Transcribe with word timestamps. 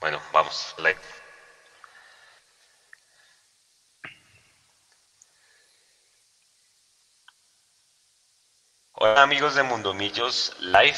Bueno, 0.00 0.20
vamos. 0.32 0.74
Hola 8.92 9.22
amigos 9.22 9.54
de 9.56 9.64
Mundomillos 9.64 10.52
Live, 10.60 10.96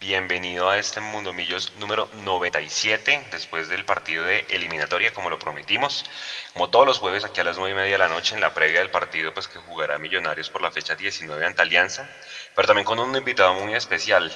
bienvenido 0.00 0.68
a 0.68 0.78
este 0.78 1.00
Mundomillos 1.00 1.72
número 1.76 2.08
97 2.12 3.26
después 3.30 3.68
del 3.68 3.84
partido 3.84 4.24
de 4.24 4.44
eliminatoria 4.48 5.12
como 5.12 5.30
lo 5.30 5.38
prometimos. 5.38 6.04
Como 6.52 6.68
todos 6.70 6.86
los 6.86 6.98
jueves 6.98 7.24
aquí 7.24 7.40
a 7.40 7.44
las 7.44 7.58
9 7.58 7.72
y 7.72 7.74
media 7.74 7.92
de 7.92 7.98
la 7.98 8.08
noche 8.08 8.34
en 8.34 8.40
la 8.40 8.54
previa 8.54 8.80
del 8.80 8.90
partido 8.90 9.32
pues 9.34 9.48
que 9.48 9.58
jugará 9.58 9.98
Millonarios 9.98 10.50
por 10.50 10.62
la 10.62 10.70
fecha 10.70 10.94
19 10.96 11.44
ante 11.46 11.62
Alianza, 11.62 12.10
pero 12.54 12.66
también 12.66 12.84
con 12.84 12.98
un 13.00 13.16
invitado 13.16 13.54
muy 13.54 13.74
especial, 13.74 14.32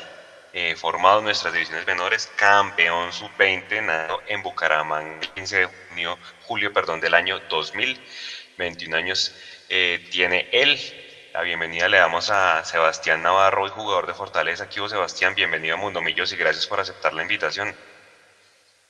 eh, 0.52 0.74
formado 0.77 1.18
en 1.18 1.27
nuestras 1.27 1.52
divisiones 1.52 1.86
menores, 1.86 2.30
campeón 2.36 3.12
sub-20 3.12 4.20
en 4.27 4.42
Bucaramanga, 4.42 5.20
15 5.34 5.56
de 5.56 5.66
junio, 5.66 6.18
julio 6.44 6.72
perdón, 6.72 7.00
del 7.00 7.14
año 7.14 7.41
2000, 7.50 8.00
21 8.56 8.96
años 8.96 9.34
eh, 9.69 10.06
tiene 10.10 10.48
él. 10.52 10.78
La 11.34 11.42
bienvenida 11.42 11.88
le 11.88 11.98
damos 11.98 12.30
a 12.30 12.64
Sebastián 12.64 13.22
Navarro, 13.22 13.66
el 13.66 13.70
jugador 13.70 14.06
de 14.06 14.14
Fortaleza. 14.14 14.64
Aquí 14.64 14.80
vos, 14.80 14.91
Sebastián, 14.91 15.34
bienvenido 15.34 15.74
a 15.74 15.78
Mundo 15.78 16.00
Millos 16.00 16.32
y 16.32 16.36
gracias 16.36 16.66
por 16.66 16.80
aceptar 16.80 17.12
la 17.12 17.22
invitación. 17.22 17.74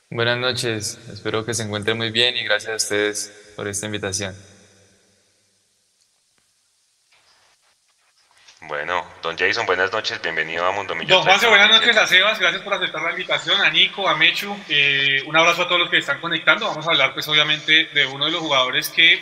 Buenas 0.09 0.39
noches, 0.39 0.97
espero 1.11 1.45
que 1.45 1.53
se 1.53 1.63
encuentre 1.63 1.93
muy 1.93 2.09
bien 2.09 2.35
y 2.35 2.43
gracias 2.43 2.71
a 2.71 2.75
ustedes 2.77 3.53
por 3.55 3.67
esta 3.67 3.85
invitación. 3.85 4.35
Bueno, 8.69 9.03
don 9.23 9.35
Jason, 9.35 9.65
buenas 9.65 9.91
noches, 9.91 10.21
bienvenido 10.21 10.63
a 10.63 10.71
Mundo 10.71 10.93
Millonario. 10.93 11.15
Don 11.15 11.23
Juanse, 11.23 11.47
buenas 11.47 11.71
noches 11.71 11.97
a 11.97 12.05
Sebas, 12.05 12.37
gracias 12.37 12.61
por 12.61 12.71
aceptar 12.71 13.01
la 13.01 13.09
invitación, 13.09 13.59
a 13.59 13.71
Nico, 13.71 14.07
a 14.07 14.15
Mechu, 14.15 14.55
eh, 14.69 15.23
un 15.25 15.35
abrazo 15.35 15.63
a 15.63 15.67
todos 15.67 15.81
los 15.81 15.89
que 15.89 15.97
están 15.97 16.21
conectando, 16.21 16.67
vamos 16.67 16.87
a 16.87 16.91
hablar 16.91 17.15
pues 17.15 17.27
obviamente 17.27 17.85
de 17.85 18.05
uno 18.05 18.25
de 18.25 18.31
los 18.31 18.41
jugadores 18.41 18.89
que 18.89 19.19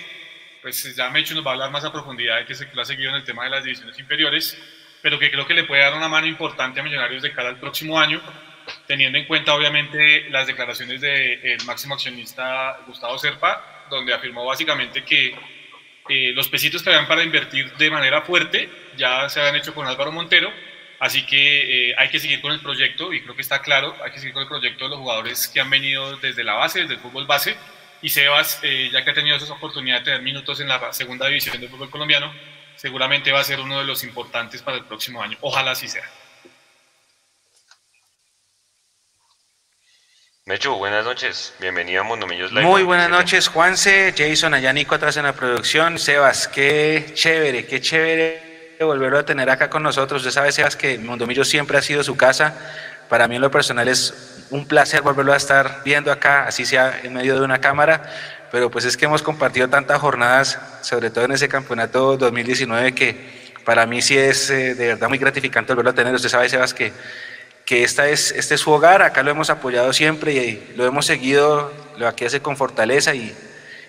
pues 0.62 0.94
ya 0.94 1.10
Mechu 1.12 1.34
nos 1.34 1.46
va 1.46 1.52
a 1.52 1.54
hablar 1.54 1.72
más 1.72 1.86
a 1.86 1.94
profundidad, 1.94 2.46
que 2.46 2.56
se 2.56 2.68
lo 2.74 2.82
ha 2.82 2.84
seguido 2.84 3.12
en 3.12 3.16
el 3.16 3.24
tema 3.24 3.46
de 3.46 3.52
las 3.52 3.64
divisiones 3.64 3.98
inferiores, 3.98 4.58
pero 5.02 5.18
que 5.18 5.32
creo 5.32 5.48
que 5.48 5.54
le 5.54 5.64
puede 5.64 5.82
dar 5.82 5.94
una 5.94 6.10
mano 6.10 6.28
importante 6.28 6.82
a 6.82 6.84
Millonarios 6.84 7.24
de 7.24 7.32
cara 7.32 7.48
al 7.48 7.58
próximo 7.58 7.98
año, 7.98 8.22
teniendo 8.86 9.18
en 9.18 9.28
cuenta 9.28 9.56
obviamente 9.56 10.30
las 10.30 10.46
declaraciones 10.46 11.00
del 11.00 11.64
máximo 11.66 11.94
accionista 11.94 12.80
Gustavo 12.86 13.18
Serpa, 13.18 13.86
donde 13.90 14.14
afirmó 14.14 14.44
básicamente 14.44 15.06
que 15.06 15.34
eh, 16.10 16.34
los 16.34 16.50
pesitos 16.50 16.84
que 16.84 16.90
habían 16.90 17.08
para 17.08 17.24
invertir 17.24 17.72
de 17.78 17.90
manera 17.90 18.22
fuerte 18.24 18.87
ya 18.98 19.30
se 19.30 19.40
habían 19.40 19.56
hecho 19.56 19.74
con 19.74 19.88
Álvaro 19.88 20.12
Montero, 20.12 20.52
así 21.00 21.26
que 21.26 21.92
eh, 21.92 21.96
hay 21.98 22.10
que 22.10 22.20
seguir 22.20 22.42
con 22.42 22.52
el 22.52 22.60
proyecto 22.60 23.14
y 23.14 23.22
creo 23.22 23.36
que 23.36 23.42
está 23.42 23.62
claro, 23.62 23.96
hay 24.04 24.12
que 24.12 24.20
seguir 24.20 24.34
con 24.34 24.44
el 24.44 24.50
proyecto 24.50 24.86
de 24.86 24.90
los 24.90 25.00
jugadores 25.00 25.48
que 25.48 25.62
han 25.62 25.70
venido 25.70 26.18
desde 26.18 26.44
la 26.44 26.56
base, 26.56 26.82
desde 26.82 26.96
el 26.96 27.00
fútbol 27.00 27.26
base, 27.26 27.56
y 28.02 28.10
Sebas, 28.10 28.60
eh, 28.64 28.90
ya 28.92 29.04
que 29.04 29.12
ha 29.12 29.14
tenido 29.14 29.38
esa 29.38 29.52
oportunidad 29.54 30.00
de 30.00 30.06
tener 30.06 30.22
minutos 30.22 30.60
en 30.60 30.68
la 30.68 30.92
segunda 30.92 31.28
división 31.28 31.60
del 31.60 31.70
fútbol 31.70 31.90
colombiano, 31.90 32.34
seguramente 32.76 33.32
va 33.32 33.40
a 33.40 33.44
ser 33.44 33.60
uno 33.60 33.80
de 33.80 33.86
los 33.86 34.04
importantes 34.04 34.62
para 34.62 34.78
el 34.78 34.86
próximo 34.86 35.22
año, 35.22 35.38
ojalá 35.42 35.72
así 35.72 35.88
sea. 35.88 36.04
Mechu, 40.46 40.74
buenas 40.76 41.04
noches. 41.04 41.54
Bienvenido 41.60 42.00
a 42.00 42.04
Mondomillos 42.06 42.54
Live. 42.54 42.64
Muy 42.64 42.84
buenas 42.84 43.10
noches, 43.10 43.50
Juanse, 43.50 44.14
Jason, 44.18 44.54
allá 44.54 44.72
Nico 44.72 44.96
atrás 44.96 45.18
en 45.18 45.24
la 45.24 45.34
producción. 45.34 46.00
Sebas, 46.00 46.48
qué 46.48 47.12
chévere, 47.14 47.66
qué 47.66 47.82
chévere 47.82 48.47
volverlo 48.86 49.20
a 49.20 49.26
tener 49.26 49.50
acá 49.50 49.70
con 49.70 49.84
nosotros. 49.84 50.22
Usted 50.22 50.32
sabe, 50.32 50.52
Sebas, 50.52 50.76
que 50.76 50.98
Mondomillos 50.98 51.48
siempre 51.48 51.78
ha 51.78 51.82
sido 51.82 52.04
su 52.04 52.16
casa. 52.16 52.54
Para 53.10 53.28
mí 53.28 53.36
en 53.36 53.42
lo 53.42 53.52
personal 53.52 53.88
es 53.88 54.46
un 54.50 54.66
placer 54.68 55.02
volverlo 55.02 55.34
a 55.34 55.38
estar 55.38 55.82
viendo 55.84 56.12
acá, 56.12 56.46
así 56.46 56.66
sea 56.66 57.02
en 57.04 57.14
medio 57.14 57.36
de 57.36 57.42
una 57.42 57.60
cámara. 57.60 58.04
Pero 58.52 58.70
pues 58.72 58.86
es 58.86 58.96
que 58.96 59.06
hemos 59.06 59.22
compartido 59.22 59.68
tantas 59.70 60.00
jornadas, 60.00 60.60
sobre 60.82 61.10
todo 61.10 61.26
en 61.26 61.32
ese 61.34 61.50
campeonato 61.50 62.18
2019, 62.18 62.94
que 62.94 63.54
para 63.66 63.86
mí 63.86 64.02
sí 64.02 64.18
es 64.18 64.50
eh, 64.50 64.76
de 64.76 64.88
verdad 64.88 65.10
muy 65.10 65.18
gratificante 65.18 65.74
volverlo 65.74 65.92
a 65.92 65.96
tener. 65.96 66.14
Usted 66.14 66.30
sabe, 66.30 66.50
Sebas, 66.50 66.74
que 66.74 66.94
que 67.68 67.84
esta 67.84 68.08
es, 68.08 68.32
este 68.32 68.56
es 68.56 68.62
su 68.62 68.72
hogar, 68.72 69.02
acá 69.02 69.24
lo 69.24 69.30
hemos 69.30 69.50
apoyado 69.50 69.92
siempre 69.92 70.34
y 70.34 70.74
lo 70.78 70.86
hemos 70.86 71.06
seguido, 71.06 71.74
lo 71.98 72.08
aquí 72.08 72.24
hace 72.24 72.40
con 72.40 72.56
fortaleza 72.56 73.14
y, 73.14 73.36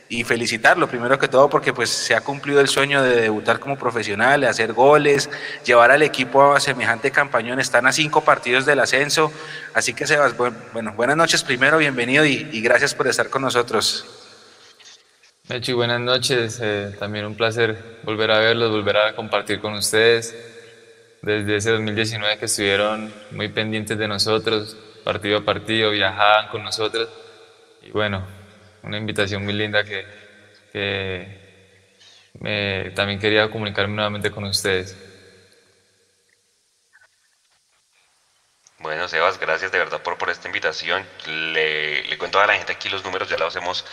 y 0.09 0.25
felicitarlo 0.25 0.89
primero 0.89 1.19
que 1.19 1.29
todo 1.29 1.51
porque 1.51 1.73
pues 1.73 1.91
se 1.91 2.15
ha 2.15 2.21
cumplido 2.21 2.61
el 2.61 2.69
sueño 2.69 3.03
de 3.03 3.21
debutar 3.21 3.59
como 3.61 3.77
profesional, 3.77 4.41
de 4.41 4.47
hacer 4.47 4.73
goles, 4.73 5.29
llevar 5.65 5.91
al 5.91 6.03
equipo 6.03 6.55
a 6.55 6.61
semejante 6.61 7.11
campañón, 7.11 7.61
están 7.61 7.87
a 7.87 7.93
cinco 7.93 8.23
partidos 8.23 8.65
del 8.65 8.81
ascenso, 8.81 9.33
así 9.75 9.93
que 9.95 10.07
Sebas, 10.07 10.35
bueno, 10.37 10.93
buenas 10.95 11.17
noches 11.17 11.43
primero, 11.43 11.79
bienvenido 11.79 12.25
y, 12.25 12.49
y 12.53 12.61
gracias 12.61 12.95
por 12.95 13.07
estar 13.07 13.29
con 13.29 13.43
nosotros. 13.43 14.07
Mechi, 15.49 15.73
buenas 15.73 16.01
noches, 16.01 16.59
eh, 16.63 16.95
también 16.99 17.25
un 17.25 17.35
placer 17.35 18.01
volver 18.03 18.31
a 18.31 18.39
verlos, 18.39 18.71
volver 18.71 18.99
a 18.99 19.17
compartir 19.17 19.61
con 19.61 19.73
ustedes 19.73 20.35
desde 21.23 21.57
ese 21.57 21.71
2019 21.71 22.39
que 22.39 22.45
estuvieron 22.45 23.13
muy 23.31 23.49
pendientes 23.49 23.99
de 23.99 24.07
nosotros, 24.07 24.77
partido 25.05 25.39
a 25.39 25.45
partido, 25.45 25.91
viajaban 25.91 26.49
con 26.49 26.63
nosotros. 26.63 27.09
Y 27.83 27.91
bueno, 27.91 28.27
una 28.83 28.99
invitación 28.99 29.45
muy 29.45 29.53
linda 29.53 29.85
que, 29.85 30.07
me, 32.41 32.91
también 32.91 33.19
quería 33.19 33.51
comunicarme 33.51 33.95
nuevamente 33.95 34.31
con 34.31 34.45
ustedes. 34.45 34.97
Bueno, 38.81 39.09
Sebas, 39.09 39.39
gracias 39.41 39.73
de 39.73 39.79
verdad 39.79 40.03
por, 40.03 40.17
por 40.19 40.31
esta 40.31 40.47
invitación. 40.49 41.05
Le, 41.27 42.05
le 42.05 42.19
cuento 42.19 42.41
a 42.41 42.47
la 42.47 42.55
gente 42.55 42.73
aquí 42.73 42.89
los 42.89 43.05
números, 43.05 43.29
ya 43.29 43.37
los 43.37 43.57
hemos 43.57 43.85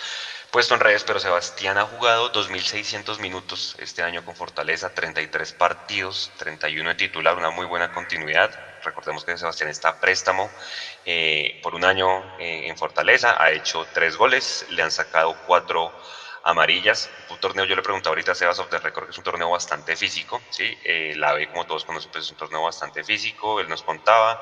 puesto 0.51 0.73
en 0.73 0.79
redes, 0.79 1.03
pero 1.03 1.19
Sebastián 1.19 1.77
ha 1.77 1.85
jugado 1.85 2.31
2.600 2.31 3.19
minutos 3.19 3.75
este 3.79 4.03
año 4.03 4.23
con 4.23 4.35
Fortaleza, 4.35 4.93
33 4.93 5.51
partidos, 5.53 6.31
31 6.37 6.89
de 6.89 6.95
titular, 6.95 7.35
una 7.35 7.49
muy 7.49 7.65
buena 7.65 7.91
continuidad. 7.91 8.51
Recordemos 8.85 9.23
que 9.25 9.37
Sebastián 9.37 9.69
está 9.69 9.89
a 9.89 9.99
préstamo 9.99 10.53
eh, 11.03 11.57
por 11.61 11.75
un 11.75 11.83
año 11.83 12.31
eh, 12.37 12.67
en 12.67 12.77
Fortaleza, 12.77 13.35
ha 13.37 13.51
hecho 13.51 13.85
tres 13.91 14.15
goles, 14.15 14.65
le 14.69 14.83
han 14.83 14.91
sacado 14.91 15.35
cuatro 15.43 15.95
amarillas. 16.45 17.09
Un 17.29 17.39
torneo, 17.39 17.65
yo 17.65 17.75
le 17.75 17.81
preguntaba 17.81 18.11
ahorita 18.11 18.33
a 18.33 18.35
Sebas 18.35 18.59
of 18.59 18.69
the 18.69 18.77
Record, 18.77 19.05
que 19.05 19.11
es 19.11 19.17
un 19.17 19.23
torneo 19.23 19.49
bastante 19.49 19.95
físico, 19.95 20.41
¿sí? 20.51 20.77
Eh, 20.83 21.13
la 21.17 21.33
B, 21.33 21.47
como 21.47 21.65
todos 21.65 21.83
conocen, 21.83 22.11
pues 22.11 22.25
es 22.25 22.31
un 22.31 22.37
torneo 22.37 22.61
bastante 22.61 23.03
físico, 23.03 23.59
él 23.59 23.67
nos 23.67 23.81
contaba. 23.81 24.41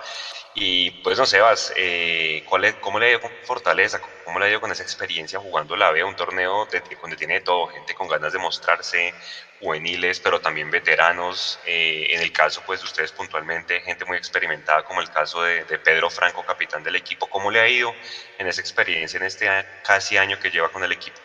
Y 0.54 0.92
pues 1.02 1.18
no, 1.18 1.26
Sebas, 1.26 1.74
eh, 1.78 2.44
¿cuál 2.46 2.66
es, 2.66 2.76
¿cómo 2.76 3.00
le 3.00 3.08
dio 3.08 3.22
con 3.22 3.32
Fortaleza? 3.44 4.02
¿Cómo 4.26 4.38
le 4.40 4.50
dio 4.50 4.60
con 4.60 4.72
esa 4.72 4.84
experiencia 4.84 5.40
jugando 5.40 5.78
la 5.78 5.92
B? 5.92 6.04
Un 6.04 6.16
torneo 6.16 6.66
de, 6.66 6.84
donde 7.02 7.16
tiene 7.16 7.40
todo, 7.40 7.68
gente 7.68 7.96
con 7.96 8.10
ganas 8.10 8.34
de 8.34 8.40
mostrarse, 8.40 9.14
juveniles, 9.62 10.20
pero 10.20 10.42
también 10.42 10.70
veteranos. 10.70 11.58
Eh, 11.66 12.08
en 12.10 12.22
el 12.22 12.34
caso, 12.34 12.62
pues, 12.66 12.82
de 12.82 12.86
ustedes 12.86 13.14
puntualmente, 13.14 13.80
gente 13.80 14.04
muy 14.04 14.18
experimentada, 14.18 14.84
como 14.84 15.00
el 15.00 15.10
caso 15.10 15.42
de, 15.42 15.64
de, 15.64 15.80
Pedro 15.80 16.10
Franco, 16.10 16.44
capitán 16.44 16.84
del 16.84 16.98
equipo. 16.98 17.30
¿Cómo 17.30 17.50
le 17.50 17.62
ha 17.62 17.68
ido 17.70 17.96
en 18.38 18.48
esa 18.48 18.60
experiencia 18.60 19.18
en 19.18 19.24
este 19.24 19.48
casi 19.84 20.18
año 20.18 20.38
que 20.38 20.52
lleva 20.52 20.70
con 20.70 20.84
el 20.84 20.92
equipo? 20.92 21.23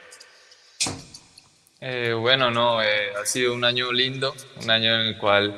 Eh, 1.80 2.12
bueno, 2.12 2.50
no, 2.50 2.82
eh, 2.82 3.12
ha 3.20 3.25
sido 3.25 3.54
un 3.54 3.64
año 3.64 3.92
lindo, 3.92 4.34
un 4.62 4.70
año 4.70 4.94
en 4.94 5.06
el 5.08 5.19
cual, 5.19 5.56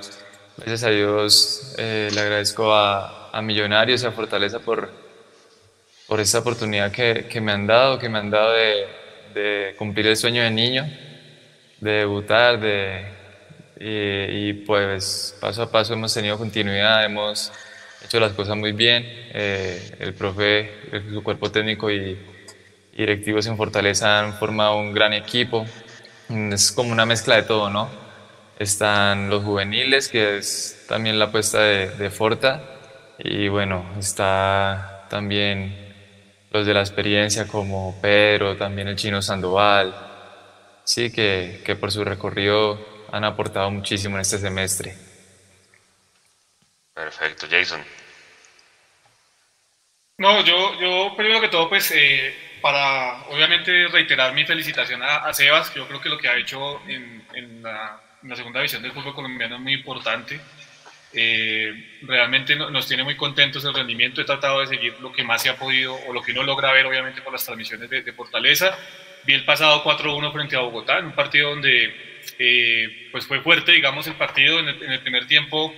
gracias 0.58 0.84
a 0.84 0.90
Dios, 0.90 1.74
eh, 1.78 2.10
le 2.12 2.20
agradezco 2.20 2.74
a, 2.74 3.30
a, 3.30 3.40
Millonarios 3.40 4.02
y 4.02 4.06
a 4.06 4.12
Fortaleza 4.12 4.58
por, 4.58 4.90
por 6.06 6.20
esta 6.20 6.40
oportunidad 6.40 6.92
que, 6.92 7.26
que, 7.26 7.40
me 7.40 7.52
han 7.52 7.66
dado, 7.66 7.98
que 7.98 8.10
me 8.10 8.18
han 8.18 8.30
dado 8.30 8.52
de, 8.52 9.74
cumplir 9.78 10.08
el 10.08 10.16
sueño 10.16 10.42
de 10.42 10.50
niño, 10.50 10.84
de 11.80 11.90
debutar, 11.90 12.60
de, 12.60 13.06
y, 13.80 14.48
y, 14.48 14.52
pues 14.52 15.36
paso 15.40 15.62
a 15.62 15.70
paso 15.70 15.94
hemos 15.94 16.12
tenido 16.12 16.36
continuidad, 16.36 17.02
hemos 17.04 17.50
hecho 18.04 18.20
las 18.20 18.32
cosas 18.32 18.56
muy 18.56 18.72
bien, 18.72 19.06
el 19.32 20.12
profe, 20.12 20.70
su 21.10 21.22
cuerpo 21.22 21.50
técnico 21.50 21.90
y 21.90 22.18
directivos 22.92 23.46
en 23.46 23.56
Fortaleza 23.56 24.20
han 24.20 24.34
formado 24.34 24.76
un 24.76 24.92
gran 24.92 25.12
equipo, 25.12 25.66
es 26.28 26.72
como 26.72 26.92
una 26.92 27.06
mezcla 27.06 27.36
de 27.36 27.42
todo, 27.42 27.70
¿no? 27.70 27.90
Están 28.58 29.30
los 29.30 29.42
juveniles, 29.42 30.08
que 30.08 30.38
es 30.38 30.84
también 30.88 31.18
la 31.18 31.26
apuesta 31.26 31.60
de, 31.60 31.90
de 31.90 32.10
Forta, 32.10 32.62
y 33.18 33.48
bueno, 33.48 33.84
está 33.98 35.06
también 35.08 35.94
los 36.50 36.66
de 36.66 36.74
la 36.74 36.80
experiencia 36.80 37.46
como 37.46 37.98
Pedro, 38.00 38.56
también 38.56 38.88
el 38.88 38.96
chino 38.96 39.22
Sandoval, 39.22 39.94
sí, 40.84 41.10
que, 41.12 41.62
que 41.64 41.76
por 41.76 41.92
su 41.92 42.04
recorrido 42.04 42.78
han 43.12 43.24
aportado 43.24 43.70
muchísimo 43.70 44.16
en 44.16 44.22
este 44.22 44.38
semestre. 44.38 44.96
Perfecto, 46.92 47.46
Jason. 47.50 47.82
No, 50.18 50.44
yo, 50.44 50.78
yo 50.80 51.16
primero 51.16 51.40
que 51.40 51.48
todo, 51.48 51.68
pues 51.68 51.90
eh, 51.92 52.34
para 52.60 53.22
obviamente 53.24 53.88
reiterar 53.88 54.32
mi 54.34 54.44
felicitación 54.44 55.02
a, 55.02 55.16
a, 55.18 55.34
Sebas, 55.34 55.74
yo 55.74 55.86
creo 55.86 56.00
que 56.00 56.08
lo 56.08 56.18
que 56.18 56.28
ha 56.28 56.36
hecho 56.36 56.80
en, 56.86 57.24
en, 57.34 57.62
la, 57.62 58.00
en, 58.22 58.28
la, 58.28 58.36
segunda 58.36 58.60
división 58.60 58.82
del 58.82 58.92
fútbol 58.92 59.14
colombiano 59.14 59.56
es 59.56 59.60
muy 59.60 59.74
importante. 59.74 60.40
Eh, 61.12 61.98
realmente 62.02 62.54
nos 62.54 62.86
tiene 62.86 63.02
muy 63.02 63.16
contentos 63.16 63.64
el 63.64 63.74
rendimiento. 63.74 64.20
He 64.20 64.24
tratado 64.24 64.60
de 64.60 64.68
seguir 64.68 64.94
lo 65.00 65.12
que 65.12 65.24
más 65.24 65.42
se 65.42 65.48
ha 65.48 65.56
podido 65.56 65.94
o 65.94 66.12
lo 66.12 66.22
que 66.22 66.32
uno 66.32 66.44
logra 66.44 66.72
ver, 66.72 66.86
obviamente, 66.86 67.20
por 67.20 67.32
las 67.32 67.44
transmisiones 67.44 67.90
de, 67.90 68.12
Fortaleza. 68.12 68.76
Vi 69.24 69.34
el 69.34 69.44
pasado 69.44 69.82
4-1 69.82 70.32
frente 70.32 70.56
a 70.56 70.60
Bogotá, 70.60 70.98
en 70.98 71.06
un 71.06 71.12
partido 71.12 71.50
donde 71.50 72.20
eh, 72.38 73.08
pues 73.10 73.26
fue 73.26 73.40
fuerte, 73.40 73.72
digamos, 73.72 74.06
el 74.06 74.14
partido. 74.14 74.60
En 74.60 74.68
el, 74.68 75.00
primer 75.00 75.26
tiempo, 75.26 75.74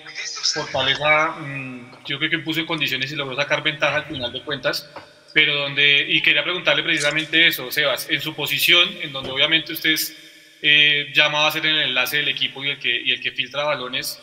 Fortaleza, 0.54 1.30
mm, 1.40 2.04
yo 2.04 2.18
creo 2.18 2.30
que 2.30 2.38
puso 2.38 2.60
en 2.60 2.66
condiciones 2.66 3.10
y 3.10 3.16
logró 3.16 3.34
sacar 3.36 3.62
ventaja 3.62 3.96
al 3.96 4.04
final 4.04 4.32
de 4.32 4.42
cuentas. 4.42 4.90
Pero 5.34 5.56
donde, 5.56 6.06
y 6.08 6.20
quería 6.20 6.42
preguntarle 6.42 6.82
precisamente 6.82 7.46
eso, 7.46 7.70
Sebas, 7.70 8.08
en 8.10 8.20
su 8.20 8.34
posición, 8.34 8.88
en 9.00 9.12
donde 9.12 9.30
obviamente 9.30 9.72
usted 9.72 9.90
es 9.90 10.16
eh, 10.60 11.12
a 11.16 11.50
ser 11.50 11.66
el 11.66 11.80
enlace 11.80 12.18
del 12.18 12.28
equipo 12.28 12.62
y 12.64 12.70
el 12.70 12.78
que, 12.78 13.00
y 13.00 13.12
el 13.12 13.20
que 13.20 13.32
filtra 13.32 13.64
balones 13.64 14.20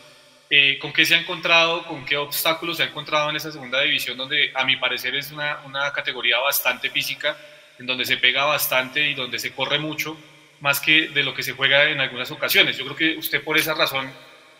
eh, 0.52 0.80
¿Con 0.80 0.92
qué 0.92 1.04
se 1.04 1.14
ha 1.14 1.20
encontrado, 1.20 1.84
con 1.84 2.04
qué 2.04 2.16
obstáculos 2.16 2.76
se 2.76 2.82
ha 2.82 2.86
encontrado 2.86 3.30
en 3.30 3.36
esa 3.36 3.52
segunda 3.52 3.80
división, 3.82 4.18
donde 4.18 4.50
a 4.52 4.64
mi 4.64 4.74
parecer 4.74 5.14
es 5.14 5.30
una, 5.30 5.60
una 5.64 5.92
categoría 5.92 6.40
bastante 6.40 6.90
física, 6.90 7.36
en 7.78 7.86
donde 7.86 8.04
se 8.04 8.16
pega 8.16 8.44
bastante 8.46 9.08
y 9.08 9.14
donde 9.14 9.38
se 9.38 9.52
corre 9.52 9.78
mucho, 9.78 10.16
más 10.58 10.80
que 10.80 11.08
de 11.08 11.22
lo 11.22 11.34
que 11.34 11.44
se 11.44 11.52
juega 11.52 11.84
en 11.84 12.00
algunas 12.00 12.32
ocasiones? 12.32 12.76
Yo 12.76 12.84
creo 12.84 12.96
que 12.96 13.16
usted 13.16 13.44
por 13.44 13.56
esa 13.58 13.74
razón 13.74 14.12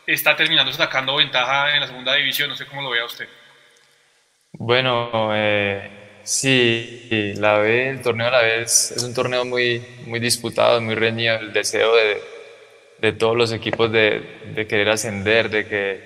está 0.07 0.37
terminando 0.37 0.73
sacando 0.73 1.17
ventaja 1.17 1.75
en 1.75 1.81
la 1.81 1.89
segunda 1.89 2.15
división, 2.15 2.49
no 2.49 2.55
sé 2.55 2.67
cómo 2.67 2.83
lo 2.83 2.91
vea 2.91 3.05
usted. 3.05 3.29
Bueno, 4.53 5.31
eh, 5.35 6.00
sí, 6.23 7.35
la 7.37 7.59
B, 7.59 7.91
el 7.91 8.03
torneo 8.03 8.29
a 8.29 8.31
la 8.31 8.43
vez 8.43 8.93
es 8.97 9.03
un 9.03 9.15
torneo 9.15 9.45
muy, 9.45 9.83
muy 10.07 10.21
disputado, 10.21 10.81
muy 10.81 10.95
reñido, 10.95 11.37
el 11.37 11.53
deseo 11.53 11.95
de 11.97 12.41
de 13.01 13.13
todos 13.13 13.37
los 13.37 13.53
equipos 13.53 13.91
de, 13.91 14.23
de 14.55 14.67
querer 14.67 14.91
ascender, 14.91 15.51
de, 15.51 15.67
que, 15.67 16.01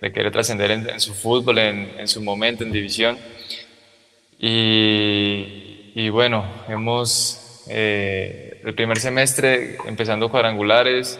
de 0.00 0.12
querer 0.12 0.32
trascender 0.32 0.70
en, 0.70 1.00
su 1.00 1.14
fútbol, 1.14 1.58
en, 1.58 1.92
en, 1.98 2.08
su 2.08 2.20
momento, 2.22 2.64
en 2.64 2.72
división. 2.72 3.18
Y, 4.38 5.92
y 5.94 6.08
bueno, 6.08 6.44
hemos 6.68 7.64
eh, 7.68 8.60
el 8.64 8.74
primer 8.74 8.98
semestre 8.98 9.76
empezando 9.86 10.30
cuadrangulares, 10.30 11.18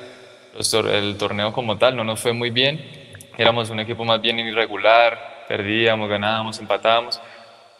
el 0.55 1.17
torneo 1.17 1.53
como 1.53 1.79
tal 1.79 1.97
no 1.97 2.05
nos 2.05 2.21
fue 2.21 2.33
muy 2.33 2.50
bien, 2.50 2.81
éramos 3.39 3.71
un 3.71 3.81
equipo 3.81 4.05
más 4.05 4.21
bien 4.21 4.39
irregular, 4.41 5.44
perdíamos, 5.49 6.11
ganábamos, 6.11 6.59
empatábamos, 6.59 7.21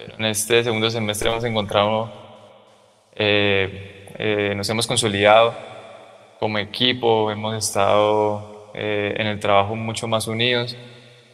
pero 0.05 0.19
en 0.19 0.25
este 0.25 0.65
segundo 0.65 0.91
semestre 0.91 1.31
hemos 1.31 1.45
encontrado, 1.45 2.11
eh, 3.15 4.09
eh, 4.19 4.53
nos 4.57 4.69
hemos 4.69 4.87
consolidado 4.87 5.55
como 6.41 6.59
equipo 6.59 7.31
hemos 7.31 7.55
estado 7.55 8.71
eh, 8.75 9.15
en 9.17 9.29
el 9.29 9.39
trabajo 9.39 9.77
mucho 9.77 10.09
más 10.09 10.27
unidos, 10.27 10.77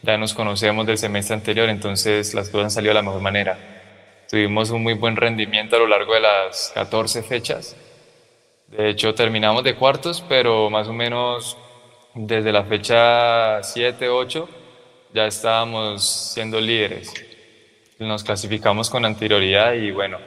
ya 0.03 0.17
nos 0.17 0.35
conocemos 0.35 0.85
del 0.85 0.99
semestre 0.99 1.35
anterior, 1.35 1.67
entonces 1.67 2.35
las 2.35 2.49
cosas 2.49 2.65
han 2.65 2.71
salido 2.71 2.91
de 2.91 2.95
la 2.95 3.01
mejor 3.01 3.21
manera. 3.21 3.57
Tuvimos 4.29 4.69
un 4.69 4.83
muy 4.83 4.93
buen 4.93 5.15
rendimiento 5.15 5.75
a 5.75 5.79
lo 5.79 5.87
largo 5.87 6.13
de 6.13 6.19
las 6.19 6.71
14 6.75 7.23
fechas. 7.23 7.75
De 8.67 8.89
hecho, 8.89 9.15
terminamos 9.15 9.63
de 9.63 9.75
cuartos, 9.75 10.23
pero 10.29 10.69
más 10.69 10.87
o 10.87 10.93
menos 10.93 11.57
desde 12.13 12.51
la 12.51 12.63
fecha 12.63 13.63
7, 13.63 14.09
8 14.09 14.47
ya 15.11 15.25
estábamos 15.25 16.05
siendo 16.33 16.61
líderes. 16.61 17.28
Nos 17.99 18.23
clasificamos 18.23 18.89
con 18.89 19.03
anterioridad 19.03 19.73
y 19.73 19.91
bueno, 19.91 20.19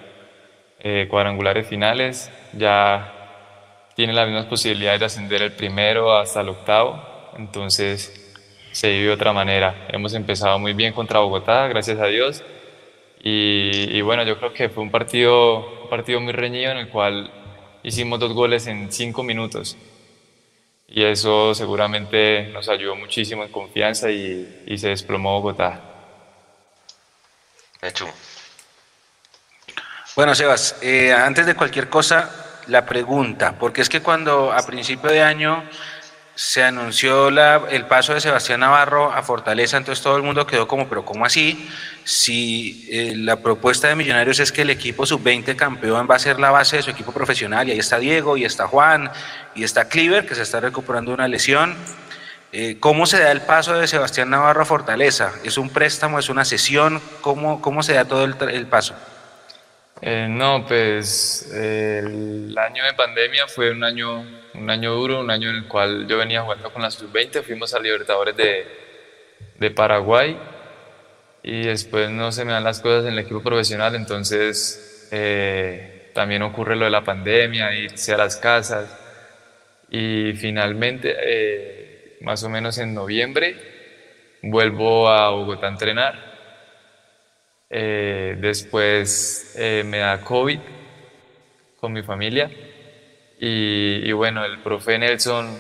eh, 0.79 1.07
cuadrangulares 1.09 1.67
finales, 1.67 2.31
ya 2.53 3.91
tiene 3.97 4.13
las 4.13 4.27
mismas 4.27 4.45
posibilidades 4.45 5.01
de 5.01 5.07
ascender 5.07 5.41
el 5.41 5.53
primero 5.53 6.15
hasta 6.15 6.43
el 6.43 6.51
octavo, 6.51 7.03
entonces 7.39 8.35
se 8.73 8.91
vive 8.91 9.05
de 9.07 9.13
otra 9.13 9.33
manera. 9.33 9.87
Hemos 9.89 10.13
empezado 10.13 10.59
muy 10.59 10.75
bien 10.75 10.93
contra 10.93 11.21
Bogotá, 11.21 11.67
gracias 11.69 11.99
a 11.99 12.09
Dios, 12.09 12.45
y, 13.25 14.03
bueno, 14.03 14.23
yo 14.25 14.37
creo 14.37 14.53
que 14.53 14.69
fue 14.69 14.83
un 14.83 14.91
partido, 14.91 15.85
un 15.85 15.89
partido 15.89 16.21
muy 16.21 16.35
reñido 16.35 16.73
en 16.73 16.77
el 16.77 16.89
cual 16.91 17.31
hicimos 17.83 18.21
dos 18.21 18.35
goles 18.35 18.67
en 18.67 18.93
cinco 18.93 19.23
minutos, 19.23 19.79
y 20.89 21.05
eso 21.05 21.55
seguramente 21.55 22.51
nos 22.53 22.69
ayudó 22.69 22.97
muchísimo 22.97 23.45
en 23.45 23.51
confianza 23.51 24.11
y, 24.11 24.63
y 24.67 24.77
se 24.77 24.89
desplomó 24.89 25.41
Bogotá. 25.41 25.92
Bueno, 30.15 30.37
Sebas, 30.37 30.77
eh, 30.83 31.13
antes 31.13 31.47
de 31.47 31.57
cualquier 31.57 31.89
cosa, 31.89 32.31
la 32.69 32.87
pregunta, 32.87 33.57
porque 33.59 33.81
es 33.81 33.89
que 33.89 34.01
cuando 34.01 34.53
a 34.53 34.65
principio 34.65 35.11
de 35.11 35.21
año 35.21 35.65
se 36.37 36.63
anunció 36.63 37.31
la, 37.31 37.63
el 37.71 37.87
paso 37.87 38.15
de 38.15 38.21
Sebastián 38.21 38.61
Navarro 38.61 39.13
a 39.13 39.25
Fortaleza, 39.25 39.79
entonces 39.79 40.03
todo 40.03 40.17
el 40.17 40.23
mundo 40.23 40.47
quedó 40.47 40.69
como, 40.69 40.89
pero 40.89 41.05
¿cómo 41.05 41.27
así? 41.27 41.69
Si 42.05 42.87
eh, 42.89 43.15
la 43.17 43.37
propuesta 43.37 43.89
de 43.89 43.97
Millonarios 43.97 44.39
es 44.39 44.53
que 44.53 44.63
el 44.63 44.71
equipo 44.71 45.05
sub-20 45.05 45.57
campeón 45.57 46.07
va 46.09 46.15
a 46.15 46.21
ser 46.21 46.39
la 46.39 46.53
base 46.53 46.77
de 46.77 46.83
su 46.83 46.91
equipo 46.91 47.11
profesional, 47.11 47.69
y 47.69 47.73
ahí 47.73 47.81
está 47.81 47.99
Diego, 47.99 48.37
y 48.37 48.45
está 48.45 48.69
Juan, 48.69 49.11
y 49.57 49.65
está 49.65 49.89
Cliver, 49.89 50.25
que 50.25 50.37
se 50.37 50.43
está 50.43 50.61
recuperando 50.61 51.11
de 51.11 51.15
una 51.17 51.27
lesión. 51.27 51.77
Eh, 52.55 52.77
¿Cómo 52.79 53.07
se 53.07 53.19
da 53.19 53.33
el 53.33 53.41
paso 53.41 53.81
de 53.81 53.87
Sebastián 53.87 54.29
Navarro 54.29 54.61
a 54.61 54.65
Fortaleza? 54.67 55.33
¿Es 55.43 55.57
un 55.57 55.71
préstamo, 55.71 56.19
es 56.19 56.29
una 56.29 56.45
sesión? 56.45 57.01
¿Cómo, 57.23 57.63
cómo 57.63 57.83
se 57.83 57.95
da 57.95 58.05
todo 58.05 58.25
el, 58.25 58.67
paso? 58.67 58.95
Eh, 60.03 60.27
no, 60.29 60.67
pues 60.67 61.51
el 61.51 62.55
año 62.59 62.85
de 62.85 62.93
pandemia 62.93 63.47
fue 63.47 63.71
un 63.71 63.83
año, 63.83 64.27
un 64.53 64.69
año 64.69 64.93
duro, 64.93 65.21
un 65.21 65.31
año 65.31 65.49
en 65.49 65.57
el 65.57 65.67
cual 65.67 66.07
yo 66.07 66.19
venía 66.19 66.43
jugando 66.43 66.71
con 66.71 66.83
la 66.83 66.91
sub-20, 66.91 67.43
fuimos 67.43 67.73
a 67.73 67.81
Libertadores 67.81 68.37
de, 68.37 68.67
de, 69.59 69.71
Paraguay 69.71 70.39
y 71.43 71.63
después 71.63 72.11
no 72.11 72.33
se 72.33 72.45
me 72.45 72.53
dan 72.53 72.65
las 72.65 72.81
cosas 72.81 73.07
en 73.07 73.15
el 73.15 73.21
equipo 73.21 73.43
profesional, 73.43 73.95
entonces 73.95 75.09
eh, 75.11 76.11
también 76.13 76.43
ocurre 76.43 76.77
lo 76.77 76.85
de 76.85 76.91
la 76.91 77.03
pandemia, 77.03 77.75
irse 77.75 78.13
a 78.13 78.19
las 78.19 78.37
casas 78.37 78.99
y 79.89 80.33
finalmente, 80.35 81.17
más 82.23 82.43
o 82.45 82.49
menos 82.49 82.79
en 82.79 82.95
noviembre, 82.95 83.57
vuelvo 84.43 85.09
a 85.09 85.31
Bogotá 85.31 85.67
a 85.67 85.71
entrenar 85.71 86.33
eh, 87.75 88.37
después 88.39 89.55
eh, 89.57 89.83
me 89.87 89.97
da 89.97 90.21
COVID 90.21 90.59
con 91.81 91.93
mi 91.95 92.03
familia. 92.03 92.51
Y, 93.41 94.13
bueno, 94.13 94.45
el 94.45 94.59
profe 94.59 94.99
Nelson, 94.99 95.59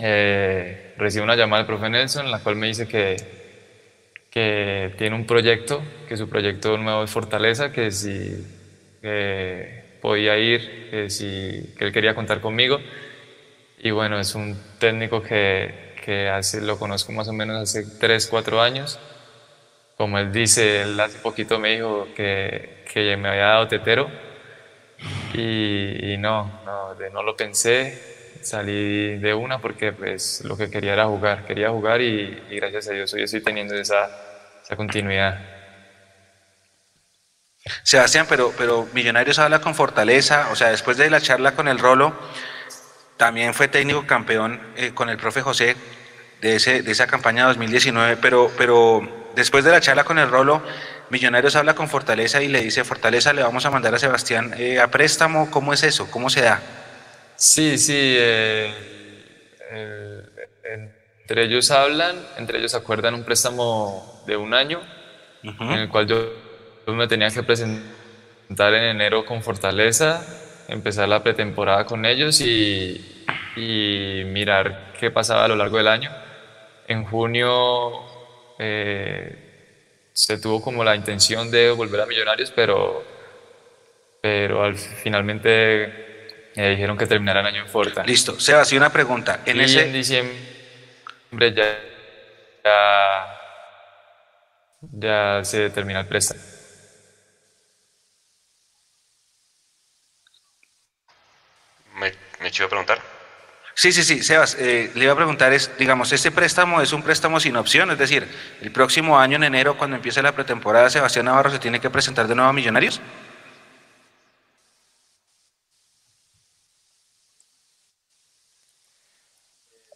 eh, 0.00 0.94
recibe 0.98 1.24
una 1.24 1.34
llamada 1.34 1.62
del 1.62 1.66
profe 1.66 1.88
Nelson, 1.88 2.26
en 2.26 2.30
la 2.30 2.40
cual 2.40 2.54
me 2.56 2.68
dice 2.68 2.86
que, 2.86 3.16
que 4.30 4.94
tiene 4.98 5.16
un 5.16 5.26
proyecto, 5.26 5.82
que 6.06 6.16
su 6.16 6.28
proyecto 6.28 6.76
nuevo 6.76 7.02
es 7.02 7.10
Fortaleza, 7.10 7.72
que 7.72 7.90
si 7.90 8.46
podía 10.02 10.38
ir, 10.38 10.90
que, 10.90 11.10
si, 11.10 11.74
que 11.76 11.86
él 11.86 11.92
quería 11.92 12.14
contar 12.14 12.40
conmigo. 12.40 12.78
Y 13.80 13.90
bueno, 13.90 14.20
es 14.20 14.34
un 14.34 14.56
técnico 14.78 15.22
que, 15.22 15.87
que 16.08 16.30
hace, 16.30 16.62
lo 16.62 16.78
conozco 16.78 17.12
más 17.12 17.28
o 17.28 17.34
menos 17.34 17.60
hace 17.60 17.84
3, 17.84 18.28
4 18.28 18.62
años. 18.62 18.98
Como 19.98 20.18
él 20.18 20.32
dice, 20.32 20.80
él 20.80 20.98
hace 20.98 21.18
poquito 21.18 21.58
me 21.58 21.74
dijo 21.74 22.08
que, 22.16 22.82
que 22.90 23.14
me 23.18 23.28
había 23.28 23.48
dado 23.48 23.68
tetero. 23.68 24.10
Y, 25.34 26.16
no, 26.18 26.62
no, 26.64 26.94
no 26.94 27.22
lo 27.22 27.36
pensé, 27.36 28.40
salí 28.40 29.18
de 29.18 29.34
una 29.34 29.58
porque 29.58 29.92
pues 29.92 30.42
lo 30.46 30.56
que 30.56 30.70
quería 30.70 30.94
era 30.94 31.04
jugar, 31.04 31.44
quería 31.44 31.68
jugar 31.68 32.00
y, 32.00 32.42
gracias 32.52 32.88
a 32.88 32.92
Dios 32.92 33.12
hoy 33.12 33.24
estoy 33.24 33.42
teniendo 33.42 33.74
esa, 33.74 34.08
esa 34.64 34.76
continuidad. 34.76 35.38
Sebastián, 37.82 38.24
pero, 38.30 38.54
pero 38.56 38.88
Millonarios 38.94 39.38
habla 39.38 39.60
con 39.60 39.74
fortaleza, 39.74 40.48
o 40.52 40.56
sea, 40.56 40.70
después 40.70 40.96
de 40.96 41.10
la 41.10 41.20
charla 41.20 41.54
con 41.54 41.68
el 41.68 41.78
Rolo, 41.78 42.16
también 43.18 43.52
fue 43.52 43.68
técnico 43.68 44.06
campeón 44.06 44.58
eh, 44.74 44.92
con 44.94 45.10
el 45.10 45.18
profe 45.18 45.42
José 45.42 45.76
de, 46.40 46.56
ese, 46.56 46.82
de 46.82 46.92
esa 46.92 47.06
campaña 47.06 47.46
2019, 47.46 48.16
pero, 48.20 48.50
pero 48.56 49.18
Después 49.38 49.62
de 49.62 49.70
la 49.70 49.80
charla 49.80 50.02
con 50.02 50.18
el 50.18 50.28
Rolo, 50.28 50.60
Millonarios 51.10 51.54
habla 51.54 51.74
con 51.76 51.88
Fortaleza 51.88 52.42
y 52.42 52.48
le 52.48 52.60
dice, 52.60 52.82
Fortaleza, 52.82 53.32
le 53.32 53.44
vamos 53.44 53.64
a 53.64 53.70
mandar 53.70 53.94
a 53.94 53.98
Sebastián 54.00 54.52
eh, 54.58 54.80
a 54.80 54.90
préstamo. 54.90 55.48
¿Cómo 55.48 55.72
es 55.72 55.84
eso? 55.84 56.10
¿Cómo 56.10 56.28
se 56.28 56.40
da? 56.40 56.60
Sí, 57.36 57.78
sí. 57.78 57.94
Eh, 57.96 58.74
entre 61.22 61.44
ellos 61.44 61.70
hablan, 61.70 62.16
entre 62.36 62.58
ellos 62.58 62.74
acuerdan 62.74 63.14
un 63.14 63.22
préstamo 63.22 64.24
de 64.26 64.36
un 64.36 64.54
año, 64.54 64.80
en 65.44 65.70
el 65.70 65.88
cual 65.88 66.08
yo, 66.08 66.32
me 66.88 67.06
tenía 67.06 67.30
que 67.30 67.44
presentar 67.44 68.74
en 68.74 68.82
enero 68.82 69.24
con 69.24 69.44
Fortaleza, 69.44 70.26
empezar 70.66 71.08
la 71.08 71.22
pretemporada 71.22 71.84
con 71.84 72.04
ellos 72.06 72.40
y, 72.40 73.24
y 73.54 74.24
mirar 74.24 74.94
qué 74.98 75.12
pasaba 75.12 75.44
a 75.44 75.48
lo 75.48 75.54
largo 75.54 75.76
del 75.76 75.86
año. 75.86 76.10
En 76.88 77.04
junio 77.04 78.56
eh, 78.58 80.08
se 80.12 80.38
tuvo 80.38 80.62
como 80.62 80.82
la 80.82 80.96
intención 80.96 81.50
de 81.50 81.70
volver 81.70 82.00
a 82.00 82.06
Millonarios, 82.06 82.50
pero, 82.50 83.04
pero 84.22 84.64
al, 84.64 84.74
finalmente 84.74 86.50
me 86.56 86.70
dijeron 86.70 86.96
que 86.96 87.06
terminara 87.06 87.40
el 87.40 87.46
año 87.46 87.60
en 87.62 87.68
Forta. 87.68 88.02
Listo. 88.04 88.40
Sebas, 88.40 88.72
y 88.72 88.78
una 88.78 88.90
pregunta. 88.90 89.42
En, 89.44 89.60
ese... 89.60 89.84
en 89.84 89.92
diciembre 89.92 91.54
ya, 91.54 91.78
ya, 92.64 93.40
ya 94.80 95.44
se 95.44 95.68
termina 95.68 96.00
el 96.00 96.06
préstamo. 96.06 96.40
¿Me, 101.96 102.12
me 102.40 102.48
a 102.48 102.68
preguntar? 102.68 103.17
Sí, 103.80 103.92
sí, 103.92 104.02
sí, 104.02 104.24
Sebas, 104.24 104.56
eh, 104.58 104.90
le 104.96 105.04
iba 105.04 105.12
a 105.12 105.16
preguntar, 105.16 105.52
es, 105.52 105.70
digamos, 105.78 106.10
este 106.12 106.32
préstamo 106.32 106.80
es 106.80 106.92
un 106.92 107.04
préstamo 107.04 107.38
sin 107.38 107.54
opción, 107.56 107.92
es 107.92 107.98
decir, 107.98 108.26
el 108.60 108.72
próximo 108.72 109.16
año, 109.20 109.36
en 109.36 109.44
enero, 109.44 109.78
cuando 109.78 109.94
empiece 109.94 110.20
la 110.20 110.32
pretemporada, 110.32 110.90
Sebastián 110.90 111.26
Navarro 111.26 111.50
se 111.50 111.60
tiene 111.60 111.80
que 111.80 111.88
presentar 111.88 112.26
de 112.26 112.34
nuevo 112.34 112.50
a 112.50 112.52
Millonarios. 112.52 113.00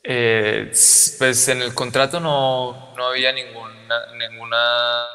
Eh, 0.05 0.71
pues 1.19 1.49
en 1.49 1.62
el 1.62 1.75
contrato 1.75 2.21
no, 2.21 2.95
no 2.97 3.07
había 3.07 3.33
ninguna, 3.33 4.15
ninguna 4.17 5.07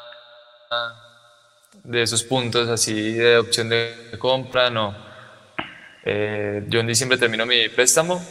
de 1.86 2.02
esos 2.02 2.22
puntos 2.24 2.68
así 2.68 3.14
de 3.14 3.38
opción 3.38 3.70
de 3.70 4.12
compra, 4.20 4.70
no. 4.70 4.94
Eh, 6.04 6.66
yo 6.68 6.82
en 6.82 6.88
diciembre 6.88 7.18
termino 7.18 7.46
mi 7.46 7.70
préstamo, 7.70 8.22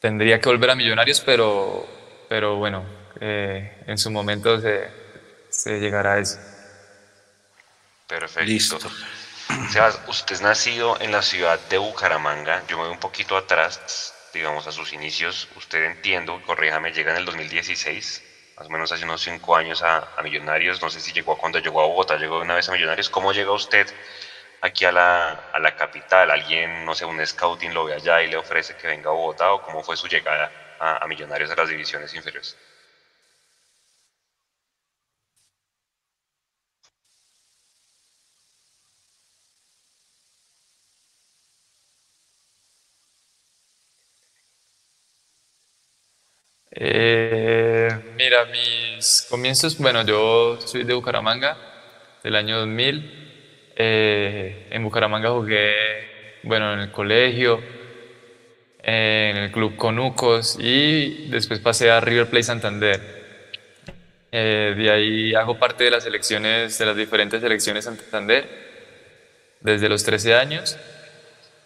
tendría 0.00 0.40
que 0.40 0.48
volver 0.48 0.70
a 0.70 0.74
Millonarios, 0.74 1.20
pero, 1.20 1.86
pero 2.28 2.56
bueno, 2.56 2.84
eh, 3.20 3.82
en 3.86 3.98
su 3.98 4.10
momento 4.10 4.60
se, 4.60 4.88
se, 5.48 5.80
llegará 5.80 6.14
a 6.14 6.18
eso. 6.18 6.38
Perfecto. 8.06 8.48
Listo. 8.48 8.78
Sebas, 9.70 10.00
usted 10.08 10.34
es 10.34 10.42
nacido 10.42 11.00
en 11.00 11.10
la 11.10 11.22
ciudad 11.22 11.58
de 11.68 11.78
Bucaramanga, 11.78 12.62
yo 12.68 12.76
me 12.76 12.84
voy 12.84 12.92
un 12.92 13.00
poquito 13.00 13.36
atrás, 13.36 14.14
digamos, 14.32 14.66
a 14.66 14.72
sus 14.72 14.92
inicios, 14.92 15.48
usted 15.56 15.84
entiendo, 15.84 16.40
corríjame, 16.46 16.92
llega 16.92 17.12
en 17.12 17.18
el 17.18 17.24
2016, 17.24 18.22
más 18.58 18.66
o 18.66 18.70
menos 18.70 18.92
hace 18.92 19.04
unos 19.04 19.22
cinco 19.22 19.56
años 19.56 19.82
a, 19.82 20.16
a 20.16 20.22
Millonarios, 20.22 20.82
no 20.82 20.90
sé 20.90 21.00
si 21.00 21.12
llegó 21.12 21.36
cuando 21.38 21.58
llegó 21.58 21.80
a 21.80 21.86
Bogotá, 21.86 22.16
llegó 22.18 22.40
una 22.40 22.54
vez 22.54 22.68
a 22.68 22.72
Millonarios, 22.72 23.08
¿cómo 23.08 23.32
llega 23.32 23.52
usted 23.52 23.86
aquí 24.60 24.84
a 24.84 24.92
la, 24.92 25.32
a 25.52 25.58
la 25.60 25.72
capital? 25.72 26.30
¿Alguien, 26.30 26.84
no 26.84 26.94
sé, 26.94 27.04
un 27.04 27.24
scouting 27.26 27.72
lo 27.74 27.84
ve 27.84 27.94
allá 27.94 28.22
y 28.22 28.28
le 28.28 28.36
ofrece 28.36 28.74
que 28.74 28.86
venga 28.88 29.10
a 29.10 29.12
Bogotá 29.12 29.52
o 29.52 29.60
cómo 29.60 29.82
fue 29.82 29.96
su 29.96 30.06
llegada 30.08 30.52
a, 30.78 31.04
a 31.04 31.06
Millonarios 31.08 31.50
a 31.50 31.56
las 31.56 31.68
divisiones 31.68 32.12
inferiores? 32.14 32.58
Eh, 46.70 47.88
mira, 48.18 48.44
mis 48.46 49.24
comienzos, 49.28 49.76
bueno, 49.78 50.04
yo 50.04 50.58
soy 50.60 50.84
de 50.84 50.94
Bucaramanga, 50.94 51.58
del 52.22 52.36
año 52.36 52.58
2000. 52.60 53.06
Eh, 53.80 54.66
en 54.70 54.82
Bucaramanga 54.82 55.30
jugué, 55.30 55.72
bueno, 56.42 56.72
en 56.72 56.80
el 56.80 56.90
colegio, 56.90 57.62
en 58.82 59.36
el 59.36 59.52
club 59.52 59.76
Conucos 59.76 60.58
y 60.58 61.28
después 61.28 61.60
pasé 61.60 61.88
a 61.88 62.00
River 62.00 62.26
Plate 62.26 62.42
Santander. 62.42 63.00
Eh, 64.32 64.74
de 64.76 64.90
ahí 64.90 65.34
hago 65.34 65.60
parte 65.60 65.84
de 65.84 65.92
las 65.92 66.02
selecciones, 66.02 66.76
de 66.76 66.86
las 66.86 66.96
diferentes 66.96 67.40
selecciones 67.40 67.84
Santander 67.84 68.46
desde 69.60 69.88
los 69.88 70.02
13 70.02 70.34
años 70.34 70.76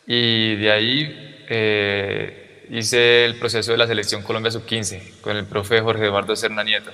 y 0.07 0.57
de 0.57 0.71
ahí 0.71 1.45
eh, 1.49 2.67
hice 2.69 3.25
el 3.25 3.39
proceso 3.39 3.73
de 3.73 3.79
la 3.79 3.87
selección 3.87 4.23
Colombia 4.23 4.51
Sub-15 4.51 5.21
con 5.23 5.37
el 5.39 5.47
profe 5.47 5.81
Jorge 5.81 6.05
Eduardo 6.05 6.37
Serna 6.37 6.63
Nieto. 6.63 6.91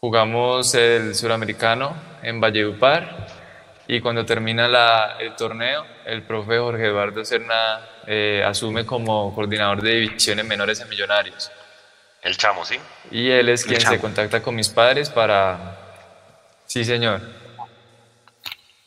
Jugamos 0.00 0.76
el 0.76 1.16
suramericano 1.16 1.92
en 2.22 2.40
Valledupar 2.40 3.26
y 3.88 4.00
cuando 4.00 4.24
termina 4.24 4.68
la, 4.68 5.16
el 5.18 5.34
torneo, 5.34 5.84
el 6.06 6.22
profe 6.22 6.56
Jorge 6.56 6.86
Eduardo 6.86 7.24
Serna 7.24 7.80
eh, 8.06 8.44
asume 8.46 8.86
como 8.86 9.34
coordinador 9.34 9.82
de 9.82 9.96
divisiones 9.96 10.44
menores 10.44 10.80
en 10.80 10.88
Millonarios. 10.88 11.50
El 12.22 12.36
chamo, 12.36 12.64
¿sí? 12.64 12.78
Y 13.10 13.28
él 13.28 13.48
es 13.48 13.64
quien 13.64 13.80
se 13.80 13.98
contacta 13.98 14.40
con 14.40 14.54
mis 14.54 14.68
padres 14.68 15.10
para... 15.10 15.76
Sí, 16.64 16.84
señor. 16.84 17.20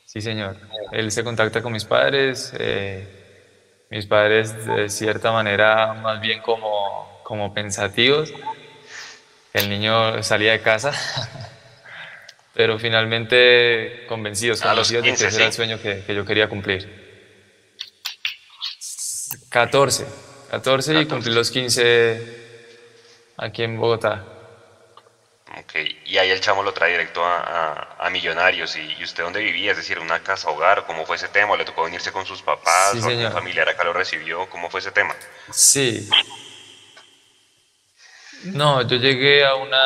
Sí, 0.06 0.22
señor. 0.22 0.56
Él 0.94 1.12
se 1.12 1.26
contacta 1.26 1.62
con 1.62 1.74
mis 1.74 1.84
padres. 1.84 2.54
Eh, 2.58 3.88
mis 3.90 4.06
padres, 4.06 4.66
de 4.66 4.88
cierta 4.88 5.34
manera, 5.34 5.94
más 5.94 6.22
bien 6.22 6.42
como, 6.42 7.22
como 7.24 7.54
pensativos 7.54 8.34
el 9.54 9.70
niño 9.70 10.24
salía 10.24 10.52
de 10.52 10.62
casa, 10.62 10.94
pero 12.54 12.80
finalmente 12.80 14.06
convencidos, 14.08 14.62
convencidos 14.62 15.04
de 15.04 15.10
que 15.10 15.28
ese 15.28 15.36
era 15.36 15.46
el 15.48 15.54
sueño 15.54 15.82
que, 15.82 16.04
que, 16.06 16.16
yo 16.16 16.26
quería 16.26 16.48
cumplir. 16.50 17.10
14, 19.50 20.06
14, 20.52 21.02
y 21.02 21.06
cumplí 21.06 21.34
los 21.34 21.52
15 21.52 22.42
aquí 23.38 23.64
en 23.64 23.80
Bogotá. 23.80 24.26
Ok, 25.60 25.76
y 26.06 26.18
ahí 26.18 26.30
el 26.30 26.40
chamo 26.40 26.64
lo 26.64 26.74
trae 26.74 26.92
directo 26.92 27.26
a, 27.26 27.40
a, 27.40 28.08
a 28.08 28.10
Millonarios. 28.10 28.78
¿Y, 28.78 28.96
¿Y, 29.00 29.04
usted 29.04 29.24
dónde 29.24 29.42
vivía? 29.42 29.72
Es 29.72 29.78
decir, 29.78 30.00
una 30.00 30.22
casa 30.22 30.50
hogar, 30.50 30.86
¿cómo 30.86 31.06
fue 31.06 31.18
ese 31.18 31.28
tema? 31.28 31.58
¿Le 31.58 31.66
tocó 31.66 31.84
venirse 31.84 32.12
con 32.12 32.26
sus 32.26 32.42
papás? 32.42 32.92
Sí, 32.94 33.00
¿O 33.00 33.08
algún 33.08 33.32
familiar 33.34 33.68
acá 33.68 33.84
lo 33.84 33.92
recibió? 33.92 34.50
¿Cómo 34.50 34.70
fue 34.70 34.80
ese 34.80 34.92
tema? 34.92 35.14
Sí, 35.52 36.10
no, 38.46 38.82
yo 38.82 38.98
llegué 38.98 39.46
a, 39.46 39.56
una, 39.56 39.78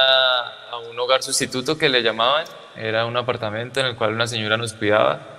a 0.72 0.78
un 0.80 0.98
hogar 1.00 1.24
sustituto 1.24 1.78
que 1.78 1.90
le 1.90 2.02
llamaban, 2.02 2.46
era 2.76 3.06
un 3.06 3.18
apartamento 3.18 3.80
en 3.80 3.88
el 3.88 3.96
cual 3.96 4.14
una 4.14 4.28
señora 4.28 4.58
nos 4.58 4.74
cuidaba 4.74 5.36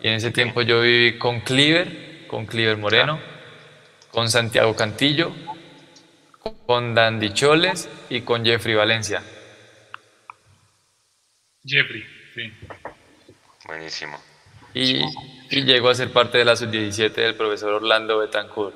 y 0.00 0.08
en 0.08 0.14
ese 0.14 0.30
tiempo 0.30 0.62
yo 0.62 0.80
viví 0.80 1.18
con 1.18 1.40
Cliver, 1.40 2.26
con 2.28 2.46
Cliver 2.46 2.76
Moreno, 2.76 3.18
con 4.10 4.28
Santiago 4.30 4.74
Cantillo, 4.76 5.32
con 6.66 6.94
Dandy 6.94 7.32
Choles 7.32 7.88
y 8.08 8.22
con 8.22 8.44
Jeffrey 8.44 8.74
Valencia. 8.74 9.22
Jeffrey, 11.64 12.04
sí. 12.34 12.52
Buenísimo. 13.66 14.18
Y, 14.74 15.02
y 15.50 15.64
llegó 15.64 15.88
a 15.88 15.94
ser 15.94 16.12
parte 16.12 16.38
de 16.38 16.44
la 16.44 16.56
sub-17 16.56 17.12
del 17.12 17.34
profesor 17.34 17.72
Orlando 17.72 18.18
Betancourt. 18.18 18.74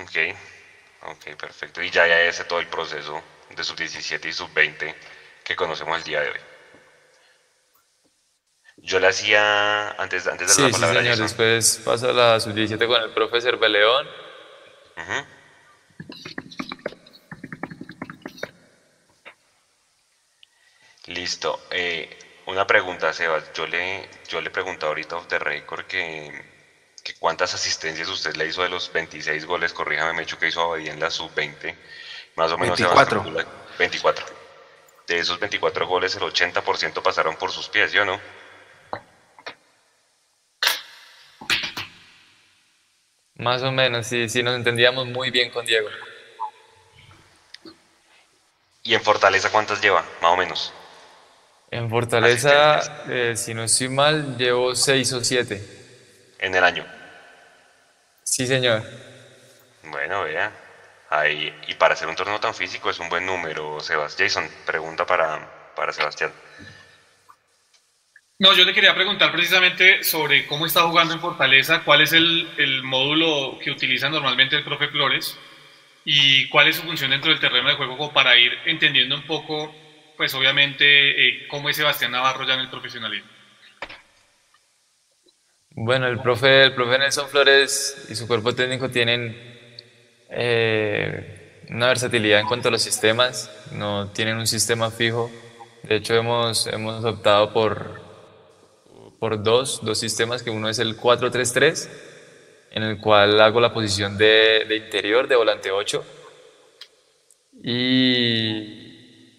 Ok. 0.00 0.36
Ok, 1.10 1.36
perfecto. 1.36 1.82
Y 1.82 1.90
ya, 1.90 2.06
ya 2.06 2.20
ese 2.20 2.44
todo 2.44 2.60
el 2.60 2.66
proceso 2.66 3.22
de 3.56 3.64
sub 3.64 3.76
17 3.76 4.28
y 4.28 4.32
sub 4.32 4.52
20 4.52 4.94
que 5.42 5.56
conocemos 5.56 5.96
el 5.96 6.04
día 6.04 6.20
de 6.20 6.30
hoy. 6.30 6.40
Yo 8.76 9.00
le 9.00 9.08
hacía 9.08 9.90
antes, 9.92 10.26
antes 10.26 10.48
de 10.48 10.54
sí, 10.54 10.62
la 10.62 10.70
palabra. 10.70 11.00
Sí, 11.00 11.06
señor. 11.06 11.18
Después 11.18 11.80
pasa 11.84 12.12
la 12.12 12.38
sub 12.40 12.52
17 12.52 12.86
con 12.86 13.02
el 13.02 13.10
profesor 13.10 13.58
Beleón. 13.58 14.06
Uh 14.06 15.00
-huh. 15.00 15.26
Listo. 21.06 21.66
Eh, 21.70 22.18
una 22.46 22.66
pregunta, 22.66 23.12
Sebas. 23.14 23.50
Yo 23.54 23.66
le, 23.66 24.08
yo 24.28 24.42
le 24.42 24.50
pregunté 24.50 24.84
ahorita 24.84 25.16
off 25.16 25.26
the 25.28 25.38
record 25.38 25.86
que 25.86 26.57
que 27.08 27.18
cuántas 27.18 27.54
asistencias 27.54 28.06
usted 28.08 28.36
le 28.36 28.46
hizo 28.46 28.62
de 28.62 28.68
los 28.68 28.92
26 28.92 29.46
goles, 29.46 29.72
corríjame, 29.72 30.12
me 30.12 30.22
hecho 30.22 30.38
que 30.38 30.48
hizo 30.48 30.60
Abadía 30.60 30.92
en 30.92 31.00
la 31.00 31.10
sub-20, 31.10 31.74
más 32.36 32.52
o 32.52 32.58
menos 32.58 32.78
24. 32.78 33.24
Se 33.24 33.78
24. 33.78 34.26
De 35.06 35.18
esos 35.18 35.40
24 35.40 35.86
goles, 35.86 36.14
el 36.16 36.22
80% 36.22 37.02
pasaron 37.02 37.36
por 37.36 37.50
sus 37.50 37.68
pies, 37.68 37.92
¿yo 37.92 38.04
no? 38.04 38.20
Más 43.36 43.62
o 43.62 43.72
menos, 43.72 44.06
sí, 44.06 44.28
sí, 44.28 44.42
nos 44.42 44.56
entendíamos 44.56 45.06
muy 45.06 45.30
bien 45.30 45.50
con 45.50 45.64
Diego. 45.64 45.88
¿Y 48.82 48.94
en 48.94 49.02
Fortaleza 49.02 49.50
cuántas 49.50 49.80
lleva, 49.80 50.04
más 50.20 50.32
o 50.32 50.36
menos? 50.36 50.72
En 51.70 51.88
Fortaleza, 51.88 53.04
eh, 53.08 53.34
si 53.34 53.54
no 53.54 53.62
estoy 53.62 53.88
mal, 53.88 54.36
llevo 54.36 54.74
6 54.74 55.12
o 55.14 55.24
7. 55.24 55.78
¿En 56.40 56.54
el 56.54 56.64
año? 56.64 56.97
Sí, 58.30 58.46
señor. 58.46 58.84
Bueno, 59.84 60.24
vea. 60.24 60.52
Ahí, 61.10 61.52
y 61.66 61.74
para 61.74 61.94
hacer 61.94 62.06
un 62.06 62.14
torneo 62.14 62.38
tan 62.38 62.54
físico 62.54 62.90
es 62.90 62.98
un 63.00 63.08
buen 63.08 63.24
número, 63.24 63.80
Sebas. 63.80 64.16
Jason, 64.16 64.46
pregunta 64.66 65.06
para, 65.06 65.72
para 65.74 65.92
Sebastián. 65.92 66.30
No, 68.38 68.54
yo 68.54 68.64
le 68.64 68.74
quería 68.74 68.94
preguntar 68.94 69.32
precisamente 69.32 70.04
sobre 70.04 70.46
cómo 70.46 70.66
está 70.66 70.82
jugando 70.82 71.14
en 71.14 71.20
Fortaleza, 71.20 71.82
cuál 71.84 72.02
es 72.02 72.12
el, 72.12 72.48
el 72.58 72.82
módulo 72.82 73.58
que 73.58 73.70
utiliza 73.70 74.10
normalmente 74.10 74.56
el 74.56 74.62
profe 74.62 74.88
Flores 74.88 75.36
y 76.04 76.48
cuál 76.50 76.68
es 76.68 76.76
su 76.76 76.82
función 76.82 77.10
dentro 77.10 77.30
del 77.30 77.40
terreno 77.40 77.70
de 77.70 77.76
juego 77.76 77.96
como 77.96 78.12
para 78.12 78.36
ir 78.36 78.52
entendiendo 78.66 79.16
un 79.16 79.26
poco, 79.26 79.74
pues 80.16 80.34
obviamente, 80.34 80.84
eh, 80.84 81.48
cómo 81.48 81.70
es 81.70 81.76
Sebastián 81.76 82.12
Navarro 82.12 82.46
ya 82.46 82.54
en 82.54 82.60
el 82.60 82.70
profesionalismo. 82.70 83.37
Bueno, 85.80 86.08
el 86.08 86.18
profe, 86.18 86.64
el 86.64 86.74
profe 86.74 86.98
Nelson 86.98 87.28
Flores 87.28 88.06
y 88.08 88.16
su 88.16 88.26
cuerpo 88.26 88.52
técnico 88.52 88.90
tienen 88.90 89.36
eh, 90.28 91.62
una 91.70 91.86
versatilidad 91.86 92.40
en 92.40 92.48
cuanto 92.48 92.66
a 92.66 92.72
los 92.72 92.82
sistemas, 92.82 93.48
no 93.70 94.10
tienen 94.10 94.38
un 94.38 94.48
sistema 94.48 94.90
fijo. 94.90 95.30
De 95.84 95.94
hecho, 95.94 96.16
hemos, 96.16 96.66
hemos 96.66 97.04
optado 97.04 97.52
por, 97.52 98.00
por 99.20 99.40
dos, 99.40 99.78
dos 99.84 100.00
sistemas, 100.00 100.42
que 100.42 100.50
uno 100.50 100.68
es 100.68 100.80
el 100.80 100.98
4-3-3, 100.98 101.88
en 102.72 102.82
el 102.82 102.98
cual 103.00 103.40
hago 103.40 103.60
la 103.60 103.72
posición 103.72 104.18
de, 104.18 104.64
de 104.68 104.76
interior, 104.78 105.28
de 105.28 105.36
volante 105.36 105.70
8. 105.70 106.04
Y, 107.62 108.87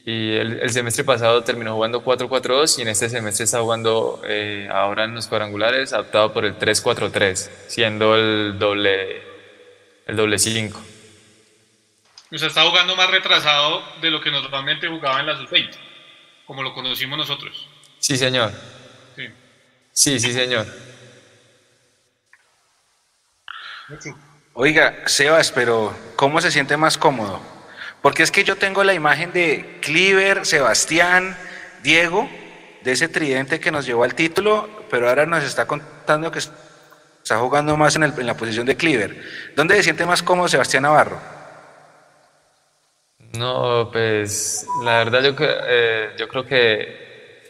y 0.09 0.35
el, 0.37 0.59
el, 0.59 0.71
semestre 0.71 1.03
pasado 1.03 1.43
terminó 1.43 1.75
jugando 1.75 2.03
4-4-2 2.03 2.79
y 2.79 2.81
en 2.81 2.87
este 2.87 3.09
semestre 3.09 3.43
está 3.43 3.61
jugando 3.61 4.19
eh, 4.25 4.67
ahora 4.71 5.03
en 5.03 5.13
los 5.13 5.27
cuadrangulares, 5.27 5.93
adaptado 5.93 6.33
por 6.33 6.45
el 6.45 6.57
3-4-3, 6.57 7.35
siendo 7.67 8.15
el 8.15 8.57
doble, 8.57 9.21
el 10.07 10.15
doble 10.15 10.39
5. 10.39 10.81
O 12.31 12.37
sea, 12.39 12.47
está 12.47 12.67
jugando 12.67 12.95
más 12.95 13.11
retrasado 13.11 13.83
de 14.01 14.09
lo 14.09 14.19
que 14.19 14.31
normalmente 14.31 14.87
jugaba 14.87 15.19
en 15.19 15.27
la 15.27 15.37
sub-20, 15.37 15.77
como 16.47 16.63
lo 16.63 16.73
conocimos 16.73 17.15
nosotros. 17.15 17.67
Sí, 17.99 18.17
señor. 18.17 18.51
Sí. 19.15 19.27
Sí, 19.91 20.19
sí, 20.19 20.33
señor. 20.33 20.65
Oiga, 24.53 25.03
Sebas, 25.05 25.51
pero 25.51 25.95
¿cómo 26.15 26.41
se 26.41 26.49
siente 26.49 26.77
más 26.77 26.97
cómodo? 26.97 27.58
Porque 28.01 28.23
es 28.23 28.31
que 28.31 28.43
yo 28.43 28.55
tengo 28.55 28.83
la 28.83 28.93
imagen 28.93 29.33
de 29.33 29.79
Cliver, 29.81 30.45
Sebastián, 30.45 31.37
Diego, 31.83 32.29
de 32.83 32.91
ese 32.93 33.09
tridente 33.09 33.59
que 33.59 33.71
nos 33.71 33.85
llevó 33.85 34.03
al 34.03 34.15
título, 34.15 34.69
pero 34.89 35.09
ahora 35.09 35.25
nos 35.25 35.43
está 35.43 35.65
contando 35.65 36.31
que 36.31 36.39
está 36.39 37.37
jugando 37.37 37.75
más 37.75 37.95
en, 37.97 38.03
el, 38.03 38.13
en 38.17 38.25
la 38.25 38.37
posición 38.37 38.65
de 38.65 38.77
Cliver. 38.77 39.21
¿Dónde 39.55 39.75
se 39.75 39.83
siente 39.83 40.05
más 40.05 40.23
cómodo 40.23 40.47
Sebastián 40.47 40.83
Navarro? 40.83 41.19
No, 43.33 43.89
pues 43.91 44.65
la 44.83 45.03
verdad 45.03 45.21
yo, 45.21 45.35
eh, 45.39 46.11
yo 46.17 46.27
creo 46.27 46.45
que, 46.45 47.49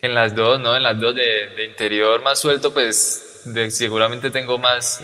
en 0.00 0.14
las 0.14 0.34
dos, 0.34 0.58
¿no? 0.58 0.74
En 0.76 0.82
las 0.82 0.98
dos 0.98 1.14
de, 1.14 1.64
interior 1.64 2.22
más 2.22 2.38
suelto, 2.38 2.72
pues 2.72 3.42
seguramente 3.68 4.30
tengo 4.30 4.58
más 4.58 5.00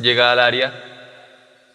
llegada 0.00 0.32
al 0.32 0.40
área, 0.40 0.90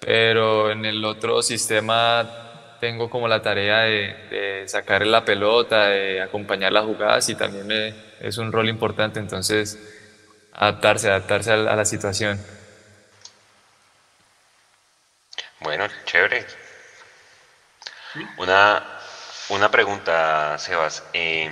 pero 0.05 0.69
en 0.69 0.85
el 0.85 1.03
otro 1.03 1.41
sistema 1.41 2.77
tengo 2.79 3.09
como 3.09 3.27
la 3.27 3.41
tarea 3.41 3.79
de, 3.79 4.13
de 4.29 4.67
sacar 4.67 5.03
la 5.07 5.25
pelota, 5.25 5.87
de 5.87 6.21
acompañar 6.21 6.71
las 6.71 6.85
jugadas 6.85 7.27
y 7.29 7.35
también 7.35 7.65
me, 7.65 7.95
es 8.19 8.37
un 8.37 8.51
rol 8.51 8.69
importante, 8.69 9.19
entonces 9.19 9.79
adaptarse, 10.53 11.09
adaptarse 11.09 11.51
a, 11.51 11.55
a 11.55 11.75
la 11.75 11.85
situación. 11.85 12.39
Bueno, 15.61 15.87
chévere. 16.05 16.45
Una, 18.37 18.83
una 19.49 19.71
pregunta, 19.71 20.55
Sebas. 20.59 21.03
Eh, 21.13 21.49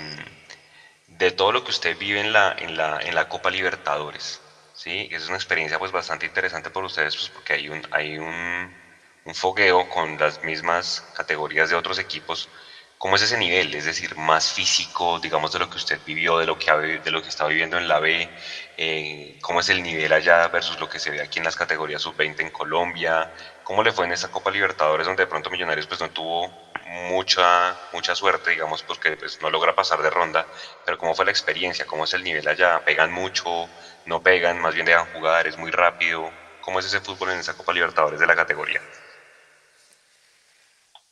de 1.08 1.32
todo 1.32 1.52
lo 1.52 1.64
que 1.64 1.72
usted 1.72 1.98
vive 1.98 2.20
en 2.20 2.34
la, 2.34 2.56
en 2.58 2.78
la, 2.78 3.00
en 3.02 3.16
la 3.16 3.28
Copa 3.30 3.50
Libertadores, 3.50 4.42
¿sí? 4.84 5.08
Es 5.12 5.28
una 5.28 5.38
experiencia 5.38 5.80
pues 5.80 5.92
bastante 5.92 6.26
interesante 6.26 6.70
por 6.72 6.84
ustedes 6.84 7.16
pues, 7.16 7.30
porque 7.30 7.54
hay 7.54 7.70
un, 7.70 7.82
hay 7.92 8.18
un, 8.18 8.76
un 9.24 9.34
fogueo 9.36 9.86
con 9.88 10.18
las 10.18 10.42
mismas 10.44 11.08
categorías 11.14 11.70
de 11.70 11.76
otros 11.76 11.98
equipos. 12.00 12.50
¿Cómo 12.98 13.16
es 13.18 13.22
ese 13.24 13.38
nivel? 13.38 13.74
Es 13.76 13.86
decir, 13.86 14.16
más 14.16 14.52
físico, 14.52 15.20
digamos, 15.20 15.52
de 15.52 15.60
lo 15.60 15.68
que 15.68 15.78
usted 15.78 16.02
vivió, 16.06 16.38
de 16.38 16.46
lo 16.46 16.58
que, 16.58 16.72
de 17.02 17.12
lo 17.12 17.22
que 17.22 17.30
está 17.30 17.46
viviendo 17.48 17.78
en 17.78 17.88
la 17.88 18.00
B. 18.00 18.32
Eh, 18.78 19.38
¿Cómo 19.42 19.60
es 19.60 19.70
el 19.70 19.84
nivel 19.84 20.12
allá 20.14 20.48
versus 20.50 20.80
lo 20.80 20.88
que 20.88 21.00
se 21.00 21.10
ve 21.12 21.22
aquí 21.22 21.40
en 21.40 21.46
las 21.46 21.56
categorías 21.56 22.02
sub-20 22.02 22.42
en 22.44 22.50
Colombia? 22.52 23.30
¿Cómo 23.62 23.84
le 23.84 23.92
fue 23.92 24.06
en 24.06 24.14
esa 24.14 24.30
Copa 24.30 24.52
Libertadores 24.52 25.06
donde 25.08 25.24
de 25.24 25.28
pronto 25.28 25.50
Millonarios 25.50 25.88
pues 25.88 26.00
no 26.00 26.10
tuvo 26.10 26.54
mucha 26.86 27.80
mucha 27.92 28.16
suerte, 28.16 28.52
digamos, 28.52 28.84
porque 28.84 29.18
pues 29.18 29.40
no 29.42 29.50
logra 29.50 29.74
pasar 29.74 30.02
de 30.02 30.10
ronda, 30.10 30.48
pero 30.84 30.98
cómo 30.98 31.14
fue 31.16 31.26
la 31.26 31.32
experiencia, 31.32 31.86
cómo 31.86 32.04
es 32.06 32.14
el 32.14 32.24
nivel 32.24 32.48
allá, 32.48 32.80
pegan 32.82 33.12
mucho, 33.12 33.72
no 34.06 34.22
pegan, 34.22 34.60
más 34.60 34.74
bien 34.74 34.86
dejan 34.86 35.06
jugar, 35.14 35.48
es 35.48 35.58
muy 35.58 35.72
rápido, 35.72 36.32
¿cómo 36.62 36.80
es 36.80 36.86
ese 36.86 37.00
fútbol 37.00 37.32
en 37.32 37.40
esa 37.40 37.56
Copa 37.56 37.74
Libertadores 37.74 38.20
de 38.20 38.28
la 38.28 38.36
categoría? 38.36 38.82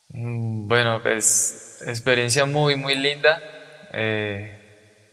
Bueno, 0.08 1.00
pues 1.02 1.82
experiencia 1.86 2.44
muy, 2.44 2.76
muy 2.76 2.94
linda. 2.94 3.40
Eh, 3.92 4.58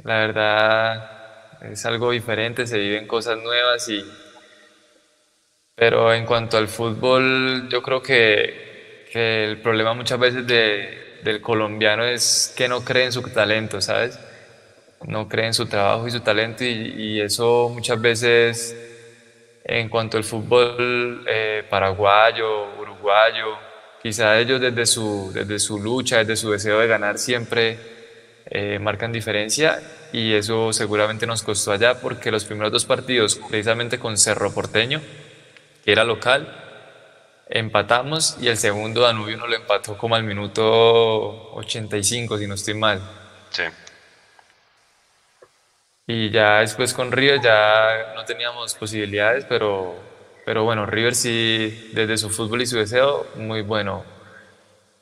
la 0.04 0.20
verdad 0.20 1.62
es 1.62 1.86
algo 1.86 2.12
diferente, 2.12 2.68
se 2.68 2.78
viven 2.78 3.08
cosas 3.08 3.38
nuevas 3.38 3.88
y... 3.90 4.04
Pero 5.76 6.14
en 6.14 6.26
cuanto 6.26 6.58
al 6.58 6.68
fútbol, 6.68 7.70
yo 7.70 7.82
creo 7.82 8.02
que, 8.02 9.08
el 9.14 9.62
problema 9.62 9.94
muchas 9.94 10.20
veces 10.20 10.46
de, 10.46 11.20
del 11.24 11.42
colombiano 11.42 12.04
es 12.06 12.54
que 12.56 12.68
no 12.68 12.84
cree 12.84 13.06
en 13.06 13.12
su 13.14 13.22
talento, 13.22 13.80
¿sabes? 13.80 14.20
No 15.06 15.28
cree 15.28 15.48
en 15.48 15.54
su 15.54 15.66
trabajo 15.66 16.08
y 16.08 16.12
su 16.12 16.20
talento 16.20 16.64
y, 16.64 17.22
eso 17.22 17.70
muchas 17.70 18.00
veces 18.02 18.76
en 19.64 19.88
cuanto 19.90 20.18
al 20.18 20.24
fútbol 20.24 21.26
eh, 21.28 21.64
paraguayo, 21.70 22.76
uruguayo, 22.80 23.58
quizá 24.02 24.38
ellos 24.40 24.60
desde 24.60 24.86
su, 24.86 25.32
desde 25.34 25.60
su 25.60 25.80
lucha, 25.80 26.18
desde 26.18 26.36
su 26.36 26.52
deseo 26.52 26.80
de 26.80 26.88
ganar 26.88 27.18
siempre 27.18 27.78
eh, 28.52 28.80
marcan 28.80 29.12
diferencia 29.12 29.80
y 30.12 30.34
eso 30.34 30.74
seguramente 30.74 31.28
nos 31.28 31.44
costó 31.44 31.72
allá 31.72 32.02
porque 32.02 32.32
los 32.32 32.46
primeros 32.46 32.72
dos 32.72 32.86
partidos, 32.86 33.40
precisamente 33.50 34.00
con 34.00 34.18
Cerro 34.18 34.52
Porteño, 34.52 35.02
que 35.86 35.92
era 35.92 36.04
local, 36.04 36.52
empatamos 37.48 38.38
y 38.42 38.48
el 38.48 38.58
segundo 38.58 39.02
Danubio 39.02 39.38
nos 39.38 39.50
lo 39.50 39.56
empató 39.56 39.98
como 39.98 40.16
al 40.16 40.24
minuto 40.24 41.54
85, 41.56 42.38
si 42.38 42.48
no 42.48 42.56
estoy 42.56 42.74
mal. 42.74 43.02
Sí. 43.52 43.64
Y 46.10 46.32
ya 46.32 46.62
después 46.62 46.92
con 46.96 47.12
River 47.12 47.40
ya 47.40 48.14
no 48.16 48.26
teníamos 48.26 48.74
posibilidades, 48.74 49.46
pero, 49.46 49.96
pero 50.44 50.64
bueno, 50.64 50.88
River 50.88 51.14
sí, 51.14 51.92
desde 51.94 52.18
su 52.18 52.32
fútbol 52.32 52.64
y 52.64 52.66
su 52.66 52.78
deseo, 52.78 53.28
muy 53.36 53.62
bueno. 53.62 54.04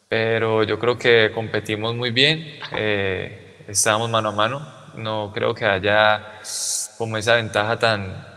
Pero 0.09 0.63
yo 0.63 0.77
creo 0.77 0.97
que 0.97 1.31
competimos 1.33 1.95
muy 1.95 2.11
bien, 2.11 2.59
eh, 2.73 3.63
estábamos 3.69 4.09
mano 4.09 4.29
a 4.29 4.31
mano, 4.33 4.73
no 4.95 5.31
creo 5.33 5.55
que 5.55 5.63
haya 5.63 6.41
como 6.97 7.15
esa 7.15 7.35
ventaja 7.35 7.79
tan, 7.79 8.27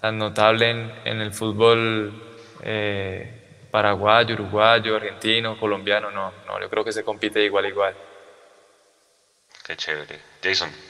tan 0.00 0.18
notable 0.18 0.70
en, 0.70 0.92
en 1.04 1.20
el 1.20 1.32
fútbol 1.32 2.20
eh, 2.64 3.68
paraguayo, 3.70 4.34
uruguayo, 4.34 4.96
argentino, 4.96 5.56
colombiano, 5.56 6.10
no, 6.10 6.32
no, 6.48 6.60
yo 6.60 6.68
creo 6.68 6.82
que 6.82 6.90
se 6.90 7.04
compite 7.04 7.44
igual 7.44 7.66
igual. 7.66 7.94
Qué 9.64 9.76
chévere. 9.76 10.18
Jason. 10.42 10.87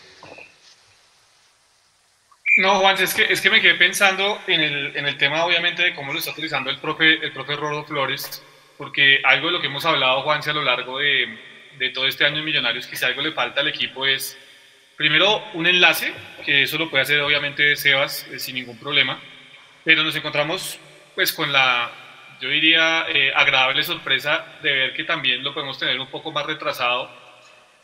No, 2.58 2.80
Juan, 2.80 3.00
es 3.00 3.14
que, 3.14 3.22
es 3.22 3.40
que 3.40 3.50
me 3.50 3.60
quedé 3.60 3.76
pensando 3.76 4.42
en 4.48 4.60
el, 4.60 4.96
en 4.96 5.06
el 5.06 5.16
tema, 5.16 5.44
obviamente, 5.44 5.80
de 5.84 5.94
cómo 5.94 6.12
lo 6.12 6.18
está 6.18 6.32
utilizando 6.32 6.70
el 6.70 6.78
profe, 6.78 7.24
el 7.24 7.30
profe 7.30 7.54
Rodo 7.54 7.84
Flores, 7.84 8.44
porque 8.76 9.20
algo 9.22 9.46
de 9.46 9.52
lo 9.52 9.60
que 9.60 9.68
hemos 9.68 9.84
hablado, 9.84 10.22
Juanse, 10.22 10.50
a 10.50 10.54
lo 10.54 10.62
largo 10.62 10.98
de, 10.98 11.38
de 11.78 11.90
todo 11.90 12.08
este 12.08 12.24
año 12.24 12.38
en 12.38 12.44
Millonarios, 12.44 12.88
que 12.88 12.96
si 12.96 13.04
algo 13.04 13.22
le 13.22 13.30
falta 13.30 13.60
al 13.60 13.68
equipo 13.68 14.06
es, 14.06 14.36
primero, 14.96 15.40
un 15.54 15.68
enlace, 15.68 16.12
que 16.44 16.64
eso 16.64 16.78
lo 16.78 16.90
puede 16.90 17.02
hacer, 17.02 17.20
obviamente, 17.20 17.76
Sebas, 17.76 18.26
eh, 18.32 18.40
sin 18.40 18.56
ningún 18.56 18.76
problema, 18.76 19.20
pero 19.84 20.02
nos 20.02 20.16
encontramos, 20.16 20.80
pues, 21.14 21.32
con 21.32 21.52
la, 21.52 21.92
yo 22.40 22.48
diría, 22.48 23.06
eh, 23.08 23.30
agradable 23.36 23.84
sorpresa 23.84 24.44
de 24.64 24.72
ver 24.72 24.94
que 24.94 25.04
también 25.04 25.44
lo 25.44 25.54
podemos 25.54 25.78
tener 25.78 26.00
un 26.00 26.08
poco 26.08 26.32
más 26.32 26.44
retrasado 26.44 27.08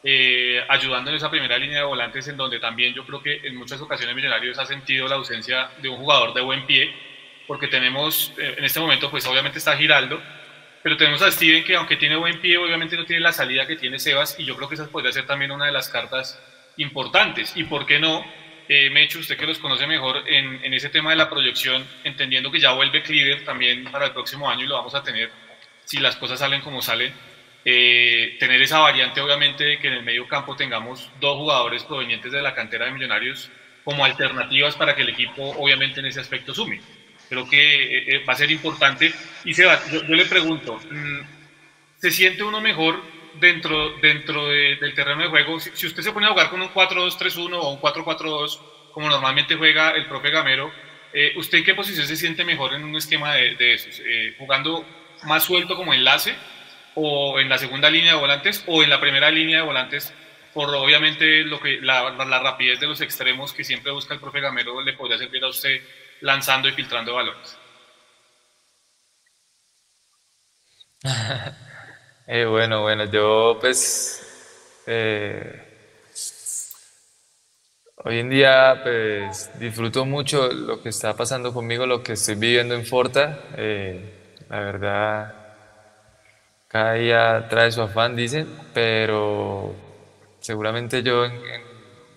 eh, 0.06 0.62
ayudando 0.68 1.08
en 1.08 1.16
esa 1.16 1.30
primera 1.30 1.56
línea 1.56 1.78
de 1.78 1.84
volantes 1.84 2.28
en 2.28 2.36
donde 2.36 2.60
también 2.60 2.92
yo 2.92 3.06
creo 3.06 3.22
que 3.22 3.40
en 3.42 3.56
muchas 3.56 3.80
ocasiones 3.80 4.14
Millonarios 4.14 4.58
ha 4.58 4.66
sentido 4.66 5.08
la 5.08 5.14
ausencia 5.14 5.70
de 5.80 5.88
un 5.88 5.96
jugador 5.96 6.34
de 6.34 6.42
buen 6.42 6.66
pie, 6.66 6.94
porque 7.46 7.68
tenemos, 7.68 8.34
eh, 8.36 8.54
en 8.58 8.64
este 8.64 8.80
momento 8.80 9.10
pues 9.10 9.26
obviamente 9.26 9.58
está 9.58 9.74
Giraldo, 9.78 10.20
pero 10.82 10.98
tenemos 10.98 11.22
a 11.22 11.30
Steven 11.30 11.64
que 11.64 11.76
aunque 11.76 11.96
tiene 11.96 12.16
buen 12.16 12.38
pie, 12.38 12.58
obviamente 12.58 12.98
no 12.98 13.06
tiene 13.06 13.20
la 13.20 13.32
salida 13.32 13.66
que 13.66 13.76
tiene 13.76 13.98
Sebas, 13.98 14.38
y 14.38 14.44
yo 14.44 14.54
creo 14.56 14.68
que 14.68 14.74
esa 14.74 14.86
podría 14.88 15.10
ser 15.10 15.24
también 15.24 15.50
una 15.50 15.64
de 15.64 15.72
las 15.72 15.88
cartas 15.88 16.38
importantes. 16.76 17.56
Y 17.56 17.64
por 17.64 17.86
qué 17.86 17.98
no, 17.98 18.22
eh, 18.68 18.90
Mecho, 18.90 19.20
usted 19.20 19.38
que 19.38 19.46
los 19.46 19.58
conoce 19.58 19.86
mejor 19.86 20.28
en, 20.28 20.62
en 20.62 20.74
ese 20.74 20.90
tema 20.90 21.10
de 21.10 21.16
la 21.16 21.30
proyección, 21.30 21.82
entendiendo 22.04 22.50
que 22.50 22.60
ya 22.60 22.72
vuelve 22.72 23.02
Cleaver 23.02 23.42
también 23.46 23.84
para 23.84 24.04
el 24.04 24.12
próximo 24.12 24.50
año 24.50 24.64
y 24.64 24.66
lo 24.66 24.74
vamos 24.74 24.94
a 24.94 25.02
tener 25.02 25.30
si 25.86 25.98
las 25.98 26.16
cosas 26.16 26.38
salen 26.38 26.60
como 26.60 26.82
salen 26.82 27.14
eh, 27.64 28.36
tener 28.38 28.60
esa 28.60 28.78
variante, 28.78 29.20
obviamente, 29.20 29.64
de 29.64 29.78
que 29.78 29.88
en 29.88 29.94
el 29.94 30.02
medio 30.02 30.28
campo 30.28 30.54
tengamos 30.54 31.10
dos 31.20 31.36
jugadores 31.36 31.82
provenientes 31.84 32.32
de 32.32 32.42
la 32.42 32.54
cantera 32.54 32.86
de 32.86 32.92
Millonarios 32.92 33.50
como 33.84 34.04
alternativas 34.04 34.76
para 34.76 34.94
que 34.94 35.02
el 35.02 35.10
equipo, 35.10 35.42
obviamente, 35.58 36.00
en 36.00 36.06
ese 36.06 36.20
aspecto 36.20 36.54
sume. 36.54 36.80
Creo 37.28 37.48
que 37.48 37.84
eh, 37.84 38.04
eh 38.08 38.24
va 38.24 38.34
a 38.34 38.36
ser 38.36 38.50
importante. 38.50 39.12
Y 39.44 39.54
Seba, 39.54 39.80
yo, 39.90 40.04
yo 40.04 40.14
le 40.14 40.26
pregunto, 40.26 40.78
mm, 40.90 41.20
¿se 41.96 42.10
siente 42.10 42.42
uno 42.42 42.60
mejor 42.60 43.02
dentro, 43.40 43.96
dentro 43.98 44.48
de, 44.48 44.76
del 44.76 44.94
terreno 44.94 45.22
de 45.22 45.28
juego? 45.28 45.58
Si, 45.58 45.70
si, 45.74 45.86
usted 45.86 46.02
se 46.02 46.12
pone 46.12 46.26
a 46.26 46.30
jugar 46.30 46.50
con 46.50 46.60
un 46.60 46.68
4-2-3-1 46.68 47.54
o 47.54 47.70
un 47.70 47.80
4-4-2, 47.80 48.60
como 48.92 49.08
normalmente 49.08 49.56
juega 49.56 49.90
el 49.92 50.06
profe 50.06 50.30
Gamero, 50.30 50.70
Eh, 51.16 51.32
¿Usted 51.36 51.58
en 51.58 51.64
qué 51.64 51.74
posición 51.76 52.08
se 52.08 52.16
siente 52.16 52.44
mejor 52.44 52.74
en 52.74 52.82
un 52.82 52.96
esquema 52.96 53.34
de, 53.36 53.54
de 53.54 53.74
esos? 53.74 54.02
Eh, 54.04 54.34
¿Jugando 54.36 54.84
más 55.22 55.44
suelto 55.44 55.76
como 55.76 55.94
enlace 55.94 56.34
o 56.94 57.38
en 57.40 57.48
la 57.48 57.58
segunda 57.58 57.90
línea 57.90 58.14
de 58.14 58.20
volantes 58.20 58.64
o 58.66 58.82
en 58.82 58.90
la 58.90 59.00
primera 59.00 59.30
línea 59.30 59.58
de 59.58 59.66
volantes 59.66 60.12
por 60.54 60.72
obviamente 60.74 61.42
lo 61.42 61.60
que 61.60 61.80
la, 61.80 62.10
rapidez 62.40 62.78
de 62.78 62.86
los 62.86 63.00
extremos 63.00 63.52
que 63.52 63.64
siempre 63.64 63.92
busca 63.92 64.14
el 64.14 64.20
profe 64.20 64.40
Gamero 64.40 64.80
le 64.80 64.92
podría 64.92 65.18
servir 65.18 65.42
a 65.44 65.48
usted 65.48 65.82
lanzando 66.20 66.68
y 66.68 66.72
filtrando 66.72 67.14
balones. 67.14 67.58
eh, 72.28 72.44
bueno, 72.46 72.82
bueno, 72.82 73.04
yo 73.10 73.58
pues 73.60 74.82
eh, 74.86 75.64
hoy 77.96 78.20
en 78.20 78.30
día 78.30 78.80
pues 78.82 79.50
disfruto 79.58 80.04
mucho 80.04 80.52
lo 80.52 80.80
que 80.80 80.90
está 80.90 81.16
pasando 81.16 81.52
conmigo, 81.52 81.84
lo 81.84 82.02
que 82.02 82.12
estoy 82.12 82.36
viviendo 82.36 82.74
en 82.74 82.86
Forta. 82.86 83.40
Eh, 83.56 84.44
la 84.48 84.60
verdad, 84.60 85.43
cada 86.74 86.94
día 86.94 87.46
trae 87.48 87.70
su 87.70 87.82
afán, 87.82 88.16
dicen, 88.16 88.48
pero 88.72 89.76
seguramente 90.40 91.04
yo, 91.04 91.24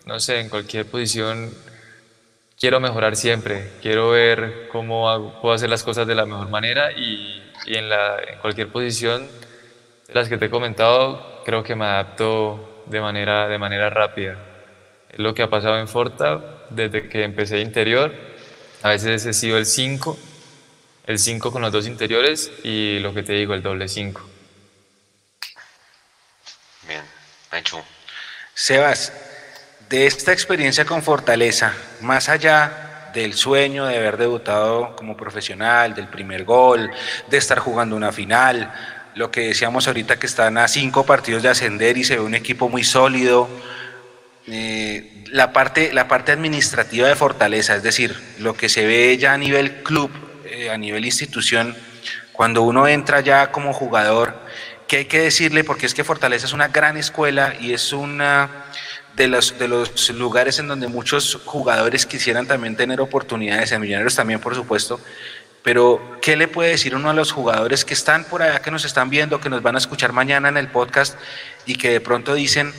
no 0.08 0.20
sé, 0.20 0.39
en 0.39 0.50
cualquier 0.50 0.88
posición 0.88 1.54
quiero 2.60 2.80
mejorar 2.80 3.15
siempre, 3.15 3.74
quiero 3.84 4.10
ver 4.10 4.67
cómo 4.72 5.39
puedo 5.43 5.54
hacer 5.54 5.70
las 5.70 5.84
cosas 5.84 6.08
de 6.08 6.15
la 6.15 6.26
mejor 6.26 6.50
manera 6.50 6.91
y, 6.91 7.39
en, 7.67 7.88
la, 7.88 8.17
en 8.17 8.39
cualquier 8.39 8.70
posición 8.70 9.28
de 10.08 10.13
las 10.15 10.28
que 10.28 10.39
te 10.39 10.46
he 10.46 10.50
comentado, 10.50 11.43
creo 11.46 11.62
que 11.62 11.76
me 11.76 11.86
adapto 11.86 12.84
de 12.88 13.00
manera, 13.00 13.48
de 13.48 13.60
manera 13.60 13.91
rápida. 13.91 14.39
Es 15.12 15.20
lo 15.20 15.36
que 15.36 15.43
ha 15.43 15.52
pasado 15.52 15.78
en 15.78 15.88
Forta 15.88 16.63
desde 16.72 17.08
que 17.10 17.24
empecé 17.24 17.60
interior. 17.60 18.12
A 18.82 18.89
veces 18.89 19.24
he 19.28 19.34
sido 19.34 19.60
el 19.60 19.67
5, 19.67 20.17
el 21.06 21.20
5 21.20 21.52
con 21.52 21.62
los 21.62 21.72
dos 21.72 21.86
interiores 21.86 22.52
y 22.63 22.98
lo 23.02 23.13
que 23.13 23.22
te 23.22 23.34
digo, 23.34 23.54
el 23.54 23.62
doble 23.62 23.88
5. 23.88 24.37
Sebas, 28.54 29.14
de 29.90 30.06
esta 30.06 30.34
experiencia 30.34 30.86
con 30.86 31.02
Fortaleza, 31.02 31.74
más 32.02 32.30
allá 32.30 33.10
del 33.14 33.34
sueño 33.34 33.86
de 33.86 33.98
haber 33.98 34.18
debutado 34.18 34.96
como 34.96 35.16
profesional, 35.16 35.96
del 35.96 36.08
primer 36.08 36.44
gol, 36.44 36.92
de 37.30 37.38
estar 37.38 37.60
jugando 37.60 37.96
una 37.96 38.12
final, 38.12 38.72
lo 39.16 39.32
que 39.32 39.48
decíamos 39.48 39.88
ahorita 39.88 40.20
que 40.20 40.28
están 40.28 40.58
a 40.58 40.68
cinco 40.68 41.06
partidos 41.06 41.42
de 41.44 41.50
ascender 41.50 41.98
y 41.98 42.04
se 42.04 42.18
ve 42.18 42.22
un 42.22 42.36
equipo 42.36 42.70
muy 42.70 42.84
sólido, 42.84 43.50
eh, 44.48 45.24
la, 45.32 45.52
parte, 45.54 45.94
la 45.94 46.08
parte 46.08 46.32
administrativa 46.32 47.08
de 47.08 47.16
Fortaleza, 47.16 47.76
es 47.76 47.84
decir, 47.84 48.16
lo 48.40 48.56
que 48.56 48.70
se 48.70 48.86
ve 48.86 49.18
ya 49.18 49.34
a 49.34 49.38
nivel 49.38 49.84
club, 49.84 50.12
eh, 50.46 50.70
a 50.70 50.78
nivel 50.78 51.06
institución, 51.06 51.76
cuando 52.32 52.62
uno 52.62 52.88
entra 52.88 53.22
ya 53.22 53.52
como 53.52 53.74
jugador, 53.74 54.40
¿Qué 54.88 54.97
hay 54.97 55.06
que 55.06 55.19
decirle? 55.19 55.63
Porque 55.65 55.86
es 55.86 55.93
que 55.93 56.06
Fortaleza 56.06 56.45
es 56.45 56.54
una 56.54 56.69
gran 56.69 56.95
escuela 56.95 57.56
y 57.60 57.73
es 57.73 57.91
una 57.91 58.65
de 59.17 59.28
los, 59.28 59.60
de 59.60 59.67
los 59.67 60.10
lugares 60.12 60.60
en 60.60 60.67
donde 60.67 60.88
muchos 60.88 61.41
jugadores 61.43 62.06
quisieran 62.06 62.47
también 62.47 62.78
tener 62.78 63.02
oportunidades, 63.02 63.71
en 63.71 63.82
Millonarios 63.82 64.15
también, 64.15 64.39
por 64.39 64.56
supuesto. 64.56 65.02
Pero, 65.62 66.19
¿qué 66.21 66.38
le 66.38 66.47
puede 66.47 66.69
decir 66.69 66.95
uno 66.95 67.10
a 67.10 67.13
los 67.13 67.34
jugadores 67.34 67.84
que 67.84 67.93
están 67.93 68.23
por 68.23 68.41
allá, 68.41 68.62
que 68.62 68.71
nos 68.71 68.86
están 68.86 69.10
viendo, 69.10 69.41
que 69.41 69.50
nos 69.50 69.62
van 69.62 69.76
a 69.76 69.80
escuchar 69.80 70.13
mañana 70.13 70.47
en 70.47 70.56
el 70.56 70.69
podcast 70.69 71.19
y 71.65 71.76
que 71.76 71.89
de 71.89 72.00
pronto 72.00 72.34
dicen, 72.34 72.71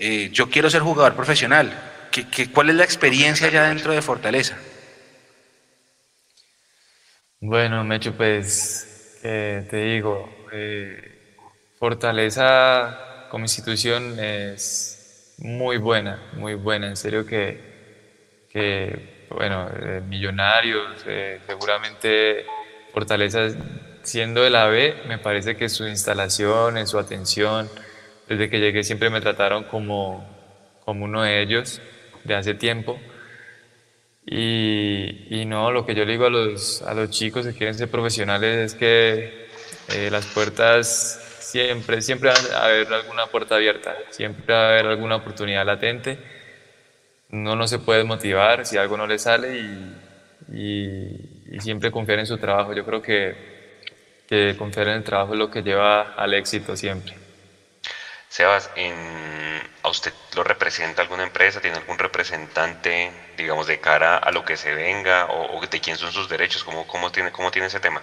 eh, 0.00 0.28
yo 0.32 0.50
quiero 0.50 0.68
ser 0.68 0.82
jugador 0.82 1.14
profesional? 1.14 1.72
¿Qué, 2.10 2.50
cuál 2.50 2.68
es 2.68 2.76
la 2.76 2.84
experiencia 2.84 3.48
ya 3.48 3.68
dentro 3.68 3.92
de 3.92 4.02
Fortaleza? 4.02 4.58
Bueno, 7.40 7.82
Mecho, 7.84 8.14
pues 8.14 9.18
te 9.22 9.76
digo, 9.76 10.46
eh, 10.52 11.13
Fortaleza 11.84 13.26
como 13.28 13.44
institución 13.44 14.18
es 14.18 15.34
muy 15.36 15.76
buena, 15.76 16.18
muy 16.32 16.54
buena. 16.54 16.86
En 16.86 16.96
serio 16.96 17.26
que, 17.26 17.60
que 18.50 19.26
bueno, 19.28 19.68
Millonarios, 20.08 21.04
eh, 21.06 21.40
seguramente 21.46 22.46
Fortaleza 22.94 23.50
siendo 24.02 24.40
de 24.40 24.48
la 24.48 24.66
B, 24.68 24.94
me 25.08 25.18
parece 25.18 25.56
que 25.56 25.68
su 25.68 25.86
instalación, 25.86 26.86
su 26.86 26.98
atención, 26.98 27.68
desde 28.30 28.48
que 28.48 28.60
llegué 28.60 28.82
siempre 28.82 29.10
me 29.10 29.20
trataron 29.20 29.64
como, 29.64 30.26
como 30.86 31.04
uno 31.04 31.22
de 31.22 31.42
ellos 31.42 31.82
de 32.24 32.34
hace 32.34 32.54
tiempo. 32.54 32.98
Y, 34.24 35.26
y, 35.28 35.44
no, 35.44 35.70
lo 35.70 35.84
que 35.84 35.94
yo 35.94 36.06
le 36.06 36.12
digo 36.12 36.24
a 36.24 36.30
los, 36.30 36.80
a 36.80 36.94
los 36.94 37.10
chicos 37.10 37.44
que 37.44 37.52
quieren 37.52 37.74
ser 37.74 37.90
profesionales 37.90 38.72
es 38.72 38.74
que 38.74 39.48
eh, 39.90 40.08
las 40.10 40.24
puertas 40.24 41.20
Siempre, 41.54 42.02
siempre 42.02 42.30
va 42.30 42.58
a 42.58 42.64
haber 42.64 42.92
alguna 42.92 43.26
puerta 43.28 43.54
abierta, 43.54 43.94
siempre 44.10 44.52
va 44.52 44.60
a 44.60 44.68
haber 44.70 44.86
alguna 44.86 45.14
oportunidad 45.14 45.64
latente. 45.64 46.18
Uno 47.30 47.54
no 47.54 47.68
se 47.68 47.78
puede 47.78 48.02
motivar 48.02 48.66
si 48.66 48.76
algo 48.76 48.96
no 48.96 49.06
le 49.06 49.20
sale 49.20 49.56
y, 50.52 51.60
siempre 51.60 51.92
confiar 51.92 52.18
en 52.18 52.26
su 52.26 52.38
trabajo. 52.38 52.72
Yo 52.72 52.84
creo 52.84 53.00
que, 53.00 53.36
que, 54.26 54.56
confiar 54.58 54.88
en 54.88 54.94
el 54.94 55.04
trabajo 55.04 55.34
es 55.34 55.38
lo 55.38 55.48
que 55.48 55.62
lleva 55.62 56.14
al 56.14 56.34
éxito 56.34 56.76
siempre. 56.76 57.14
Sebas, 58.28 58.72
¿a 59.84 59.88
usted 59.88 60.12
lo 60.34 60.42
representa 60.42 61.02
alguna 61.02 61.22
empresa? 61.22 61.60
¿Tiene 61.60 61.76
algún 61.76 62.00
representante, 62.00 63.12
digamos, 63.36 63.68
de 63.68 63.78
cara 63.78 64.16
a 64.16 64.32
lo 64.32 64.44
que 64.44 64.56
se 64.56 64.74
venga? 64.74 65.26
¿O, 65.26 65.64
de 65.64 65.80
quién 65.80 65.96
son 65.98 66.10
sus 66.10 66.28
derechos? 66.28 66.64
¿Cómo, 66.64 66.84
cómo, 66.88 67.12
tiene, 67.12 67.30
cómo 67.30 67.52
tiene 67.52 67.68
ese 67.68 67.78
tema? 67.78 68.02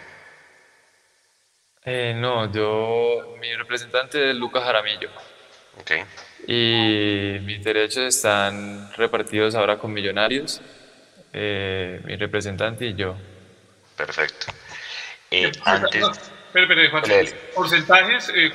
Eh, 1.83 2.13
no, 2.15 2.51
yo, 2.51 3.35
mi 3.39 3.55
representante 3.55 4.29
es 4.29 4.35
Lucas 4.35 4.63
Jaramillo. 4.63 5.09
Okay. 5.81 6.03
Y 6.47 7.39
mis 7.39 7.63
derechos 7.63 8.15
están 8.15 8.91
repartidos 8.93 9.55
ahora 9.55 9.77
con 9.77 9.91
Millonarios, 9.91 10.61
eh, 11.33 12.01
mi 12.03 12.15
representante 12.15 12.85
y 12.85 12.93
yo. 12.93 13.15
Perfecto. 13.95 14.47
Eh, 15.31 15.51
antes... 15.63 16.05
Pero, 16.53 16.67
pero, 16.67 16.91
Juan, 16.91 17.03
porcentajes, 17.55 18.29
eh, 18.35 18.51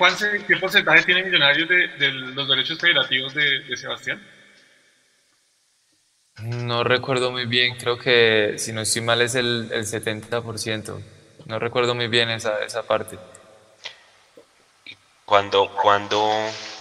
¿qué 0.46 0.56
porcentaje 0.58 1.02
tiene 1.04 1.24
Millonarios 1.24 1.66
de, 1.66 2.10
los 2.12 2.46
derechos 2.46 2.78
federativos 2.78 3.32
de, 3.32 3.74
Sebastián? 3.74 4.22
No 6.42 6.84
recuerdo 6.84 7.32
muy 7.32 7.46
bien, 7.46 7.76
creo 7.76 7.98
que 7.98 8.56
si 8.58 8.74
no 8.74 8.82
estoy 8.82 9.00
mal 9.00 9.22
es 9.22 9.34
el, 9.34 9.70
el 9.72 9.86
70%. 9.86 11.00
No 11.46 11.60
recuerdo 11.60 11.94
muy 11.94 12.08
bien 12.08 12.28
esa, 12.28 12.58
esa 12.64 12.82
parte. 12.82 13.18
Cuando, 15.24 15.70
cuando, 15.70 16.28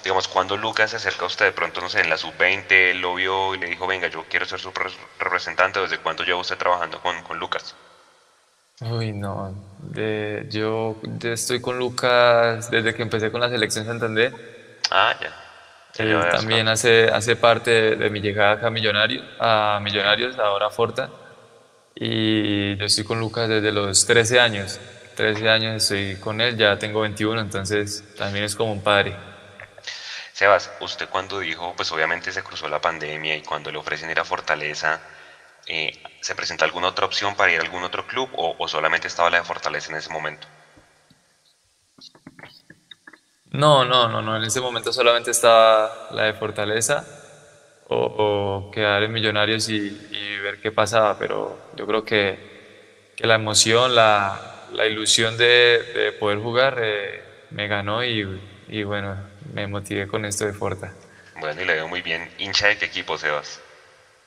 digamos, 0.04 0.28
cuando 0.28 0.58
Lucas 0.58 0.92
se 0.92 0.98
acerca 0.98 1.24
a 1.24 1.28
usted, 1.28 1.46
de 1.46 1.52
pronto, 1.52 1.82
no 1.82 1.90
sé, 1.90 2.02
en 2.02 2.10
la 2.10 2.18
sub-20, 2.18 2.94
lo 2.96 3.16
vio 3.16 3.54
y 3.56 3.60
le 3.60 3.68
dijo, 3.68 3.86
venga, 3.88 4.08
yo 4.08 4.26
quiero 4.30 4.46
ser 4.46 4.60
su 4.60 4.72
representante, 5.20 5.80
¿desde 5.80 6.00
cuánto 6.00 6.24
lleva 6.24 6.40
usted 6.40 6.58
trabajando 6.58 7.00
con, 7.00 7.22
con 7.24 7.40
Lucas? 7.40 7.76
Uy, 8.82 9.14
no, 9.14 9.56
yo, 10.50 10.98
estoy 11.24 11.62
con 11.62 11.78
Lucas 11.78 12.70
desde 12.70 12.94
que 12.94 13.04
empecé 13.04 13.32
con 13.32 13.42
la 13.42 13.50
selección 13.50 13.86
Santander. 13.86 14.34
Ah, 14.92 15.16
ya. 15.22 15.34
Él 16.04 16.20
también 16.30 16.68
hace, 16.68 17.10
hace 17.10 17.36
parte 17.36 17.96
de, 17.96 18.10
mi 18.10 18.20
llegada 18.20 18.54
acá 18.54 18.68
a 18.68 18.72
Millonarios, 18.72 19.26
a 19.40 19.80
Millonarios, 19.82 20.38
ahora 20.38 20.68
a 20.68 20.70
Forta 20.72 21.10
y 21.96 22.76
yo 22.76 22.86
estoy 22.86 23.06
con 23.06 23.20
Lucas 23.20 23.48
desde 23.48 23.72
los 23.72 24.06
13 24.06 24.40
años. 24.40 24.80
13 25.16 25.50
años 25.50 25.84
estoy 25.84 26.18
con 26.18 26.42
él, 26.42 26.58
ya 26.58 26.78
tengo 26.78 27.02
21, 27.02 27.40
entonces 27.40 28.04
también 28.18 28.44
es 28.44 28.56
como 28.56 28.74
un 28.74 28.82
padre. 28.82 29.16
Sebas, 30.34 30.70
usted 30.82 31.08
cuando 31.08 31.40
dijo, 31.40 31.74
pues 31.78 31.90
obviamente 31.94 32.34
se 32.34 32.44
cruzó 32.44 32.68
la 32.68 32.82
pandemia 32.82 33.38
y 33.38 33.42
cuando 33.42 33.72
le 33.72 33.78
ofrecen 33.78 34.10
ir 34.10 34.20
a 34.20 34.26
Fortaleza, 34.26 35.00
eh, 35.68 36.04
¿se 36.20 36.36
presenta 36.36 36.66
alguna 36.66 36.90
otra 36.90 37.06
opción 37.06 37.36
para 37.36 37.54
ir 37.54 37.62
a 37.62 37.64
algún 37.64 37.84
otro 37.84 38.06
club 38.06 38.30
o, 38.36 38.56
o 38.60 38.68
solamente 38.68 39.08
estaba 39.08 39.30
la 39.30 39.38
de 39.38 39.46
Fortaleza 39.46 39.92
en 39.92 39.98
ese 39.98 40.10
momento? 40.10 40.48
No, 43.52 43.86
no, 43.86 44.10
no, 44.10 44.22
no, 44.22 44.36
en 44.36 44.44
ese 44.44 44.60
momento 44.60 44.92
solamente 44.92 45.32
estaba 45.32 46.10
la 46.12 46.24
de 46.24 46.34
Fortaleza 46.34 47.25
o, 47.88 48.72
quedar 48.74 49.04
en 49.04 49.14
Millonarios 49.14 49.70
y, 49.70 49.90
ver 50.42 50.60
qué 50.62 50.72
pasaba, 50.72 51.18
pero 51.18 51.58
yo 51.76 51.88
creo 51.88 52.06
que, 52.06 52.38
que 53.16 53.26
la 53.26 53.36
emoción, 53.36 53.96
la, 53.96 54.68
la 54.74 54.86
ilusión 54.86 55.38
de, 55.38 55.82
de, 55.94 56.12
poder 56.12 56.40
jugar 56.40 56.78
eh, 56.80 57.24
me 57.50 57.68
ganó 57.68 58.04
y, 58.04 58.40
y, 58.68 58.84
bueno, 58.84 59.18
me 59.54 59.68
motivé 59.68 60.08
con 60.08 60.26
esto 60.26 60.46
de 60.46 60.54
Forta. 60.54 60.94
Bueno, 61.40 61.62
y 61.62 61.66
le 61.66 61.74
veo 61.74 61.88
muy 61.88 62.02
bien. 62.02 62.30
¿Hincha 62.38 62.68
de 62.68 62.78
qué 62.78 62.86
equipo, 62.86 63.18
Sebas? 63.18 63.60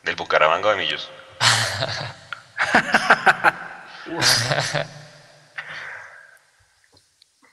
¿Del 0.03 0.16
Bucaramanga 0.16 0.68
o 0.68 0.71
de 0.73 0.77
Millos? 0.77 1.11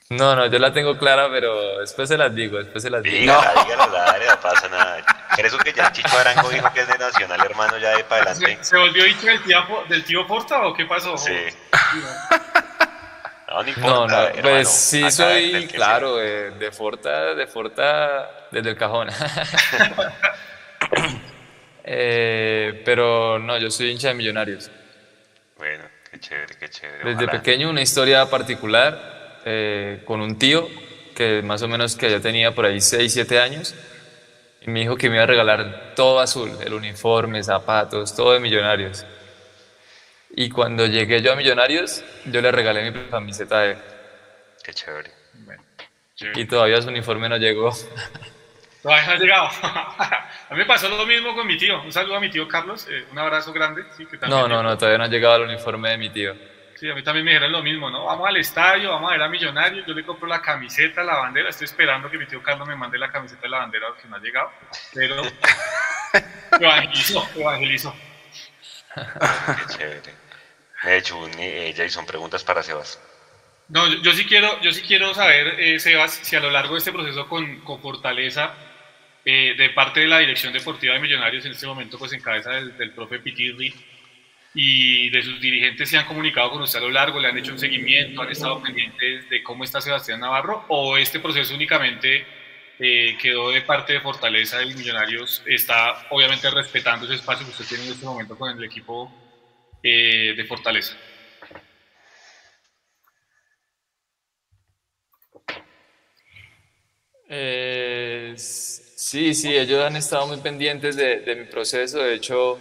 No, 0.09 0.35
no, 0.35 0.45
yo 0.45 0.59
la 0.59 0.71
tengo 0.71 0.99
clara, 0.99 1.27
pero 1.31 1.79
después 1.79 2.07
se 2.07 2.15
las 2.15 2.33
digo, 2.33 2.59
después 2.59 2.83
se 2.83 2.91
las 2.91 3.01
digo. 3.01 3.17
Dígala, 3.17 3.63
dígala, 3.63 4.35
no 4.35 4.39
pasa 4.39 4.69
nada. 4.69 5.03
Eso 5.35 5.57
que 5.57 5.73
ya 5.73 5.91
Chicho 5.91 6.15
Arango 6.15 6.47
dijo 6.49 6.71
que 6.73 6.81
es 6.81 6.87
de 6.87 6.97
Nacional, 6.97 7.41
hermano, 7.43 7.77
ya 7.79 7.97
de 7.97 8.03
para 8.03 8.31
adelante. 8.31 8.63
¿Se, 8.63 8.77
volvió 8.77 9.07
hincha 9.07 9.29
del 9.29 9.41
tío, 9.41 9.57
del 9.89 10.03
tío 10.03 10.27
Porta 10.27 10.61
o 10.61 10.75
qué 10.75 10.85
pasó? 10.85 11.17
Sí. 11.17 11.33
No, 13.47 13.63
no, 13.63 13.69
importa, 13.69 14.33
no, 14.35 14.41
pues 14.41 14.69
sí 14.69 15.09
soy, 15.09 15.67
claro, 15.67 16.17
de, 16.17 16.51
de, 16.51 16.71
Forta, 16.73 17.35
de 17.35 17.47
Forta 17.47 18.29
desde 18.51 18.71
el 18.71 18.75
cajón. 18.75 19.07
eh, 21.85 22.81
pero 22.83 23.39
no, 23.39 23.57
yo 23.57 23.71
soy 23.71 23.91
hincha 23.91 24.09
de 24.09 24.15
Millonarios. 24.15 24.69
Bueno, 25.57 25.85
qué 26.11 26.19
chévere, 26.19 26.57
qué 26.59 26.69
chévere. 26.69 27.15
Desde 27.15 27.29
pequeño 27.29 27.69
una 27.69 27.81
historia 27.81 28.29
particular 28.29 29.14
eh, 29.45 30.01
con 30.05 30.21
un 30.21 30.37
tío 30.37 30.67
que 31.15 31.41
más 31.43 31.61
o 31.61 31.67
menos 31.67 31.95
que 31.95 32.09
ya 32.09 32.19
tenía 32.19 32.53
por 32.53 32.65
ahí 32.65 32.81
6, 32.81 33.13
7 33.13 33.39
años 33.39 33.75
y 34.61 34.69
me 34.71 34.79
dijo 34.79 34.97
que 34.97 35.09
me 35.09 35.15
iba 35.15 35.23
a 35.23 35.27
regalar 35.27 35.93
todo 35.95 36.19
azul, 36.19 36.51
el 36.65 36.73
uniforme, 36.73 37.43
zapatos, 37.43 38.15
todo 38.15 38.33
de 38.33 38.39
Millonarios. 38.39 39.05
Y 40.31 40.49
cuando 40.49 40.87
llegué 40.87 41.21
yo 41.21 41.33
a 41.33 41.35
Millonarios, 41.35 42.03
yo 42.25 42.41
le 42.41 42.51
regalé 42.51 42.91
mi 42.91 42.99
camiseta 43.05 43.61
de 43.61 43.71
él. 43.73 43.77
Qué 44.63 44.73
chévere. 44.73 45.11
Y 46.33 46.45
todavía 46.45 46.81
su 46.81 46.89
uniforme 46.89 47.29
no 47.29 47.37
llegó. 47.37 47.71
Todavía 48.81 49.07
no 49.07 49.11
ha 49.13 49.17
llegado. 49.17 49.49
a 49.63 50.51
mí 50.51 50.57
me 50.57 50.65
pasó 50.65 50.87
lo 50.89 51.05
mismo 51.07 51.33
con 51.33 51.47
mi 51.47 51.57
tío. 51.57 51.81
Un 51.81 51.91
saludo 51.91 52.17
a 52.17 52.19
mi 52.19 52.29
tío 52.29 52.47
Carlos, 52.47 52.87
eh, 52.87 53.05
un 53.11 53.17
abrazo 53.17 53.51
grande. 53.51 53.83
no, 54.27 54.47
no, 54.47 54.61
no, 54.61 54.77
todavía 54.77 54.99
no 54.99 55.05
ha 55.05 55.07
llegado 55.07 55.37
el 55.37 55.49
uniforme 55.49 55.89
de 55.89 55.97
mi 55.97 56.09
tío. 56.11 56.35
Sí, 56.75 56.89
a 56.89 56.93
mí 56.93 57.01
también 57.03 57.23
me 57.23 57.31
dijeron 57.31 57.53
lo 57.53 57.63
mismo, 57.63 57.89
¿no? 57.89 58.05
Vamos 58.05 58.27
al 58.27 58.35
estadio, 58.35 58.91
vamos 58.91 59.09
a 59.09 59.13
ver 59.13 59.21
a 59.21 59.29
Millonarios, 59.29 59.85
yo 59.87 59.93
le 59.93 60.03
compro 60.03 60.27
la 60.27 60.41
camiseta, 60.41 61.03
la 61.03 61.15
bandera, 61.15 61.49
estoy 61.49 61.65
esperando 61.65 62.11
que 62.11 62.17
mi 62.17 62.25
tío 62.25 62.43
Carlos 62.43 62.67
me 62.67 62.75
mande 62.75 62.97
la 62.97 63.09
camiseta 63.09 63.43
de 63.43 63.49
la 63.49 63.59
bandera 63.59 63.87
que 64.01 64.07
no 64.09 64.17
ha 64.17 64.19
llegado, 64.19 64.51
pero 64.93 65.21
evangelizó, 66.59 67.25
evangelizó. 67.33 67.95
Qué 68.93 69.77
chévere. 69.77 70.01
De 70.83 70.97
hecho, 70.97 71.17
eh, 71.37 71.73
Jason, 71.75 72.05
preguntas 72.05 72.43
para 72.43 72.61
Sebas. 72.61 73.01
No, 73.69 73.87
yo, 73.87 74.11
sí 74.11 74.25
quiero, 74.25 74.61
yo 74.61 74.71
sí 74.71 74.81
quiero 74.81 75.13
saber, 75.13 75.59
eh, 75.59 75.79
Sebas, 75.79 76.11
si 76.11 76.35
a 76.35 76.41
lo 76.41 76.51
largo 76.51 76.73
de 76.73 76.79
este 76.79 76.91
proceso 76.91 77.27
con, 77.27 77.61
con 77.61 77.81
Fortaleza, 77.81 78.53
eh, 79.23 79.55
de 79.57 79.69
parte 79.69 80.01
de 80.01 80.07
la 80.07 80.19
dirección 80.19 80.51
deportiva 80.51 80.93
de 80.93 80.99
Millonarios, 80.99 81.45
en 81.45 81.53
este 81.53 81.65
momento 81.65 81.97
pues 81.97 82.11
en 82.11 82.21
cabeza 82.21 82.51
del, 82.51 82.77
del 82.77 82.91
profe 82.91 83.19
Pitirri, 83.19 83.73
y 84.55 85.09
de 85.09 85.21
sus 85.21 85.39
dirigentes 85.39 85.89
se 85.89 85.97
han 85.97 86.05
comunicado 86.05 86.49
con 86.49 86.61
usted 86.61 86.79
a 86.79 86.83
lo 86.83 86.89
largo, 86.89 87.19
le 87.19 87.27
han 87.27 87.37
hecho 87.37 87.51
un 87.51 87.59
seguimiento, 87.59 88.21
han 88.21 88.29
estado 88.29 88.61
pendientes 88.63 89.29
de 89.29 89.43
cómo 89.43 89.63
está 89.63 89.81
Sebastián 89.81 90.21
Navarro, 90.21 90.65
o 90.69 90.97
este 90.97 91.19
proceso 91.19 91.53
únicamente 91.53 92.25
quedó 92.77 93.51
de 93.51 93.61
parte 93.61 93.93
de 93.93 94.01
Fortaleza 94.01 94.61
y 94.63 94.73
Millonarios 94.73 95.41
está 95.45 96.07
obviamente 96.09 96.49
respetando 96.49 97.05
ese 97.05 97.15
espacio 97.15 97.45
que 97.45 97.51
usted 97.51 97.65
tiene 97.65 97.85
en 97.85 97.91
este 97.93 98.05
momento 98.05 98.37
con 98.37 98.57
el 98.57 98.63
equipo 98.63 99.11
eh, 99.81 100.33
de 100.35 100.45
fortaleza. 100.45 100.97
Eh, 107.29 108.33
sí, 108.35 109.33
sí, 109.33 109.55
ellos 109.55 109.83
han 109.83 109.95
estado 109.95 110.27
muy 110.27 110.37
pendientes 110.37 110.95
de, 110.95 111.35
mi 111.35 111.45
proceso. 111.45 111.99
De 111.99 112.15
hecho, 112.15 112.59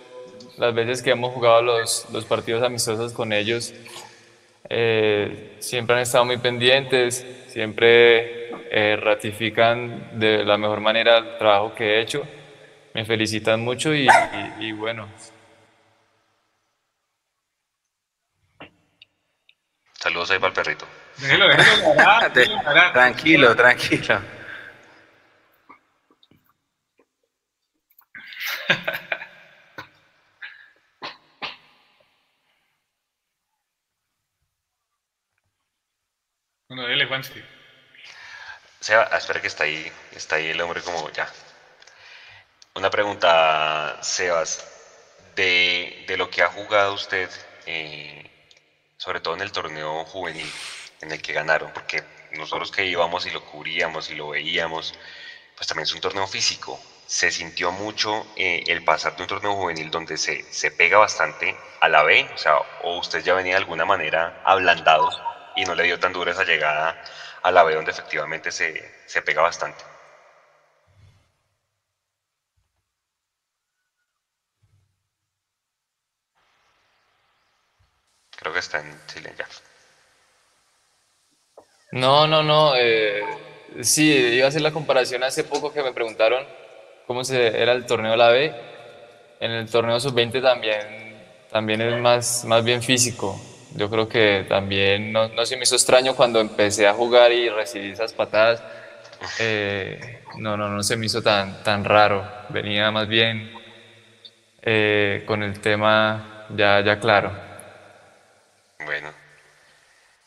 las 0.58 0.74
veces 0.74 1.02
que 1.02 1.10
hemos 1.10 1.32
jugado 1.32 1.62
los, 1.62 2.06
los 2.12 2.24
partidos 2.24 2.62
amistosos 2.62 3.12
con 3.12 3.32
ellos, 3.32 3.74
eh, 4.68 5.56
siempre 5.58 5.96
han 5.96 6.02
estado 6.02 6.24
muy 6.24 6.38
pendientes, 6.38 7.26
siempre 7.48 8.42
ratifican 8.96 10.18
de 10.18 10.44
la 10.44 10.58
mejor 10.58 10.80
manera 10.80 11.18
el 11.18 11.38
trabajo 11.38 11.74
que 11.74 11.84
he 11.84 12.00
hecho. 12.00 12.26
Me 12.92 13.04
felicitan 13.04 13.60
mucho 13.60 13.94
y, 13.94 14.08
y 14.58 14.72
bueno, 14.72 15.08
Saludos 20.04 20.30
ahí 20.32 20.38
para 20.38 20.48
el 20.48 20.54
perrito. 20.54 20.86
Déjelo, 21.16 21.48
déjelo, 21.48 21.94
tranquilo, 22.92 23.56
tranquilo. 23.56 24.20
Bueno, 36.74 36.88
dele, 36.88 37.06
Juan. 37.06 37.22
Seba, 38.80 39.08
ah, 39.12 39.18
espera 39.18 39.40
que 39.40 39.46
está 39.46 39.62
ahí, 39.62 39.92
está 40.10 40.36
ahí 40.36 40.48
el 40.48 40.60
hombre 40.60 40.82
como 40.82 41.08
ya. 41.10 41.32
Una 42.74 42.90
pregunta, 42.90 43.96
Sebas, 44.02 44.66
de, 45.36 46.04
de 46.08 46.16
lo 46.16 46.28
que 46.28 46.42
ha 46.42 46.48
jugado 46.48 46.94
usted 46.94 47.30
eh, 47.66 48.28
sobre 48.96 49.20
todo 49.20 49.34
en 49.34 49.42
el 49.42 49.52
torneo 49.52 50.04
juvenil 50.06 50.50
en 51.00 51.12
el 51.12 51.22
que 51.22 51.32
ganaron, 51.32 51.72
porque 51.72 52.02
nosotros 52.32 52.72
que 52.72 52.84
íbamos 52.84 53.24
y 53.26 53.30
lo 53.30 53.44
cubríamos 53.44 54.10
y 54.10 54.16
lo 54.16 54.30
veíamos, 54.30 54.94
pues 55.54 55.68
también 55.68 55.84
es 55.84 55.94
un 55.94 56.00
torneo 56.00 56.26
físico. 56.26 56.80
Se 57.06 57.30
sintió 57.30 57.70
mucho 57.70 58.26
eh, 58.34 58.64
el 58.66 58.82
pasar 58.82 59.14
de 59.14 59.22
un 59.22 59.28
torneo 59.28 59.54
juvenil 59.54 59.92
donde 59.92 60.16
se, 60.16 60.42
se 60.52 60.72
pega 60.72 60.98
bastante 60.98 61.56
a 61.80 61.88
la 61.88 62.02
B, 62.02 62.28
o 62.34 62.36
sea, 62.36 62.56
o 62.82 62.98
usted 62.98 63.22
ya 63.22 63.34
venía 63.34 63.52
de 63.52 63.58
alguna 63.58 63.84
manera 63.84 64.42
ablandado 64.44 65.33
y 65.56 65.64
no 65.64 65.74
le 65.74 65.84
dio 65.84 65.98
tan 65.98 66.12
dura 66.12 66.32
esa 66.32 66.44
llegada 66.44 66.96
a 67.42 67.50
la 67.50 67.62
B 67.64 67.74
donde 67.74 67.90
efectivamente 67.90 68.50
se, 68.52 68.90
se 69.06 69.22
pega 69.22 69.42
bastante. 69.42 69.84
Creo 78.36 78.52
que 78.52 78.58
está 78.60 78.78
en 78.80 79.00
silencio. 79.08 79.46
No, 81.92 82.26
no, 82.26 82.42
no. 82.42 82.74
Eh, 82.76 83.22
sí, 83.82 84.10
iba 84.12 84.46
a 84.46 84.48
hacer 84.48 84.62
la 84.62 84.72
comparación 84.72 85.22
hace 85.22 85.44
poco 85.44 85.72
que 85.72 85.82
me 85.82 85.92
preguntaron 85.92 86.46
cómo 87.06 87.24
se, 87.24 87.60
era 87.62 87.72
el 87.72 87.86
torneo 87.86 88.12
de 88.12 88.16
la 88.16 88.28
B. 88.30 88.54
En 89.40 89.50
el 89.52 89.70
torneo 89.70 90.00
sub-20 90.00 90.40
también, 90.42 91.24
también 91.50 91.80
es 91.82 92.00
más, 92.00 92.44
más 92.44 92.64
bien 92.64 92.82
físico. 92.82 93.40
Yo 93.74 93.90
creo 93.90 94.08
que 94.08 94.46
también 94.48 95.12
no, 95.12 95.28
no 95.28 95.44
se 95.44 95.56
me 95.56 95.64
hizo 95.64 95.74
extraño 95.74 96.14
cuando 96.14 96.40
empecé 96.40 96.86
a 96.86 96.94
jugar 96.94 97.32
y 97.32 97.48
recibí 97.48 97.90
esas 97.90 98.12
patadas. 98.12 98.62
Eh, 99.40 100.22
no, 100.38 100.56
no, 100.56 100.68
no 100.68 100.82
se 100.82 100.96
me 100.96 101.06
hizo 101.06 101.22
tan, 101.22 101.62
tan 101.64 101.84
raro. 101.84 102.24
Venía 102.50 102.90
más 102.90 103.08
bien 103.08 103.52
eh, 104.62 105.24
con 105.26 105.42
el 105.42 105.60
tema 105.60 106.46
ya, 106.50 106.80
ya 106.80 107.00
claro. 107.00 107.32
Bueno. 108.84 109.10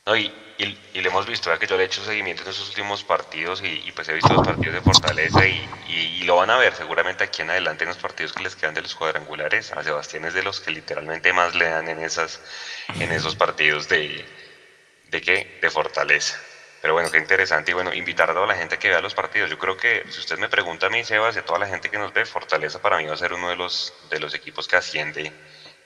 No, 0.06 0.16
y, 0.16 0.32
y, 0.58 1.02
le 1.02 1.08
hemos 1.08 1.28
visto, 1.28 1.58
que 1.60 1.68
yo 1.68 1.78
le 1.78 1.84
he 1.84 1.86
hecho 1.86 2.04
seguimiento 2.04 2.42
en 2.44 2.50
esos 2.50 2.70
últimos 2.70 3.04
partidos 3.04 3.62
y, 3.64 3.92
pues 3.92 4.10
he 4.10 4.14
visto 4.14 4.34
los 4.34 4.46
partidos 4.46 4.74
de 4.74 4.82
Fortaleza 4.82 5.46
y, 5.46 6.24
lo 6.24 6.36
van 6.36 6.50
a 6.50 6.58
ver 6.58 6.76
seguramente 6.76 7.24
aquí 7.24 7.42
en 7.42 7.50
adelante 7.52 7.86
en 7.86 7.88
los 7.88 7.98
partidos 7.98 8.34
que 8.34 8.44
les 8.44 8.54
quedan 8.54 8.74
de 8.74 8.82
los 8.82 8.96
cuadrangulares. 8.96 9.72
A 9.72 9.82
Sebastián 9.82 10.26
es 10.26 10.34
de 10.34 10.44
los 10.44 10.60
que 10.60 10.72
literalmente 10.72 11.32
más 11.32 11.56
le 11.56 11.70
dan 11.70 11.88
en, 11.88 12.00
esas, 12.00 12.42
en 13.00 13.14
esos 13.14 13.38
partidos 13.38 13.88
de, 13.88 14.26
de 15.10 15.22
qué? 15.22 15.58
De 15.62 15.70
Fortaleza. 15.70 16.38
Pero 16.82 16.94
bueno, 16.94 17.10
qué 17.10 17.18
interesante 17.18 17.72
y 17.72 17.74
bueno, 17.74 17.94
invitar 17.94 18.30
a 18.30 18.34
toda 18.34 18.46
la 18.46 18.56
gente 18.56 18.78
que 18.78 18.90
vea 18.90 19.00
los 19.00 19.14
partidos. 19.14 19.50
Yo 19.50 19.58
creo 19.58 19.78
que 19.78 20.04
si 20.10 20.20
usted 20.20 20.38
me 20.38 20.50
pregunta 20.50 20.88
a 20.88 20.90
mí, 20.90 21.04
Sebas, 21.06 21.38
y 21.38 21.40
a 21.40 21.46
toda 21.46 21.60
la 21.60 21.68
gente 21.68 21.90
que 21.90 21.98
nos 21.98 22.12
ve, 22.12 22.26
Fortaleza 22.26 22.82
para 22.82 22.98
mí 22.98 23.06
va 23.06 23.14
a 23.14 23.18
ser 23.18 23.32
uno 23.32 23.50
de 23.50 23.56
los, 23.56 23.94
de 24.10 24.20
los 24.20 24.34
equipos 24.34 24.68
que 24.68 24.76
asciende 24.76 25.32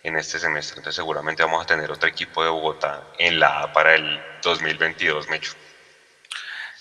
en 0.03 0.17
este 0.17 0.39
semestre. 0.39 0.77
Entonces 0.77 0.95
seguramente 0.95 1.43
vamos 1.43 1.63
a 1.63 1.67
tener 1.67 1.91
otro 1.91 2.09
equipo 2.09 2.43
de 2.43 2.49
Bogotá 2.49 3.03
en 3.17 3.39
la 3.39 3.61
A 3.61 3.73
para 3.73 3.95
el 3.95 4.19
2022, 4.41 5.29
Mecho. 5.29 5.53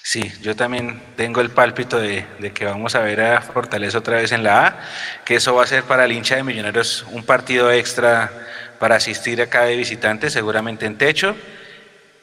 Sí, 0.02 0.32
yo 0.40 0.56
también 0.56 1.00
tengo 1.16 1.40
el 1.40 1.50
pálpito 1.50 1.98
de, 1.98 2.26
que 2.54 2.64
vamos 2.64 2.94
a 2.94 3.00
ver 3.00 3.20
a 3.20 3.42
Fortaleza 3.42 3.98
otra 3.98 4.16
vez 4.16 4.32
en 4.32 4.42
la 4.42 4.66
A, 4.66 4.80
que 5.24 5.36
eso 5.36 5.54
va 5.54 5.64
a 5.64 5.66
ser 5.66 5.84
para 5.84 6.06
el 6.06 6.12
hincha 6.12 6.36
de 6.36 6.42
Millonarios 6.42 7.04
un 7.10 7.22
partido 7.22 7.70
extra 7.70 8.32
para 8.78 8.96
asistir 8.96 9.42
acá 9.42 9.64
de 9.64 9.76
visitantes, 9.76 10.32
seguramente 10.32 10.86
en 10.86 10.96
techo. 10.96 11.36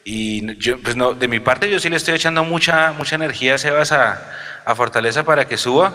Y 0.04 0.56
pues 0.78 0.96
de 1.20 1.28
mi 1.28 1.40
parte 1.40 1.70
yo 1.70 1.80
sí 1.80 1.90
le 1.90 1.98
estoy 1.98 2.16
echando 2.16 2.44
mucha, 2.44 2.94
mucha 2.94 3.16
energía, 3.16 3.58
Sebas, 3.58 3.92
a, 3.92 4.32
a 4.66 4.76
Fortaleza 4.76 5.24
para 5.24 5.46
que 5.46 5.58
suba, 5.58 5.94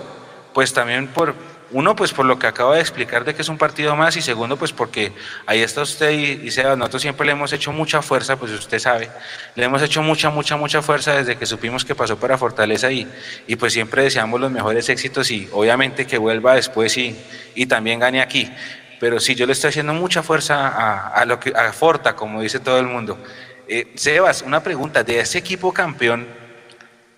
pues 0.55 0.73
también 0.73 1.09
por, 1.09 1.35
uno, 1.72 1.96
pues 1.96 2.12
por 2.12 2.26
lo 2.26 2.38
que 2.38 2.46
acabo 2.46 2.72
de 2.72 2.80
explicar 2.80 3.24
de 3.24 3.35
que 3.35 3.42
es 3.42 3.48
un 3.48 3.58
partido 3.58 3.96
más, 3.96 4.16
y 4.16 4.22
segundo, 4.22 4.56
pues 4.56 4.72
porque 4.72 5.12
ahí 5.46 5.61
está 5.61 5.82
usted 5.82 6.11
y, 6.11 6.48
y 6.48 6.62
nosotros 6.76 7.02
siempre 7.02 7.26
le 7.26 7.32
hemos 7.32 7.52
hecho 7.52 7.72
mucha 7.72 8.02
fuerza, 8.02 8.37
pues 8.37 8.52
usted 8.52 8.78
sabe, 8.78 9.11
le 9.54 9.64
hemos 9.64 9.82
hecho 9.82 10.02
mucha, 10.02 10.30
mucha, 10.30 10.56
mucha 10.56 10.82
fuerza 10.82 11.14
desde 11.14 11.37
que 11.37 11.46
supimos 11.46 11.85
que 11.85 11.94
pasó 11.94 12.18
para 12.18 12.38
Fortaleza 12.38 12.90
y, 12.90 13.06
y 13.46 13.56
pues 13.56 13.72
siempre 13.72 14.02
deseamos 14.02 14.40
los 14.40 14.50
mejores 14.50 14.88
éxitos 14.88 15.30
y 15.30 15.48
obviamente 15.52 16.06
que 16.06 16.18
vuelva 16.18 16.54
después 16.54 16.96
y, 16.96 17.16
y 17.54 17.66
también 17.66 18.00
gane 18.00 18.20
aquí. 18.20 18.52
Pero 19.00 19.18
sí, 19.18 19.35
yo 19.35 19.46
le 19.46 19.52
estoy 19.52 19.70
haciendo 19.70 19.94
mucha 19.94 20.22
fuerza 20.22 20.68
a, 20.68 21.08
a 21.08 21.24
lo 21.24 21.40
que, 21.40 21.52
a 21.56 21.72
Forta, 21.72 22.14
como 22.14 22.40
dice 22.40 22.61
todo 22.61 22.78
el 22.78 22.87
mundo. 22.87 23.18
Eh, 23.66 23.92
Sebas, 23.94 24.42
una 24.42 24.62
pregunta, 24.62 25.02
de 25.02 25.18
ese 25.20 25.38
equipo 25.38 25.72
campeón, 25.72 26.28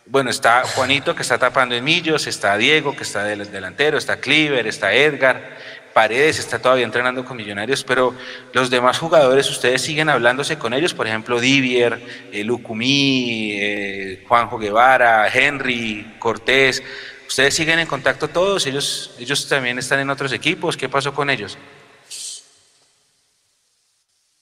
bueno, 0.06 0.30
está 0.30 0.64
Juanito 0.64 1.14
que 1.14 1.22
está 1.22 1.38
tapando 1.38 1.74
en 1.74 1.84
Millos, 1.84 2.26
está 2.26 2.56
Diego 2.56 2.94
que 2.94 3.04
está 3.04 3.24
del 3.24 3.50
delantero, 3.50 3.96
está 3.96 4.20
Cliver, 4.20 4.66
está 4.66 4.92
Edgar, 4.92 5.56
Paredes 5.94 6.38
está 6.38 6.58
todavía 6.58 6.84
entrenando 6.84 7.24
con 7.24 7.36
Millonarios, 7.36 7.84
pero 7.84 8.14
los 8.52 8.68
demás 8.68 8.98
jugadores, 8.98 9.48
ustedes 9.48 9.80
siguen 9.80 10.08
hablándose 10.08 10.58
con 10.58 10.74
ellos, 10.74 10.92
por 10.92 11.06
ejemplo, 11.06 11.40
Divier, 11.40 12.00
eh, 12.32 12.44
Lucumí, 12.44 13.52
eh, 13.52 14.24
Juanjo 14.28 14.58
Guevara, 14.58 15.28
Henry, 15.32 16.16
Cortés, 16.18 16.82
ustedes 17.26 17.54
siguen 17.54 17.78
en 17.78 17.86
contacto 17.86 18.28
todos, 18.28 18.66
ellos, 18.66 19.14
ellos 19.18 19.48
también 19.48 19.78
están 19.78 20.00
en 20.00 20.10
otros 20.10 20.32
equipos, 20.32 20.76
¿qué 20.76 20.88
pasó 20.88 21.14
con 21.14 21.30
ellos? 21.30 21.56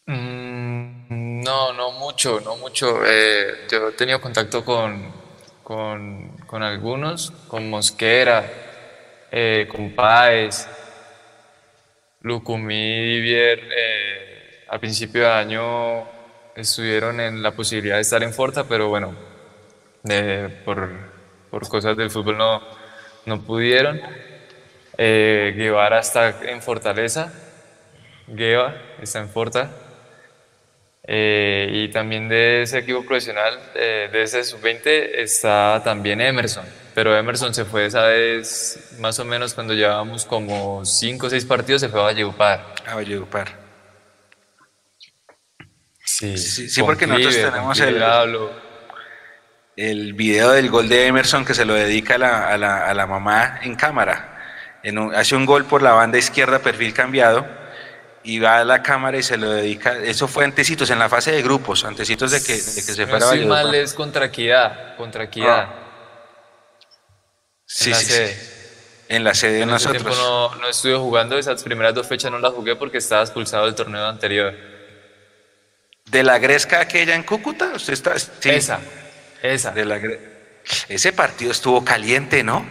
Mm, 0.07 1.42
no, 1.42 1.72
no 1.75 1.92
mucho, 1.92 2.40
no 2.40 2.57
mucho. 2.57 3.01
Eh, 3.07 3.66
yo 3.70 3.88
he 3.88 3.92
tenido 3.92 4.20
contacto 4.20 4.64
con, 4.64 5.22
con, 5.62 6.37
con 6.46 6.62
algunos, 6.62 7.31
con 7.48 7.70
Mosquera, 7.70 8.44
eh, 9.31 9.68
con 9.70 9.94
Páez, 9.94 10.68
Lucumí 12.20 12.75
y 12.75 13.01
Vivier. 13.01 13.61
Eh, 13.77 14.64
al 14.68 14.81
principio 14.81 15.22
de 15.22 15.31
año 15.31 16.05
estuvieron 16.55 17.20
en 17.20 17.42
la 17.42 17.53
posibilidad 17.53 17.96
de 17.96 18.03
estar 18.03 18.22
en 18.22 18.33
Forta, 18.33 18.64
pero 18.64 18.88
bueno, 18.88 19.14
por, 20.64 20.90
por, 21.51 21.68
cosas 21.68 21.96
del 21.96 22.11
fútbol 22.11 22.38
no, 22.38 22.62
no 23.27 23.42
pudieron. 23.42 24.01
Eh, 24.98 25.55
Guevara 25.57 26.01
está 26.01 26.42
en 26.42 26.61
Fortaleza, 26.61 27.33
Gueva 28.27 28.77
está 29.01 29.20
en 29.20 29.29
Forta. 29.29 29.70
Eh, 31.05 31.69
y 31.73 31.88
también 31.88 32.29
de 32.29 32.62
ese 32.62 32.79
equipo 32.79 33.05
profesional, 33.05 33.59
eh, 33.75 34.09
de 34.12 34.23
ese 34.23 34.45
sub-20, 34.45 35.11
está 35.17 35.83
también 35.85 36.21
Emerson. 36.21 36.65
Pero 36.95 37.17
Emerson 37.17 37.55
se 37.55 37.65
fue 37.65 37.87
esa 37.87 38.07
vez, 38.07 38.95
más 38.99 39.19
o 39.19 39.25
menos 39.25 39.55
cuando 39.55 39.75
llevábamos 39.75 40.25
como 40.25 40.85
5 40.85 41.27
o 41.27 41.31
6 41.31 41.45
partidos, 41.45 41.81
se 41.81 41.88
fue 41.88 42.01
a 42.01 42.05
Valledupar. 42.05 42.75
A 42.87 42.95
Valledupar. 42.95 43.61
Sí, 46.05 46.37
sí, 46.37 46.83
porque 46.83 47.07
nosotros 47.07 47.35
tenemos 47.35 47.81
el, 47.81 48.03
el 49.77 50.12
video 50.12 50.51
del 50.51 50.69
gol 50.69 50.88
de 50.88 51.07
Emerson 51.07 51.45
que 51.45 51.55
se 51.55 51.65
lo 51.65 51.75
dedica 51.75 52.15
a 52.15 52.19
la, 52.19 52.49
a 52.49 52.59
la, 52.59 52.87
a 52.87 52.95
la 52.95 53.07
mamá 53.07 53.61
en 53.62 53.75
cámara. 53.75 54.29
En 54.85 54.99
hace 55.15 55.35
un 55.35 55.47
gol 55.47 55.65
por 55.65 55.83
la 55.83 55.93
banda 55.93 56.19
izquierda, 56.19 56.59
perfil 56.61 56.93
cambiado 56.93 57.62
y 58.25 58.39
va 58.39 58.59
a 58.59 58.65
la 58.65 58.83
cámara 58.83 59.19
y 59.19 59.23
se 59.23 59.37
lo 59.37 59.51
dedica. 59.51 59.97
Eso 59.99 60.29
fue 60.29 60.45
antecitos, 60.45 60.91
en 60.91 60.99
la 60.99 61.09
fase 61.09 61.33
de 61.33 61.43
grupos, 61.43 61.85
antecitos 61.85 62.31
de 62.31 62.43
que, 62.43 62.55
de 62.55 62.59
que 62.59 62.83
se 62.83 63.07
fuera 63.07 63.35
no 63.35 63.47
mal 63.47 63.75
es 63.75 63.95
contra 63.95 64.27
Equidad, 64.27 64.97
contra 64.97 65.25
Equidad. 65.25 65.69
Ah. 65.69 65.79
Sí, 67.67 67.91
en 67.91 67.93
la 67.93 67.99
sí, 67.99 68.07
sede. 68.07 68.37
En 69.09 69.25
la 69.25 69.35
sede 69.35 69.53
de 69.59 69.67
nosotros. 69.67 70.17
no, 70.17 70.55
no 70.57 70.69
estuve 70.69 70.97
jugando, 70.97 71.39
esas 71.39 71.63
primeras 71.63 71.95
dos 71.95 72.07
fechas 72.07 72.31
no 72.31 72.39
las 72.39 72.53
jugué 72.53 72.77
porque 72.77 72.99
estaba 72.99 73.23
expulsado 73.23 73.67
del 73.67 73.75
torneo 73.75 74.07
anterior. 74.07 74.55
¿De 76.07 76.23
la 76.23 76.39
Gresca 76.39 76.81
aquella 76.81 77.15
en 77.15 77.23
Cúcuta? 77.23 77.73
¿Usted 77.75 77.95
está? 77.95 78.15
Esa, 78.15 78.81
esa. 79.43 79.71
De 79.71 79.85
la 79.85 80.01
Ese 80.89 81.13
partido 81.13 81.51
estuvo 81.51 81.85
caliente, 81.85 82.43
¿no? 82.43 82.65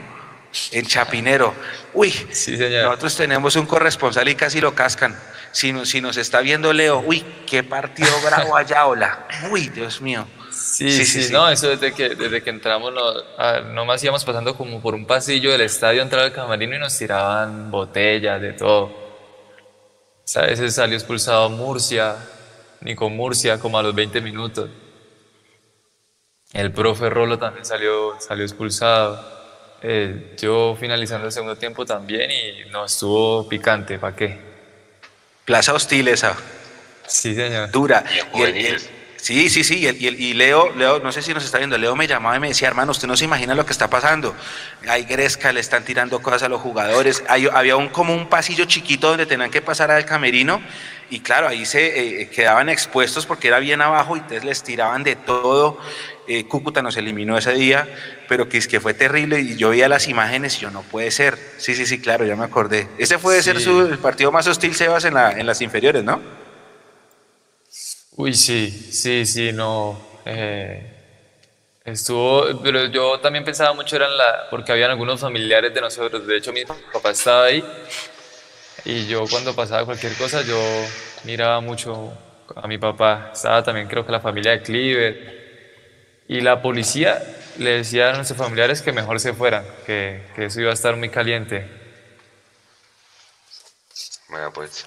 En 0.72 0.86
Chapinero. 0.86 1.54
Uy, 1.94 2.12
sí, 2.12 2.58
señor. 2.58 2.86
nosotros 2.86 3.16
tenemos 3.16 3.56
un 3.56 3.66
corresponsal 3.66 4.28
y 4.28 4.36
casi 4.36 4.62
lo 4.62 4.76
cascan. 4.76 5.18
Si, 5.52 5.86
si 5.86 6.02
nos 6.02 6.18
está 6.18 6.42
viendo 6.42 6.72
Leo, 6.72 7.04
uy, 7.06 7.26
qué 7.46 7.64
partido 7.64 8.10
bravo 8.26 8.56
allá, 8.56 8.86
hola. 8.86 9.28
Uy, 9.52 9.70
Dios 9.70 10.02
mío. 10.02 10.26
Sí, 10.52 10.92
sí, 10.92 11.06
sí, 11.06 11.34
no, 11.34 11.50
eso 11.50 11.70
desde 11.70 11.94
que, 11.94 12.10
desde 12.10 12.44
que 12.44 12.50
entramos, 12.50 12.94
no, 12.94 13.64
nomás 13.74 14.04
íbamos 14.04 14.24
pasando 14.26 14.56
como 14.56 14.82
por 14.82 14.96
un 14.96 15.06
pasillo 15.06 15.52
del 15.52 15.62
estadio, 15.62 16.02
entrar 16.02 16.24
al 16.24 16.34
camarino 16.34 16.76
y 16.76 16.80
nos 16.80 16.98
tiraban 16.98 17.72
botellas, 17.72 18.42
de 18.42 18.54
todo. 18.54 18.92
a 20.36 20.42
veces 20.42 20.76
salió 20.76 20.96
expulsado 20.96 21.50
Murcia, 21.50 22.16
Nico 22.82 23.10
Murcia, 23.10 23.60
como 23.60 23.80
a 23.80 23.84
los 23.84 23.96
20 23.96 24.22
minutos. 24.22 24.70
El 26.54 26.72
profe 26.74 27.10
Rolo 27.10 27.40
también 27.40 27.66
salió, 27.66 28.20
salió 28.20 28.44
expulsado. 28.44 29.26
Eh, 29.82 30.36
yo 30.38 30.76
finalizando 30.80 31.28
el 31.28 31.32
segundo 31.32 31.56
tiempo 31.56 31.86
también 31.86 32.30
y 32.30 32.70
no 32.70 32.86
estuvo 32.86 33.48
picante, 33.48 33.98
¿para 33.98 34.16
qué? 34.16 34.51
Plaza 35.52 35.74
hostil 35.74 36.08
esa. 36.08 36.38
Sí, 37.06 37.36
señor. 37.36 37.70
Dura. 37.72 38.06
Y 38.34 38.40
sí, 39.22 39.50
sí, 39.50 39.64
sí. 39.64 39.88
Y, 39.88 40.08
y, 40.08 40.34
Leo, 40.34 40.74
Leo, 40.76 41.00
no 41.00 41.12
sé 41.12 41.22
si 41.22 41.34
nos 41.34 41.46
está 41.46 41.58
viendo, 41.58 41.78
Leo 41.78 41.96
me 41.96 42.08
llamaba 42.08 42.36
y 42.36 42.40
me 42.40 42.48
decía, 42.50 42.68
hermano, 42.68 42.92
usted 42.92 43.08
no 43.08 43.16
se 43.16 43.26
imagina 43.26 43.56
lo 43.56 43.66
que 43.66 43.72
está 43.72 43.90
pasando. 43.90 44.36
Hay 44.88 45.04
Gresca, 45.04 45.54
le 45.54 45.60
están 45.60 45.84
tirando 45.84 46.22
cosas 46.22 46.44
a 46.44 46.50
los 46.50 46.62
jugadores. 46.62 47.24
Hay, 47.28 47.48
había 47.52 47.76
un, 47.76 47.90
como 47.90 48.14
un 48.14 48.28
pasillo 48.28 48.66
chiquito 48.66 49.10
donde 49.10 49.26
tenían 49.26 49.52
que 49.52 49.62
pasar 49.62 49.92
al 49.92 50.06
camerino. 50.06 50.62
Y 51.10 51.20
claro, 51.20 51.48
ahí 51.48 51.66
se 51.66 52.22
eh, 52.22 52.30
quedaban 52.30 52.70
expuestos 52.70 53.26
porque 53.26 53.50
era 53.50 53.60
bien 53.60 53.82
abajo 53.82 54.16
y 54.16 54.20
entonces 54.20 54.46
les 54.46 54.64
tiraban 54.64 55.04
de 55.04 55.18
todo. 55.18 55.78
Eh, 56.28 56.46
Cúcuta 56.46 56.82
nos 56.82 56.96
eliminó 56.96 57.38
ese 57.38 57.54
día, 57.54 57.86
pero 58.30 58.48
que 58.48 58.58
es 58.58 58.66
que 58.66 58.80
fue 58.80 58.94
terrible 58.94 59.42
y 59.42 59.58
yo 59.58 59.72
veía 59.72 59.90
las 59.90 60.08
imágenes 60.08 60.56
y 60.58 60.62
yo 60.62 60.72
no 60.72 60.84
puede 60.84 61.12
ser. 61.12 61.38
Sí, 61.58 61.76
sí, 61.76 61.86
sí, 61.86 62.00
claro, 62.00 62.26
ya 62.26 62.38
me 62.38 62.46
acordé. 62.46 62.88
Ese 62.98 63.20
puede 63.20 63.44
ser 63.44 63.60
su, 63.60 63.82
el 63.82 63.98
partido 63.98 64.32
más 64.32 64.48
hostil, 64.48 64.74
Sebas, 64.74 65.04
en, 65.04 65.16
la, 65.16 65.32
en 65.34 65.46
las 65.46 65.62
inferiores, 65.62 66.06
¿no? 66.06 66.22
Uy, 68.22 68.36
sí, 68.36 68.70
sí, 68.70 69.26
sí, 69.26 69.52
no. 69.52 70.00
Eh, 70.26 70.94
estuvo, 71.84 72.62
pero 72.62 72.86
yo 72.86 73.20
también 73.20 73.44
pensaba 73.44 73.74
mucho, 73.74 73.96
eran 73.96 74.16
la, 74.16 74.48
porque 74.52 74.72
habían 74.72 74.92
algunos 74.92 75.20
familiares 75.20 75.74
de 75.74 75.82
nosotros, 75.82 76.28
de 76.28 76.38
hecho 76.38 76.54
mi 76.54 76.64
papá 76.64 77.10
estaba 77.10 77.46
ahí 77.46 77.64
y 78.86 79.08
yo 79.08 79.26
cuando 79.28 79.56
pasaba 79.56 79.86
cualquier 79.86 80.16
cosa 80.18 80.44
yo 80.44 80.56
miraba 81.24 81.62
mucho 81.62 82.14
a 82.56 82.68
mi 82.68 82.78
papá, 82.78 83.32
estaba 83.34 83.64
también 83.64 83.88
creo 83.88 84.06
que 84.06 84.12
la 84.12 84.20
familia 84.20 84.52
de 84.52 84.62
Cleaver 84.62 85.18
y 86.28 86.42
la 86.42 86.62
policía 86.62 87.24
le 87.58 87.72
decía 87.78 88.12
a 88.12 88.14
nuestros 88.14 88.38
familiares 88.38 88.84
que 88.84 88.92
mejor 88.92 89.20
se 89.20 89.34
fueran, 89.34 89.66
que, 89.88 90.22
que 90.36 90.46
eso 90.46 90.62
iba 90.62 90.70
a 90.70 90.76
estar 90.76 90.96
muy 90.96 91.10
caliente. 91.10 91.66
Bueno, 94.30 94.54
pues, 94.54 94.86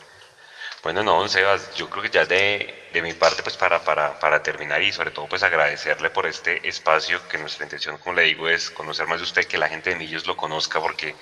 bueno, 0.84 1.02
no, 1.02 1.26
Sebas, 1.28 1.74
yo 1.74 1.90
creo 1.90 2.02
que 2.04 2.10
ya 2.10 2.26
de, 2.26 2.83
de 2.94 3.02
mi 3.02 3.12
parte, 3.12 3.42
pues 3.42 3.56
para, 3.56 3.80
para, 3.80 4.16
para, 4.20 4.40
terminar 4.40 4.80
y 4.80 4.92
sobre 4.92 5.10
todo 5.10 5.26
pues 5.26 5.42
agradecerle 5.42 6.10
por 6.10 6.26
este 6.26 6.66
espacio, 6.66 7.26
que 7.28 7.38
nuestra 7.38 7.64
intención, 7.64 7.98
como 7.98 8.14
le 8.14 8.22
digo, 8.22 8.48
es 8.48 8.70
conocer 8.70 9.08
más 9.08 9.18
de 9.18 9.24
usted, 9.24 9.46
que 9.46 9.58
la 9.58 9.68
gente 9.68 9.90
de 9.90 9.96
Millos 9.96 10.28
lo 10.28 10.36
conozca, 10.36 10.80
porque 10.80 11.16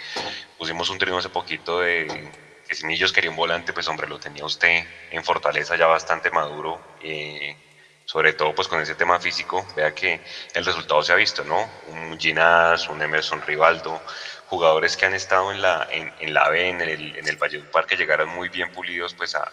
pusimos 0.59 0.91
un 0.91 0.99
trino 0.99 1.17
hace 1.17 1.31
poquito 1.31 1.81
de 1.81 2.31
que 2.69 2.75
si 2.75 2.85
Millos 2.85 3.11
quería 3.11 3.31
un 3.31 3.37
volante, 3.37 3.73
pues 3.73 3.89
hombre, 3.89 4.07
lo 4.07 4.21
tenía 4.21 4.45
usted 4.45 4.85
en 5.11 5.25
Fortaleza 5.25 5.75
ya 5.77 5.87
bastante 5.87 6.31
maduro. 6.31 6.79
Eh, 7.03 7.57
sobre 8.05 8.35
todo 8.35 8.55
pues 8.55 8.69
con 8.69 8.81
ese 8.81 8.95
tema 8.95 9.19
físico, 9.21 9.67
vea 9.75 9.95
que 9.95 10.21
el 10.53 10.65
resultado 10.67 11.03
se 11.03 11.13
ha 11.13 11.17
visto, 11.17 11.45
¿no? 11.45 11.71
Un 11.87 12.19
Ginás, 12.21 12.89
un 12.89 13.01
Emerson 13.01 13.41
Rivaldo, 13.41 14.03
jugadores 14.49 14.99
que 14.99 15.07
han 15.07 15.15
estado 15.15 15.51
en 15.51 15.63
la, 15.63 15.89
en, 15.91 16.35
la 16.35 16.51
B, 16.51 16.69
en 16.69 16.81
el, 16.83 17.17
en 17.17 17.27
el 17.27 17.37
Valle 17.37 17.63
que 17.89 17.97
llegaron 17.97 18.29
muy 18.29 18.51
bien 18.51 18.71
pulidos 18.73 19.15
pues 19.15 19.35
a, 19.35 19.51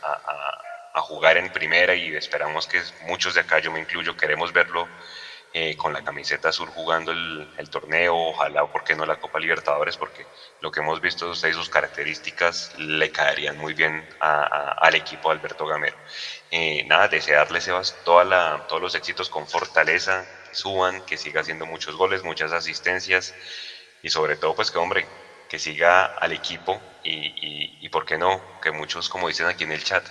jugar 1.01 1.37
en 1.37 1.49
primera 1.49 1.95
y 1.95 2.15
esperamos 2.15 2.67
que 2.67 2.81
muchos 3.01 3.33
de 3.33 3.41
acá, 3.41 3.59
yo 3.59 3.71
me 3.71 3.79
incluyo, 3.79 4.15
queremos 4.15 4.53
verlo 4.53 4.87
eh, 5.51 5.75
con 5.75 5.93
la 5.93 6.03
camiseta 6.03 6.49
azul 6.49 6.69
jugando 6.69 7.11
el, 7.11 7.69
torneo, 7.71 8.15
ojalá 8.15 8.67
por 8.67 8.83
qué 8.83 8.95
no 8.95 9.03
la 9.05 9.15
Copa 9.15 9.39
Libertadores, 9.39 9.97
porque 9.97 10.27
lo 10.61 10.69
que 10.69 10.79
hemos 10.79 11.01
visto 11.01 11.25
de 11.25 11.31
ustedes, 11.31 11.55
sus 11.55 11.69
características 11.69 12.71
le 12.77 13.11
caerían 13.11 13.57
muy 13.57 13.73
bien 13.73 14.07
al 14.19 14.93
equipo 14.93 15.31
Alberto 15.31 15.65
Gamero. 15.65 15.97
Eh, 16.51 16.83
nada, 16.85 17.07
desearle, 17.07 17.61
Sebas, 17.61 17.95
toda 18.03 18.23
la, 18.25 18.63
todos 18.67 18.81
los 18.81 18.93
éxitos 18.93 19.29
con 19.29 19.47
fortaleza, 19.47 20.23
suban, 20.51 21.01
que 21.01 21.17
siga 21.17 21.41
haciendo 21.41 21.65
muchos 21.65 21.95
goles, 21.95 22.23
muchas 22.23 22.51
asistencias 22.51 23.33
y 24.03 24.09
sobre 24.09 24.37
todo, 24.37 24.53
pues 24.53 24.69
que 24.69 24.77
hombre, 24.77 25.07
que 25.47 25.57
siga 25.57 26.05
al 26.05 26.31
equipo 26.31 26.79
y, 27.03 27.11
y, 27.11 27.77
y 27.81 27.89
por 27.89 28.05
qué 28.05 28.19
no, 28.19 28.59
que 28.61 28.71
muchos, 28.71 29.09
como 29.09 29.27
dicen 29.27 29.47
aquí 29.47 29.63
en 29.63 29.71
el 29.71 29.83
chat, 29.83 30.07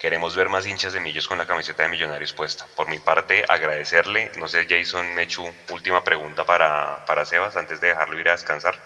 queremos 0.00 0.34
ver 0.34 0.48
más 0.48 0.66
hinchas 0.66 0.94
de 0.94 1.00
Millos 1.00 1.28
con 1.28 1.36
la 1.36 1.46
camiseta 1.46 1.82
de 1.82 1.90
Millonarios 1.90 2.32
puesta. 2.32 2.66
Por 2.74 2.88
mi 2.88 2.98
parte, 2.98 3.44
agradecerle, 3.46 4.32
no 4.38 4.48
sé, 4.48 4.66
Jason 4.68 5.14
Mechu, 5.14 5.46
última 5.68 6.02
pregunta 6.02 6.44
para, 6.44 7.04
para 7.04 7.26
Sebas 7.26 7.54
antes 7.56 7.80
de 7.82 7.88
dejarlo 7.88 8.18
ir 8.18 8.28
a 8.30 8.32
descansar. 8.32 8.80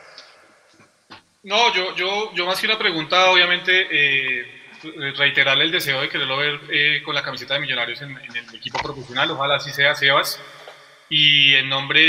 No, 1.44 1.72
yo, 1.72 1.94
yo, 1.94 2.34
yo 2.34 2.46
más 2.46 2.60
que 2.60 2.66
una 2.66 2.78
pregunta, 2.78 3.30
obviamente, 3.30 3.86
eh, 3.90 4.64
reiterarle 5.16 5.64
el 5.64 5.70
deseo 5.70 6.00
de 6.00 6.08
quererlo 6.08 6.36
ver 6.36 6.60
eh, 6.68 7.02
con 7.04 7.14
la 7.14 7.22
camiseta 7.22 7.54
de 7.54 7.60
Millonarios 7.60 8.02
en, 8.02 8.10
el 8.16 8.54
equipo 8.56 8.78
profesional, 8.78 9.30
ojalá 9.30 9.56
así 9.56 9.70
sea 9.70 9.94
Sebas. 9.94 10.40
Y 11.08 11.54
en 11.54 11.68
nombre 11.68 12.00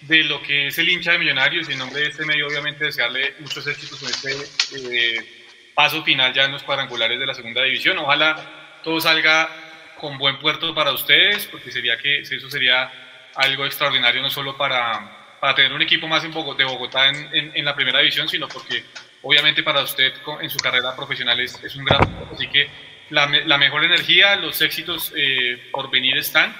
de, 0.00 0.24
lo 0.24 0.42
que 0.42 0.66
es 0.66 0.78
el 0.78 0.88
hincha 0.88 1.12
de 1.12 1.18
Millonarios 1.18 1.68
y 1.68 1.72
en 1.72 1.78
nombre 1.78 2.00
de 2.00 2.08
este 2.08 2.24
medio, 2.24 2.48
obviamente, 2.48 2.86
desearle 2.86 3.34
muchos 3.38 3.64
éxitos 3.68 4.02
en 4.02 4.08
este 4.08 5.18
eh, 5.18 5.33
paso 5.74 6.02
final 6.02 6.32
ya 6.32 6.44
en 6.44 6.52
los 6.52 6.62
cuadrangulares 6.62 7.18
de 7.18 7.26
la 7.26 7.34
segunda 7.34 7.62
división. 7.62 7.98
Ojalá 7.98 8.80
todo 8.82 9.00
salga 9.00 9.48
con 9.96 10.18
buen 10.18 10.38
puerto 10.38 10.74
para 10.74 10.92
ustedes, 10.92 11.46
porque 11.46 11.70
sería 11.70 11.96
que 11.96 12.20
eso 12.20 12.50
sería 12.50 12.90
algo 13.34 13.66
extraordinario, 13.66 14.22
no 14.22 14.30
solo 14.30 14.56
para, 14.56 15.36
para 15.40 15.54
tener 15.54 15.72
un 15.72 15.82
equipo 15.82 16.06
más 16.06 16.24
en 16.24 16.32
de 16.32 16.64
Bogotá 16.64 17.08
en, 17.08 17.52
en, 17.54 17.64
la 17.64 17.74
primera 17.74 17.98
división, 17.98 18.28
sino 18.28 18.48
porque 18.48 18.84
obviamente 19.22 19.62
para 19.62 19.82
usted 19.82 20.12
en 20.40 20.50
su 20.50 20.58
carrera 20.58 20.94
profesional 20.94 21.40
es, 21.40 21.62
es 21.62 21.74
un 21.76 21.84
gran... 21.84 22.00
Así 22.32 22.48
que 22.48 22.68
la, 23.10 23.26
la, 23.26 23.58
mejor 23.58 23.84
energía, 23.84 24.36
los 24.36 24.60
éxitos 24.62 25.12
eh, 25.16 25.68
por 25.72 25.90
venir 25.90 26.16
están 26.16 26.54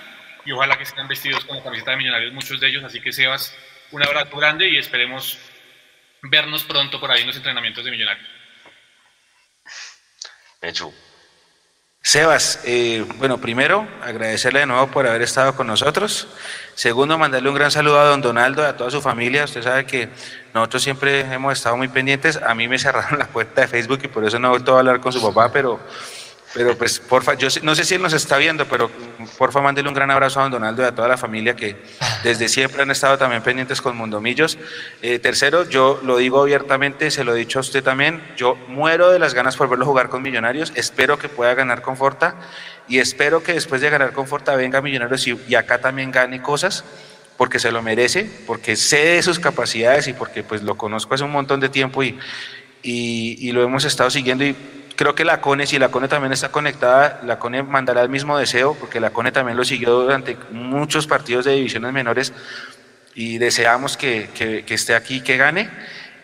y 0.44 0.52
ojalá 0.52 0.76
que 0.76 0.84
sean 0.84 1.08
vestidos 1.08 1.44
con 1.44 1.56
la 1.56 1.62
camiseta 1.62 1.92
de 1.92 1.96
Millonarios 1.98 2.32
muchos 2.32 2.60
de 2.60 2.68
ellos. 2.68 2.84
Así 2.84 3.00
que 3.00 3.12
Sebas, 3.12 3.56
un 3.90 4.02
abrazo 4.02 4.36
grande 4.36 4.68
y 4.68 4.76
esperemos 4.76 5.38
vernos 6.22 6.64
pronto 6.64 7.00
por 7.00 7.10
ahí 7.10 7.22
en 7.22 7.28
los 7.28 7.36
entrenamientos 7.36 7.84
de 7.84 7.90
Millonarios. 7.90 8.28
Hecho. 10.64 10.92
Sebas, 12.00 12.60
eh, 12.64 13.04
bueno, 13.16 13.38
primero 13.38 13.88
agradecerle 14.02 14.60
de 14.60 14.66
nuevo 14.66 14.88
por 14.88 15.06
haber 15.06 15.22
estado 15.22 15.56
con 15.56 15.66
nosotros. 15.66 16.28
Segundo, 16.74 17.16
mandarle 17.16 17.48
un 17.48 17.54
gran 17.54 17.70
saludo 17.70 17.98
a 17.98 18.04
don 18.04 18.20
Donaldo 18.20 18.62
y 18.62 18.66
a 18.66 18.76
toda 18.76 18.90
su 18.90 19.00
familia. 19.00 19.44
Usted 19.44 19.62
sabe 19.62 19.86
que 19.86 20.10
nosotros 20.52 20.82
siempre 20.82 21.20
hemos 21.20 21.54
estado 21.54 21.78
muy 21.78 21.88
pendientes. 21.88 22.36
A 22.36 22.54
mí 22.54 22.68
me 22.68 22.78
cerraron 22.80 23.18
la 23.18 23.26
puerta 23.26 23.62
de 23.62 23.68
Facebook 23.68 24.00
y 24.04 24.08
por 24.08 24.24
eso 24.24 24.38
no 24.38 24.48
he 24.48 24.50
vuelto 24.50 24.76
a 24.76 24.80
hablar 24.80 25.00
con 25.00 25.12
su 25.12 25.22
papá, 25.22 25.50
pero 25.50 25.80
pero 26.54 26.78
pues, 26.78 27.00
porfa, 27.00 27.34
yo 27.34 27.48
no 27.62 27.74
sé 27.74 27.84
si 27.84 27.96
él 27.96 28.02
nos 28.02 28.12
está 28.12 28.38
viendo, 28.38 28.66
pero 28.66 28.88
porfa, 29.36 29.60
mándele 29.60 29.88
un 29.88 29.94
gran 29.94 30.10
abrazo 30.12 30.38
a 30.38 30.44
don 30.44 30.52
Donaldo 30.52 30.82
y 30.82 30.86
a 30.86 30.94
toda 30.94 31.08
la 31.08 31.16
familia 31.16 31.56
que 31.56 31.76
desde 32.22 32.48
siempre 32.48 32.82
han 32.82 32.92
estado 32.92 33.18
también 33.18 33.42
pendientes 33.42 33.82
con 33.82 33.96
Mundomillos. 33.96 34.56
Eh, 35.02 35.18
tercero, 35.18 35.68
yo 35.68 36.00
lo 36.04 36.16
digo 36.16 36.40
abiertamente, 36.40 37.10
se 37.10 37.24
lo 37.24 37.34
he 37.34 37.38
dicho 37.38 37.58
a 37.58 37.62
usted 37.62 37.82
también, 37.82 38.22
yo 38.36 38.54
muero 38.68 39.10
de 39.10 39.18
las 39.18 39.34
ganas 39.34 39.56
por 39.56 39.68
verlo 39.68 39.84
jugar 39.84 40.08
con 40.08 40.22
Millonarios, 40.22 40.72
espero 40.76 41.18
que 41.18 41.28
pueda 41.28 41.54
ganar 41.54 41.82
con 41.82 41.96
Forta 41.96 42.36
y 42.88 42.98
espero 42.98 43.42
que 43.42 43.54
después 43.54 43.80
de 43.80 43.90
ganar 43.90 44.12
con 44.12 44.28
Forta 44.28 44.54
venga 44.54 44.80
Millonarios 44.80 45.26
y, 45.26 45.36
y 45.48 45.56
acá 45.56 45.80
también 45.80 46.12
gane 46.12 46.40
cosas 46.40 46.84
porque 47.36 47.58
se 47.58 47.72
lo 47.72 47.82
merece, 47.82 48.30
porque 48.46 48.76
sé 48.76 48.98
de 48.98 49.22
sus 49.22 49.40
capacidades 49.40 50.06
y 50.06 50.12
porque 50.12 50.44
pues 50.44 50.62
lo 50.62 50.76
conozco 50.76 51.14
hace 51.14 51.24
un 51.24 51.32
montón 51.32 51.58
de 51.58 51.68
tiempo 51.68 52.04
y, 52.04 52.16
y, 52.80 53.36
y 53.40 53.50
lo 53.50 53.64
hemos 53.64 53.84
estado 53.84 54.08
siguiendo 54.10 54.44
y 54.44 54.54
creo 54.96 55.14
que 55.14 55.24
la 55.24 55.40
CONE, 55.40 55.66
si 55.66 55.78
la 55.78 55.90
CONE 55.90 56.08
también 56.08 56.32
está 56.32 56.50
conectada, 56.50 57.20
la 57.24 57.38
CONE 57.38 57.62
mandará 57.62 58.02
el 58.02 58.08
mismo 58.08 58.38
deseo, 58.38 58.74
porque 58.74 59.00
la 59.00 59.10
CONE 59.10 59.32
también 59.32 59.56
lo 59.56 59.64
siguió 59.64 59.90
durante 59.90 60.36
muchos 60.50 61.06
partidos 61.06 61.44
de 61.44 61.52
divisiones 61.52 61.92
menores 61.92 62.32
y 63.14 63.38
deseamos 63.38 63.96
que, 63.96 64.30
que, 64.34 64.74
esté 64.74 64.94
aquí, 64.94 65.20
que 65.20 65.36
gane. 65.36 65.70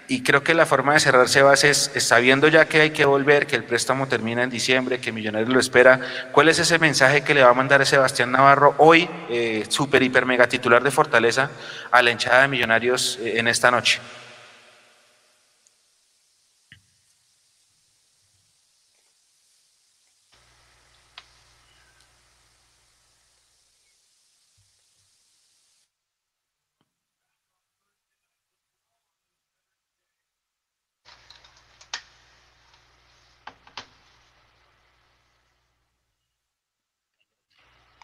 Y 0.08 0.24
creo 0.24 0.42
que 0.42 0.54
la 0.54 0.66
forma 0.66 0.94
de 0.94 1.00
cerrar 1.00 1.28
Sebas 1.28 1.62
es, 1.62 1.92
sabiendo 1.98 2.48
ya 2.48 2.64
que 2.64 2.80
hay 2.80 2.90
que 2.90 3.04
volver, 3.04 3.46
que 3.46 3.54
el 3.54 3.62
préstamo 3.62 4.08
termina 4.08 4.42
en 4.42 4.50
diciembre, 4.50 4.98
que 4.98 5.12
Millonarios 5.12 5.50
lo 5.50 5.60
espera. 5.60 6.00
¿Cuál 6.32 6.48
es 6.48 6.58
ese 6.58 6.80
mensaje 6.80 7.22
que 7.22 7.32
le 7.32 7.44
va 7.44 7.50
a 7.50 7.54
mandar 7.54 7.80
a 7.80 7.84
Sebastián 7.84 8.32
Navarro 8.32 8.74
hoy, 8.78 9.08
eh, 9.28 9.64
super, 9.68 10.02
hiper, 10.02 10.26
mega 10.26 10.48
titular 10.48 10.82
de 10.82 10.90
Fortaleza, 10.90 11.50
a 11.92 12.02
la 12.02 12.10
hinchada 12.10 12.42
de 12.42 12.48
Millonarios 12.48 13.20
eh, 13.22 13.38
en 13.38 13.46
esta 13.46 13.70
noche? 13.70 14.00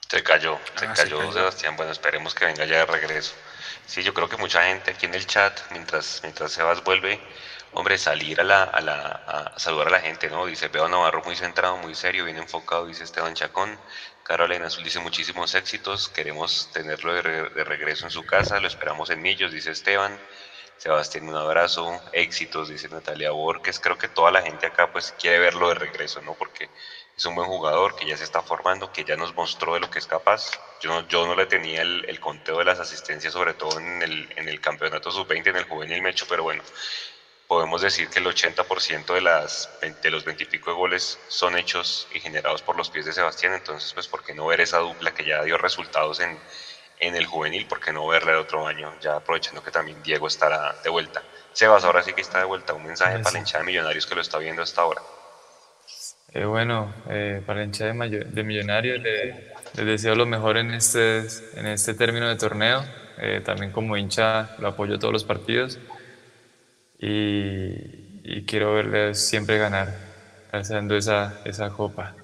Se 0.08 0.22
cayó, 0.36 0.60
se, 0.74 0.86
ah, 0.86 0.92
cayó, 0.94 1.32
Sebastián. 1.32 1.76
Bueno, 1.76 1.92
esperemos 1.92 2.34
que 2.34 2.44
venga 2.44 2.64
ya 2.64 2.78
de 2.78 2.86
regreso. 2.86 3.34
Sí, 3.86 4.02
yo 4.02 4.12
creo 4.12 4.28
que 4.28 4.36
mucha 4.36 4.64
gente 4.64 4.90
aquí 4.90 5.06
en 5.06 5.14
el 5.14 5.26
chat, 5.26 5.58
mientras, 5.70 6.20
mientras 6.22 6.52
Sebas 6.52 6.82
vuelve, 6.84 7.20
hombre, 7.72 7.96
salir 7.98 8.40
a, 8.40 8.44
la, 8.44 8.64
a, 8.64 8.80
la, 8.80 9.02
a 9.54 9.58
saludar 9.58 9.88
a 9.88 9.90
la 9.90 10.00
gente, 10.00 10.28
¿no? 10.28 10.46
Dice, 10.46 10.68
veo 10.68 10.86
a 10.86 10.88
Navarro 10.88 11.22
muy 11.24 11.36
centrado, 11.36 11.76
muy 11.78 11.94
serio, 11.94 12.24
bien 12.24 12.36
enfocado, 12.36 12.86
dice 12.86 13.04
Esteban 13.04 13.34
Chacón. 13.34 13.78
Carolina 14.24 14.66
Azul 14.66 14.82
dice 14.82 14.98
muchísimos 14.98 15.54
éxitos, 15.54 16.08
queremos 16.08 16.70
tenerlo 16.72 17.14
de, 17.14 17.48
de, 17.50 17.64
regreso 17.64 18.06
en 18.06 18.10
su 18.10 18.26
casa, 18.26 18.58
lo 18.60 18.66
esperamos 18.66 19.08
en 19.10 19.22
Millos, 19.22 19.52
dice 19.52 19.70
Esteban. 19.70 20.18
Sebastián, 20.78 21.28
un 21.28 21.36
abrazo, 21.36 22.02
éxitos, 22.12 22.68
dice 22.68 22.88
Natalia 22.90 23.30
Borges. 23.30 23.80
Creo 23.80 23.96
que 23.96 24.08
toda 24.08 24.30
la 24.30 24.42
gente 24.42 24.66
acá 24.66 24.92
pues 24.92 25.14
quiere 25.18 25.38
verlo 25.38 25.68
de 25.68 25.76
regreso, 25.76 26.20
¿no? 26.20 26.34
Porque 26.34 26.68
es 27.16 27.24
un 27.24 27.34
buen 27.34 27.48
jugador 27.48 27.96
que 27.96 28.04
ya 28.06 28.16
se 28.16 28.24
está 28.24 28.42
formando, 28.42 28.92
que 28.92 29.04
ya 29.04 29.16
nos 29.16 29.34
mostró 29.34 29.74
de 29.74 29.80
lo 29.80 29.90
que 29.90 29.98
es 29.98 30.06
capaz. 30.06 30.50
Yo 30.82 30.90
no, 30.90 31.08
yo 31.08 31.26
no 31.26 31.34
le 31.34 31.46
tenía 31.46 31.80
el, 31.80 32.04
el 32.06 32.20
conteo 32.20 32.58
de 32.58 32.66
las 32.66 32.78
asistencias, 32.78 33.32
sobre 33.32 33.54
todo 33.54 33.78
en 33.80 34.02
el, 34.02 34.28
en 34.36 34.48
el 34.48 34.60
campeonato 34.60 35.10
sub-20, 35.10 35.46
en 35.48 35.56
el 35.56 35.64
juvenil 35.64 36.02
Mecho, 36.02 36.26
pero 36.28 36.42
bueno, 36.42 36.62
podemos 37.46 37.80
decir 37.80 38.08
que 38.08 38.18
el 38.18 38.26
80% 38.26 39.14
de, 39.14 39.20
las, 39.22 39.70
de 39.80 40.10
los 40.10 40.24
20 40.24 40.42
y 40.42 40.46
pico 40.46 40.70
de 40.70 40.76
goles 40.76 41.18
son 41.28 41.56
hechos 41.56 42.06
y 42.12 42.20
generados 42.20 42.60
por 42.60 42.76
los 42.76 42.90
pies 42.90 43.06
de 43.06 43.14
Sebastián, 43.14 43.54
entonces 43.54 43.94
pues 43.94 44.08
¿por 44.08 44.22
qué 44.22 44.34
no 44.34 44.46
ver 44.46 44.60
esa 44.60 44.78
dupla 44.78 45.14
que 45.14 45.24
ya 45.24 45.42
dio 45.42 45.56
resultados 45.56 46.20
en, 46.20 46.38
en 46.98 47.14
el 47.14 47.24
juvenil? 47.24 47.66
¿Por 47.66 47.80
qué 47.80 47.94
no 47.94 48.06
verla 48.06 48.32
el 48.32 48.38
otro 48.38 48.66
año? 48.66 48.94
Ya 49.00 49.16
aprovechando 49.16 49.62
que 49.62 49.70
también 49.70 50.02
Diego 50.02 50.26
estará 50.26 50.74
de 50.82 50.90
vuelta. 50.90 51.22
Sebas, 51.54 51.84
ahora 51.84 52.02
sí 52.02 52.12
que 52.12 52.20
está 52.20 52.40
de 52.40 52.44
vuelta, 52.44 52.74
un 52.74 52.84
mensaje 52.84 53.18
para 53.20 53.32
la 53.32 53.38
hinchada 53.38 53.60
de 53.60 53.66
Millonarios 53.66 54.06
que 54.06 54.14
lo 54.14 54.20
está 54.20 54.36
viendo 54.36 54.62
hasta 54.62 54.82
ahora. 54.82 55.00
Eh, 56.32 56.44
bueno, 56.44 56.92
eh, 57.08 57.42
para 57.46 57.62
el 57.62 57.68
hincha 57.68 57.86
de, 57.86 58.44
Millonarios 58.44 59.00
les 59.02 59.86
deseo 59.86 60.14
lo 60.14 60.26
mejor 60.26 60.58
en 60.58 60.72
este, 60.72 61.20
en 61.54 61.66
este 61.66 61.94
término 61.94 62.28
de 62.28 62.36
torneo. 62.36 62.84
Eh, 63.18 63.40
también 63.44 63.72
como 63.72 63.96
hincha 63.96 64.50
lo 64.58 64.68
apoyo 64.68 64.98
todos 64.98 65.12
los 65.12 65.24
partidos 65.24 65.78
y, 66.98 68.42
quiero 68.46 68.74
verles 68.74 69.26
siempre 69.26 69.56
ganar, 69.58 69.94
alzando 70.52 70.96
esa, 70.96 71.40
esa 71.44 71.70
copa. 71.70 72.14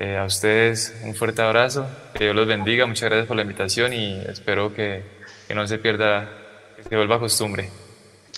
a 0.00 0.24
ustedes 0.24 1.00
un 1.04 1.14
fuerte 1.14 1.42
abrazo, 1.42 1.86
que 2.14 2.24
Dios 2.24 2.36
los 2.36 2.46
bendiga, 2.46 2.86
muchas 2.86 3.08
gracias 3.08 3.26
por 3.28 3.36
la 3.36 3.42
invitación 3.42 3.92
y 3.92 4.20
espero 4.28 4.74
que, 4.74 5.02
que 5.48 5.54
no 5.54 5.66
se 5.66 5.78
pierda, 5.78 6.28
que 6.76 6.82
se 6.82 6.96
vuelva 6.96 7.18
costumbre. 7.18 7.70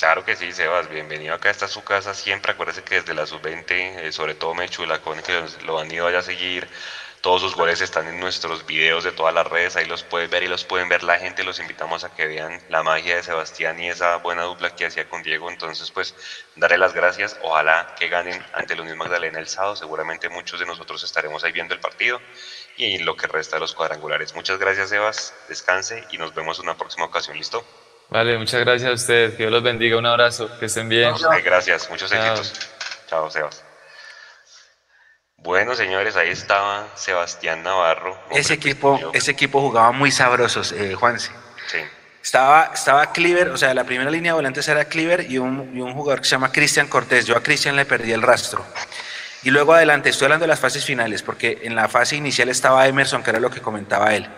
Claro 0.05 0.23
que 0.23 0.37
sí, 0.37 0.53
Sebas, 0.53 0.87
bienvenido 0.91 1.33
acá, 1.33 1.49
está 1.49 1.67
su 1.67 1.83
casa 1.83 2.13
siempre, 2.13 2.53
acuérdese 2.53 2.83
que 2.83 2.97
desde 2.97 3.15
la 3.15 3.25
sub-20, 3.25 3.71
eh, 3.71 4.13
sobre 4.13 4.35
todo 4.35 4.55
Mechu 4.55 4.83
y 4.83 4.87
la 4.87 4.99
que 4.99 5.45
lo 5.65 5.79
han 5.79 5.91
ido 5.91 6.07
a 6.07 6.21
seguir, 6.21 6.69
todos 7.23 7.41
sus 7.41 7.55
goles 7.55 7.81
están 7.81 8.07
en 8.09 8.21
nuestros 8.21 8.67
videos 8.67 9.03
de 9.03 9.13
todas 9.13 9.33
las 9.33 9.47
redes, 9.47 9.77
ahí 9.77 9.87
los 9.87 10.03
pueden 10.03 10.29
ver 10.29 10.43
y 10.43 10.49
los 10.49 10.63
pueden 10.63 10.91
ver 10.91 11.05
la 11.05 11.19
gente, 11.19 11.43
los 11.43 11.59
invitamos 11.59 12.05
a 12.05 12.15
que 12.15 12.27
vean 12.27 12.61
la 12.69 12.83
magia 12.83 13.17
de 13.17 13.23
Sebastián 13.23 13.81
y 13.81 13.89
esa 13.89 14.17
buena 14.19 14.43
dupla 14.43 14.69
que 14.69 14.85
hacía 14.85 15.09
con 15.09 15.23
Diego, 15.23 15.49
entonces 15.49 15.91
pues 15.91 16.15
daré 16.55 16.77
las 16.77 16.93
gracias, 16.93 17.39
ojalá 17.41 17.95
que 17.99 18.09
ganen 18.09 18.45
ante 18.53 18.75
el 18.75 18.81
Unión 18.83 18.99
Magdalena 18.99 19.39
el 19.39 19.49
sábado, 19.49 19.75
seguramente 19.75 20.29
muchos 20.29 20.61
de 20.61 20.67
nosotros 20.67 21.03
estaremos 21.03 21.45
ahí 21.45 21.53
viendo 21.53 21.73
el 21.73 21.81
partido 21.81 22.21
y 22.77 22.99
lo 22.99 23.17
que 23.17 23.27
resta 23.27 23.57
de 23.57 23.61
los 23.61 23.73
cuadrangulares. 23.73 24.35
Muchas 24.35 24.59
gracias 24.59 24.91
Sebas, 24.91 25.33
descanse 25.49 26.05
y 26.11 26.19
nos 26.19 26.35
vemos 26.35 26.59
en 26.59 26.65
una 26.65 26.77
próxima 26.77 27.07
ocasión, 27.07 27.39
¿listo? 27.39 27.65
Vale, 28.15 28.39
muchas 28.39 28.61
gracias 28.61 28.89
a 28.89 28.95
ustedes. 28.95 29.33
Que 29.33 29.39
Dios 29.39 29.51
los 29.51 29.65
bendiga. 29.65 29.99
Un 29.99 30.07
abrazo. 30.07 30.49
Que 30.61 30.67
estén 30.67 30.89
bien. 30.89 31.13
gracias. 31.45 31.91
Muchos 31.91 32.13
éxitos. 32.13 32.71
Chao, 33.09 33.29
Sebas. 33.29 33.65
Bueno, 35.39 35.75
señores, 35.75 36.15
ahí 36.15 36.29
estaba 36.29 36.87
Sebastián 36.95 37.65
Navarro. 37.65 38.17
Ese 38.31 38.55
equipo, 38.55 39.11
ese 39.13 39.33
equipo 39.33 39.61
jugaba 39.61 39.91
muy 39.91 40.13
sabrosos, 40.13 40.71
eh, 40.71 40.95
Juanse. 40.95 41.33
Sí. 41.67 41.79
Estaba, 42.23 42.71
estaba 42.73 43.11
Cleaver, 43.11 43.49
o 43.49 43.57
sea, 43.57 43.75
la 43.75 43.83
primera 43.83 44.13
línea 44.13 44.31
de 44.31 44.37
volantes 44.37 44.69
era 44.69 44.85
Cleaver 44.85 45.29
y 45.29 45.39
un, 45.39 45.73
y 45.77 45.81
un 45.81 45.93
jugador 45.93 46.21
que 46.21 46.27
se 46.27 46.37
llama 46.37 46.53
Cristian 46.53 46.87
Cortés. 46.87 47.27
Yo 47.27 47.37
a 47.37 47.43
Cristian 47.43 47.75
le 47.75 47.85
perdí 47.85 48.13
el 48.13 48.23
rastro. 48.23 48.65
Y 49.43 49.51
luego 49.51 49.75
adelante, 49.75 50.11
estoy 50.11 50.27
hablando 50.27 50.45
de 50.45 50.51
las 50.51 50.61
fases 50.61 50.85
finales, 50.85 51.25
porque 51.25 51.59
en 51.65 51.75
la 51.75 51.89
fase 51.89 52.15
inicial 52.15 52.49
estaba 52.49 52.87
Emerson, 52.87 53.25
que 53.25 53.31
era 53.31 53.41
lo 53.41 53.51
que 53.51 53.61
comentaba 53.61 54.15
él. 54.15 54.29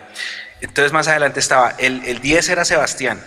Entonces 0.61 0.91
más 0.91 1.07
adelante 1.07 1.39
estaba, 1.39 1.75
el, 1.77 2.03
el 2.05 2.19
10 2.19 2.49
era 2.49 2.65
Sebastián, 2.65 3.23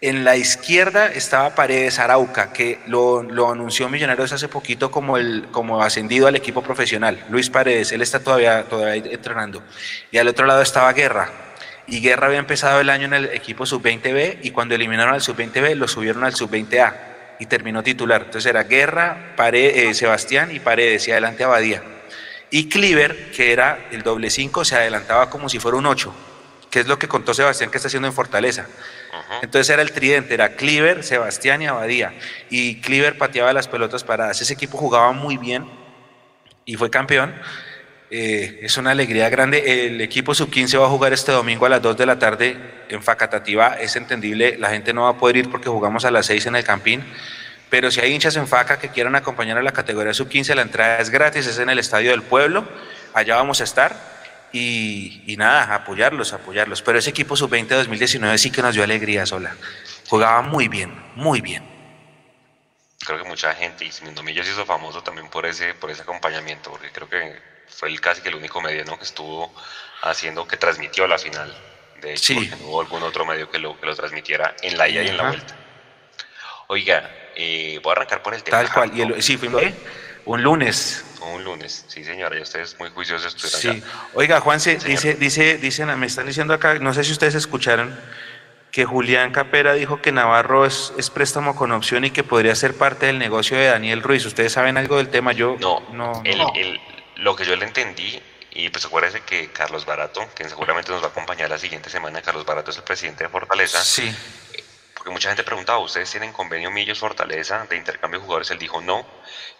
en 0.00 0.24
la 0.24 0.36
izquierda 0.36 1.08
estaba 1.08 1.54
Paredes 1.54 1.98
Arauca, 1.98 2.52
que 2.52 2.80
lo, 2.86 3.20
anunció 3.50 3.88
Millonarios 3.88 4.32
hace 4.32 4.48
poquito 4.48 4.90
como, 4.90 5.18
el, 5.18 5.48
como 5.50 5.82
ascendido 5.82 6.26
al 6.26 6.36
equipo 6.36 6.62
profesional. 6.62 7.22
Luis 7.28 7.50
Paredes, 7.50 7.92
él 7.92 8.00
está 8.00 8.20
todavía, 8.20 8.64
todavía 8.64 9.12
entrenando. 9.12 9.62
Y 10.10 10.18
al 10.18 10.28
otro 10.28 10.46
lado 10.46 10.62
estaba 10.62 10.92
Guerra. 10.94 11.30
Y 11.86 12.00
Guerra 12.00 12.28
había 12.28 12.38
empezado 12.38 12.80
el 12.80 12.88
año 12.88 13.06
en 13.06 13.14
el 13.14 13.24
equipo 13.26 13.66
sub-20B 13.66 14.38
y 14.42 14.52
cuando 14.52 14.74
eliminaron 14.74 15.12
al 15.12 15.20
sub-20B 15.20 15.74
lo 15.74 15.88
subieron 15.88 16.24
al 16.24 16.34
sub-20A 16.34 16.94
y 17.38 17.46
terminó 17.46 17.82
titular. 17.82 18.22
Entonces 18.26 18.48
era 18.48 18.62
Guerra, 18.62 19.34
Paredes, 19.36 19.76
eh, 19.76 19.94
Sebastián 19.94 20.54
y 20.54 20.60
Paredes 20.60 21.08
y 21.08 21.10
adelante 21.10 21.44
Abadía. 21.44 21.82
Y 22.50 22.68
Cliver, 22.68 23.30
que 23.32 23.52
era 23.52 23.86
el 23.90 24.02
doble 24.02 24.30
5, 24.30 24.64
se 24.64 24.76
adelantaba 24.76 25.28
como 25.28 25.48
si 25.48 25.58
fuera 25.58 25.76
un 25.76 25.86
8, 25.86 26.14
que 26.70 26.80
es 26.80 26.86
lo 26.86 26.98
que 26.98 27.06
contó 27.06 27.34
Sebastián 27.34 27.70
que 27.70 27.78
está 27.78 27.88
haciendo 27.88 28.08
en 28.08 28.14
Fortaleza. 28.14 28.66
Entonces 29.42 29.70
era 29.70 29.82
el 29.82 29.92
tridente, 29.92 30.34
era 30.34 30.56
Cleaver, 30.56 31.02
Sebastián 31.02 31.62
y 31.62 31.66
Abadía. 31.66 32.14
Y 32.48 32.80
Cleaver 32.80 33.18
pateaba 33.18 33.52
las 33.52 33.68
pelotas 33.68 34.04
paradas. 34.04 34.40
Ese 34.40 34.54
equipo 34.54 34.78
jugaba 34.78 35.12
muy 35.12 35.36
bien 35.36 35.66
y 36.64 36.76
fue 36.76 36.90
campeón. 36.90 37.34
Eh, 38.10 38.60
es 38.62 38.76
una 38.76 38.90
alegría 38.90 39.28
grande. 39.28 39.86
El 39.86 40.00
equipo 40.00 40.34
sub-15 40.34 40.80
va 40.80 40.86
a 40.86 40.88
jugar 40.88 41.12
este 41.12 41.32
domingo 41.32 41.66
a 41.66 41.68
las 41.68 41.82
2 41.82 41.96
de 41.96 42.06
la 42.06 42.18
tarde 42.18 42.56
en 42.88 43.02
Facatativá. 43.02 43.76
Es 43.80 43.96
entendible, 43.96 44.56
la 44.58 44.70
gente 44.70 44.92
no 44.92 45.04
va 45.04 45.10
a 45.10 45.16
poder 45.16 45.36
ir 45.36 45.50
porque 45.50 45.68
jugamos 45.68 46.04
a 46.04 46.10
las 46.10 46.26
6 46.26 46.46
en 46.46 46.56
el 46.56 46.64
Campín. 46.64 47.04
Pero 47.70 47.90
si 47.92 48.00
hay 48.00 48.12
hinchas 48.12 48.34
en 48.36 48.48
Faca 48.48 48.80
que 48.80 48.88
quieran 48.88 49.14
acompañar 49.14 49.56
a 49.56 49.62
la 49.62 49.72
categoría 49.72 50.12
sub-15, 50.12 50.56
la 50.56 50.62
entrada 50.62 50.98
es 50.98 51.10
gratis, 51.10 51.46
es 51.46 51.58
en 51.60 51.70
el 51.70 51.78
Estadio 51.78 52.10
del 52.10 52.22
Pueblo. 52.22 52.68
Allá 53.14 53.36
vamos 53.36 53.60
a 53.60 53.64
estar. 53.64 54.19
Y, 54.52 55.22
y 55.26 55.36
nada, 55.36 55.74
apoyarlos, 55.74 56.32
apoyarlos. 56.32 56.82
Pero 56.82 56.98
ese 56.98 57.10
equipo 57.10 57.36
sub-20 57.36 57.68
de 57.68 57.76
2019 57.76 58.38
sí 58.38 58.50
que 58.50 58.62
nos 58.62 58.74
dio 58.74 58.82
alegría 58.82 59.26
sola. 59.26 59.54
Jugaba 60.08 60.42
muy 60.42 60.68
bien, 60.68 60.92
muy 61.14 61.40
bien 61.40 61.70
creo 63.04 63.22
que 63.22 63.28
mucha 63.28 63.54
gente, 63.54 63.84
y 63.84 63.90
Mindomillo 64.04 64.44
se 64.44 64.50
hizo 64.50 64.64
famoso 64.64 65.02
también 65.02 65.28
por 65.28 65.46
ese, 65.46 65.74
por 65.74 65.90
ese 65.90 66.02
acompañamiento, 66.02 66.70
porque 66.70 66.90
creo 66.90 67.08
que 67.08 67.40
fue 67.68 67.88
el, 67.88 68.00
casi 68.00 68.20
que 68.22 68.28
el 68.28 68.34
único 68.34 68.60
medio 68.60 68.84
que 68.96 69.04
estuvo 69.04 69.52
haciendo, 70.02 70.46
que 70.46 70.56
transmitió 70.56 71.06
la 71.06 71.18
final. 71.18 71.54
De 72.00 72.14
hecho, 72.14 72.34
porque 72.34 72.50
no 72.50 72.68
hubo 72.68 72.80
algún 72.80 73.02
otro 73.02 73.26
medio 73.26 73.50
que 73.50 73.58
lo, 73.58 73.78
que 73.78 73.86
lo 73.86 73.94
transmitiera 73.94 74.54
en 74.62 74.78
la 74.78 74.88
ida 74.88 75.02
y 75.02 75.08
en 75.08 75.16
la 75.16 75.28
vuelta. 75.28 75.56
Oiga, 76.68 77.10
eh, 77.34 77.80
voy 77.82 77.90
a 77.90 77.92
arrancar 77.92 78.22
por 78.22 78.34
el 78.34 78.42
tema. 78.42 78.58
Tal 78.58 78.72
cual, 78.72 78.96
y 78.96 79.02
el, 79.02 79.22
sí, 79.22 79.36
fue 79.36 79.74
un 80.24 80.42
lunes. 80.42 81.04
Un 81.20 81.44
lunes, 81.44 81.84
sí 81.88 82.04
señora, 82.04 82.38
y 82.38 82.42
ustedes 82.42 82.78
muy 82.78 82.90
juiciosos 82.90 83.34
Sí. 83.34 83.82
Oiga, 84.14 84.40
Juanse, 84.40 84.76
dice, 84.76 85.14
dice, 85.14 85.58
dicen, 85.58 85.98
me 85.98 86.06
están 86.06 86.26
diciendo 86.26 86.54
acá, 86.54 86.74
no 86.78 86.94
sé 86.94 87.04
si 87.04 87.12
ustedes 87.12 87.34
escucharon, 87.34 87.98
que 88.70 88.84
Julián 88.84 89.32
Capera 89.32 89.74
dijo 89.74 90.00
que 90.00 90.12
Navarro 90.12 90.64
es, 90.64 90.92
es, 90.96 91.10
préstamo 91.10 91.56
con 91.56 91.72
opción 91.72 92.04
y 92.04 92.10
que 92.10 92.22
podría 92.22 92.54
ser 92.54 92.76
parte 92.76 93.06
del 93.06 93.18
negocio 93.18 93.56
de 93.56 93.66
Daniel 93.66 94.02
Ruiz. 94.02 94.24
¿Ustedes 94.24 94.52
saben 94.52 94.76
algo 94.76 94.96
del 94.96 95.08
tema? 95.08 95.32
Yo 95.32 95.56
no. 95.60 95.80
no, 95.92 96.22
lo 97.16 97.36
que 97.36 97.44
yo 97.44 97.54
le 97.56 97.66
entendí, 97.66 98.20
y 98.52 98.68
pues 98.70 98.84
acuérdense 98.84 99.20
que 99.20 99.50
Carlos 99.50 99.84
Barato, 99.84 100.26
que 100.34 100.48
seguramente 100.48 100.90
nos 100.90 101.02
va 101.02 101.08
a 101.08 101.10
acompañar 101.10 101.50
la 101.50 101.58
siguiente 101.58 101.90
semana, 101.90 102.22
Carlos 102.22 102.46
Barato 102.46 102.70
es 102.70 102.78
el 102.78 102.82
presidente 102.82 103.24
de 103.24 103.30
Fortaleza. 103.30 103.82
Sí. 103.82 104.14
Porque 104.94 105.10
mucha 105.10 105.28
gente 105.28 105.44
preguntaba, 105.44 105.78
¿ustedes 105.78 106.10
tienen 106.10 106.32
convenio 106.32 106.70
Millos 106.70 106.98
Fortaleza 106.98 107.66
de 107.68 107.76
intercambio 107.76 108.20
de 108.20 108.24
jugadores? 108.24 108.50
Él 108.50 108.58
dijo 108.58 108.80
no. 108.80 109.06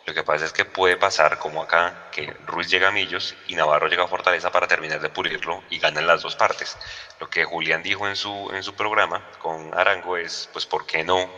Lo 0.07 0.15
que 0.15 0.23
pasa 0.23 0.45
es 0.45 0.53
que 0.53 0.65
puede 0.65 0.97
pasar 0.97 1.39
como 1.39 1.63
acá, 1.63 2.09
que 2.11 2.35
Ruiz 2.47 2.69
llega 2.69 2.89
a 2.89 2.91
Millos 2.91 3.37
y 3.47 3.55
Navarro 3.55 3.87
llega 3.87 4.05
a 4.05 4.09
Fortaleza 4.09 4.51
para 4.51 4.67
terminar 4.67 5.01
de 5.01 5.09
pulirlo 5.09 5.63
y 5.71 5.79
ganan 5.79 6.07
las 6.07 6.23
dos 6.23 6.37
partes. 6.37 6.77
Lo 7.21 7.29
que 7.29 7.45
Julián 7.45 7.83
dijo 7.83 8.09
en 8.09 8.17
su, 8.17 8.51
en 8.53 8.63
su 8.63 8.75
programa 8.75 9.31
con 9.39 9.73
Arango 9.79 10.17
es, 10.17 10.49
pues, 10.53 10.67
¿por 10.67 10.87
qué 10.87 11.05
no? 11.05 11.31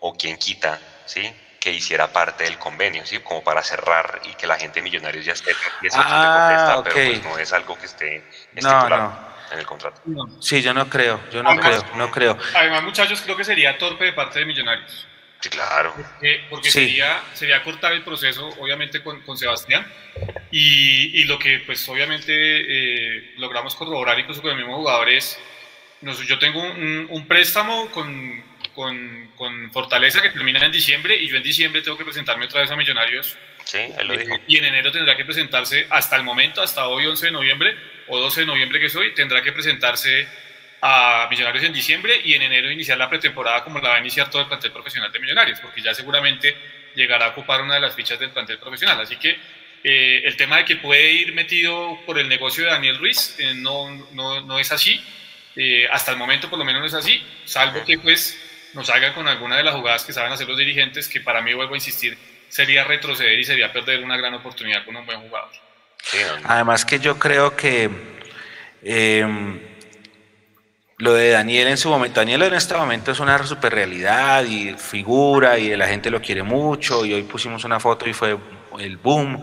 O 0.00 0.14
quién 0.14 0.36
quita, 0.36 0.78
¿sí? 1.06 1.34
que 1.66 1.72
hiciera 1.72 2.12
parte 2.12 2.44
del 2.44 2.58
convenio, 2.58 3.04
¿sí? 3.04 3.18
Como 3.18 3.42
para 3.42 3.60
cerrar 3.60 4.20
y 4.22 4.34
que 4.34 4.46
la 4.46 4.56
gente 4.56 4.78
de 4.78 4.84
Millonarios 4.84 5.24
ya 5.24 5.32
esté 5.32 5.50
ah, 5.94 6.80
pero 6.84 6.94
pues 6.94 7.24
no 7.24 7.38
es 7.38 7.52
algo 7.52 7.76
que 7.76 7.86
esté 7.86 8.24
estipulado 8.54 9.18
en 9.50 9.58
el 9.58 9.66
contrato. 9.66 10.00
Sí, 10.40 10.62
yo 10.62 10.72
no 10.72 10.88
creo, 10.88 11.20
yo 11.32 11.42
no 11.42 11.56
creo, 11.58 11.84
no 11.96 12.08
creo. 12.12 12.38
Además, 12.54 12.84
muchachos, 12.84 13.20
creo 13.20 13.36
que 13.36 13.42
sería 13.42 13.76
torpe 13.78 14.04
de 14.04 14.12
parte 14.12 14.38
de 14.38 14.44
Millonarios. 14.44 15.08
Sí, 15.40 15.48
claro. 15.50 15.94
Porque, 16.48 16.70
sería, 16.70 17.22
sería 17.34 17.62
cortar 17.62 17.92
el 17.92 18.02
proceso, 18.02 18.48
obviamente, 18.58 19.02
con, 19.02 19.20
con 19.22 19.36
Sebastián. 19.36 19.86
Y, 20.50 21.20
y, 21.20 21.24
lo 21.24 21.38
que, 21.38 21.60
pues, 21.60 21.86
obviamente, 21.88 22.32
eh, 22.34 23.34
logramos 23.36 23.74
corroborar 23.74 24.18
incluso 24.18 24.40
con 24.40 24.52
el 24.52 24.56
mismo 24.56 24.76
jugador 24.76 25.10
es, 25.10 25.38
yo 26.26 26.38
tengo 26.38 26.62
un, 26.62 27.06
un 27.10 27.26
préstamo 27.26 27.90
con, 27.90 28.42
con, 28.74 29.30
con, 29.36 29.70
Fortaleza 29.72 30.22
que 30.22 30.30
termina 30.30 30.64
en 30.64 30.72
diciembre 30.72 31.16
y 31.16 31.28
yo 31.28 31.36
en 31.36 31.42
diciembre 31.42 31.82
tengo 31.82 31.98
que 31.98 32.04
presentarme 32.04 32.46
otra 32.46 32.62
vez 32.62 32.70
a 32.70 32.76
Millonarios. 32.76 33.36
Sí, 33.64 33.78
él 33.98 34.06
lo 34.06 34.16
dijo. 34.16 34.36
Y 34.46 34.58
en 34.58 34.66
enero 34.66 34.92
tendrá 34.92 35.16
que 35.16 35.24
presentarse 35.24 35.86
hasta 35.90 36.16
el 36.16 36.22
momento, 36.22 36.62
hasta 36.62 36.86
hoy 36.86 37.06
11 37.06 37.26
de 37.26 37.32
noviembre 37.32 37.76
o 38.08 38.18
12 38.18 38.40
de 38.40 38.46
noviembre 38.46 38.80
que 38.80 38.88
soy, 38.88 39.12
tendrá 39.14 39.42
que 39.42 39.52
presentarse 39.52 40.28
a 40.80 41.26
Millonarios 41.30 41.64
en 41.64 41.72
diciembre 41.72 42.20
y 42.24 42.34
en 42.34 42.42
enero 42.42 42.70
iniciar 42.70 42.98
la 42.98 43.08
pretemporada 43.08 43.64
como 43.64 43.78
la 43.78 43.90
va 43.90 43.94
a 43.96 44.00
iniciar 44.00 44.30
todo 44.30 44.42
el 44.42 44.48
plantel 44.48 44.72
profesional 44.72 45.10
de 45.10 45.18
Millonarios, 45.18 45.60
porque 45.60 45.82
ya 45.82 45.94
seguramente 45.94 46.56
llegará 46.94 47.26
a 47.26 47.28
ocupar 47.30 47.62
una 47.62 47.74
de 47.74 47.80
las 47.80 47.94
fichas 47.94 48.18
del 48.18 48.30
plantel 48.30 48.58
profesional. 48.58 49.00
Así 49.00 49.16
que 49.16 49.38
eh, 49.84 50.22
el 50.24 50.36
tema 50.36 50.58
de 50.58 50.64
que 50.64 50.76
puede 50.76 51.12
ir 51.12 51.34
metido 51.34 51.98
por 52.04 52.18
el 52.18 52.28
negocio 52.28 52.64
de 52.64 52.70
Daniel 52.70 52.98
Ruiz 52.98 53.36
eh, 53.38 53.52
no, 53.54 53.90
no, 54.12 54.40
no, 54.40 54.58
es 54.58 54.72
así. 54.72 55.00
Eh, 55.54 55.86
hasta 55.90 56.12
el 56.12 56.18
momento 56.18 56.50
por 56.50 56.58
lo 56.58 56.64
menos 56.64 56.80
no 56.80 56.86
es 56.86 56.94
así, 56.94 57.22
salvo 57.44 57.82
que 57.84 57.98
pues 57.98 58.38
nos 58.74 58.90
haga 58.90 59.14
con 59.14 59.26
alguna 59.26 59.56
de 59.56 59.62
las 59.62 59.74
jugadas 59.74 60.04
que 60.04 60.12
saben 60.12 60.32
hacer 60.32 60.46
los 60.46 60.58
dirigentes, 60.58 61.08
que 61.08 61.20
para 61.20 61.40
mí, 61.40 61.54
vuelvo 61.54 61.74
a 61.74 61.76
insistir, 61.78 62.18
sería 62.48 62.84
retroceder 62.84 63.38
y 63.38 63.44
sería 63.44 63.72
perder 63.72 64.04
una 64.04 64.18
gran 64.18 64.34
oportunidad 64.34 64.84
con 64.84 64.96
un 64.96 65.06
buen 65.06 65.18
jugador. 65.20 65.50
Además 66.44 66.84
que 66.84 66.98
yo 66.98 67.18
creo 67.18 67.56
que 67.56 67.90
em, 68.82 69.60
lo 70.98 71.12
de 71.12 71.30
Daniel 71.30 71.68
en 71.68 71.76
su 71.76 71.90
momento, 71.90 72.20
Daniel 72.20 72.42
en 72.44 72.54
este 72.54 72.74
momento 72.74 73.12
es 73.12 73.20
una 73.20 73.44
super 73.44 73.74
realidad 73.74 74.44
y 74.44 74.74
figura 74.78 75.58
y 75.58 75.76
la 75.76 75.86
gente 75.86 76.10
lo 76.10 76.22
quiere 76.22 76.42
mucho 76.42 77.04
y 77.04 77.12
hoy 77.12 77.22
pusimos 77.24 77.64
una 77.64 77.78
foto 77.78 78.08
y 78.08 78.14
fue 78.14 78.38
el 78.78 78.96
boom. 78.96 79.42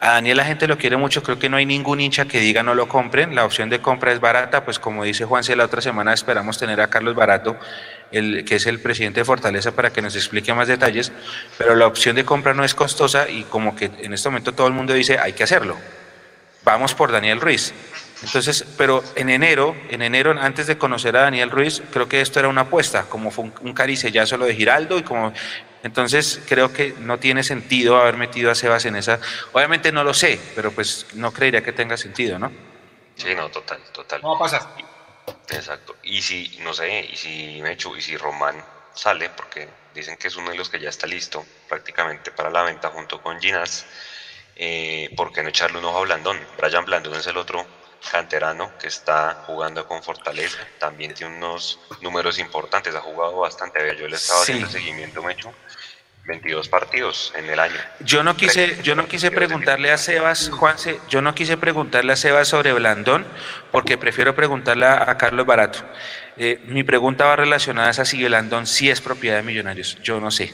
A 0.00 0.12
Daniel 0.12 0.38
la 0.38 0.44
gente 0.44 0.66
lo 0.66 0.78
quiere 0.78 0.96
mucho, 0.96 1.22
creo 1.22 1.38
que 1.38 1.48
no 1.48 1.58
hay 1.58 1.66
ningún 1.66 2.00
hincha 2.00 2.24
que 2.24 2.40
diga 2.40 2.64
no 2.64 2.74
lo 2.74 2.88
compren, 2.88 3.36
la 3.36 3.44
opción 3.44 3.70
de 3.70 3.80
compra 3.80 4.12
es 4.12 4.18
barata, 4.18 4.64
pues 4.64 4.80
como 4.80 5.04
dice 5.04 5.26
Juanse, 5.26 5.54
la 5.54 5.64
otra 5.64 5.80
semana 5.80 6.12
esperamos 6.12 6.58
tener 6.58 6.80
a 6.80 6.88
Carlos 6.88 7.14
Barato, 7.14 7.56
el, 8.10 8.44
que 8.44 8.56
es 8.56 8.66
el 8.66 8.80
presidente 8.80 9.20
de 9.20 9.24
Fortaleza, 9.24 9.72
para 9.72 9.92
que 9.92 10.02
nos 10.02 10.16
explique 10.16 10.52
más 10.54 10.66
detalles, 10.66 11.12
pero 11.56 11.76
la 11.76 11.86
opción 11.86 12.16
de 12.16 12.24
compra 12.24 12.54
no 12.54 12.64
es 12.64 12.74
costosa 12.74 13.28
y 13.28 13.44
como 13.44 13.76
que 13.76 13.90
en 14.00 14.12
este 14.12 14.28
momento 14.28 14.54
todo 14.54 14.66
el 14.66 14.72
mundo 14.72 14.94
dice 14.94 15.18
hay 15.18 15.34
que 15.34 15.44
hacerlo. 15.44 15.76
Vamos 16.64 16.94
por 16.94 17.12
Daniel 17.12 17.40
Ruiz. 17.40 17.72
Entonces, 18.22 18.64
pero 18.76 19.02
en 19.16 19.30
enero, 19.30 19.74
en 19.88 20.02
enero, 20.02 20.34
antes 20.38 20.66
de 20.66 20.76
conocer 20.76 21.16
a 21.16 21.22
Daniel 21.22 21.50
Ruiz, 21.50 21.82
creo 21.92 22.08
que 22.08 22.20
esto 22.20 22.38
era 22.38 22.48
una 22.48 22.62
apuesta, 22.62 23.04
como 23.04 23.30
fue 23.30 23.44
un, 23.44 23.54
un 23.62 23.72
caricellazo 23.72 24.36
lo 24.36 24.44
de 24.44 24.54
Giraldo 24.54 24.98
y 24.98 25.02
como 25.02 25.32
entonces 25.82 26.40
creo 26.46 26.72
que 26.72 26.94
no 26.98 27.18
tiene 27.18 27.42
sentido 27.42 27.96
haber 28.00 28.16
metido 28.16 28.50
a 28.50 28.54
Sebas 28.54 28.84
en 28.84 28.96
esa. 28.96 29.18
Obviamente 29.52 29.92
no 29.92 30.04
lo 30.04 30.12
sé, 30.12 30.38
pero 30.54 30.72
pues 30.72 31.06
no 31.14 31.32
creería 31.32 31.62
que 31.62 31.72
tenga 31.72 31.96
sentido, 31.96 32.38
¿no? 32.38 32.52
Sí, 33.16 33.34
no, 33.34 33.50
total, 33.50 33.80
total. 33.92 34.20
No 34.22 34.30
va 34.30 34.36
a 34.36 34.40
pasar. 34.40 34.62
Exacto. 35.48 35.96
Y 36.02 36.20
si, 36.22 36.58
no 36.62 36.74
sé, 36.74 37.08
y 37.10 37.16
si 37.16 37.60
Mechu, 37.62 37.96
y 37.96 38.02
si 38.02 38.16
Román 38.16 38.62
sale, 38.94 39.30
porque 39.30 39.68
dicen 39.94 40.16
que 40.16 40.28
es 40.28 40.36
uno 40.36 40.50
de 40.50 40.56
los 40.56 40.68
que 40.68 40.78
ya 40.78 40.90
está 40.90 41.06
listo 41.06 41.44
prácticamente 41.68 42.30
para 42.30 42.50
la 42.50 42.62
venta 42.62 42.88
junto 42.90 43.20
con 43.22 43.40
Ginas, 43.40 43.86
eh, 44.56 45.10
¿por 45.16 45.32
qué 45.32 45.42
no 45.42 45.48
echarle 45.48 45.78
un 45.78 45.84
ojo 45.86 45.98
a 45.98 46.02
Blandón? 46.02 46.38
Brian 46.58 46.84
Blandón 46.84 47.14
es 47.14 47.26
el 47.26 47.36
otro 47.36 47.66
canterano 48.10 48.76
que 48.78 48.88
está 48.88 49.42
jugando 49.46 49.86
con 49.86 50.02
Fortaleza, 50.02 50.58
también 50.78 51.14
tiene 51.14 51.36
unos 51.36 51.78
números 52.00 52.38
importantes, 52.38 52.94
ha 52.94 53.00
jugado 53.00 53.36
bastante, 53.38 53.96
yo 53.96 54.08
le 54.08 54.16
estaba 54.16 54.42
haciendo 54.42 54.68
seguimiento, 54.68 55.22
Mechu, 55.22 55.52
22 56.26 56.68
partidos 56.68 57.32
en 57.36 57.48
el 57.50 57.58
año. 57.58 57.76
Yo 58.00 58.22
no 58.22 58.36
quise, 58.36 58.80
yo 58.82 58.94
no 58.94 59.06
quise 59.06 59.30
preguntarle 59.30 59.90
a 59.90 59.98
Sebas, 59.98 60.50
Juanse, 60.50 61.00
yo 61.08 61.22
no 61.22 61.34
quise 61.34 61.56
preguntarle 61.56 62.12
a 62.12 62.16
Sebas 62.16 62.48
sobre 62.48 62.72
Blandón, 62.72 63.26
porque 63.72 63.98
prefiero 63.98 64.34
preguntarle 64.34 64.86
a, 64.86 65.16
Carlos 65.18 65.46
Barato. 65.46 65.80
Eh, 66.36 66.60
mi 66.66 66.84
pregunta 66.84 67.26
va 67.26 67.36
relacionada 67.36 67.90
a 67.90 68.04
si 68.04 68.22
Blandón 68.24 68.66
sí 68.66 68.90
es 68.90 69.00
propiedad 69.00 69.36
de 69.36 69.42
Millonarios. 69.42 69.98
Yo 70.02 70.20
no 70.20 70.30
sé. 70.30 70.52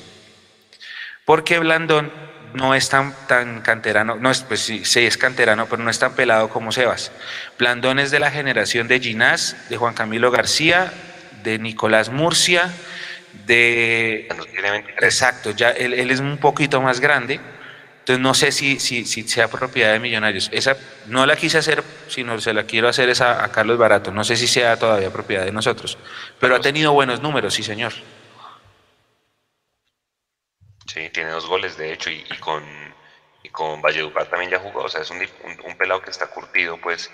Porque 1.24 1.58
Blandón 1.58 2.12
no 2.54 2.74
es 2.74 2.88
tan, 2.88 3.14
tan 3.26 3.60
canterano, 3.60 4.16
no 4.16 4.30
es, 4.30 4.40
pues 4.40 4.60
sí, 4.60 4.84
sí, 4.84 5.00
es 5.00 5.16
canterano, 5.16 5.66
pero 5.66 5.82
no 5.82 5.90
es 5.90 5.98
tan 5.98 6.14
pelado 6.14 6.48
como 6.48 6.72
Sebas. 6.72 7.12
Blandón 7.58 7.98
es 7.98 8.10
de 8.10 8.20
la 8.20 8.30
generación 8.30 8.88
de 8.88 9.00
Ginás, 9.00 9.56
de 9.68 9.76
Juan 9.76 9.94
Camilo 9.94 10.30
García, 10.30 10.92
de 11.42 11.58
Nicolás 11.58 12.10
Murcia, 12.10 12.70
de... 13.46 14.28
Exacto, 15.00 15.50
ya 15.50 15.70
él, 15.70 16.10
es 16.10 16.20
un 16.20 16.38
poquito 16.38 16.80
más 16.80 17.00
grande, 17.00 17.40
entonces 18.00 18.22
no 18.22 18.34
sé 18.34 18.52
si, 18.52 18.78
si, 18.78 19.04
si, 19.04 19.26
sea 19.26 19.48
propiedad 19.48 19.92
de 19.92 19.98
Millonarios. 19.98 20.48
Esa 20.52 20.76
no 21.06 21.26
la 21.26 21.36
quise 21.36 21.58
hacer, 21.58 21.82
sino 22.08 22.40
se 22.40 22.52
la 22.52 22.64
quiero 22.64 22.88
hacer 22.88 23.08
esa 23.08 23.44
a 23.44 23.48
Carlos 23.48 23.78
Barato. 23.78 24.12
No 24.12 24.22
sé 24.22 24.36
si 24.36 24.46
sea 24.46 24.76
todavía 24.78 25.10
propiedad 25.10 25.44
de 25.44 25.52
nosotros, 25.52 25.98
pero 26.38 26.54
ha 26.54 26.60
tenido 26.60 26.92
buenos 26.92 27.20
números, 27.20 27.54
sí 27.54 27.62
señor. 27.62 27.92
Sí, 30.86 31.10
tiene 31.10 31.30
dos 31.30 31.46
goles 31.46 31.76
de 31.76 31.92
hecho 31.92 32.10
y, 32.10 32.22
con, 32.40 32.64
y 33.42 33.48
con 33.50 33.82
Valledupar 33.82 34.26
también 34.28 34.50
ya 34.50 34.58
jugó, 34.58 34.84
o 34.84 34.88
sea, 34.88 35.02
es 35.02 35.10
un, 35.10 35.18
un 35.64 35.76
pelado 35.76 36.00
que 36.00 36.10
está 36.10 36.28
curtido 36.28 36.78
pues 36.78 37.10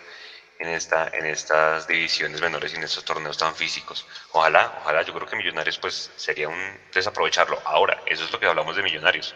en, 0.59 0.68
esta, 0.68 1.09
en 1.12 1.27
estas 1.27 1.87
divisiones 1.87 2.41
menores 2.41 2.73
y 2.73 2.77
en 2.77 2.85
estos 2.85 3.05
torneos 3.05 3.37
tan 3.37 3.55
físicos. 3.55 4.07
Ojalá, 4.33 4.73
ojalá, 4.77 5.03
yo 5.03 5.12
creo 5.12 5.27
que 5.27 5.37
Millonarios 5.37 5.79
pues 5.79 6.12
sería 6.16 6.49
un 6.49 6.81
desaprovecharlo. 6.93 7.61
Ahora, 7.64 8.01
eso 8.07 8.25
es 8.25 8.33
lo 8.33 8.39
que 8.39 8.47
hablamos 8.47 8.77
de 8.77 8.83
Millonarios. 8.83 9.35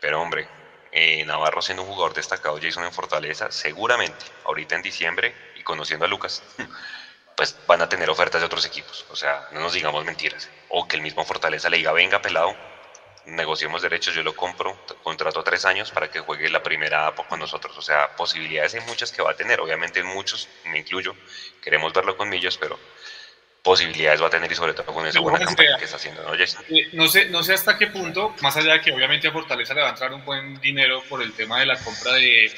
Pero 0.00 0.20
hombre, 0.20 0.48
eh, 0.92 1.24
Navarro 1.24 1.62
siendo 1.62 1.82
un 1.82 1.88
jugador 1.88 2.14
destacado, 2.14 2.58
Jason 2.60 2.84
en 2.84 2.92
Fortaleza, 2.92 3.50
seguramente 3.50 4.26
ahorita 4.44 4.74
en 4.76 4.82
diciembre 4.82 5.34
y 5.54 5.62
conociendo 5.62 6.04
a 6.04 6.08
Lucas, 6.08 6.44
pues 7.36 7.58
van 7.66 7.82
a 7.82 7.88
tener 7.88 8.10
ofertas 8.10 8.40
de 8.40 8.46
otros 8.46 8.66
equipos. 8.66 9.06
O 9.08 9.16
sea, 9.16 9.48
no 9.52 9.60
nos 9.60 9.72
digamos 9.72 10.04
mentiras. 10.04 10.50
O 10.68 10.86
que 10.86 10.96
el 10.96 11.02
mismo 11.02 11.24
Fortaleza 11.24 11.70
le 11.70 11.78
diga, 11.78 11.92
venga 11.92 12.20
pelado, 12.20 12.56
negociemos 13.28 13.82
derechos, 13.82 14.14
yo 14.14 14.22
lo 14.22 14.34
compro, 14.34 14.84
contrato 15.02 15.42
tres 15.42 15.64
años 15.64 15.90
para 15.90 16.10
que 16.10 16.20
juegue 16.20 16.48
la 16.48 16.62
primera 16.62 17.14
con 17.28 17.38
nosotros. 17.38 17.76
O 17.76 17.82
sea, 17.82 18.16
posibilidades 18.16 18.74
hay 18.74 18.80
muchas 18.82 19.12
que 19.12 19.22
va 19.22 19.32
a 19.32 19.36
tener. 19.36 19.60
Obviamente 19.60 20.02
muchos, 20.02 20.48
me 20.66 20.78
incluyo, 20.78 21.14
queremos 21.62 21.92
verlo 21.92 22.16
con 22.16 22.28
Millos, 22.28 22.56
pero 22.58 22.78
posibilidades 23.62 24.22
va 24.22 24.28
a 24.28 24.30
tener 24.30 24.50
y 24.50 24.54
sobre 24.54 24.72
todo 24.72 24.86
con 24.86 25.06
esa 25.06 25.20
buena 25.20 25.38
campaña 25.38 25.76
que 25.78 25.84
está 25.84 25.96
haciendo, 25.96 26.22
¿no? 26.22 26.34
Eh, 26.34 26.88
no, 26.92 27.06
sé, 27.08 27.26
no 27.26 27.42
sé 27.42 27.52
hasta 27.52 27.76
qué 27.76 27.88
punto, 27.88 28.34
más 28.40 28.56
allá 28.56 28.74
de 28.74 28.80
que 28.80 28.92
obviamente 28.92 29.28
a 29.28 29.32
Fortaleza 29.32 29.74
le 29.74 29.82
va 29.82 29.88
a 29.88 29.90
entrar 29.90 30.12
un 30.12 30.24
buen 30.24 30.60
dinero 30.60 31.02
por 31.08 31.22
el 31.22 31.32
tema 31.32 31.60
de 31.60 31.66
la 31.66 31.76
compra 31.76 32.14
de, 32.14 32.50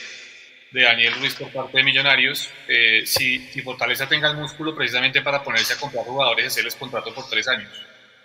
de 0.70 0.82
Daniel 0.82 1.14
Ruiz 1.14 1.34
por 1.34 1.50
parte 1.50 1.78
de 1.78 1.82
Millonarios, 1.82 2.48
eh, 2.68 3.02
si, 3.06 3.38
si, 3.50 3.62
Fortaleza 3.62 4.08
tenga 4.08 4.30
el 4.30 4.36
músculo 4.36 4.74
precisamente 4.74 5.20
para 5.22 5.42
ponerse 5.42 5.72
a 5.72 5.78
comprar 5.78 6.04
jugadores 6.04 6.44
y 6.44 6.48
hacerles 6.48 6.76
contrato 6.76 7.12
por 7.12 7.28
tres 7.28 7.48
años. 7.48 7.72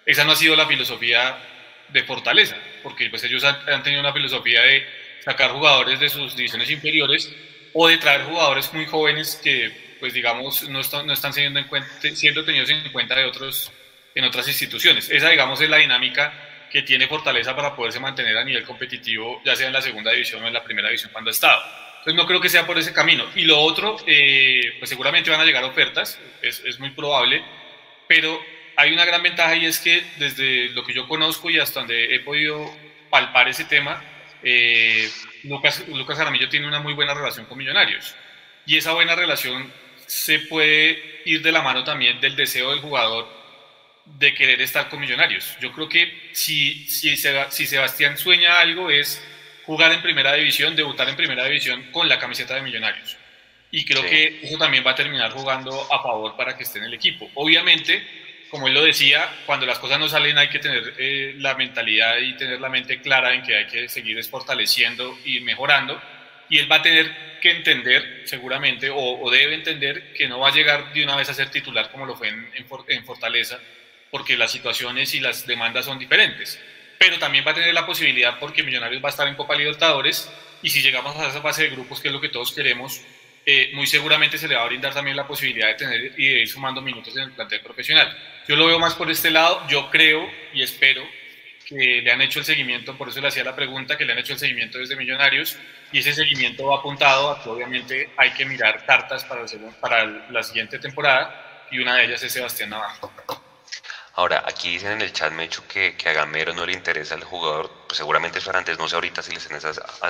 Esa 0.05 0.23
no 0.23 0.33
ha 0.33 0.35
sido 0.35 0.55
la 0.55 0.67
filosofía 0.67 1.37
de 1.89 2.03
Fortaleza, 2.03 2.57
porque 2.83 3.09
pues 3.09 3.23
ellos 3.23 3.43
han, 3.43 3.83
tenido 3.83 4.01
una 4.01 4.13
filosofía 4.13 4.61
de 4.61 4.85
sacar 5.23 5.51
jugadores 5.51 5.99
de 5.99 6.09
sus 6.09 6.35
divisiones 6.35 6.69
inferiores 6.69 7.33
o 7.73 7.87
de 7.87 7.97
traer 7.97 8.23
jugadores 8.23 8.71
muy 8.73 8.85
jóvenes 8.85 9.39
que 9.43 9.97
pues 9.99 10.13
digamos 10.13 10.67
no, 10.69 10.81
no 11.03 11.13
están 11.13 11.33
siendo, 11.33 11.59
en 11.59 11.67
cuenta, 11.67 11.89
siendo 12.13 12.43
tenidos 12.43 12.69
en 12.69 12.91
cuenta 12.91 13.15
de 13.15 13.25
otros, 13.25 13.71
en 14.13 14.23
otras 14.23 14.47
instituciones. 14.47 15.09
Esa 15.09 15.29
digamos 15.29 15.59
es 15.61 15.69
la 15.69 15.77
dinámica 15.77 16.33
que 16.71 16.81
tiene 16.81 17.07
Fortaleza 17.07 17.55
para 17.55 17.75
poderse 17.75 17.99
mantener 17.99 18.37
a 18.37 18.43
nivel 18.43 18.63
competitivo, 18.63 19.41
ya 19.45 19.55
sea 19.55 19.67
en 19.67 19.73
la 19.73 19.81
segunda 19.81 20.11
división 20.11 20.43
o 20.43 20.47
en 20.47 20.53
la 20.53 20.63
primera 20.63 20.89
división 20.89 21.11
cuando 21.11 21.29
ha 21.29 21.33
estado. 21.33 21.61
Entonces 21.99 22.15
no 22.15 22.27
creo 22.27 22.41
que 22.41 22.49
sea 22.49 22.67
por 22.67 22.77
ese 22.77 22.93
camino. 22.93 23.25
Y 23.35 23.45
lo 23.45 23.59
otro, 23.59 23.97
eh, 24.05 24.75
pues 24.77 24.89
seguramente 24.89 25.29
van 25.29 25.39
a 25.39 25.45
llegar 25.45 25.63
ofertas, 25.63 26.19
es, 26.41 26.61
es 26.65 26.79
muy 26.79 26.91
probable, 26.91 27.43
pero 28.07 28.39
hay 28.75 28.93
una 28.93 29.05
gran 29.05 29.23
ventaja 29.23 29.55
y 29.55 29.65
es 29.65 29.79
que 29.79 30.03
desde 30.17 30.69
lo 30.69 30.83
que 30.83 30.93
yo 30.93 31.07
conozco 31.07 31.49
y 31.49 31.59
hasta 31.59 31.79
donde 31.79 32.15
he 32.15 32.19
podido 32.19 32.71
palpar 33.09 33.47
ese 33.47 33.65
tema, 33.65 34.03
eh, 34.43 35.09
Lucas, 35.43 35.85
Lucas 35.87 36.19
Aramillo 36.19 36.49
tiene 36.49 36.67
una 36.67 36.79
muy 36.79 36.93
buena 36.93 37.13
relación 37.13 37.45
con 37.45 37.57
Millonarios. 37.57 38.15
Y 38.65 38.77
esa 38.77 38.93
buena 38.93 39.15
relación 39.15 39.71
se 40.05 40.39
puede 40.39 41.21
ir 41.25 41.41
de 41.41 41.51
la 41.51 41.61
mano 41.61 41.83
también 41.83 42.19
del 42.19 42.35
deseo 42.35 42.71
del 42.71 42.79
jugador 42.79 43.27
de 44.05 44.33
querer 44.33 44.61
estar 44.61 44.89
con 44.89 44.99
Millonarios. 44.99 45.57
Yo 45.59 45.71
creo 45.71 45.89
que 45.89 46.29
si, 46.33 46.87
si, 46.87 47.15
si 47.17 47.65
Sebastián 47.65 48.17
sueña 48.17 48.59
algo 48.59 48.89
es 48.89 49.25
jugar 49.65 49.91
en 49.93 50.01
primera 50.01 50.33
división, 50.33 50.75
debutar 50.75 51.09
en 51.09 51.15
primera 51.15 51.45
división 51.45 51.91
con 51.91 52.07
la 52.07 52.19
camiseta 52.19 52.55
de 52.55 52.61
Millonarios. 52.61 53.17
Y 53.71 53.83
creo 53.83 54.03
que 54.03 54.39
eso 54.43 54.57
también 54.57 54.85
va 54.85 54.91
a 54.91 54.95
terminar 54.95 55.31
jugando 55.31 55.91
a 55.91 56.01
favor 56.01 56.37
para 56.37 56.55
que 56.55 56.63
esté 56.63 56.79
en 56.79 56.85
el 56.85 56.93
equipo. 56.93 57.29
Obviamente, 57.33 58.24
como 58.49 58.67
él 58.67 58.73
lo 58.73 58.83
decía, 58.83 59.29
cuando 59.45 59.65
las 59.65 59.79
cosas 59.79 59.99
no 59.99 60.07
salen 60.07 60.37
hay 60.37 60.49
que 60.49 60.59
tener 60.59 60.93
eh, 60.97 61.35
la 61.39 61.55
mentalidad 61.55 62.17
y 62.17 62.35
tener 62.37 62.59
la 62.59 62.69
mente 62.69 63.01
clara 63.01 63.33
en 63.33 63.43
que 63.43 63.55
hay 63.55 63.65
que 63.67 63.89
seguir 63.89 64.23
fortaleciendo 64.23 65.17
y 65.25 65.39
mejorando. 65.41 66.01
Y 66.49 66.59
él 66.59 66.71
va 66.71 66.77
a 66.77 66.81
tener 66.81 67.39
que 67.41 67.51
entender, 67.51 68.21
seguramente, 68.25 68.89
o, 68.93 69.29
debe 69.31 69.55
entender, 69.55 70.13
que 70.13 70.27
no 70.27 70.39
va 70.39 70.49
a 70.49 70.53
llegar 70.53 70.93
de 70.93 71.03
una 71.03 71.15
vez 71.15 71.29
a 71.29 71.33
ser 71.33 71.49
titular 71.49 71.91
como 71.91 72.05
lo 72.05 72.15
fue 72.15 72.29
en, 72.29 72.49
en 72.87 73.05
Fortaleza, 73.05 73.59
porque 74.11 74.37
las 74.37 74.51
situaciones 74.51 75.13
y 75.15 75.19
las 75.19 75.45
demandas 75.45 75.85
son 75.85 75.99
diferentes. 75.99 76.59
Pero 76.97 77.19
también 77.19 77.45
va 77.45 77.51
a 77.51 77.55
tener 77.55 77.73
la 77.73 77.85
posibilidad, 77.85 78.39
porque 78.39 78.63
Millonarios 78.63 79.03
va 79.03 79.09
a 79.09 79.11
estar 79.11 79.27
en 79.27 79.35
Copa 79.35 79.55
Libertadores, 79.55 80.31
y 80.61 80.69
si 80.69 80.81
llegamos 80.81 81.15
a 81.17 81.27
esa 81.27 81.41
fase 81.41 81.63
de 81.63 81.69
grupos, 81.69 81.99
que 81.99 82.07
es 82.07 82.13
lo 82.13 82.21
que 82.21 82.29
todos 82.29 82.51
queremos, 82.53 83.01
eh, 83.45 83.71
muy 83.73 83.85
seguramente 83.85 84.37
se 84.37 84.47
le 84.47 84.55
va 84.55 84.63
a 84.63 84.65
brindar 84.65 84.93
también 84.93 85.15
la 85.15 85.27
posibilidad 85.27 85.67
de 85.67 85.75
tener 85.75 86.13
y 86.17 86.27
de 86.27 86.39
ir 86.41 86.47
sumando 86.47 86.81
minutos 86.81 87.15
en 87.15 87.23
el 87.23 87.31
plantel 87.31 87.61
profesional. 87.61 88.17
Yo 88.47 88.55
lo 88.55 88.65
veo 88.65 88.79
más 88.79 88.95
por 88.95 89.09
este 89.11 89.29
lado, 89.29 89.67
yo 89.67 89.89
creo 89.89 90.27
y 90.53 90.63
espero 90.63 91.03
que 91.65 92.01
le 92.01 92.11
han 92.11 92.21
hecho 92.21 92.39
el 92.39 92.45
seguimiento, 92.45 92.97
por 92.97 93.09
eso 93.09 93.21
le 93.21 93.27
hacía 93.27 93.43
la 93.43 93.55
pregunta, 93.55 93.97
que 93.97 94.05
le 94.05 94.13
han 94.13 94.19
hecho 94.19 94.33
el 94.33 94.39
seguimiento 94.39 94.77
desde 94.77 94.95
Millonarios 94.95 95.57
y 95.91 95.99
ese 95.99 96.13
seguimiento 96.13 96.65
va 96.67 96.77
apuntado 96.77 97.31
a 97.31 97.43
que 97.43 97.49
obviamente 97.49 98.09
hay 98.17 98.31
que 98.31 98.45
mirar 98.45 98.85
cartas 98.85 99.25
para, 99.25 99.45
para 99.79 100.05
la 100.29 100.43
siguiente 100.43 100.79
temporada 100.79 101.67
y 101.71 101.79
una 101.79 101.95
de 101.97 102.05
ellas 102.05 102.23
es 102.23 102.33
Sebastián 102.33 102.69
Navarro. 102.69 103.11
Ahora, 104.17 104.43
aquí 104.47 104.71
dicen 104.71 104.93
en 104.93 105.01
el 105.01 105.11
chat, 105.11 105.33
Mecho, 105.33 105.67
que, 105.67 105.95
que 105.97 106.07
a 106.07 106.13
Gamero 106.13 106.53
no 106.53 106.65
le 106.65 106.71
interesa 106.71 107.15
el 107.15 107.23
jugador, 107.25 107.69
pues 107.85 107.97
seguramente 107.97 108.39
eso 108.39 108.49
era 108.49 108.59
antes, 108.59 108.79
no 108.79 108.87
sé 108.87 108.95
ahorita 108.95 109.21
si 109.21 109.31
le 109.31 109.37
están 109.37 109.59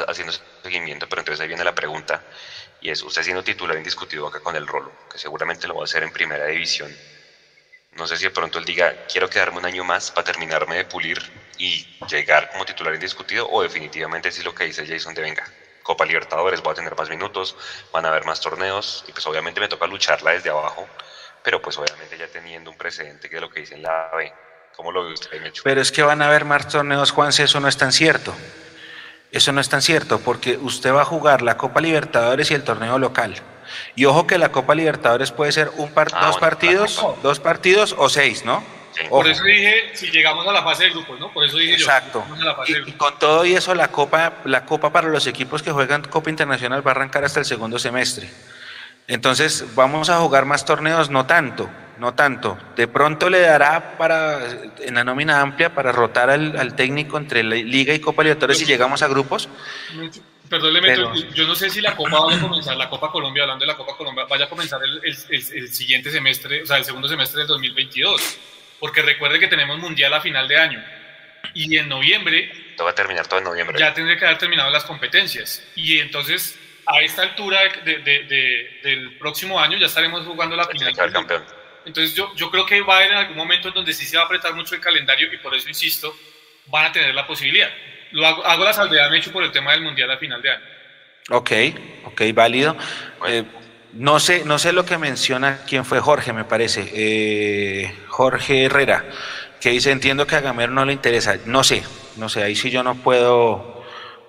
haciendo 0.07 0.31
seguimiento, 0.61 1.09
pero 1.09 1.21
entonces 1.21 1.41
ahí 1.41 1.47
viene 1.47 1.63
la 1.63 1.73
pregunta, 1.73 2.21
y 2.85 2.91
es, 2.91 3.01
usted 3.01 3.23
siendo 3.23 3.43
titular 3.43 3.75
indiscutido 3.75 4.27
acá 4.27 4.39
con 4.41 4.55
el 4.55 4.67
Rolo, 4.67 4.91
que 5.11 5.17
seguramente 5.17 5.67
lo 5.67 5.73
va 5.73 5.81
a 5.81 5.83
hacer 5.85 6.03
en 6.03 6.11
primera 6.11 6.45
división, 6.45 6.95
no 7.93 8.05
sé 8.05 8.15
si 8.15 8.25
de 8.25 8.29
pronto 8.29 8.59
él 8.59 8.65
diga, 8.65 9.07
quiero 9.11 9.27
quedarme 9.27 9.57
un 9.57 9.65
año 9.65 9.83
más 9.83 10.11
para 10.11 10.23
terminarme 10.23 10.75
de 10.75 10.85
pulir 10.85 11.17
y 11.57 11.83
llegar 12.07 12.51
como 12.51 12.63
titular 12.63 12.93
indiscutido, 12.93 13.49
o 13.49 13.63
definitivamente 13.63 14.31
si 14.31 14.43
lo 14.43 14.53
que 14.53 14.65
dice 14.65 14.85
Jason 14.85 15.15
de 15.15 15.23
venga, 15.23 15.51
Copa 15.81 16.05
Libertadores, 16.05 16.61
voy 16.61 16.73
a 16.73 16.75
tener 16.75 16.95
más 16.95 17.09
minutos, 17.09 17.57
van 17.91 18.05
a 18.05 18.09
haber 18.09 18.23
más 18.23 18.39
torneos, 18.39 19.03
y 19.07 19.13
pues 19.13 19.25
obviamente 19.25 19.59
me 19.59 19.67
toca 19.67 19.87
lucharla 19.87 20.33
desde 20.33 20.51
abajo, 20.51 20.87
pero 21.43 21.59
pues 21.59 21.79
obviamente 21.79 22.19
ya 22.19 22.27
teniendo 22.27 22.69
un 22.69 22.77
precedente 22.77 23.27
que 23.27 23.37
es 23.37 23.41
lo 23.41 23.49
que 23.49 23.61
dice 23.61 23.73
en 23.73 23.81
la 23.81 24.11
B. 24.15 24.31
¿Cómo 24.75 24.91
lo 24.91 25.05
ve 25.05 25.13
usted? 25.13 25.41
Pero 25.63 25.81
es 25.81 25.91
que 25.91 26.03
van 26.03 26.21
a 26.21 26.27
haber 26.27 26.45
más 26.45 26.67
torneos, 26.67 27.09
Juanse, 27.09 27.45
eso 27.45 27.59
no 27.59 27.67
es 27.67 27.77
tan 27.77 27.91
cierto. 27.91 28.35
Eso 29.35 29.51
no 29.51 29.59
es 29.59 29.67
tan 29.67 29.81
cierto, 29.81 30.21
porque 30.21 30.57
usted 30.61 30.93
va 30.93 31.01
a 31.01 31.05
jugar 31.05 31.41
la 31.41 31.57
Copa 31.57 31.81
Libertadores 31.81 32.51
y 32.51 32.53
el 32.53 32.63
torneo 32.63 32.97
local. 32.97 33.35
Y 33.93 34.05
ojo 34.05 34.25
que 34.25 34.37
la 34.37 34.53
Copa 34.53 34.73
Libertadores 34.75 35.33
puede 35.33 35.51
ser 35.51 35.71
un 35.75 35.91
ah, 35.93 36.27
dos 36.27 36.37
partidos, 36.37 37.05
dos 37.21 37.41
partidos 37.41 37.93
o 37.97 38.07
seis, 38.07 38.45
¿no? 38.45 38.63
Por 39.09 39.27
eso 39.27 39.43
dije, 39.43 39.91
si 39.93 40.09
llegamos 40.09 40.47
a 40.47 40.53
la 40.53 40.63
fase 40.63 40.85
de 40.85 40.91
grupos, 40.91 41.19
¿no? 41.19 41.33
Por 41.33 41.43
eso 41.43 41.57
dije 41.57 41.73
Exacto. 41.73 42.23
yo. 42.65 42.77
Y, 42.85 42.93
con 42.93 43.19
todo 43.19 43.45
y 43.45 43.55
eso, 43.55 43.75
la 43.75 43.89
Copa, 43.89 44.35
la 44.45 44.65
Copa 44.65 44.93
para 44.93 45.09
los 45.09 45.27
equipos 45.27 45.61
que 45.61 45.71
juegan 45.71 46.03
Copa 46.03 46.29
Internacional 46.29 46.87
va 46.87 46.91
a 46.91 46.93
arrancar 46.93 47.25
hasta 47.25 47.41
el 47.41 47.45
segundo 47.45 47.77
semestre. 47.77 48.29
Entonces, 49.09 49.65
vamos 49.75 50.09
a 50.09 50.17
jugar 50.19 50.45
más 50.45 50.63
torneos, 50.63 51.09
no 51.09 51.25
tanto, 51.25 51.69
no 51.97 52.13
tanto. 52.13 52.57
De 52.75 52.87
pronto 52.87 53.29
le 53.29 53.39
dará 53.39 53.97
para, 53.97 54.39
en 54.79 54.95
la 54.95 55.03
nómina 55.03 55.41
amplia, 55.41 55.73
para 55.73 55.91
rotar 55.91 56.29
al, 56.29 56.75
técnico 56.75 57.17
entre 57.17 57.43
Liga 57.43 57.93
y 57.93 57.99
Copa 57.99 58.23
Libertadores 58.23 58.57
si 58.57 58.65
llegamos 58.65 59.01
a 59.01 59.07
grupos. 59.07 59.49
Perdón, 60.49 60.73
yo 61.33 61.47
no 61.47 61.55
sé 61.55 61.69
si 61.69 61.81
la 61.81 61.95
Copa 61.95 62.19
vaya 62.19 62.37
a 62.37 62.41
comenzar, 62.41 62.77
la 62.77 62.89
Copa 62.89 63.11
Colombia, 63.11 63.43
hablando 63.43 63.63
de 63.63 63.71
la 63.71 63.77
Copa 63.77 63.97
Colombia, 63.97 64.25
vaya 64.29 64.45
a 64.45 64.49
comenzar 64.49 64.79
el, 64.83 65.67
siguiente 65.69 66.11
semestre, 66.11 66.63
o 66.63 66.65
sea, 66.65 66.77
el 66.77 66.85
segundo 66.85 67.07
semestre 67.07 67.39
del 67.39 67.47
2022. 67.47 68.39
Porque 68.79 69.01
recuerde 69.01 69.39
que 69.39 69.47
tenemos 69.47 69.79
Mundial 69.79 70.13
a 70.13 70.21
final 70.21 70.47
de 70.47 70.57
año. 70.57 70.83
Y 71.53 71.77
en 71.77 71.87
noviembre... 71.87 72.51
Todo 72.75 72.85
va 72.85 72.91
a 72.91 72.95
terminar 72.95 73.25
todo 73.25 73.39
en 73.39 73.45
noviembre. 73.45 73.79
Ya 73.79 73.93
tendría 73.93 74.17
que 74.17 74.25
haber 74.25 74.37
terminado 74.37 74.69
las 74.69 74.83
competencias. 74.83 75.65
Y 75.75 75.99
entonces, 75.99 76.59
a 76.85 77.01
esta 77.01 77.23
altura 77.23 77.59
del 77.83 79.17
próximo 79.17 79.59
año, 79.59 79.77
ya 79.77 79.87
estaremos 79.87 80.25
jugando 80.25 80.55
la 80.55 80.65
final. 80.65 80.93
campeón. 81.11 81.43
Entonces 81.85 82.15
yo, 82.15 82.33
yo 82.35 82.49
creo 82.49 82.65
que 82.65 82.81
va 82.81 82.95
a 82.95 82.97
haber 82.97 83.11
en 83.11 83.17
algún 83.17 83.37
momento 83.37 83.67
en 83.67 83.73
donde 83.73 83.93
sí 83.93 84.05
se 84.05 84.17
va 84.17 84.23
a 84.23 84.25
apretar 84.25 84.53
mucho 84.53 84.75
el 84.75 84.81
calendario 84.81 85.31
y 85.31 85.37
por 85.37 85.53
eso 85.53 85.69
insisto, 85.69 86.15
van 86.67 86.85
a 86.85 86.91
tener 86.91 87.13
la 87.13 87.27
posibilidad. 87.27 87.69
Lo 88.11 88.25
hago, 88.25 88.45
hago 88.45 88.63
la 88.63 88.73
salvedad, 88.73 89.09
me 89.09 89.17
hecho 89.17 89.31
por 89.31 89.43
el 89.43 89.51
tema 89.51 89.71
del 89.71 89.81
Mundial 89.81 90.09
a 90.11 90.17
final 90.17 90.41
de 90.41 90.51
año. 90.51 90.63
Ok, 91.29 91.51
ok, 92.05 92.21
válido. 92.33 92.77
Eh, 93.27 93.43
no, 93.93 94.19
sé, 94.19 94.43
no 94.45 94.59
sé 94.59 94.73
lo 94.73 94.85
que 94.85 94.97
menciona 94.97 95.61
quién 95.67 95.85
fue 95.85 95.99
Jorge, 95.99 96.33
me 96.33 96.45
parece. 96.45 96.87
Eh, 96.93 97.95
Jorge 98.07 98.65
Herrera, 98.65 99.05
que 99.59 99.71
dice, 99.71 99.91
entiendo 99.91 100.27
que 100.27 100.35
a 100.35 100.41
Gamero 100.41 100.71
no 100.71 100.85
le 100.85 100.93
interesa. 100.93 101.37
No 101.45 101.63
sé, 101.63 101.83
no 102.17 102.29
sé, 102.29 102.43
ahí 102.43 102.55
sí 102.55 102.69
yo 102.69 102.83
no 102.83 102.95
puedo, 102.95 103.83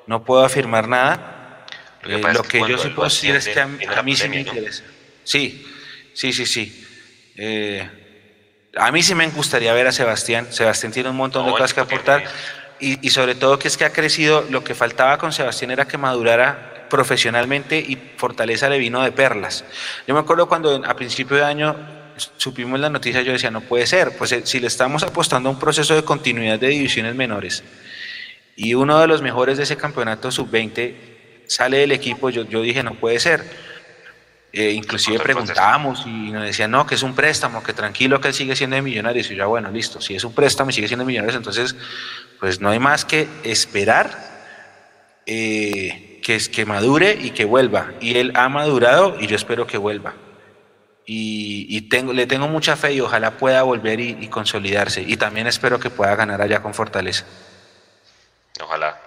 no 0.07 0.25
puedo 0.25 0.45
afirmar 0.45 0.89
nada. 0.89 1.67
Lo 2.03 2.43
que, 2.43 2.59
eh, 2.59 2.65
yo 2.69 2.79
sí 2.79 2.89
puedo 2.91 3.09
decir 3.09 3.35
es 3.35 3.49
que 3.49 3.61
a, 3.61 4.03
mí 4.03 4.17
sí 4.17 4.29
me 4.29 4.41
interesa. 4.41 4.85
Sí, 5.25 5.67
sí, 6.15 6.33
sí, 6.33 6.47
sí. 6.47 6.86
Eh, 7.37 7.89
a 8.77 8.93
mí 8.93 9.03
sí 9.03 9.15
me 9.15 9.27
gustaría 9.29 9.73
ver 9.73 9.87
a 9.87 9.93
Sebastián. 9.93 10.49
Sebastián 10.51 10.93
tiene 10.93 11.11
un 11.11 11.17
montón 11.17 11.47
de 11.47 11.53
cosas 11.53 11.75
que 11.75 11.81
aportar. 11.81 12.25
Y, 12.79 13.09
sobre 13.09 13.35
todo 13.35 13.59
que 13.59 13.69
es 13.69 13.77
que 13.77 13.87
ha 13.87 13.93
crecido, 13.93 14.45
lo 14.51 14.63
que 14.63 14.75
faltaba 14.75 15.17
con 15.17 15.33
Sebastián 15.33 15.71
era 15.71 15.87
que 15.87 15.97
madurara 15.97 16.87
profesionalmente 16.91 17.79
y 17.79 17.97
Fortaleza 18.17 18.69
le 18.69 18.79
vino 18.79 19.03
de 19.03 19.13
perlas. 19.13 19.65
Yo 20.07 20.15
me 20.15 20.21
acuerdo 20.21 20.47
cuando 20.47 20.83
a 20.85 20.95
principio 20.95 21.39
de 21.39 21.45
año 21.45 21.75
supimos 22.37 22.79
la 22.79 22.91
noticia, 22.91 23.23
yo 23.23 23.33
decía, 23.33 23.51
no 23.51 23.63
puede 23.63 23.87
ser, 23.87 24.17
pues 24.17 24.33
eh, 24.33 24.43
si 24.45 24.61
le 24.61 24.67
estamos 24.67 25.03
apostando 25.03 25.49
a 25.49 25.53
un 25.53 25.59
proceso 25.59 25.95
de 25.95 26.03
continuidad 26.03 26.59
de 26.59 26.69
divisiones 26.69 27.15
menores 27.15 27.65
y 28.55 28.75
uno 28.75 28.99
de 29.01 29.07
los 29.07 29.21
mejores 29.21 29.57
de 29.57 29.65
ese 29.65 29.77
campeonato 29.77 30.31
sub-20 30.31 30.95
sale 31.47 31.79
del 31.79 31.93
equipo, 31.93 32.31
yo, 32.31 32.45
yo 32.45 32.63
dije, 32.63 32.83
no 32.83 32.95
puede 32.95 33.21
ser 33.21 33.45
eh, 34.53 34.71
inclusive 34.73 35.19
preguntábamos 35.19 36.05
y 36.07 36.31
nos 36.31 36.45
decían, 36.45 36.71
no, 36.71 36.87
que 36.87 36.95
es 36.95 37.03
un 37.03 37.15
préstamo, 37.15 37.63
que 37.63 37.73
tranquilo 37.73 38.21
que 38.21 38.29
él 38.29 38.35
sigue 38.35 38.57
siendo 38.57 38.77
de 38.77 38.83
millonarios. 38.83 39.31
Y 39.31 39.37
yo, 39.37 39.49
bueno, 39.49 39.71
listo, 39.71 40.01
si 40.01 40.15
es 40.15 40.25
un 40.25 40.33
préstamo 40.33 40.71
y 40.71 40.73
sigue 40.73 40.89
siendo 40.89 41.05
de 41.05 41.09
millonarios, 41.09 41.37
entonces, 41.37 41.77
pues 42.41 42.61
no 42.61 42.71
hay 42.71 42.79
más 42.79 43.05
que 43.05 43.29
esperar 43.45 44.11
eh, 45.27 46.21
que, 46.23 46.39
que 46.39 46.65
madure 46.65 47.19
y 47.21 47.31
que 47.31 47.45
vuelva. 47.45 47.93
Y 48.01 48.19
él 48.19 48.33
ha 48.35 48.49
madurado 48.49 49.17
y 49.21 49.27
yo 49.27 49.37
espero 49.37 49.67
que 49.67 49.79
vuelva. 49.79 50.15
Y, 51.09 51.83
tengo, 51.83 52.13
le 52.13 52.27
tengo 52.27 52.49
mucha 52.49 52.75
fe 52.75 52.95
y 52.95 53.01
ojalá 53.01 53.33
pueda 53.39 53.63
volver 53.63 54.01
y, 54.01 54.17
y 54.21 54.27
consolidarse. 54.27 55.03
Y 55.03 55.17
también 55.17 55.47
espero 55.47 55.79
que 55.79 55.89
pueda 55.89 56.17
ganar 56.17 56.43
allá 56.43 56.63
con 56.63 56.75
fortaleza. 56.75 57.25
Ojalá. 58.61 59.06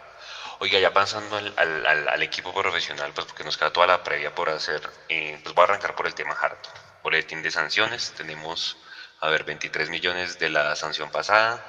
Oiga, 0.62 0.78
ya 0.78 0.92
pasando 0.92 1.38
al, 1.38 2.22
equipo 2.22 2.54
profesional, 2.54 3.14
pues 3.14 3.26
porque 3.26 3.46
nos 3.46 3.58
queda 3.58 3.72
toda 3.72 3.88
la 3.88 4.04
previa 4.04 4.36
por 4.36 4.50
hacer, 4.50 4.82
pues 5.08 5.56
voy 5.56 5.62
a 5.62 5.64
arrancar 5.64 5.96
por 5.96 6.06
el 6.06 6.14
tema 6.14 6.34
harto. 6.34 6.70
Boletín 7.02 7.42
de 7.42 7.50
sanciones, 7.50 8.12
tenemos, 8.18 8.76
a 9.22 9.30
ver, 9.30 9.46
23 9.46 9.90
millones 9.90 10.38
de 10.38 10.50
la 10.50 10.76
sanción 10.76 11.12
pasada 11.12 11.64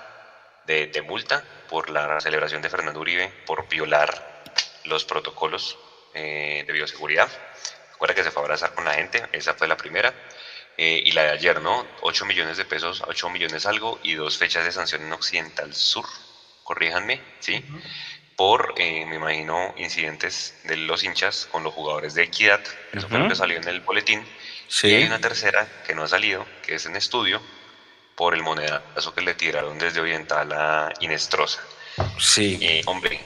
de, 0.66 1.02
multa 1.02 1.44
por 1.68 1.88
la 1.88 2.20
celebración 2.20 2.62
de 2.62 2.68
Fernando 2.68 2.98
Uribe 2.98 3.28
por 3.46 3.68
violar 3.68 4.42
los 4.82 5.04
protocolos 5.04 5.78
eh, 6.14 6.64
de 6.66 6.72
bioseguridad. 6.72 7.28
Recuerda 7.92 8.16
que 8.16 8.24
se 8.24 8.32
fue 8.32 8.42
a 8.42 8.44
abrazar 8.46 8.74
con 8.74 8.84
la 8.84 8.94
gente, 8.94 9.24
esa 9.30 9.54
fue 9.54 9.68
la 9.68 9.76
primera. 9.76 10.12
Eh, 10.76 11.00
y 11.04 11.12
la 11.12 11.22
de 11.22 11.30
ayer, 11.30 11.60
¿no? 11.62 11.86
8 12.00 12.24
millones 12.24 12.56
de 12.56 12.64
pesos, 12.64 13.04
8 13.06 13.30
millones 13.30 13.66
algo 13.66 14.00
y 14.02 14.14
dos 14.14 14.36
fechas 14.36 14.64
de 14.64 14.72
sanción 14.72 15.02
en 15.02 15.12
Occidental 15.12 15.74
Sur, 15.74 16.06
corríjanme, 16.64 17.20
¿sí? 17.40 17.64
Por, 18.40 18.72
eh, 18.78 19.04
me 19.04 19.16
imagino, 19.16 19.74
incidentes 19.76 20.54
de 20.64 20.74
los 20.74 21.04
hinchas 21.04 21.46
con 21.52 21.62
los 21.62 21.74
jugadores 21.74 22.14
de 22.14 22.22
Equidad. 22.22 22.62
Eso 22.90 23.06
fue 23.06 23.18
lo 23.18 23.28
que 23.28 23.34
salió 23.34 23.58
en 23.58 23.68
el 23.68 23.80
boletín. 23.80 24.26
Sí. 24.66 24.88
Y 24.88 24.94
hay 24.94 25.04
una 25.04 25.20
tercera 25.20 25.68
que 25.86 25.94
no 25.94 26.04
ha 26.04 26.08
salido, 26.08 26.46
que 26.62 26.76
es 26.76 26.86
en 26.86 26.96
estudio, 26.96 27.42
por 28.14 28.34
el 28.34 28.42
monedazo 28.42 29.14
que 29.14 29.20
le 29.20 29.34
tiraron 29.34 29.78
desde 29.78 30.00
Oriental 30.00 30.50
a 30.52 30.90
Inestrosa. 31.00 31.60
Sí. 32.18 32.80
Hombre, 32.86 33.20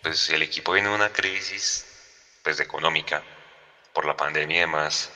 pues 0.00 0.30
el 0.30 0.42
equipo 0.42 0.70
viene 0.70 0.88
de 0.88 0.94
una 0.94 1.12
crisis 1.12 1.84
pues 2.44 2.60
económica 2.60 3.24
por 3.92 4.06
la 4.06 4.16
pandemia 4.16 4.58
y 4.58 4.60
demás, 4.60 5.10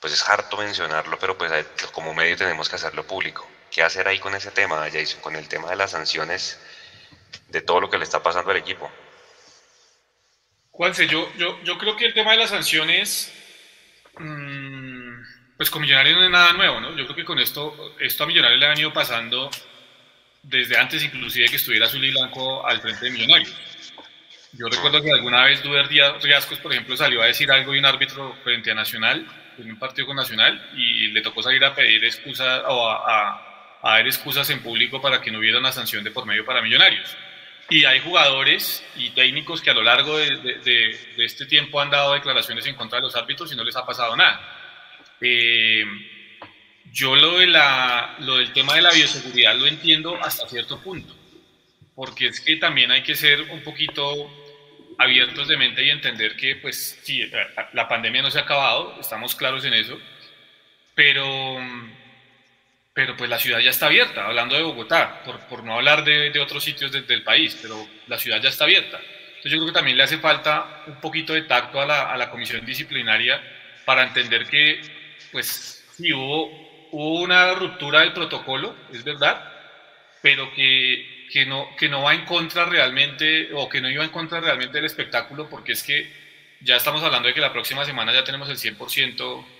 pues 0.00 0.12
es 0.12 0.28
harto 0.28 0.56
mencionarlo, 0.56 1.20
pero 1.20 1.38
pues 1.38 1.52
como 1.92 2.14
medio 2.14 2.36
tenemos 2.36 2.68
que 2.68 2.74
hacerlo 2.74 3.06
público. 3.06 3.46
¿Qué 3.70 3.84
hacer 3.84 4.08
ahí 4.08 4.18
con 4.18 4.34
ese 4.34 4.50
tema, 4.50 4.84
Jason? 4.92 5.20
Con 5.20 5.36
el 5.36 5.46
tema 5.46 5.70
de 5.70 5.76
las 5.76 5.92
sanciones 5.92 6.58
de 7.48 7.60
todo 7.60 7.80
lo 7.80 7.90
que 7.90 7.98
le 7.98 8.04
está 8.04 8.22
pasando 8.22 8.50
al 8.50 8.56
equipo. 8.56 8.90
Juanse, 10.70 11.06
yo, 11.06 11.32
yo, 11.38 11.58
yo 11.64 11.78
creo 11.78 11.96
que 11.96 12.06
el 12.06 12.14
tema 12.14 12.32
de 12.32 12.38
las 12.38 12.50
sanciones, 12.50 13.32
mmm, 14.18 15.14
pues 15.56 15.70
con 15.70 15.80
Millonarios 15.80 16.18
no 16.18 16.24
es 16.24 16.30
nada 16.30 16.52
nuevo, 16.52 16.80
¿no? 16.80 16.90
Yo 16.90 17.04
creo 17.04 17.16
que 17.16 17.24
con 17.24 17.38
esto, 17.38 17.94
esto 17.98 18.24
a 18.24 18.26
Millonarios 18.26 18.60
le 18.60 18.66
han 18.66 18.78
ido 18.78 18.92
pasando 18.92 19.50
desde 20.42 20.76
antes 20.76 21.02
inclusive 21.02 21.48
que 21.48 21.56
estuviera 21.56 21.86
Azul 21.86 22.04
y 22.04 22.10
Blanco 22.10 22.66
al 22.66 22.80
frente 22.80 23.06
de 23.06 23.10
Millonarios. 23.10 23.54
Yo 24.52 24.68
recuerdo 24.68 25.02
que 25.02 25.10
alguna 25.10 25.44
vez 25.44 25.62
Duber 25.62 25.88
Díaz 25.88 26.22
Riascos, 26.22 26.58
por 26.58 26.72
ejemplo, 26.72 26.96
salió 26.96 27.22
a 27.22 27.26
decir 27.26 27.50
algo 27.50 27.72
de 27.72 27.78
un 27.78 27.86
árbitro 27.86 28.36
frente 28.44 28.70
a 28.70 28.74
Nacional, 28.74 29.26
en 29.58 29.70
un 29.70 29.78
partido 29.78 30.06
con 30.06 30.16
Nacional, 30.16 30.70
y 30.74 31.08
le 31.08 31.20
tocó 31.22 31.42
salir 31.42 31.64
a 31.64 31.74
pedir 31.74 32.04
excusas 32.04 32.62
o 32.66 32.88
a, 32.88 32.96
a, 33.06 33.80
a 33.82 33.90
dar 33.96 34.06
excusas 34.06 34.48
en 34.50 34.62
público 34.62 35.00
para 35.00 35.20
que 35.20 35.30
no 35.30 35.38
hubiera 35.38 35.58
una 35.58 35.72
sanción 35.72 36.04
de 36.04 36.10
por 36.10 36.26
medio 36.26 36.44
para 36.44 36.62
Millonarios. 36.62 37.16
Y 37.68 37.84
hay 37.84 38.00
jugadores 38.00 38.84
y 38.96 39.10
técnicos 39.10 39.60
que 39.60 39.70
a 39.70 39.74
lo 39.74 39.82
largo 39.82 40.16
de, 40.16 40.96
este 41.18 41.46
tiempo 41.46 41.80
han 41.80 41.90
dado 41.90 42.14
declaraciones 42.14 42.64
en 42.66 42.76
contra 42.76 42.98
de 42.98 43.02
los 43.02 43.16
árbitros 43.16 43.52
y 43.52 43.56
no 43.56 43.64
les 43.64 43.74
ha 43.76 43.84
pasado 43.84 44.16
nada. 44.16 44.40
Eh, 45.20 45.84
yo 46.92 47.16
lo, 47.16 47.38
de 47.38 47.48
la, 47.48 48.16
lo 48.20 48.36
del 48.36 48.52
tema 48.52 48.74
de 48.74 48.82
la 48.82 48.92
bioseguridad 48.92 49.56
lo 49.56 49.66
entiendo 49.66 50.16
hasta 50.22 50.48
cierto 50.48 50.80
punto, 50.80 51.14
porque 51.94 52.28
es 52.28 52.40
que 52.40 52.56
también 52.56 52.92
hay 52.92 53.02
que 53.02 53.16
ser 53.16 53.42
un 53.50 53.62
poquito 53.62 54.30
abiertos 54.98 55.48
de 55.48 55.56
mente 55.56 55.84
y 55.84 55.90
entender 55.90 56.36
que, 56.36 56.56
pues, 56.56 57.00
sí, 57.02 57.28
la 57.72 57.88
pandemia 57.88 58.22
no 58.22 58.30
se 58.30 58.38
ha 58.38 58.42
acabado, 58.42 58.96
estamos 59.00 59.34
claros 59.34 59.64
en 59.64 59.74
eso, 59.74 59.98
pero 60.94 61.58
pero 62.96 63.14
pues 63.14 63.28
la 63.28 63.38
ciudad 63.38 63.58
ya 63.58 63.68
está 63.68 63.86
abierta, 63.88 64.24
hablando 64.24 64.56
de 64.56 64.62
Bogotá, 64.62 65.20
por, 65.22 65.38
por 65.40 65.62
no 65.62 65.74
hablar 65.74 66.02
de, 66.02 66.30
de 66.30 66.40
otros 66.40 66.64
sitios 66.64 66.90
del 66.90 67.22
país, 67.22 67.58
pero 67.60 67.86
la 68.06 68.18
ciudad 68.18 68.40
ya 68.40 68.48
está 68.48 68.64
abierta. 68.64 68.96
Entonces 68.96 69.52
yo 69.52 69.58
creo 69.58 69.66
que 69.66 69.74
también 69.74 69.98
le 69.98 70.04
hace 70.04 70.16
falta 70.16 70.82
un 70.86 70.98
poquito 70.98 71.34
de 71.34 71.42
tacto 71.42 71.78
a 71.78 71.84
la, 71.84 72.10
a 72.10 72.16
la 72.16 72.30
comisión 72.30 72.64
disciplinaria 72.64 73.38
para 73.84 74.02
entender 74.02 74.46
que, 74.46 74.80
pues 75.30 75.84
sí, 75.94 76.10
hubo, 76.10 76.88
hubo 76.92 77.20
una 77.20 77.52
ruptura 77.52 78.00
del 78.00 78.14
protocolo, 78.14 78.74
es 78.90 79.04
verdad, 79.04 79.46
pero 80.22 80.50
que, 80.54 81.28
que, 81.30 81.44
no, 81.44 81.76
que 81.76 81.90
no 81.90 82.00
va 82.00 82.14
en 82.14 82.24
contra 82.24 82.64
realmente, 82.64 83.50
o 83.52 83.68
que 83.68 83.82
no 83.82 83.90
iba 83.90 84.04
en 84.04 84.10
contra 84.10 84.40
realmente 84.40 84.78
del 84.78 84.86
espectáculo, 84.86 85.50
porque 85.50 85.72
es 85.72 85.82
que 85.82 86.10
ya 86.62 86.76
estamos 86.76 87.02
hablando 87.02 87.28
de 87.28 87.34
que 87.34 87.42
la 87.42 87.52
próxima 87.52 87.84
semana 87.84 88.14
ya 88.14 88.24
tenemos 88.24 88.48
el 88.48 88.56
100% 88.56 89.55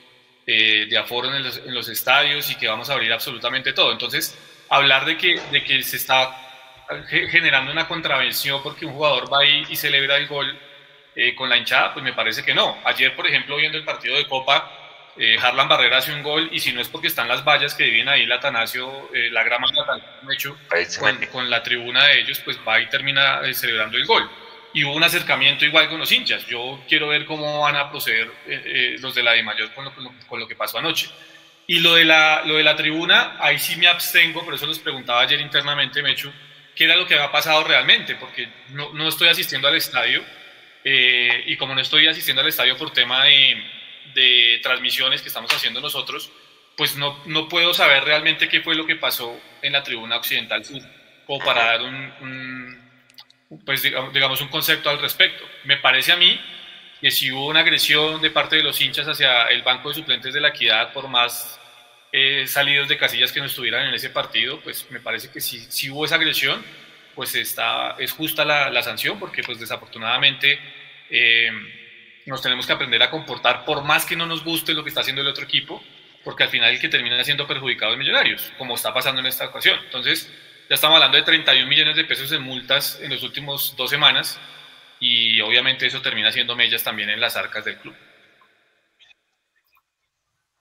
eh, 0.46 0.86
de 0.88 0.96
aforo 0.96 1.34
en 1.34 1.42
los, 1.42 1.58
en 1.58 1.74
los, 1.74 1.88
estadios 1.88 2.50
y 2.50 2.54
que 2.54 2.68
vamos 2.68 2.88
a 2.88 2.92
abrir 2.92 3.12
absolutamente 3.12 3.72
todo. 3.72 3.90
Entonces, 3.90 4.38
hablar 4.68 5.04
de 5.04 5.16
que, 5.16 5.40
de 5.50 5.64
que 5.64 5.82
se 5.82 5.96
está 5.96 6.42
generando 7.08 7.72
una 7.72 7.88
contravención 7.88 8.62
porque 8.62 8.86
un 8.86 8.92
jugador 8.92 9.32
va 9.32 9.40
ahí 9.40 9.64
y 9.68 9.76
celebra 9.76 10.16
el 10.16 10.28
gol 10.28 10.56
eh, 11.16 11.34
con 11.34 11.48
la 11.48 11.56
hinchada, 11.56 11.92
pues 11.92 12.04
me 12.04 12.12
parece 12.12 12.44
que 12.44 12.54
no. 12.54 12.78
Ayer, 12.84 13.14
por 13.16 13.26
ejemplo, 13.26 13.56
viendo 13.56 13.76
el 13.76 13.84
partido 13.84 14.16
de 14.16 14.26
Copa, 14.26 14.70
eh, 15.16 15.36
Harlan 15.40 15.68
Barrera 15.68 15.98
hace 15.98 16.12
un 16.12 16.22
gol 16.22 16.48
y 16.52 16.60
si 16.60 16.72
no 16.72 16.80
es 16.80 16.88
porque 16.88 17.08
están 17.08 17.26
las 17.26 17.44
vallas 17.44 17.74
que 17.74 17.84
dividen 17.84 18.08
ahí 18.08 18.22
el 18.22 18.32
Atanasio, 18.32 19.10
eh, 19.12 19.30
la 19.30 19.42
grama 19.42 19.66
hecho 20.30 20.56
con, 21.00 21.26
con, 21.32 21.50
la 21.50 21.62
tribuna 21.62 22.04
de 22.04 22.20
ellos, 22.20 22.40
pues 22.40 22.58
va 22.68 22.80
y 22.80 22.86
termina 22.88 23.40
celebrando 23.52 23.96
el 23.96 24.06
gol 24.06 24.30
y 24.76 24.84
hubo 24.84 24.92
un 24.92 25.02
acercamiento 25.02 25.64
igual 25.64 25.88
con 25.88 25.98
los 25.98 26.12
hinchas. 26.12 26.46
Yo 26.48 26.84
quiero 26.86 27.08
ver 27.08 27.24
cómo 27.24 27.60
van 27.60 27.76
a 27.76 27.90
proceder 27.90 28.30
eh, 28.46 28.62
eh, 28.66 28.96
los 29.00 29.14
de 29.14 29.22
la 29.22 29.32
de 29.32 29.42
mayor 29.42 29.72
con 29.72 29.86
lo, 29.86 29.94
con 30.28 30.38
lo, 30.38 30.46
que 30.46 30.54
pasó 30.54 30.76
anoche. 30.76 31.08
Y 31.66 31.78
lo 31.78 31.94
de, 31.94 32.04
la, 32.04 32.42
lo 32.44 32.56
de 32.56 32.62
la 32.62 32.76
tribuna, 32.76 33.38
ahí 33.40 33.58
sí 33.58 33.76
me 33.76 33.86
abstengo, 33.88 34.44
por 34.44 34.52
eso 34.52 34.66
les 34.66 34.78
preguntaba 34.78 35.22
ayer 35.22 35.40
internamente, 35.40 36.02
Mechu, 36.02 36.30
qué 36.74 36.84
era 36.84 36.94
lo 36.94 37.06
que 37.06 37.14
había 37.14 37.32
pasado 37.32 37.64
realmente, 37.64 38.16
porque 38.16 38.50
no, 38.68 38.92
no 38.92 39.08
estoy 39.08 39.28
asistiendo 39.28 39.66
al 39.66 39.76
estadio, 39.76 40.22
eh, 40.84 41.44
y 41.46 41.56
como 41.56 41.74
no 41.74 41.80
estoy 41.80 42.06
asistiendo 42.06 42.42
al 42.42 42.48
estadio 42.48 42.76
por 42.76 42.92
tema 42.92 43.24
de, 43.24 43.56
de 44.12 44.60
transmisiones 44.62 45.22
que 45.22 45.28
estamos 45.28 45.50
haciendo 45.54 45.80
nosotros, 45.80 46.30
pues 46.76 46.96
no, 46.96 47.18
no, 47.24 47.48
puedo 47.48 47.72
saber 47.72 48.04
realmente 48.04 48.46
qué 48.46 48.60
fue 48.60 48.74
lo 48.74 48.84
que 48.84 48.96
pasó 48.96 49.40
en 49.62 49.72
la 49.72 49.82
tribuna 49.82 50.16
occidental 50.16 50.66
sur, 50.66 50.82
o 51.28 51.38
para 51.38 51.64
dar 51.64 51.80
un 51.80 52.85
pues 53.64 53.82
digamos 53.82 54.40
un 54.40 54.48
concepto 54.48 54.90
al 54.90 55.00
respecto. 55.00 55.44
Me 55.64 55.76
parece 55.76 56.12
a 56.12 56.16
mí 56.16 56.40
que 57.00 57.10
si 57.10 57.30
hubo 57.30 57.46
una 57.46 57.60
agresión 57.60 58.20
de 58.20 58.30
parte 58.30 58.56
de 58.56 58.62
los 58.62 58.80
hinchas 58.80 59.06
hacia 59.06 59.46
el 59.46 59.62
banco 59.62 59.90
de 59.90 59.96
suplentes 59.96 60.34
de 60.34 60.40
la 60.40 60.48
equidad, 60.48 60.92
por 60.92 61.08
más 61.08 61.60
eh, 62.12 62.46
salidos 62.46 62.88
de 62.88 62.96
casillas 62.96 63.32
que 63.32 63.40
no 63.40 63.46
estuvieran 63.46 63.86
en 63.86 63.94
ese 63.94 64.10
partido, 64.10 64.60
pues 64.60 64.90
me 64.90 65.00
parece 65.00 65.30
que 65.30 65.40
si, 65.40 65.90
hubo 65.90 66.04
esa 66.04 66.16
agresión, 66.16 66.64
pues 67.14 67.34
está, 67.34 67.96
es 67.98 68.12
justa 68.12 68.44
la, 68.44 68.70
la 68.70 68.82
sanción, 68.82 69.18
porque 69.18 69.42
pues 69.42 69.58
desafortunadamente 69.58 70.58
eh, 71.10 71.50
nos 72.26 72.42
tenemos 72.42 72.66
que 72.66 72.72
aprender 72.72 73.02
a 73.02 73.10
comportar 73.10 73.64
por 73.64 73.84
más 73.84 74.04
que 74.04 74.16
no 74.16 74.26
nos 74.26 74.42
guste 74.42 74.74
lo 74.74 74.82
que 74.82 74.88
está 74.88 75.02
haciendo 75.02 75.22
el 75.22 75.28
otro 75.28 75.44
equipo, 75.44 75.82
porque 76.24 76.42
al 76.42 76.48
final 76.48 76.72
el 76.72 76.80
que 76.80 76.88
termina 76.88 77.22
siendo 77.22 77.46
perjudicado 77.46 77.92
es 77.92 77.98
Millonarios, 77.98 78.52
como 78.58 78.74
está 78.74 78.92
pasando 78.92 79.20
en 79.20 79.26
esta 79.26 79.46
ocasión. 79.46 79.78
Entonces, 79.84 80.32
ya 80.68 80.74
estamos 80.74 80.96
hablando 80.96 81.16
de 81.16 81.22
31 81.22 81.68
millones 81.68 81.96
de 81.96 82.04
pesos 82.04 82.30
en 82.32 82.42
multas 82.42 82.98
en 83.00 83.10
los 83.10 83.22
últimos 83.22 83.74
dos 83.76 83.90
semanas 83.90 84.38
y 84.98 85.40
obviamente 85.40 85.86
eso 85.86 86.02
termina 86.02 86.32
siendo 86.32 86.56
mellas 86.56 86.82
también 86.82 87.10
en 87.10 87.20
las 87.20 87.36
arcas 87.36 87.64
del 87.64 87.76
club. 87.76 87.94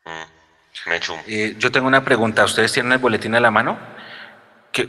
Mm, 0.05 0.91
eh, 1.27 1.55
yo 1.57 1.71
tengo 1.71 1.87
una 1.87 2.03
pregunta. 2.03 2.43
¿Ustedes 2.43 2.71
tienen 2.71 2.91
el 2.91 2.99
boletín 2.99 3.33
a 3.35 3.39
la 3.39 3.49
mano? 3.49 3.79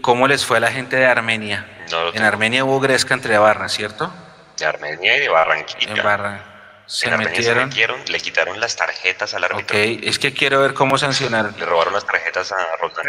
¿Cómo 0.01 0.27
les 0.27 0.45
fue 0.45 0.57
a 0.59 0.61
la 0.61 0.71
gente 0.71 0.97
de 0.97 1.07
Armenia? 1.07 1.67
en 2.15 2.23
Armenia 2.25 2.65
hubo 2.65 2.81
gresca 2.81 3.15
entre 3.15 3.39
barras, 3.39 3.73
¿cierto? 3.73 4.13
De 4.59 4.67
Armenia 4.67 5.17
y 5.17 5.21
de 5.21 5.29
Barranquilla. 5.29 5.93
En 5.93 6.03
Barra. 6.03 6.83
Se, 6.87 7.09
en 7.09 7.19
metieron? 7.19 7.45
se 7.45 7.67
metieron, 7.67 8.01
le 8.09 8.21
quitaron 8.21 8.61
las 8.61 8.75
tarjetas 8.77 9.35
al 9.35 9.45
árbitro. 9.45 9.77
Ok, 9.77 10.01
es 10.03 10.19
que 10.19 10.33
quiero 10.33 10.61
ver 10.61 10.75
cómo 10.75 10.99
sancionaron. 10.99 11.55
Le 11.59 11.65
robaron 11.65 11.95
las 11.95 12.05
tarjetas 12.05 12.51
a 12.53 12.77
Roldán. 12.81 13.07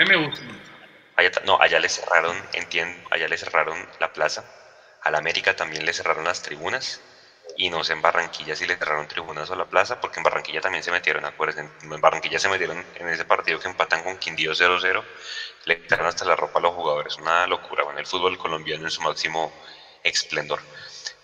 Allá, 1.17 1.31
no, 1.43 1.57
allá 1.59 1.79
le 1.79 1.89
cerraron, 1.89 2.47
entiendo, 2.53 3.01
allá 3.09 3.27
le 3.27 3.37
cerraron 3.37 3.87
la 3.99 4.07
plaza. 4.13 4.47
A 5.01 5.09
la 5.11 5.17
América 5.19 5.53
también 5.53 5.85
le 5.85 5.93
cerraron 5.93 6.25
las 6.25 6.41
tribunas. 6.41 7.03
Y 7.55 7.69
no 7.71 7.83
sé 7.83 7.93
en 7.93 8.01
Barranquilla 8.01 8.55
si 8.55 8.65
le 8.67 8.77
cerraron 8.77 9.07
tribunas 9.07 9.49
a 9.51 9.55
la 9.55 9.65
plaza, 9.65 9.95
porque 9.95 10.19
en 10.19 10.23
Barranquilla 10.23 10.61
también 10.61 10.83
se 10.83 10.91
metieron, 10.91 11.25
acuérdense, 11.25 11.71
en 11.81 12.01
Barranquilla 12.01 12.39
se 12.39 12.49
metieron 12.49 12.85
en 12.93 13.09
ese 13.09 13.25
partido 13.25 13.57
que 13.59 13.67
empatan 13.67 14.03
con 14.03 14.17
Quindío 14.17 14.53
0-0, 14.55 15.07
le 15.65 15.81
quitaron 15.81 16.07
hasta 16.07 16.25
la 16.25 16.35
ropa 16.35 16.59
a 16.59 16.61
los 16.63 16.73
jugadores, 16.73 17.17
una 17.17 17.47
locura, 17.47 17.83
bueno, 17.83 17.99
el 17.99 18.05
fútbol 18.07 18.37
colombiano 18.37 18.85
en 18.85 18.91
su 18.91 19.01
máximo 19.01 19.55
esplendor. 20.03 20.61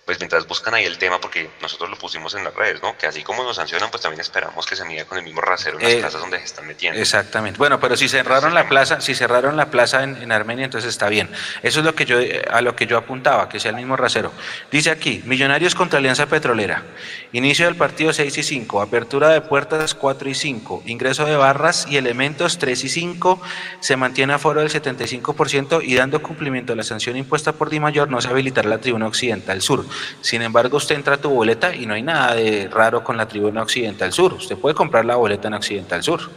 Pues 0.05 0.19
mientras 0.19 0.45
buscan 0.47 0.73
ahí 0.73 0.83
el 0.83 0.97
tema, 0.97 1.19
porque 1.21 1.49
nosotros 1.61 1.89
lo 1.89 1.95
pusimos 1.97 2.35
en 2.35 2.43
las 2.43 2.53
redes, 2.53 2.81
¿no? 2.81 2.97
Que 2.97 3.07
así 3.07 3.23
como 3.23 3.43
nos 3.43 3.55
sancionan, 3.55 3.89
pues 3.89 4.01
también 4.01 4.19
esperamos 4.19 4.65
que 4.65 4.75
se 4.75 4.83
mida 4.83 5.05
con 5.05 5.17
el 5.17 5.23
mismo 5.23 5.39
rasero 5.39 5.77
en 5.79 5.83
las 5.83 5.93
Eh, 5.93 5.99
plazas 5.99 6.19
donde 6.21 6.39
se 6.39 6.45
están 6.45 6.67
metiendo. 6.67 6.99
Exactamente. 6.99 7.57
Bueno, 7.57 7.79
pero 7.79 7.95
si 7.95 8.09
cerraron 8.09 8.53
la 8.53 8.67
plaza, 8.67 8.99
si 8.99 9.15
cerraron 9.15 9.55
la 9.55 9.67
plaza 9.67 10.03
en, 10.03 10.21
en 10.21 10.31
Armenia, 10.33 10.65
entonces 10.65 10.89
está 10.89 11.07
bien. 11.07 11.29
Eso 11.61 11.79
es 11.79 11.85
lo 11.85 11.95
que 11.95 12.05
yo 12.05 12.19
eh, 12.19 12.43
a 12.51 12.61
lo 12.61 12.75
que 12.75 12.85
yo 12.85 12.97
apuntaba, 12.97 13.47
que 13.47 13.61
sea 13.61 13.69
el 13.71 13.77
mismo 13.77 13.95
rasero. 13.95 14.33
Dice 14.71 14.91
aquí, 14.91 15.21
Millonarios 15.25 15.73
contra 15.73 15.99
Alianza 15.99 16.25
Petrolera. 16.25 16.83
Inicio 17.31 17.65
del 17.65 17.75
partido 17.75 18.11
6 18.11 18.37
y 18.37 18.43
5, 18.43 18.81
apertura 18.81 19.29
de 19.29 19.39
puertas 19.41 19.93
4 19.95 20.29
y 20.29 20.35
5, 20.35 20.83
ingreso 20.85 21.25
de 21.25 21.37
barras 21.37 21.87
y 21.89 21.95
elementos 21.95 22.59
3 22.59 22.83
y 22.83 22.89
5, 22.89 23.41
se 23.79 23.95
mantiene 23.95 24.33
aforo 24.33 24.59
del 24.59 24.69
75% 24.69 25.81
y 25.83 25.95
dando 25.95 26.21
cumplimiento 26.21 26.73
a 26.73 26.75
la 26.75 26.83
sanción 26.83 27.15
impuesta 27.15 27.53
por 27.53 27.69
Di 27.69 27.79
Mayor 27.79 28.09
no 28.09 28.19
se 28.21 28.27
habilitará 28.27 28.67
la 28.67 28.79
tribuna 28.79 29.07
occidental 29.07 29.61
sur. 29.61 29.85
Sin 30.21 30.41
embargo, 30.41 30.77
usted 30.77 30.95
entra 30.95 31.15
a 31.15 31.17
tu 31.17 31.29
boleta 31.29 31.75
y 31.75 31.85
no 31.85 31.93
hay 31.93 32.01
nada 32.01 32.35
de 32.35 32.69
raro 32.71 33.03
con 33.03 33.17
la 33.17 33.27
tribuna 33.27 33.61
occidental 33.61 34.11
sur. 34.13 34.33
Usted 34.33 34.57
puede 34.57 34.75
comprar 34.75 35.05
la 35.05 35.15
boleta 35.15 35.47
en 35.47 35.55
occidental 35.55 36.03
sur. 36.03 36.29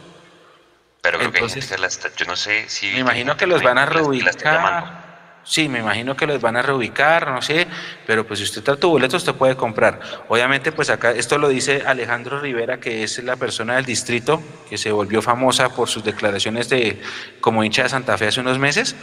Pero 1.01 1.19
creo 1.19 1.29
entonces- 1.31 1.67
que 1.67 2.11
yo 2.17 2.25
no 2.25 2.35
sé 2.35 2.67
si... 2.67 2.87
Me 2.91 2.99
imagino 2.99 3.37
que 3.37 3.47
los 3.47 3.61
van 3.63 3.77
a 3.77 3.85
reubicar. 3.85 5.07
Sí, 5.47 5.69
me 5.69 5.79
imagino 5.79 6.17
que 6.17 6.27
los 6.27 6.41
van 6.41 6.57
a 6.57 6.61
reubicar, 6.61 7.31
no 7.31 7.41
sé, 7.41 7.67
pero 8.05 8.27
pues 8.27 8.39
si 8.39 8.43
usted 8.43 8.61
trae 8.61 8.75
tu 8.75 8.89
boleto, 8.89 9.15
usted 9.15 9.33
puede 9.33 9.55
comprar. 9.55 10.01
Obviamente, 10.27 10.73
pues 10.73 10.89
acá 10.89 11.11
esto 11.11 11.37
lo 11.37 11.47
dice 11.47 11.83
Alejandro 11.87 12.41
Rivera, 12.41 12.81
que 12.81 13.03
es 13.03 13.23
la 13.23 13.37
persona 13.37 13.77
del 13.77 13.85
distrito, 13.85 14.43
que 14.69 14.77
se 14.77 14.91
volvió 14.91 15.21
famosa 15.21 15.69
por 15.69 15.87
sus 15.87 16.03
declaraciones 16.03 16.67
de 16.67 17.01
como 17.39 17.63
hincha 17.63 17.83
de 17.83 17.89
Santa 17.89 18.17
Fe 18.17 18.27
hace 18.27 18.41
unos 18.41 18.59
meses. 18.59 18.97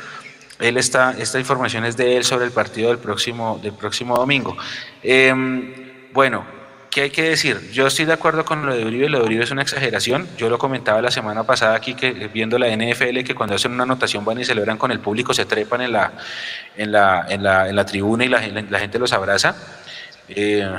Él 0.61 0.77
está, 0.77 1.15
esta 1.19 1.39
información 1.39 1.85
es 1.85 1.97
de 1.97 2.17
él 2.17 2.25
sobre 2.25 2.45
el 2.45 2.53
partido 2.53 2.89
del 2.91 2.99
próximo, 2.99 3.59
del 3.63 3.73
próximo 3.73 4.17
domingo. 4.17 4.57
Em, 5.03 5.73
bueno, 6.13 6.45
¿qué 6.91 7.03
hay 7.03 7.11
que 7.11 7.23
decir? 7.23 7.71
Yo 7.73 7.89
estoy 7.89 8.05
de 8.05 8.13
acuerdo 8.13 8.45
con 8.45 8.65
lo 8.65 8.73
de 8.75 8.85
Uribe, 8.85 9.09
lo 9.09 9.19
de 9.19 9.25
Uribe 9.25 9.43
es 9.45 9.51
una 9.51 9.63
exageración. 9.63 10.29
Yo 10.39 10.49
lo 10.49 10.59
comentaba 10.59 11.03
la 11.03 11.11
semana 11.11 11.43
pasada 11.43 11.75
aquí, 11.75 11.95
que 11.95 12.13
viendo 12.33 12.57
la 12.59 12.69
NFL, 12.69 13.25
que 13.25 13.35
cuando 13.35 13.57
hacen 13.57 13.73
una 13.73 13.83
anotación 13.83 14.25
van 14.25 14.39
y 14.39 14.45
celebran 14.45 14.79
con 14.79 14.93
el 14.93 15.01
público, 15.01 15.35
se 15.35 15.45
trepan 15.45 15.81
en 15.83 15.93
la, 15.93 16.13
en 16.77 16.93
la, 16.93 17.27
en 17.29 17.43
la, 17.43 17.69
en 17.69 17.75
la 17.75 17.85
tribuna 17.85 18.25
y 18.25 18.29
la, 18.29 18.41
la 18.71 18.79
gente 18.79 18.99
los 19.01 19.13
abraza. 19.13 19.57
Eh, 20.29 20.71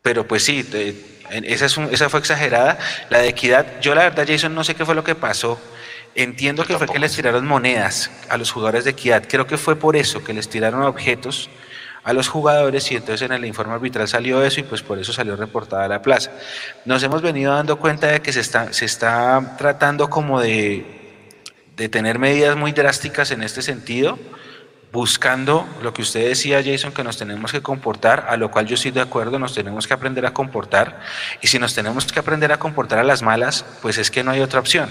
pero 0.00 0.26
pues 0.26 0.44
sí, 0.44 0.64
esa, 1.30 1.66
es 1.66 1.76
un- 1.76 1.88
esa 1.92 2.08
fue 2.08 2.20
exagerada. 2.20 2.78
La 3.10 3.18
de 3.18 3.28
equidad, 3.28 3.80
yo 3.80 3.94
la 3.94 4.02
verdad, 4.04 4.26
Jason, 4.28 4.54
no 4.54 4.64
sé 4.64 4.74
qué 4.74 4.84
fue 4.84 4.94
lo 4.94 5.04
que 5.04 5.14
pasó. 5.14 5.60
Entiendo 6.14 6.64
que 6.64 6.76
fue 6.76 6.86
que 6.86 6.98
les 6.98 7.14
tiraron 7.14 7.46
monedas 7.46 8.10
a 8.28 8.36
los 8.36 8.52
jugadores 8.52 8.84
de 8.84 8.90
equidad. 8.90 9.24
Creo 9.26 9.46
que 9.46 9.56
fue 9.56 9.76
por 9.76 9.96
eso, 9.96 10.22
que 10.22 10.34
les 10.34 10.48
tiraron 10.48 10.82
objetos 10.82 11.48
a 12.04 12.12
los 12.12 12.28
jugadores 12.28 12.90
y 12.90 12.96
entonces 12.96 13.22
en 13.22 13.32
el 13.32 13.44
informe 13.46 13.74
arbitral 13.74 14.08
salió 14.08 14.42
eso 14.44 14.60
y 14.60 14.64
pues 14.64 14.82
por 14.82 14.98
eso 14.98 15.12
salió 15.12 15.36
reportada 15.36 15.88
la 15.88 16.02
plaza. 16.02 16.32
Nos 16.84 17.02
hemos 17.02 17.22
venido 17.22 17.54
dando 17.54 17.76
cuenta 17.78 18.08
de 18.08 18.20
que 18.20 18.32
se 18.32 18.40
está, 18.40 18.72
se 18.72 18.84
está 18.84 19.56
tratando 19.56 20.10
como 20.10 20.40
de, 20.40 20.84
de 21.76 21.88
tener 21.88 22.18
medidas 22.18 22.56
muy 22.56 22.72
drásticas 22.72 23.30
en 23.30 23.42
este 23.42 23.62
sentido, 23.62 24.18
buscando 24.90 25.66
lo 25.82 25.94
que 25.94 26.02
usted 26.02 26.28
decía, 26.28 26.62
Jason, 26.62 26.92
que 26.92 27.04
nos 27.04 27.16
tenemos 27.16 27.52
que 27.52 27.62
comportar, 27.62 28.26
a 28.28 28.36
lo 28.36 28.50
cual 28.50 28.66
yo 28.66 28.74
estoy 28.74 28.90
de 28.90 29.00
acuerdo, 29.00 29.38
nos 29.38 29.54
tenemos 29.54 29.86
que 29.86 29.94
aprender 29.94 30.26
a 30.26 30.34
comportar, 30.34 31.00
y 31.40 31.46
si 31.46 31.58
nos 31.58 31.74
tenemos 31.74 32.04
que 32.12 32.18
aprender 32.18 32.52
a 32.52 32.58
comportar 32.58 32.98
a 32.98 33.04
las 33.04 33.22
malas, 33.22 33.64
pues 33.80 33.96
es 33.96 34.10
que 34.10 34.22
no 34.22 34.32
hay 34.32 34.40
otra 34.40 34.60
opción 34.60 34.90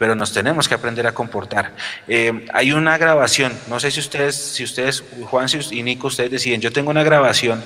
pero 0.00 0.14
nos 0.14 0.32
tenemos 0.32 0.66
que 0.66 0.74
aprender 0.74 1.06
a 1.06 1.12
comportar. 1.12 1.72
Eh, 2.08 2.46
hay 2.54 2.72
una 2.72 2.96
grabación, 2.96 3.52
no 3.68 3.78
sé 3.78 3.90
si 3.90 4.00
ustedes, 4.00 4.34
si 4.34 4.64
ustedes, 4.64 5.04
Juan 5.24 5.46
y 5.72 5.82
Nico, 5.82 6.06
ustedes 6.06 6.30
deciden, 6.30 6.62
yo 6.62 6.72
tengo 6.72 6.88
una 6.90 7.02
grabación 7.02 7.62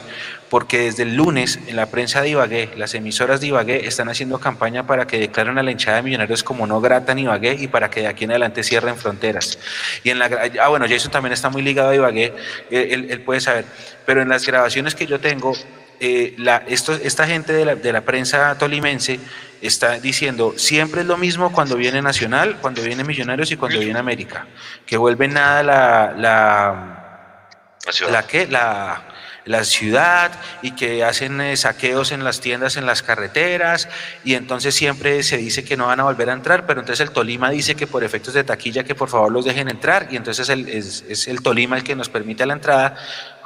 porque 0.51 0.81
desde 0.81 1.05
el 1.05 1.15
lunes 1.15 1.61
en 1.69 1.77
la 1.77 1.87
prensa 1.87 2.23
de 2.23 2.31
Ibagué, 2.31 2.71
las 2.77 2.93
emisoras 2.95 3.41
de 3.41 3.47
Ibagué 3.47 3.87
están 3.87 4.09
haciendo 4.09 4.41
campaña 4.41 4.85
para 4.85 5.07
que 5.07 5.21
declaren 5.21 5.59
a 5.59 5.63
la 5.63 5.71
hinchada 5.71 5.99
de 5.99 6.03
millonarios 6.03 6.43
como 6.43 6.67
no 6.67 6.81
grata 6.81 7.13
en 7.13 7.21
Ibagué 7.21 7.55
y 7.55 7.69
para 7.69 7.89
que 7.89 8.01
de 8.01 8.09
aquí 8.09 8.25
en 8.25 8.33
adelante 8.33 8.65
cierren 8.65 8.97
fronteras. 8.97 9.57
Y 10.03 10.11
en 10.11 10.19
la, 10.19 10.29
ah 10.61 10.69
bueno, 10.71 10.87
Jason 10.89 11.13
también 11.13 11.35
está 11.35 11.51
muy 11.51 11.63
ligado 11.63 11.91
a 11.91 11.95
Ibagué, 11.95 12.33
eh, 12.69 12.89
él, 12.91 13.07
él 13.11 13.21
puede 13.21 13.41
saber, 13.41 13.65
pero 14.07 14.23
en 14.23 14.29
las 14.29 14.45
grabaciones 14.45 14.97
que 14.97 15.07
yo 15.07 15.21
tengo, 15.21 15.55
eh, 16.01 16.35
la, 16.39 16.65
esto, 16.67 16.95
esta 16.95 17.29
gente 17.29 17.53
de 17.53 17.65
la, 17.65 17.77
de 17.77 17.93
la 17.93 18.01
prensa 18.01 18.59
tolimense 18.59 19.21
está 19.67 19.99
diciendo 20.01 20.55
siempre 20.57 21.01
es 21.03 21.07
lo 21.07 21.17
mismo 21.17 21.53
cuando 21.53 21.77
viene 21.77 22.03
Nacional, 22.03 22.59
cuando 22.61 22.83
viene 22.83 23.05
Millonarios 23.05 23.51
y 23.51 23.57
cuando 23.57 23.79
viene 23.79 23.99
América, 23.99 24.47
que 24.87 24.97
vuelve 24.97 25.29
nada 25.29 25.63
la, 25.63 26.15
la, 26.17 27.49
La 27.87 27.93
ciudad. 27.93 28.49
la, 28.51 29.03
la 29.47 29.63
ciudad 29.65 30.33
y 30.63 30.71
que 30.73 31.05
hacen 31.05 31.39
eh, 31.43 31.55
saqueos 31.57 32.13
en 32.13 32.25
las 32.25 32.41
tiendas, 32.41 32.79
en 32.79 32.87
las 32.87 33.03
carreteras 33.03 33.89
y 34.25 34.35
entonces 34.37 34.75
siempre 34.75 35.23
se 35.23 35.37
dice 35.37 35.65
que 35.65 35.77
no 35.77 35.87
van 35.89 36.01
a 36.01 36.05
volver 36.05 36.31
a 36.31 36.33
entrar, 36.33 36.65
pero 36.67 36.81
entonces 36.81 37.07
el 37.07 37.13
Tolima 37.13 37.51
dice 37.51 37.75
que 37.75 37.87
por 37.87 38.05
efectos 38.05 38.33
de 38.33 38.43
taquilla 38.45 38.85
que 38.85 38.95
por 38.95 39.11
favor 39.11 39.31
los 39.31 39.45
dejen 39.45 39.69
entrar 39.69 40.09
y 40.11 40.17
entonces 40.17 40.49
el- 40.49 40.67
es, 40.69 41.05
es 41.09 41.29
el 41.29 41.43
Tolima 41.43 41.77
el 41.77 41.85
que 41.85 41.95
nos 41.95 42.09
permite 42.09 42.47
la 42.47 42.55
entrada 42.55 42.97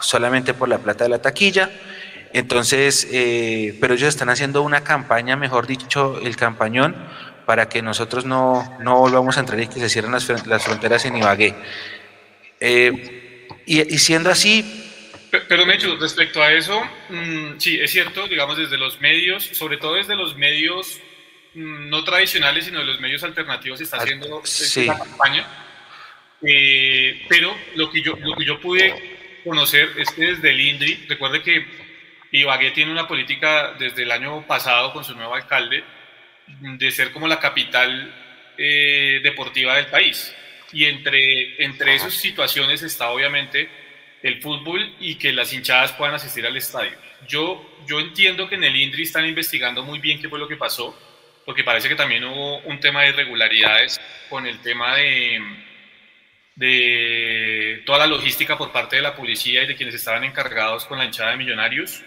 solamente 0.01 0.55
por 0.55 0.69
la 0.69 0.79
plata 0.79 1.03
de 1.05 1.11
la 1.11 1.19
taquilla. 1.19 1.69
Entonces, 2.33 3.09
eh, 3.11 3.77
pero 3.81 3.95
ellos 3.95 4.09
están 4.09 4.29
haciendo 4.29 4.63
una 4.63 4.83
campaña, 4.85 5.37
mejor 5.37 5.67
dicho, 5.67 6.21
el 6.23 6.37
campañón, 6.37 6.95
para 7.47 7.69
que 7.69 7.81
nosotros 7.83 8.25
no, 8.27 8.77
no 8.81 8.99
volvamos 8.99 9.37
a 9.37 9.41
entrar 9.41 9.59
y 9.61 9.67
que 9.69 9.81
se 9.81 9.89
cierren 9.89 10.13
las, 10.13 10.29
las 10.47 10.63
fronteras 10.65 11.05
en 11.07 11.17
Ibagué. 11.17 11.55
Eh, 12.61 13.47
y, 13.67 13.95
y 13.95 13.99
siendo 13.99 14.31
así, 14.31 14.85
Pe- 15.31 15.43
Pero 15.43 15.67
Mechu, 15.67 15.97
respecto 15.97 16.43
a 16.43 16.53
eso, 16.53 16.81
mm, 17.11 17.59
sí, 17.59 17.79
es 17.81 17.91
cierto, 17.91 18.27
digamos, 18.29 18.57
desde 18.57 18.79
los 18.79 18.99
medios, 19.01 19.45
sobre 19.45 19.77
todo 19.77 19.95
desde 19.95 20.17
los 20.17 20.37
medios 20.37 21.01
mm, 21.55 21.89
no 21.91 22.03
tradicionales, 22.05 22.65
sino 22.65 22.81
de 22.81 22.87
los 22.87 23.01
medios 23.01 23.23
alternativos, 23.25 23.79
se 23.79 23.85
está 23.85 23.99
Ah, 23.99 24.01
haciendo 24.03 24.41
sí. 24.45 24.81
esta 24.81 24.99
campaña. 24.99 25.47
Eh, 26.43 27.27
pero 27.29 27.55
lo 27.75 27.91
que, 27.91 28.01
yo, 28.03 28.15
lo 28.21 28.37
que 28.37 28.45
yo 28.45 28.61
pude 28.61 29.41
conocer 29.45 29.91
es 29.99 30.11
que 30.11 30.27
desde 30.27 30.51
el 30.51 30.61
INDRI, 30.61 31.07
recuerde 31.09 31.43
que 31.43 31.67
Ibagué 32.31 32.73
tiene 32.73 32.93
una 32.93 33.09
política 33.09 33.75
desde 33.79 34.03
el 34.03 34.11
año 34.11 34.47
pasado 34.47 34.93
con 34.93 35.05
su 35.05 35.15
nuevo 35.15 35.35
alcalde 35.35 35.83
de 36.61 36.91
ser 36.91 37.13
como 37.13 37.27
la 37.27 37.39
capital 37.39 38.13
eh, 38.57 39.21
deportiva 39.23 39.77
del 39.77 39.87
país. 39.87 40.35
Y 40.73 40.85
entre, 40.85 41.63
entre 41.65 41.95
esas 41.95 42.13
situaciones 42.13 42.83
está 42.83 43.11
obviamente 43.11 43.69
el 44.23 44.43
fútbol 44.43 44.95
y 45.01 45.15
que 45.15 45.33
las 45.33 45.53
hinchadas 45.53 45.93
puedan 45.93 46.15
asistir 46.15 46.45
al 46.47 46.57
estadio. 46.57 46.93
Yo, 47.27 47.79
yo 47.87 48.01
entiendo 48.01 48.49
que 48.49 48.57
en 48.57 48.65
el 48.65 48.77
INDRI 48.77 49.03
están 49.05 49.27
investigando 49.27 49.83
muy 49.83 49.99
bien 49.99 50.21
qué 50.21 50.29
fue 50.29 50.39
lo 50.39 50.49
que 50.49 50.57
pasó, 50.57 50.99
porque 51.47 51.65
parece 51.65 51.89
que 51.89 51.95
también 51.95 52.25
hubo 52.25 52.59
un 52.59 52.79
tema 52.81 53.03
de 53.03 53.11
irregularidades 53.11 54.01
con 54.29 54.47
el 54.47 54.61
tema 54.61 54.97
de, 54.97 55.41
de 56.57 57.83
toda 57.87 58.01
la 58.01 58.07
logística 58.07 58.59
por 58.59 58.73
parte 58.73 58.97
de 58.97 59.03
la 59.03 59.15
policía 59.15 59.63
y 59.63 59.67
de 59.67 59.77
quienes 59.77 59.95
estaban 59.95 60.25
encargados 60.25 60.85
con 60.85 60.99
la 60.99 61.05
hinchada 61.05 61.31
de 61.31 61.37
millonarios. 61.39 62.03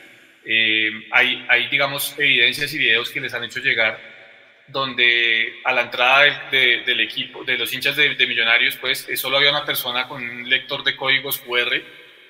Eh, 0.46 1.08
hay, 1.12 1.46
hay, 1.50 1.68
digamos, 1.68 2.16
evidencias 2.18 2.74
y 2.74 2.78
videos 2.78 3.10
que 3.10 3.22
les 3.22 3.34
han 3.34 3.44
hecho 3.44 3.60
llegar 3.60 4.00
donde 4.68 5.60
a 5.64 5.74
la 5.74 5.82
entrada 5.82 6.24
del, 6.24 6.34
de, 6.52 6.84
del 6.86 7.02
equipo, 7.02 7.44
de 7.44 7.58
los 7.58 7.74
hinchas 7.74 7.96
de, 7.96 8.16
de 8.16 8.28
millonarios, 8.28 8.78
pues 8.78 9.08
eh, 9.10 9.18
solo 9.18 9.38
había 9.38 9.50
una 9.50 9.66
persona 9.66 10.08
con 10.08 10.24
un 10.24 10.50
lector 10.50 10.84
de 10.84 10.96
códigos 10.96 11.40
QR 11.40 11.82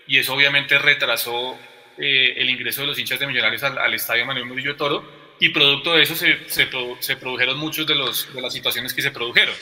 y 0.07 0.17
eso 0.17 0.33
obviamente 0.33 0.77
retrasó 0.79 1.57
eh, 1.97 2.33
el 2.37 2.49
ingreso 2.49 2.81
de 2.81 2.87
los 2.87 2.99
hinchas 2.99 3.19
de 3.19 3.27
millonarios 3.27 3.63
al, 3.63 3.77
al 3.77 3.93
estadio 3.93 4.25
Manuel 4.25 4.45
Murillo 4.45 4.75
Toro 4.75 5.21
y 5.39 5.49
producto 5.49 5.93
de 5.93 6.03
eso 6.03 6.15
se, 6.15 6.37
se, 6.49 6.67
se 6.99 7.17
produjeron 7.17 7.57
muchos 7.57 7.87
de, 7.87 7.95
los, 7.95 8.33
de 8.33 8.41
las 8.41 8.53
situaciones 8.53 8.93
que 8.93 9.01
se 9.01 9.11
produjeron. 9.11 9.55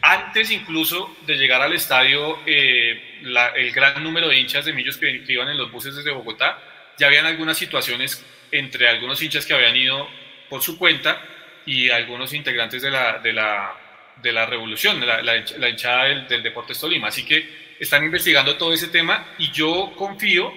Antes 0.00 0.50
incluso 0.50 1.14
de 1.26 1.36
llegar 1.36 1.60
al 1.60 1.72
estadio, 1.72 2.38
eh, 2.46 3.18
la, 3.22 3.48
el 3.48 3.70
gran 3.72 4.02
número 4.02 4.28
de 4.28 4.38
hinchas 4.38 4.64
de 4.64 4.72
Millos 4.72 4.96
que, 4.96 5.24
que, 5.24 5.32
iban 5.32 5.48
en 5.48 5.58
los 5.58 5.70
buses 5.70 5.94
desde 5.94 6.10
Bogotá, 6.10 6.58
ya 6.98 7.06
habían 7.06 7.26
algunas 7.26 7.58
situaciones 7.58 8.24
entre 8.52 8.88
algunos 8.88 9.22
hinchas 9.22 9.44
que 9.44 9.54
habían 9.54 9.76
ido 9.76 10.08
por 10.48 10.62
su 10.62 10.78
cuenta 10.78 11.20
y 11.66 11.90
algunos 11.90 12.32
integrantes 12.32 12.82
de 12.82 12.90
la, 12.90 13.18
de 13.18 13.32
la, 13.32 13.74
de 14.22 14.32
la 14.32 14.46
revolución, 14.46 15.00
de 15.00 15.06
la, 15.06 15.22
la, 15.22 15.44
la 15.58 15.68
hinchada 15.68 16.04
del, 16.04 16.28
del 16.28 16.42
Deportes 16.42 16.78
Tolima. 16.78 17.08
Así 17.08 17.24
que 17.24 17.74
están 17.78 18.04
investigando 18.04 18.56
todo 18.56 18.72
ese 18.72 18.88
tema 18.88 19.34
y 19.38 19.50
yo 19.50 19.92
confío 19.96 20.52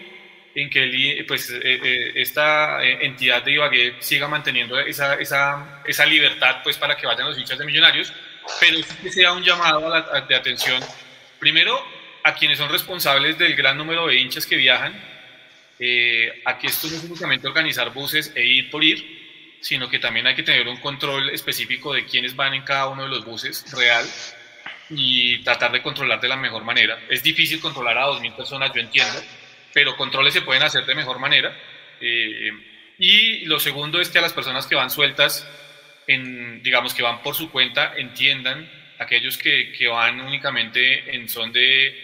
en 0.55 0.69
que 0.69 0.83
el, 0.83 1.25
pues, 1.25 1.49
eh, 1.51 1.59
eh, 1.63 2.11
esta 2.15 2.83
entidad 2.83 3.43
de 3.43 3.53
Ibagué 3.53 3.95
siga 3.99 4.27
manteniendo 4.27 4.79
esa, 4.79 5.15
esa, 5.15 5.81
esa 5.85 6.05
libertad 6.05 6.61
pues, 6.63 6.77
para 6.77 6.95
que 6.97 7.07
vayan 7.07 7.27
los 7.27 7.37
hinchas 7.37 7.57
de 7.59 7.65
millonarios, 7.65 8.13
pero 8.59 8.79
que 9.01 9.11
sea 9.11 9.31
un 9.31 9.43
llamado 9.43 9.93
a 9.93 9.99
la, 9.99 10.21
de 10.21 10.35
atención, 10.35 10.81
primero 11.39 11.79
a 12.23 12.33
quienes 12.33 12.57
son 12.57 12.69
responsables 12.69 13.37
del 13.37 13.55
gran 13.55 13.77
número 13.77 14.07
de 14.07 14.15
hinchas 14.15 14.45
que 14.45 14.55
viajan, 14.55 14.93
eh, 15.79 16.41
aquí 16.45 16.67
esto 16.67 16.87
no 16.87 16.97
es 16.97 17.03
únicamente 17.03 17.47
organizar 17.47 17.93
buses 17.93 18.31
e 18.35 18.45
ir 18.45 18.69
por 18.69 18.83
ir, 18.83 19.57
sino 19.61 19.89
que 19.89 19.99
también 19.99 20.27
hay 20.27 20.35
que 20.35 20.43
tener 20.43 20.67
un 20.67 20.77
control 20.77 21.29
específico 21.29 21.93
de 21.93 22.05
quiénes 22.05 22.35
van 22.35 22.53
en 22.53 22.63
cada 22.63 22.87
uno 22.87 23.03
de 23.03 23.09
los 23.09 23.25
buses 23.25 23.65
real 23.71 24.05
y 24.89 25.37
tratar 25.43 25.71
de 25.71 25.81
controlar 25.81 26.19
de 26.19 26.27
la 26.27 26.35
mejor 26.35 26.63
manera. 26.63 26.99
Es 27.09 27.23
difícil 27.23 27.59
controlar 27.59 27.97
a 27.97 28.07
2.000 28.07 28.35
personas, 28.35 28.71
yo 28.73 28.81
entiendo, 28.81 29.21
pero 29.73 29.95
controles 29.95 30.33
se 30.33 30.41
pueden 30.41 30.63
hacer 30.63 30.85
de 30.85 30.95
mejor 30.95 31.19
manera. 31.19 31.55
Eh, 32.01 32.51
y 32.97 33.45
lo 33.45 33.59
segundo 33.59 34.01
es 34.01 34.09
que 34.09 34.19
a 34.19 34.21
las 34.21 34.33
personas 34.33 34.67
que 34.67 34.75
van 34.75 34.89
sueltas, 34.89 35.47
en, 36.07 36.61
digamos 36.63 36.93
que 36.93 37.03
van 37.03 37.21
por 37.21 37.35
su 37.35 37.49
cuenta, 37.49 37.93
entiendan, 37.95 38.69
aquellos 38.97 39.37
que, 39.37 39.71
que 39.71 39.87
van 39.87 40.19
únicamente 40.19 41.15
en 41.15 41.29
son 41.29 41.53
de, 41.53 41.95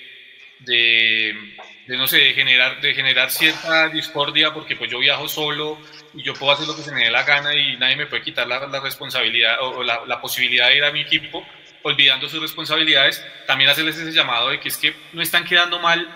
de, 0.60 1.56
de, 1.88 1.98
no 1.98 2.08
sé, 2.08 2.18
de 2.18 2.34
generar, 2.34 2.82
de 2.82 2.94
generar 2.94 3.32
cierta 3.32 3.90
discordia, 3.90 4.54
porque 4.54 4.76
pues 4.76 4.90
yo 4.90 5.00
viajo 5.00 5.28
solo 5.28 5.78
y 6.14 6.24
yo 6.24 6.34
puedo 6.34 6.52
hacer 6.52 6.68
lo 6.68 6.76
que 6.76 6.82
se 6.82 6.92
me 6.92 7.04
dé 7.04 7.12
la 7.12 7.24
gana 7.24 7.54
y 7.54 7.78
nadie 7.78 7.96
me 7.96 8.08
puede 8.08 8.24
quitar 8.24 8.48
la, 8.48 8.68
la 8.68 8.80
responsabilidad 8.80 9.58
o, 9.62 9.84
la, 9.84 10.02
la, 10.06 10.20
posibilidad 10.20 10.70
de 10.70 10.78
ir 10.78 10.84
a 10.84 10.92
mi 10.92 11.02
equipo 11.02 11.46
olvidando 11.84 12.28
sus 12.28 12.42
responsabilidades, 12.42 13.24
también 13.46 13.70
hacerles 13.70 13.98
ese 13.98 14.12
llamado 14.12 14.50
de 14.50 14.60
que 14.60 14.70
es 14.70 14.78
que 14.78 14.96
no 15.14 15.22
están 15.22 15.46
quedando 15.46 15.80
mal 15.80 16.08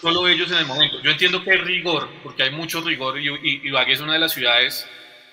solo 0.00 0.28
ellos 0.28 0.50
en 0.52 0.58
el 0.58 0.66
momento. 0.66 1.00
Yo 1.00 1.10
entiendo 1.10 1.42
que 1.42 1.52
hay 1.52 1.58
rigor, 1.58 2.08
porque 2.22 2.44
hay 2.44 2.50
mucho 2.50 2.80
rigor 2.80 3.18
y, 3.18 3.28
y 3.28 3.68
Ibagué 3.68 3.94
es 3.94 4.00
una 4.00 4.12
de 4.12 4.18
las 4.20 4.32
ciudades, 4.32 4.88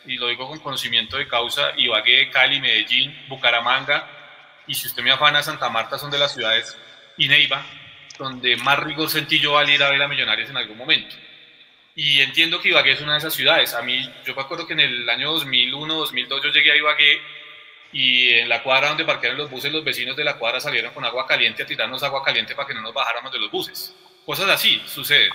y 0.06 0.18
lo 0.18 0.28
digo 0.30 0.48
con 0.48 0.60
conocimiento 0.60 1.18
de 1.18 1.28
causa, 1.28 1.74
Ibagué, 1.78 2.32
Cali, 2.32 2.60
Medellín, 2.60 3.16
Bucaramanga, 3.28 4.08
y 4.66 4.74
si 4.74 4.88
usted 4.88 5.04
me 5.04 5.12
afana, 5.12 5.44
Santa 5.44 5.70
Marta 5.70 6.00
son 6.00 6.10
de 6.10 6.18
las 6.18 6.34
ciudades, 6.34 6.78
y 7.18 7.28
Neiva, 7.28 7.64
donde 8.24 8.56
más 8.58 8.80
rigor 8.80 9.10
sentí 9.10 9.40
yo 9.40 9.58
al 9.58 9.70
ir 9.70 9.82
a 9.84 9.90
ver 9.90 10.02
a 10.02 10.08
Millonarios 10.08 10.50
en 10.50 10.58
algún 10.58 10.78
momento. 10.78 11.16
Y 11.96 12.22
entiendo 12.22 12.62
que 12.62 12.70
Ibagué 12.70 12.94
es 12.94 13.02
una 13.02 13.14
de 13.14 13.18
esas 13.20 13.34
ciudades. 13.34 13.74
A 13.74 13.82
mí, 13.82 14.10
yo 14.26 14.34
me 14.36 14.42
acuerdo 14.42 14.66
que 14.66 14.74
en 14.74 14.80
el 14.80 15.10
año 15.10 15.32
2001, 15.34 15.94
2002 15.94 16.44
yo 16.44 16.50
llegué 16.50 16.72
a 16.72 16.78
Ibagué 16.78 17.22
y 17.94 18.30
en 18.30 18.48
la 18.48 18.64
cuadra 18.64 18.88
donde 18.90 19.04
parquearon 19.04 19.38
los 19.38 19.50
buses, 19.50 19.72
los 19.72 19.84
vecinos 19.84 20.16
de 20.16 20.24
la 20.24 20.38
cuadra 20.38 20.62
salieron 20.62 20.94
con 20.94 21.04
agua 21.04 21.28
caliente 21.28 21.64
a 21.64 21.66
tirarnos 21.66 22.02
agua 22.04 22.24
caliente 22.24 22.56
para 22.56 22.68
que 22.68 22.74
no 22.74 22.82
nos 22.82 22.94
bajáramos 22.94 23.32
de 23.32 23.40
los 23.40 23.52
buses. 23.52 23.94
Cosas 24.26 24.50
así 24.50 24.82
suceden. 24.86 25.32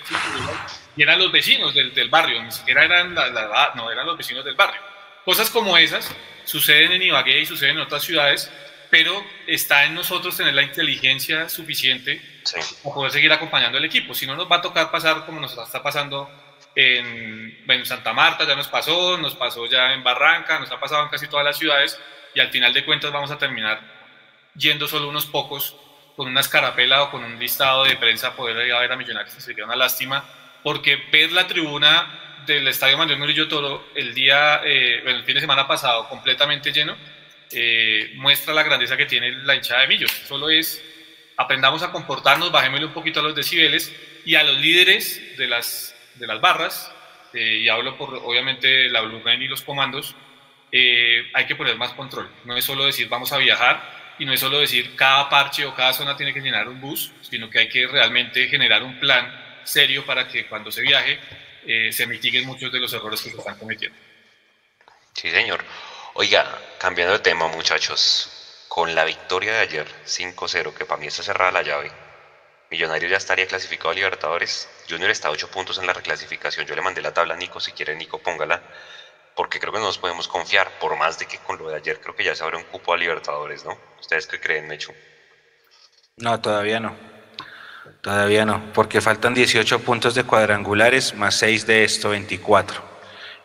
Y 0.96 1.02
eran 1.02 1.18
los 1.18 1.30
vecinos 1.30 1.74
del, 1.74 1.92
del, 1.92 2.08
barrio, 2.08 2.42
ni 2.42 2.50
siquiera 2.50 2.84
eran 2.84 3.14
la, 3.14 3.28
la, 3.28 3.72
no, 3.74 3.90
eran 3.90 4.06
los 4.06 4.16
vecinos 4.16 4.44
del 4.44 4.54
barrio. 4.54 4.80
Cosas 5.24 5.50
como 5.50 5.76
esas 5.76 6.14
suceden 6.44 6.92
en 6.92 7.02
Ibagué 7.02 7.40
y 7.40 7.46
suceden 7.46 7.76
en 7.76 7.82
otras 7.82 8.02
ciudades, 8.02 8.50
pero 8.96 9.22
está 9.46 9.84
en 9.84 9.94
nosotros 9.94 10.34
tener 10.34 10.54
la 10.54 10.62
inteligencia 10.62 11.50
suficiente 11.50 12.18
sí. 12.44 12.58
para 12.82 12.94
poder 12.94 13.12
seguir 13.12 13.30
acompañando 13.30 13.76
al 13.76 13.84
equipo. 13.84 14.14
Si 14.14 14.26
no, 14.26 14.34
nos 14.34 14.50
va 14.50 14.56
a 14.56 14.62
tocar 14.62 14.90
pasar 14.90 15.26
como 15.26 15.38
nos 15.38 15.54
está 15.54 15.82
pasando 15.82 16.30
en, 16.74 17.62
en 17.68 17.84
Santa 17.84 18.14
Marta, 18.14 18.46
ya 18.46 18.56
nos 18.56 18.68
pasó, 18.68 19.18
nos 19.18 19.34
pasó 19.34 19.66
ya 19.66 19.92
en 19.92 20.02
Barranca, 20.02 20.58
nos 20.58 20.72
ha 20.72 20.80
pasado 20.80 21.02
en 21.02 21.10
casi 21.10 21.28
todas 21.28 21.44
las 21.44 21.58
ciudades, 21.58 22.00
y 22.34 22.40
al 22.40 22.48
final 22.48 22.72
de 22.72 22.86
cuentas 22.86 23.12
vamos 23.12 23.30
a 23.30 23.36
terminar 23.36 23.82
yendo 24.54 24.88
solo 24.88 25.10
unos 25.10 25.26
pocos 25.26 25.76
con 26.16 26.28
una 26.28 26.40
escarapela 26.40 27.02
o 27.02 27.10
con 27.10 27.22
un 27.22 27.38
listado 27.38 27.84
de 27.84 27.96
prensa 27.96 28.28
a 28.28 28.32
poder 28.32 28.66
ir 28.66 28.72
a 28.72 28.80
ver 28.80 28.92
a 28.92 28.96
Millonarios. 28.96 29.34
Sería 29.34 29.66
una 29.66 29.76
lástima, 29.76 30.24
porque 30.62 30.96
ver 31.12 31.32
la 31.32 31.46
tribuna 31.46 32.44
del 32.46 32.66
Estadio 32.66 32.96
Manuel 32.96 33.18
Murillo 33.18 33.46
Toro 33.46 33.88
el 33.94 34.14
día, 34.14 34.62
eh, 34.64 35.02
el 35.04 35.22
fin 35.24 35.34
de 35.34 35.42
semana 35.42 35.68
pasado 35.68 36.08
completamente 36.08 36.72
lleno, 36.72 36.96
eh, 37.52 38.12
muestra 38.16 38.52
la 38.52 38.62
grandeza 38.62 38.96
que 38.96 39.06
tiene 39.06 39.30
la 39.30 39.54
hinchada 39.54 39.82
de 39.82 39.88
Millos. 39.88 40.10
Solo 40.10 40.50
es, 40.50 40.82
aprendamos 41.36 41.82
a 41.82 41.92
comportarnos, 41.92 42.50
bajémosle 42.50 42.86
un 42.86 42.92
poquito 42.92 43.20
a 43.20 43.22
los 43.22 43.34
decibeles 43.34 43.94
y 44.24 44.34
a 44.34 44.42
los 44.42 44.58
líderes 44.58 45.36
de 45.36 45.46
las, 45.46 45.94
de 46.16 46.26
las 46.26 46.40
barras, 46.40 46.92
eh, 47.32 47.58
y 47.62 47.68
hablo 47.68 47.96
por 47.96 48.14
obviamente 48.14 48.88
la 48.88 49.02
Blue 49.02 49.22
y 49.26 49.48
los 49.48 49.62
comandos, 49.62 50.14
eh, 50.72 51.30
hay 51.34 51.46
que 51.46 51.54
poner 51.54 51.76
más 51.76 51.92
control. 51.92 52.28
No 52.44 52.56
es 52.56 52.64
solo 52.64 52.84
decir 52.84 53.08
vamos 53.08 53.32
a 53.32 53.38
viajar 53.38 54.14
y 54.18 54.24
no 54.24 54.32
es 54.32 54.40
solo 54.40 54.58
decir 54.58 54.96
cada 54.96 55.28
parche 55.28 55.64
o 55.66 55.74
cada 55.74 55.92
zona 55.92 56.16
tiene 56.16 56.34
que 56.34 56.40
llenar 56.40 56.68
un 56.68 56.80
bus, 56.80 57.12
sino 57.22 57.48
que 57.48 57.60
hay 57.60 57.68
que 57.68 57.86
realmente 57.86 58.48
generar 58.48 58.82
un 58.82 58.98
plan 58.98 59.60
serio 59.64 60.04
para 60.04 60.26
que 60.26 60.46
cuando 60.46 60.70
se 60.72 60.82
viaje 60.82 61.18
se 61.90 62.06
mitiguen 62.06 62.46
muchos 62.46 62.70
de 62.70 62.78
los 62.78 62.92
errores 62.92 63.20
que 63.20 63.30
se 63.30 63.38
están 63.38 63.58
cometiendo. 63.58 63.98
Sí, 65.12 65.30
señor. 65.30 65.64
Oiga, 66.18 66.46
cambiando 66.78 67.12
de 67.12 67.18
tema, 67.18 67.46
muchachos, 67.48 68.64
con 68.68 68.94
la 68.94 69.04
victoria 69.04 69.52
de 69.52 69.58
ayer 69.60 69.86
5-0, 70.06 70.72
que 70.72 70.86
para 70.86 70.98
mí 70.98 71.06
está 71.06 71.22
cerrada 71.22 71.52
la 71.52 71.62
llave, 71.62 71.92
Millonario 72.70 73.08
ya 73.08 73.18
estaría 73.18 73.46
clasificado 73.46 73.90
a 73.90 73.94
Libertadores. 73.94 74.66
Junior 74.88 75.10
está 75.10 75.28
a 75.28 75.32
8 75.32 75.50
puntos 75.50 75.76
en 75.78 75.86
la 75.86 75.92
reclasificación. 75.92 76.66
Yo 76.66 76.74
le 76.74 76.80
mandé 76.80 77.02
la 77.02 77.12
tabla 77.12 77.34
a 77.34 77.36
Nico, 77.36 77.60
si 77.60 77.72
quiere 77.72 77.94
Nico, 77.94 78.18
póngala 78.18 78.62
porque 79.34 79.60
creo 79.60 79.74
que 79.74 79.78
no 79.78 79.84
nos 79.84 79.98
podemos 79.98 80.26
confiar, 80.26 80.78
por 80.80 80.96
más 80.96 81.18
de 81.18 81.26
que 81.26 81.36
con 81.36 81.58
lo 81.58 81.68
de 81.68 81.76
ayer 81.76 82.00
creo 82.00 82.16
que 82.16 82.24
ya 82.24 82.34
se 82.34 82.42
abre 82.42 82.56
un 82.56 82.64
cupo 82.64 82.94
a 82.94 82.96
Libertadores, 82.96 83.66
¿no? 83.66 83.76
¿Ustedes 84.00 84.26
qué 84.26 84.40
creen, 84.40 84.66
Mechu? 84.66 84.94
No, 86.16 86.40
todavía 86.40 86.80
no. 86.80 86.96
Todavía 88.00 88.46
no, 88.46 88.72
porque 88.72 89.02
faltan 89.02 89.34
18 89.34 89.80
puntos 89.80 90.14
de 90.14 90.24
cuadrangulares 90.24 91.14
más 91.14 91.34
6 91.38 91.66
de 91.66 91.84
esto, 91.84 92.08
24. 92.08 92.95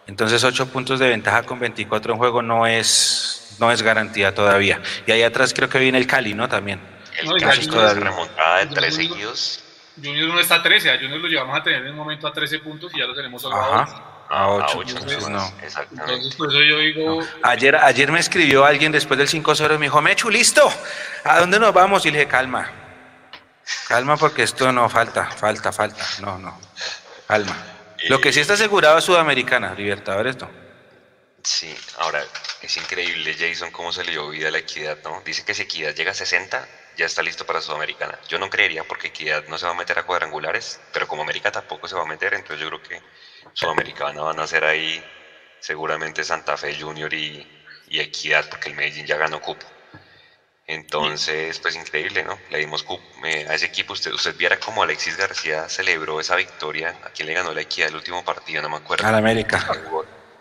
Entonces 0.07 0.43
8 0.43 0.67
puntos 0.67 0.99
de 0.99 1.09
ventaja 1.09 1.43
con 1.43 1.59
24 1.59 2.13
en 2.13 2.19
juego 2.19 2.41
no 2.41 2.67
es, 2.67 3.55
no 3.59 3.71
es 3.71 3.81
garantía 3.81 4.33
todavía. 4.33 4.81
Y 5.05 5.11
ahí 5.11 5.23
atrás 5.23 5.53
creo 5.53 5.69
que 5.69 5.79
viene 5.79 5.97
el 5.97 6.07
Cali, 6.07 6.33
¿no? 6.33 6.49
También. 6.49 6.81
El 7.19 7.27
no, 7.27 7.35
Cali 7.35 7.61
es 7.61 7.95
remontada 7.95 8.59
de 8.59 8.67
3 8.67 8.95
seguidos. 8.95 9.63
Junior 9.95 10.29
no 10.29 10.39
está 10.39 10.55
a 10.55 10.63
13, 10.63 10.91
a 10.91 10.95
Junior 10.95 11.19
lo 11.19 11.27
llevamos 11.27 11.57
a 11.59 11.63
tener 11.63 11.83
en 11.83 11.91
un 11.91 11.97
momento 11.97 12.27
a 12.27 12.33
13 12.33 12.59
puntos 12.59 12.91
y 12.93 12.99
ya 12.99 13.05
lo 13.05 13.13
tenemos 13.13 13.41
solo 13.41 13.55
a 13.55 13.83
8. 13.83 14.03
A 14.29 14.47
8, 14.49 14.81
entonces, 14.87 15.29
no. 15.29 15.45
Exactamente. 15.61 16.13
Entonces, 16.13 16.35
por 16.35 16.49
eso 16.49 16.61
yo 16.61 16.77
digo. 16.77 17.21
No. 17.21 17.27
Ayer, 17.43 17.75
ayer 17.75 18.11
me 18.11 18.19
escribió 18.19 18.63
alguien 18.63 18.91
después 18.91 19.17
del 19.17 19.27
5-0 19.27 19.75
y 19.75 19.77
me 19.77 19.85
dijo, 19.87 20.01
Mechu, 20.01 20.29
listo, 20.29 20.71
¿a 21.25 21.39
dónde 21.39 21.59
nos 21.59 21.73
vamos? 21.73 22.05
Y 22.05 22.11
le 22.11 22.19
dije, 22.19 22.29
calma, 22.29 22.71
calma 23.89 24.15
porque 24.15 24.43
esto 24.43 24.71
no 24.71 24.87
falta, 24.87 25.25
falta, 25.25 25.73
falta, 25.73 26.05
no, 26.21 26.39
no, 26.39 26.57
calma. 27.27 27.70
Lo 28.09 28.19
que 28.19 28.33
sí 28.33 28.39
está 28.39 28.53
asegurado 28.53 28.97
es 28.97 29.03
Sudamericana, 29.03 29.73
Libertadores 29.73 30.37
no. 30.37 30.49
Sí, 31.43 31.75
ahora 31.97 32.23
es 32.61 32.77
increíble, 32.77 33.35
Jason, 33.37 33.71
cómo 33.71 33.91
se 33.91 34.03
le 34.03 34.11
dio 34.11 34.29
vida 34.29 34.49
a 34.49 34.51
la 34.51 34.59
equidad, 34.59 34.97
¿no? 35.03 35.21
Dice 35.25 35.43
que 35.43 35.53
si 35.53 35.63
equidad 35.63 35.95
llega 35.95 36.11
a 36.11 36.15
60, 36.15 36.67
ya 36.97 37.05
está 37.05 37.23
listo 37.23 37.45
para 37.45 37.61
Sudamericana. 37.61 38.19
Yo 38.27 38.37
no 38.37 38.49
creería 38.49 38.83
porque 38.83 39.07
equidad 39.07 39.45
no 39.47 39.57
se 39.57 39.65
va 39.65 39.71
a 39.71 39.75
meter 39.75 39.97
a 39.97 40.03
cuadrangulares, 40.03 40.79
pero 40.93 41.07
como 41.07 41.23
América 41.23 41.51
tampoco 41.51 41.87
se 41.87 41.95
va 41.95 42.03
a 42.03 42.05
meter, 42.05 42.33
entonces 42.33 42.59
yo 42.59 42.67
creo 42.67 42.83
que 42.83 43.01
Sudamericana 43.53 44.21
van 44.21 44.39
a 44.39 44.47
ser 44.47 44.63
ahí 44.65 45.03
seguramente 45.59 46.23
Santa 46.23 46.57
Fe 46.57 46.79
Junior 46.79 47.11
y, 47.13 47.47
y 47.87 47.99
Equidad, 47.99 48.47
porque 48.49 48.69
el 48.69 48.75
Medellín 48.75 49.05
ya 49.07 49.17
ganó 49.17 49.41
cupo. 49.41 49.65
Entonces, 50.71 51.59
pues 51.59 51.75
increíble, 51.75 52.23
¿no? 52.23 52.39
Le 52.49 52.59
dimos 52.59 52.85
eh, 53.25 53.45
a 53.49 53.55
ese 53.55 53.65
equipo. 53.65 53.91
Usted, 53.91 54.13
usted 54.13 54.37
viera 54.37 54.57
cómo 54.57 54.81
Alexis 54.81 55.17
García 55.17 55.67
celebró 55.67 56.21
esa 56.21 56.37
victoria. 56.37 56.97
¿A 57.03 57.09
quién 57.09 57.27
le 57.27 57.33
ganó 57.33 57.53
la 57.53 57.59
Equidad 57.59 57.89
el 57.89 57.95
último 57.95 58.23
partido? 58.23 58.61
No 58.61 58.69
me 58.69 58.77
acuerdo. 58.77 59.05
Al 59.05 59.15
América. 59.15 59.67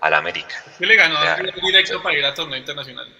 Al 0.01 0.15
América. 0.15 0.55
¿Qué 0.79 0.87
le 0.87 0.95
ganó? 0.95 1.23
Ya, 1.25 1.37
directo 1.37 2.01
para 2.01 2.17
ir 2.17 2.25
a 2.25 2.33
torneo 2.33 2.57
internacional. 2.57 3.13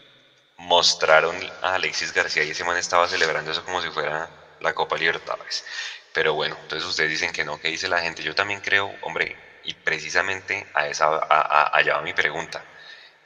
Mostraron 0.59 1.37
a 1.63 1.75
Alexis 1.75 2.13
García 2.13 2.45
y 2.45 2.51
ese 2.51 2.63
man 2.63 2.77
estaba 2.77 3.09
celebrando 3.09 3.51
eso 3.51 3.65
como 3.65 3.83
si 3.83 3.91
fuera 3.91 4.31
la 4.61 4.73
Copa 4.73 4.97
Libertadores. 4.97 5.65
Pero 6.13 6.35
bueno, 6.35 6.57
entonces 6.63 6.89
ustedes 6.89 7.11
dicen 7.11 7.33
que 7.33 7.45
no, 7.45 7.61
¿qué 7.61 7.69
dice 7.69 7.89
la 7.89 7.99
gente? 7.99 8.23
Yo 8.23 8.37
también 8.37 8.61
creo, 8.61 8.95
hombre, 9.03 9.37
y 9.65 9.75
precisamente 9.75 10.65
a 10.75 10.87
esa, 10.87 11.07
a, 11.07 11.19
a, 11.19 11.77
allá 11.77 11.97
va 11.97 12.03
mi 12.03 12.13
pregunta 12.13 12.65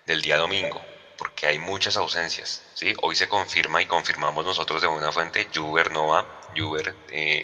del 0.06 0.22
día 0.22 0.38
domingo, 0.38 0.82
porque 1.24 1.46
hay 1.46 1.58
muchas 1.58 1.96
ausencias. 1.96 2.60
¿sí? 2.74 2.92
Hoy 3.00 3.16
se 3.16 3.28
confirma 3.28 3.80
y 3.80 3.86
confirmamos 3.86 4.44
nosotros 4.44 4.82
de 4.82 4.88
una 4.88 5.10
fuente, 5.10 5.48
Juber 5.54 5.90
no 5.90 6.08
va, 6.08 6.26
Juber 6.54 6.94
eh, 7.08 7.40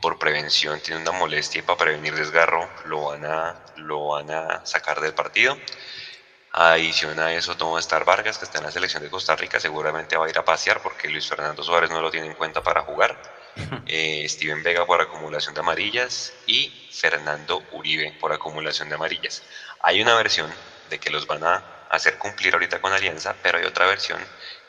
por 0.00 0.18
prevención 0.18 0.80
tiene 0.80 1.02
una 1.02 1.12
molestia 1.12 1.58
y 1.58 1.62
para 1.62 1.76
prevenir 1.76 2.14
desgarro 2.14 2.66
lo 2.86 3.04
van 3.04 3.26
a, 3.26 3.60
lo 3.76 4.08
van 4.08 4.30
a 4.30 4.64
sacar 4.64 5.02
del 5.02 5.12
partido. 5.12 5.58
Adición 6.52 7.20
a 7.20 7.34
eso, 7.34 7.54
Tomo 7.54 7.78
Estar 7.78 8.06
Vargas, 8.06 8.38
que 8.38 8.46
está 8.46 8.58
en 8.58 8.64
la 8.64 8.70
selección 8.70 9.02
de 9.02 9.10
Costa 9.10 9.36
Rica, 9.36 9.60
seguramente 9.60 10.16
va 10.16 10.24
a 10.24 10.30
ir 10.30 10.38
a 10.38 10.44
pasear 10.44 10.80
porque 10.80 11.10
Luis 11.10 11.28
Fernando 11.28 11.62
Suárez 11.62 11.90
no 11.90 12.00
lo 12.00 12.10
tiene 12.10 12.28
en 12.28 12.34
cuenta 12.34 12.62
para 12.62 12.82
jugar. 12.82 13.42
Eh, 13.86 14.26
Steven 14.26 14.62
Vega 14.62 14.86
por 14.86 15.02
acumulación 15.02 15.52
de 15.52 15.60
amarillas 15.60 16.32
y 16.46 16.88
Fernando 16.90 17.62
Uribe 17.72 18.16
por 18.18 18.32
acumulación 18.32 18.88
de 18.88 18.94
amarillas. 18.94 19.42
Hay 19.82 20.00
una 20.00 20.14
versión 20.14 20.50
de 20.88 20.98
que 20.98 21.10
los 21.10 21.26
van 21.26 21.44
a 21.44 21.81
hacer 21.92 22.16
cumplir 22.16 22.54
ahorita 22.54 22.80
con 22.80 22.92
Alianza, 22.92 23.36
pero 23.42 23.58
hay 23.58 23.64
otra 23.64 23.86
versión 23.86 24.18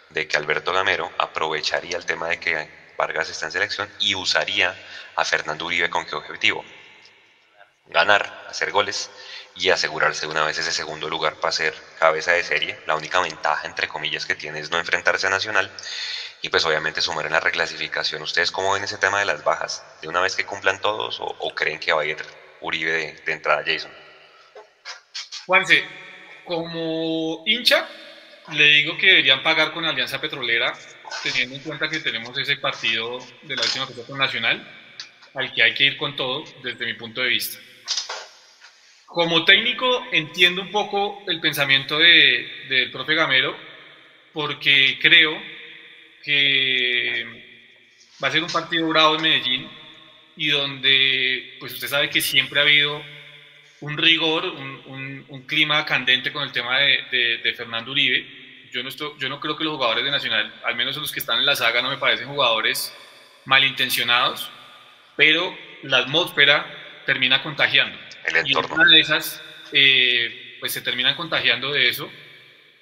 de 0.09 0.27
que 0.27 0.37
Alberto 0.37 0.73
Gamero 0.73 1.09
aprovecharía 1.17 1.97
el 1.97 2.05
tema 2.05 2.27
de 2.27 2.39
que 2.39 2.69
Vargas 2.97 3.29
está 3.29 3.45
en 3.45 3.53
selección 3.53 3.89
y 3.99 4.13
usaría 4.13 4.77
a 5.15 5.25
Fernando 5.25 5.65
Uribe 5.65 5.89
con 5.89 6.05
qué 6.05 6.15
objetivo? 6.15 6.63
Ganar, 7.87 8.45
hacer 8.49 8.71
goles 8.71 9.09
y 9.55 9.69
asegurarse 9.69 10.27
una 10.27 10.43
vez 10.43 10.57
ese 10.57 10.73
segundo 10.73 11.09
lugar 11.09 11.35
para 11.35 11.53
ser 11.53 11.73
cabeza 11.97 12.33
de 12.33 12.43
serie. 12.43 12.77
La 12.87 12.95
única 12.95 13.21
ventaja, 13.21 13.67
entre 13.67 13.87
comillas, 13.87 14.25
que 14.25 14.35
tiene 14.35 14.59
es 14.59 14.69
no 14.69 14.77
enfrentarse 14.77 15.27
a 15.27 15.29
Nacional 15.29 15.71
y 16.41 16.49
pues 16.49 16.65
obviamente 16.65 17.01
sumar 17.01 17.25
en 17.25 17.31
la 17.31 17.39
reclasificación. 17.39 18.21
¿Ustedes 18.21 18.51
cómo 18.51 18.73
ven 18.73 18.83
ese 18.83 18.97
tema 18.97 19.19
de 19.19 19.25
las 19.25 19.45
bajas? 19.45 19.81
¿De 20.01 20.09
una 20.09 20.19
vez 20.19 20.35
que 20.35 20.45
cumplan 20.45 20.81
todos 20.81 21.17
o, 21.21 21.55
creen 21.55 21.79
que 21.79 21.93
va 21.93 22.01
a 22.01 22.05
ir 22.05 22.17
Uribe 22.59 22.91
de, 22.91 23.13
de, 23.13 23.31
entrada, 23.31 23.63
Jason? 23.65 23.91
Juanse, 25.45 25.85
como 26.45 27.43
hincha, 27.45 27.87
le 28.51 28.65
digo 28.69 28.97
que 28.97 29.07
deberían 29.07 29.41
pagar 29.43 29.71
con 29.71 29.85
Alianza 29.85 30.19
Petrolera, 30.19 30.73
teniendo 31.23 31.55
en 31.55 31.61
cuenta 31.61 31.89
que 31.89 31.99
tenemos 31.99 32.37
ese 32.37 32.57
partido 32.57 33.19
de 33.43 33.55
la 33.55 33.61
última 33.61 33.87
Copa 33.87 34.17
Nacional. 34.17 34.79
al 35.35 35.51
que 35.51 35.63
hay 35.63 35.73
que 35.73 35.85
ir 35.85 35.97
con 35.97 36.15
todo 36.15 36.43
desde 36.61 36.85
mi 36.85 36.93
punto 36.93 37.21
de 37.21 37.29
vista. 37.29 37.59
Como 39.07 39.45
técnico 39.45 40.05
entiendo 40.11 40.61
un 40.61 40.71
poco 40.71 41.23
el 41.27 41.39
pensamiento 41.39 41.97
de, 41.97 42.65
del 42.69 42.91
profe 42.91 43.15
Gamero 43.15 43.55
porque 44.31 44.97
creo 45.01 45.39
que 46.23 47.25
va 48.23 48.27
a 48.27 48.31
ser 48.31 48.43
un 48.43 48.49
partido 48.49 48.87
bravo 48.87 49.15
en 49.15 49.21
Medellín 49.21 49.69
y 50.35 50.49
donde 50.49 51.57
pues 51.59 51.73
usted 51.73 51.87
sabe 51.87 52.09
que 52.09 52.21
siempre 52.21 52.59
ha 52.59 52.63
habido 52.63 53.03
un 53.83 53.97
rigor, 53.97 54.45
un, 54.45 55.25
un, 55.27 55.41
clima 55.41 55.85
candente 55.85 56.31
con 56.31 56.43
el 56.43 56.53
tema 56.53 56.79
de, 56.79 57.39
de, 57.43 57.53
Fernando 57.53 57.91
Uribe. 57.91 58.69
Yo 58.71 58.81
no, 58.81 58.87
estoy, 58.87 59.11
yo 59.19 59.27
no 59.27 59.41
creo 59.41 59.57
que 59.57 59.65
los 59.65 59.73
jugadores 59.73 60.05
de 60.05 60.09
Nacional, 60.09 60.53
al 60.63 60.75
menos 60.75 60.95
los 60.95 61.11
que 61.11 61.19
están 61.19 61.39
en 61.39 61.45
la 61.45 61.55
saga, 61.55 61.81
no 61.81 61.89
me 61.89 61.97
parecen 61.97 62.29
jugadores 62.29 62.95
malintencionados, 63.43 64.49
pero 65.17 65.55
la 65.83 65.97
atmósfera 65.97 66.65
termina 67.05 67.43
contagiando. 67.43 67.99
El 68.25 68.49
y 68.49 68.55
una 68.55 68.89
de 68.89 68.99
esas, 69.01 69.43
eh, 69.73 70.57
pues 70.61 70.71
se 70.71 70.81
terminan 70.81 71.15
contagiando 71.15 71.69
de 71.73 71.89
eso 71.89 72.09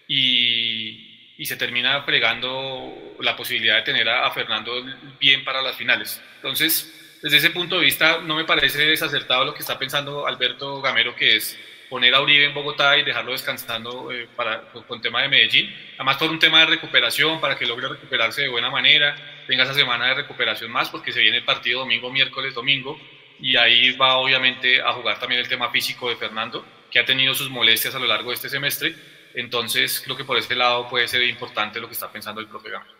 y, 0.07 1.33
y, 1.35 1.45
se 1.47 1.57
termina 1.57 2.03
fregando 2.03 3.15
la 3.21 3.35
posibilidad 3.35 3.77
de 3.77 3.81
tener 3.81 4.07
a, 4.07 4.27
a 4.27 4.31
Fernando 4.31 4.85
bien 5.19 5.43
para 5.43 5.63
las 5.63 5.75
finales. 5.75 6.21
Entonces, 6.35 7.00
desde 7.21 7.37
ese 7.37 7.49
punto 7.51 7.77
de 7.77 7.85
vista 7.85 8.19
no 8.21 8.35
me 8.35 8.45
parece 8.45 8.85
desacertado 8.85 9.45
lo 9.45 9.53
que 9.53 9.61
está 9.61 9.77
pensando 9.77 10.25
Alberto 10.25 10.81
Gamero, 10.81 11.15
que 11.15 11.35
es 11.35 11.57
poner 11.91 12.15
a 12.15 12.21
Uribe 12.21 12.45
en 12.45 12.53
Bogotá 12.53 12.97
y 12.97 13.03
dejarlo 13.03 13.33
descansando 13.33 14.11
eh, 14.11 14.27
para, 14.33 14.61
con 14.87 15.01
tema 15.01 15.21
de 15.21 15.27
Medellín. 15.27 15.75
Además 15.95 16.17
por 16.17 16.31
un 16.31 16.39
tema 16.39 16.61
de 16.61 16.67
recuperación, 16.67 17.41
para 17.41 17.57
que 17.57 17.65
logre 17.65 17.89
recuperarse 17.89 18.43
de 18.43 18.47
buena 18.47 18.69
manera, 18.69 19.15
tenga 19.45 19.65
esa 19.65 19.73
semana 19.73 20.07
de 20.07 20.13
recuperación 20.15 20.71
más, 20.71 20.89
porque 20.89 21.11
se 21.11 21.19
viene 21.19 21.37
el 21.37 21.43
partido 21.43 21.81
domingo, 21.81 22.09
miércoles, 22.09 22.53
domingo, 22.53 22.97
y 23.39 23.57
ahí 23.57 23.91
va 23.97 24.15
obviamente 24.15 24.81
a 24.81 24.93
jugar 24.93 25.19
también 25.19 25.41
el 25.41 25.49
tema 25.49 25.69
físico 25.69 26.09
de 26.09 26.15
Fernando, 26.15 26.65
que 26.89 26.97
ha 26.97 27.05
tenido 27.05 27.35
sus 27.35 27.49
molestias 27.49 27.93
a 27.93 27.99
lo 27.99 28.05
largo 28.05 28.29
de 28.29 28.35
este 28.35 28.49
semestre. 28.49 28.95
Entonces 29.33 30.01
creo 30.03 30.15
que 30.15 30.23
por 30.23 30.37
ese 30.37 30.55
lado 30.55 30.87
puede 30.87 31.09
ser 31.09 31.21
importante 31.23 31.79
lo 31.79 31.87
que 31.87 31.93
está 31.93 32.09
pensando 32.09 32.39
el 32.39 32.47
propio 32.47 32.71
Gamero. 32.71 32.93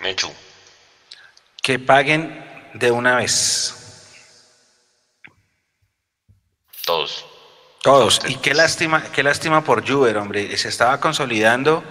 Mechu. 0.00 0.32
Que 1.62 1.78
paguen 1.78 2.51
de 2.74 2.90
una 2.90 3.16
vez. 3.16 3.74
Todos. 6.84 7.26
Todos. 7.82 8.20
Y 8.28 8.36
qué 8.36 8.54
lástima, 8.54 9.02
qué 9.12 9.22
lástima 9.22 9.64
por 9.64 9.88
Juber, 9.88 10.16
hombre. 10.16 10.56
Se 10.56 10.68
estaba 10.68 11.00
consolidando 11.00 11.82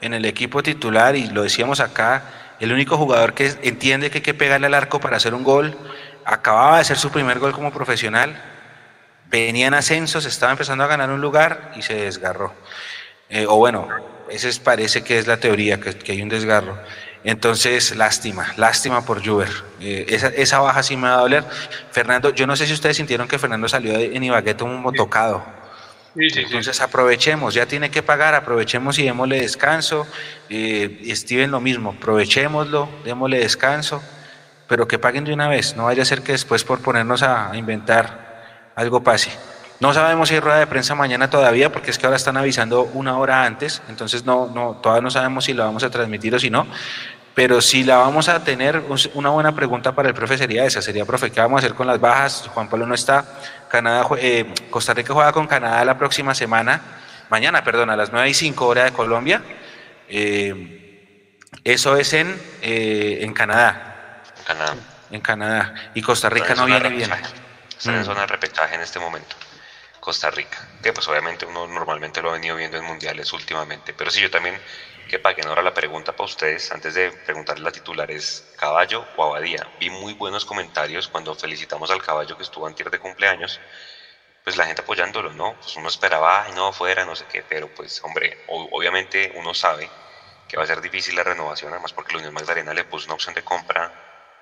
en 0.00 0.14
el 0.14 0.24
equipo 0.24 0.62
titular 0.62 1.16
y 1.16 1.28
lo 1.28 1.42
decíamos 1.42 1.80
acá, 1.80 2.56
el 2.60 2.72
único 2.72 2.96
jugador 2.96 3.34
que 3.34 3.54
entiende 3.62 4.10
que 4.10 4.18
hay 4.18 4.22
que 4.22 4.34
pegarle 4.34 4.66
al 4.66 4.74
arco 4.74 5.00
para 5.00 5.16
hacer 5.16 5.34
un 5.34 5.44
gol. 5.44 5.76
Acababa 6.24 6.76
de 6.76 6.82
hacer 6.82 6.96
su 6.96 7.10
primer 7.10 7.38
gol 7.38 7.52
como 7.52 7.72
profesional. 7.72 8.42
Venía 9.26 9.66
en 9.66 9.74
ascensos, 9.74 10.24
estaba 10.24 10.52
empezando 10.52 10.84
a 10.84 10.86
ganar 10.86 11.10
un 11.10 11.20
lugar 11.20 11.72
y 11.76 11.82
se 11.82 11.94
desgarró. 11.94 12.54
Eh, 13.28 13.46
o 13.46 13.56
bueno, 13.56 13.88
ese 14.30 14.60
parece 14.60 15.02
que 15.02 15.18
es 15.18 15.26
la 15.26 15.38
teoría, 15.38 15.80
que, 15.80 15.98
que 15.98 16.12
hay 16.12 16.22
un 16.22 16.28
desgarro. 16.28 16.78
Entonces, 17.24 17.96
lástima, 17.96 18.52
lástima 18.56 19.04
por 19.04 19.24
Juber. 19.24 19.48
Eh, 19.80 20.06
esa, 20.36 20.60
baja 20.60 20.82
sí 20.82 20.96
me 20.96 21.08
va 21.08 21.14
a 21.14 21.20
doler. 21.20 21.44
Fernando, 21.90 22.30
yo 22.30 22.46
no 22.46 22.54
sé 22.54 22.66
si 22.66 22.74
ustedes 22.74 22.98
sintieron 22.98 23.26
que 23.26 23.38
Fernando 23.38 23.66
salió 23.68 23.98
en 23.98 24.22
Ibagué 24.22 24.54
un 24.62 24.92
tocado. 24.92 25.42
Entonces 26.16 26.80
aprovechemos, 26.80 27.54
ya 27.54 27.66
tiene 27.66 27.90
que 27.90 28.02
pagar, 28.02 28.34
aprovechemos 28.34 28.98
y 28.98 29.04
démosle 29.04 29.40
descanso. 29.40 30.06
Eh, 30.48 31.02
Steven 31.14 31.50
lo 31.50 31.60
mismo, 31.60 31.94
aprovechémoslo, 31.96 32.88
démosle 33.04 33.40
descanso, 33.40 34.00
pero 34.68 34.86
que 34.86 34.98
paguen 34.98 35.24
de 35.24 35.32
una 35.32 35.48
vez, 35.48 35.76
no 35.76 35.84
vaya 35.84 36.02
a 36.02 36.06
ser 36.06 36.22
que 36.22 36.32
después 36.32 36.62
por 36.62 36.80
ponernos 36.80 37.22
a, 37.22 37.50
inventar 37.54 38.70
algo 38.76 39.02
pase. 39.02 39.30
No 39.80 39.92
sabemos 39.92 40.28
si 40.28 40.36
hay 40.36 40.40
rueda 40.40 40.60
de 40.60 40.68
prensa 40.68 40.94
mañana 40.94 41.28
todavía, 41.28 41.72
porque 41.72 41.90
es 41.90 41.98
que 41.98 42.06
ahora 42.06 42.16
están 42.16 42.36
avisando 42.36 42.84
una 42.94 43.18
hora 43.18 43.44
antes, 43.44 43.82
entonces 43.88 44.24
no, 44.24 44.46
no, 44.46 44.78
todavía 44.80 45.02
no 45.02 45.10
sabemos 45.10 45.44
si 45.44 45.52
la 45.52 45.64
vamos 45.64 45.82
a 45.82 45.90
transmitir 45.90 46.32
o 46.34 46.38
si 46.38 46.48
no, 46.48 46.66
pero 47.34 47.60
si 47.60 47.82
la 47.82 47.96
vamos 47.96 48.28
a 48.28 48.44
tener, 48.44 48.82
una 49.14 49.30
buena 49.30 49.54
pregunta 49.54 49.92
para 49.92 50.08
el 50.08 50.14
profe 50.14 50.38
sería 50.38 50.64
esa, 50.64 50.80
sería, 50.80 51.04
profe, 51.04 51.32
¿qué 51.32 51.40
vamos 51.40 51.62
a 51.62 51.66
hacer 51.66 51.76
con 51.76 51.86
las 51.86 52.00
bajas? 52.00 52.48
Juan 52.54 52.68
Pablo 52.68 52.86
no 52.86 52.94
está, 52.94 53.24
Canadá, 53.68 54.06
eh, 54.18 54.46
Costa 54.70 54.94
Rica 54.94 55.12
juega 55.12 55.32
con 55.32 55.46
Canadá 55.46 55.84
la 55.84 55.98
próxima 55.98 56.34
semana, 56.34 56.80
mañana, 57.30 57.64
perdón, 57.64 57.90
a 57.90 57.96
las 57.96 58.12
9 58.12 58.28
y 58.28 58.34
5 58.34 58.66
hora 58.66 58.84
de 58.84 58.92
Colombia. 58.92 59.42
Eh, 60.08 61.38
eso 61.64 61.96
es 61.96 62.12
en, 62.12 62.40
eh, 62.62 63.18
en 63.22 63.32
Canadá. 63.32 64.22
Canadá. 64.46 64.74
En 65.10 65.20
Canadá. 65.20 65.74
Y 65.94 66.02
Costa 66.02 66.28
Rica 66.28 66.54
no 66.54 66.66
viene 66.66 66.88
bien. 66.90 67.10
Está 67.76 67.92
en 67.92 68.02
mm. 68.02 68.04
zona 68.04 68.20
de 68.22 68.26
repechaje 68.28 68.74
en 68.74 68.80
este 68.80 69.00
momento. 69.00 69.34
Costa 69.98 70.30
Rica, 70.30 70.58
que 70.82 70.92
pues 70.92 71.08
obviamente 71.08 71.46
uno 71.46 71.66
normalmente 71.66 72.20
lo 72.20 72.30
ha 72.30 72.34
venido 72.34 72.56
viendo 72.56 72.76
en 72.76 72.84
mundiales 72.84 73.32
últimamente, 73.32 73.94
pero 73.94 74.10
sí 74.10 74.20
yo 74.20 74.30
también 74.30 74.54
que 75.14 75.20
paguen. 75.20 75.46
Ahora 75.46 75.62
la 75.62 75.72
pregunta 75.72 76.12
para 76.12 76.24
ustedes, 76.26 76.72
antes 76.72 76.94
de 76.94 77.12
preguntarle 77.12 77.62
la 77.62 77.70
titular, 77.70 78.10
es 78.10 78.44
¿caballo 78.56 79.08
o 79.14 79.24
abadía? 79.24 79.70
Vi 79.78 79.88
muy 79.90 80.12
buenos 80.12 80.44
comentarios 80.44 81.06
cuando 81.08 81.34
felicitamos 81.36 81.90
al 81.90 82.02
caballo 82.02 82.36
que 82.36 82.42
estuvo 82.42 82.66
antes 82.66 82.90
de 82.90 82.98
cumpleaños, 82.98 83.62
pues 84.42 84.56
la 84.56 84.66
gente 84.66 84.82
apoyándolo, 84.82 85.32
¿no? 85.32 85.56
Pues 85.60 85.76
uno 85.76 85.88
esperaba, 85.88 86.42
ay, 86.42 86.52
no, 86.52 86.72
fuera, 86.72 87.04
no 87.04 87.14
sé 87.14 87.26
qué, 87.26 87.44
pero 87.44 87.68
pues, 87.68 88.02
hombre, 88.02 88.38
obviamente 88.46 89.30
uno 89.34 89.54
sabe 89.54 89.94
que 90.48 90.56
va 90.56 90.64
a 90.64 90.66
ser 90.66 90.80
difícil 90.80 91.14
la 91.14 91.22
renovación, 91.22 91.72
además 91.72 91.92
porque 91.92 92.12
la 92.14 92.18
Unión 92.18 92.34
Magdalena 92.34 92.74
le 92.74 92.84
puso 92.84 93.06
una 93.06 93.14
opción 93.14 93.34
de 93.34 93.42
compra, 93.44 93.92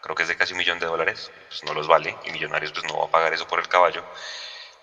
creo 0.01 0.15
que 0.17 0.23
es 0.23 0.29
de 0.31 0.37
casi 0.37 0.53
un 0.55 0.59
millón 0.59 0.79
de 0.79 0.87
dólares, 0.87 1.33
pues 1.49 1.63
no 1.65 1.75
los 1.75 1.87
vale, 1.87 2.19
y 2.23 2.31
Millonarios 2.31 2.73
pues 2.73 2.85
no 2.87 2.99
va 2.99 3.05
a 3.07 3.11
pagar 3.11 3.35
eso 3.35 3.47
por 3.47 3.61
el 3.61 3.69
caballo 3.69 4.07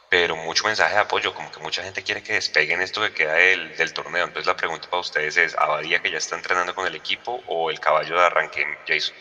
pero 0.10 0.36
mucho 0.36 0.66
mensaje 0.66 0.95
de 0.95 1.01
apoyo, 1.01 1.34
como 1.34 1.51
que 1.51 1.60
mucha 1.60 1.84
gente 1.84 2.03
quiere 2.03 2.24
que 2.24 2.34
despeguen 2.34 2.82
esto 2.82 3.01
que 3.01 3.12
queda 3.12 3.34
del, 3.34 3.78
del, 3.78 3.93
torneo. 3.93 4.26
Entonces 4.26 4.47
la 4.47 4.55
pregunta 4.55 4.89
para 4.89 5.01
ustedes 5.01 5.38
es, 5.38 5.55
¿Abadía 5.55 6.01
que 6.01 6.12
ya 6.12 6.18
está 6.18 6.36
entrenando 6.36 6.74
con 6.74 6.88
el 6.88 6.95
equipo 6.95 7.43
o 7.47 7.70
el 7.70 7.80
caballo 7.80 8.16
de 8.16 8.26
arranque 8.26 8.66
Jason? 8.88 9.16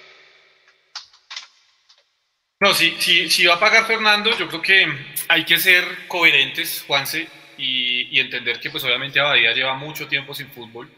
No, 2.60 2.74
si, 2.74 2.96
si, 3.00 3.30
si 3.30 3.46
va 3.46 3.54
a 3.54 3.60
pagar 3.60 3.86
Fernando, 3.86 4.36
yo 4.36 4.48
creo 4.48 4.62
que 4.62 4.88
hay 5.28 5.44
que 5.44 5.58
ser 5.58 5.84
coherentes, 6.08 6.84
Juanse, 6.86 7.28
y, 7.56 8.16
y 8.16 8.20
entender 8.20 8.58
que 8.58 8.70
pues 8.70 8.82
obviamente 8.82 9.20
Abadía 9.20 9.52
lleva 9.52 9.74
mucho 9.74 10.08
tiempo 10.08 10.34
sin 10.34 10.50
fútbol, 10.50 10.90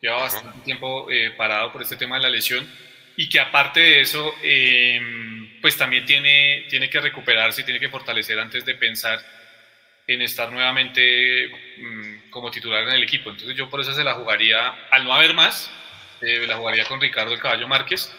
lleva 0.00 0.22
bastante 0.22 0.58
tiempo 0.64 1.08
eh, 1.10 1.30
parado 1.36 1.70
por 1.70 1.82
este 1.82 1.96
tema 1.96 2.16
de 2.16 2.22
la 2.22 2.30
lesión, 2.30 2.68
y 3.16 3.28
que 3.28 3.38
aparte 3.38 3.78
de 3.78 4.00
eso, 4.00 4.34
eh, 4.42 5.00
pues 5.64 5.78
también 5.78 6.04
tiene, 6.04 6.66
tiene 6.68 6.90
que 6.90 7.00
recuperarse 7.00 7.62
y 7.62 7.64
tiene 7.64 7.80
que 7.80 7.88
fortalecer 7.88 8.38
antes 8.38 8.66
de 8.66 8.74
pensar 8.74 9.18
en 10.06 10.20
estar 10.20 10.52
nuevamente 10.52 11.48
mm, 11.78 12.28
como 12.28 12.50
titular 12.50 12.82
en 12.82 12.90
el 12.90 13.02
equipo. 13.02 13.30
Entonces 13.30 13.56
yo 13.56 13.70
por 13.70 13.80
eso 13.80 13.94
se 13.94 14.04
la 14.04 14.12
jugaría, 14.12 14.74
al 14.90 15.04
no 15.04 15.14
haber 15.14 15.32
más, 15.32 15.70
eh, 16.20 16.44
la 16.46 16.56
jugaría 16.56 16.84
con 16.84 17.00
Ricardo 17.00 17.32
el 17.32 17.40
Caballo 17.40 17.66
Márquez. 17.66 18.14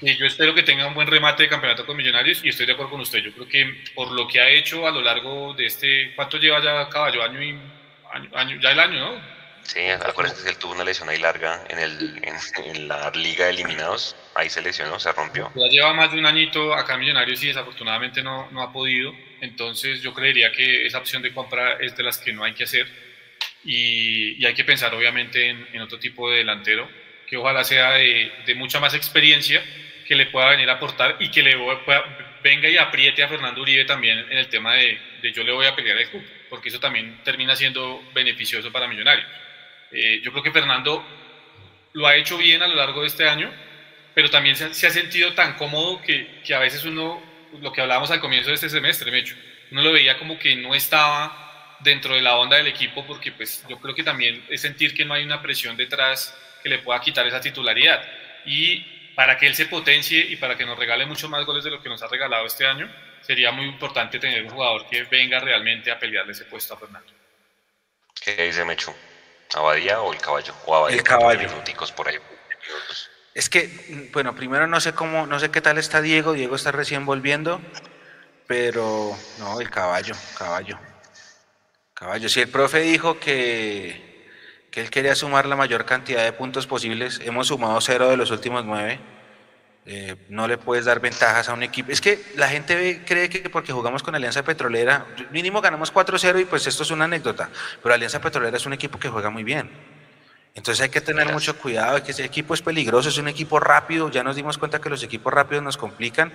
Y 0.00 0.16
yo 0.16 0.26
espero 0.26 0.52
que 0.52 0.64
tenga 0.64 0.84
un 0.88 0.94
buen 0.94 1.06
remate 1.06 1.44
de 1.44 1.48
campeonato 1.48 1.86
con 1.86 1.96
Millonarios 1.96 2.44
y 2.44 2.48
estoy 2.48 2.66
de 2.66 2.72
acuerdo 2.72 2.90
con 2.90 3.02
usted. 3.02 3.20
Yo 3.20 3.32
creo 3.34 3.46
que 3.46 3.84
por 3.94 4.10
lo 4.10 4.26
que 4.26 4.40
ha 4.40 4.50
hecho 4.50 4.84
a 4.88 4.90
lo 4.90 5.00
largo 5.00 5.54
de 5.54 5.66
este, 5.66 6.12
¿cuánto 6.16 6.38
lleva 6.38 6.60
ya 6.60 6.88
Caballo? 6.88 7.22
Año 7.22 7.40
y 7.40 7.56
año, 8.34 8.60
ya 8.60 8.72
el 8.72 8.80
año, 8.80 8.98
¿no? 8.98 9.39
Sí, 9.62 9.80
acuérdense 9.88 10.42
que 10.42 10.50
él 10.50 10.56
tuvo 10.56 10.72
una 10.72 10.84
lesión 10.84 11.08
ahí 11.08 11.18
larga 11.18 11.64
en, 11.68 11.78
el, 11.78 12.20
en, 12.22 12.88
la 12.88 13.10
liga 13.10 13.44
de 13.44 13.52
eliminados, 13.52 14.16
ahí 14.34 14.50
se 14.50 14.62
lesionó, 14.62 14.98
se 14.98 15.12
rompió. 15.12 15.52
Ya 15.54 15.68
lleva 15.68 15.94
más 15.94 16.10
de 16.12 16.18
un 16.18 16.26
añito 16.26 16.74
acá 16.74 16.94
en 16.94 17.00
Millonarios 17.00 17.42
y 17.44 17.48
desafortunadamente 17.48 18.22
no, 18.22 18.50
no 18.50 18.62
ha 18.62 18.72
podido, 18.72 19.14
entonces 19.40 20.02
yo 20.02 20.12
creería 20.12 20.50
que 20.50 20.86
esa 20.86 20.98
opción 20.98 21.22
de 21.22 21.32
compra 21.32 21.74
es 21.80 21.96
de 21.96 22.02
las 22.02 22.18
que 22.18 22.32
no 22.32 22.42
hay 22.42 22.52
que 22.54 22.64
hacer 22.64 22.86
y, 23.64 24.42
y 24.42 24.46
hay 24.46 24.54
que 24.54 24.64
pensar 24.64 24.94
obviamente 24.94 25.48
en, 25.48 25.68
en, 25.72 25.82
otro 25.82 25.98
tipo 25.98 26.30
de 26.30 26.38
delantero 26.38 26.88
que 27.26 27.36
ojalá 27.36 27.62
sea 27.62 27.92
de, 27.92 28.32
de, 28.44 28.54
mucha 28.56 28.80
más 28.80 28.94
experiencia, 28.94 29.62
que 30.06 30.16
le 30.16 30.26
pueda 30.26 30.50
venir 30.50 30.68
a 30.68 30.74
aportar 30.74 31.16
y 31.20 31.30
que 31.30 31.42
le 31.42 31.56
pueda, 31.84 32.38
venga 32.42 32.68
y 32.68 32.76
apriete 32.76 33.22
a 33.22 33.28
Fernando 33.28 33.60
Uribe 33.62 33.84
también 33.84 34.18
en 34.18 34.38
el 34.38 34.48
tema 34.48 34.74
de, 34.74 34.98
de 35.22 35.32
yo 35.32 35.44
le 35.44 35.52
voy 35.52 35.66
a 35.66 35.76
pelear 35.76 35.96
el 35.98 36.08
cupo, 36.10 36.26
porque 36.48 36.70
eso 36.70 36.80
también 36.80 37.20
termina 37.22 37.54
siendo 37.54 38.02
beneficioso 38.12 38.72
para 38.72 38.88
Millonarios. 38.88 39.26
Eh, 39.92 40.20
yo 40.22 40.30
creo 40.32 40.42
que 40.42 40.52
Fernando 40.52 41.04
lo 41.92 42.06
ha 42.06 42.16
hecho 42.16 42.38
bien 42.38 42.62
a 42.62 42.68
lo 42.68 42.76
largo 42.76 43.00
de 43.02 43.08
este 43.08 43.28
año, 43.28 43.50
pero 44.14 44.30
también 44.30 44.56
se, 44.56 44.86
ha 44.86 44.90
sentido 44.90 45.32
tan 45.34 45.54
cómodo 45.54 46.00
que, 46.02 46.40
que, 46.44 46.54
a 46.54 46.58
veces 46.58 46.84
uno, 46.84 47.22
lo 47.60 47.72
que 47.72 47.80
hablábamos 47.80 48.10
al 48.10 48.20
comienzo 48.20 48.48
de 48.50 48.54
este 48.54 48.68
semestre, 48.68 49.10
Mecho, 49.10 49.34
uno 49.70 49.82
lo 49.82 49.92
veía 49.92 50.18
como 50.18 50.38
que 50.38 50.56
no 50.56 50.74
estaba 50.74 51.76
dentro 51.80 52.14
de 52.14 52.20
la 52.20 52.36
onda 52.36 52.56
del 52.56 52.66
equipo 52.66 53.06
porque 53.06 53.32
pues 53.32 53.64
yo 53.68 53.78
creo 53.78 53.94
que 53.94 54.02
también 54.02 54.44
es 54.48 54.60
sentir 54.60 54.94
que 54.94 55.04
no 55.04 55.14
hay 55.14 55.24
una 55.24 55.40
presión 55.40 55.76
detrás 55.76 56.36
que 56.62 56.68
le 56.68 56.78
pueda 56.78 57.00
quitar 57.00 57.26
esa 57.26 57.40
titularidad. 57.40 58.02
Y 58.44 58.80
para 59.14 59.36
que 59.36 59.46
él 59.46 59.54
se 59.54 59.66
potencie 59.66 60.18
y 60.18 60.36
para 60.36 60.56
que 60.56 60.64
nos 60.64 60.78
regale 60.78 61.06
muchos 61.06 61.28
más 61.30 61.44
goles 61.44 61.64
de 61.64 61.70
lo 61.70 61.82
que 61.82 61.88
nos 61.88 62.02
ha 62.02 62.08
regalado 62.08 62.46
este 62.46 62.66
año, 62.66 62.90
sería 63.20 63.50
muy 63.50 63.66
importante 63.66 64.18
tener 64.18 64.42
un 64.44 64.50
jugador 64.50 64.88
que 64.88 65.04
venga 65.04 65.40
realmente 65.40 65.90
a 65.90 65.98
pelearle 65.98 66.32
ese 66.32 66.44
puesto 66.44 66.74
a 66.74 66.78
Fernando. 66.78 67.12
¿Qué 68.22 68.46
dice 68.46 68.64
Mecho? 68.64 68.94
¿Abadía 69.54 70.00
o 70.00 70.12
el 70.12 70.20
caballo? 70.20 70.54
O 70.66 70.88
el 70.88 71.02
caballo. 71.02 71.48
por 71.96 72.08
ahí. 72.08 72.16
Es 73.34 73.48
que, 73.48 74.08
bueno, 74.12 74.34
primero 74.34 74.66
no 74.66 74.80
sé 74.80 74.92
cómo, 74.92 75.26
no 75.26 75.38
sé 75.40 75.50
qué 75.50 75.60
tal 75.60 75.78
está 75.78 76.00
Diego. 76.00 76.32
Diego 76.32 76.56
está 76.56 76.72
recién 76.72 77.06
volviendo, 77.06 77.60
pero 78.46 79.16
no, 79.38 79.60
el 79.60 79.70
caballo, 79.70 80.14
caballo. 80.36 80.78
Caballo. 81.94 82.28
Si 82.28 82.40
el 82.40 82.48
profe 82.48 82.80
dijo 82.80 83.18
que, 83.20 84.28
que 84.70 84.80
él 84.80 84.90
quería 84.90 85.14
sumar 85.14 85.46
la 85.46 85.56
mayor 85.56 85.84
cantidad 85.84 86.24
de 86.24 86.32
puntos 86.32 86.66
posibles, 86.66 87.20
hemos 87.24 87.48
sumado 87.48 87.80
cero 87.80 88.08
de 88.08 88.16
los 88.16 88.30
últimos 88.30 88.64
nueve. 88.64 89.00
Eh, 89.86 90.16
no 90.28 90.46
le 90.46 90.58
puedes 90.58 90.84
dar 90.84 91.00
ventajas 91.00 91.48
a 91.48 91.54
un 91.54 91.62
equipo. 91.62 91.90
Es 91.90 92.00
que 92.00 92.22
la 92.36 92.48
gente 92.48 93.02
cree 93.06 93.28
que 93.28 93.48
porque 93.48 93.72
jugamos 93.72 94.02
con 94.02 94.14
Alianza 94.14 94.42
Petrolera, 94.42 95.06
mínimo 95.30 95.60
ganamos 95.60 95.92
4-0 95.92 96.40
y 96.40 96.44
pues 96.44 96.66
esto 96.66 96.82
es 96.82 96.90
una 96.90 97.06
anécdota, 97.06 97.48
pero 97.82 97.94
Alianza 97.94 98.20
Petrolera 98.20 98.56
es 98.56 98.66
un 98.66 98.74
equipo 98.74 98.98
que 98.98 99.08
juega 99.08 99.30
muy 99.30 99.42
bien. 99.42 99.70
Entonces 100.54 100.82
hay 100.82 100.90
que 100.90 101.00
tener 101.00 101.32
mucho 101.32 101.56
cuidado, 101.56 102.02
que 102.02 102.10
ese 102.10 102.24
equipo 102.24 102.54
es 102.54 102.60
peligroso, 102.60 103.08
es 103.08 103.18
un 103.18 103.28
equipo 103.28 103.60
rápido, 103.60 104.10
ya 104.10 104.22
nos 104.22 104.36
dimos 104.36 104.58
cuenta 104.58 104.80
que 104.80 104.90
los 104.90 105.02
equipos 105.02 105.32
rápidos 105.32 105.62
nos 105.62 105.76
complican 105.76 106.32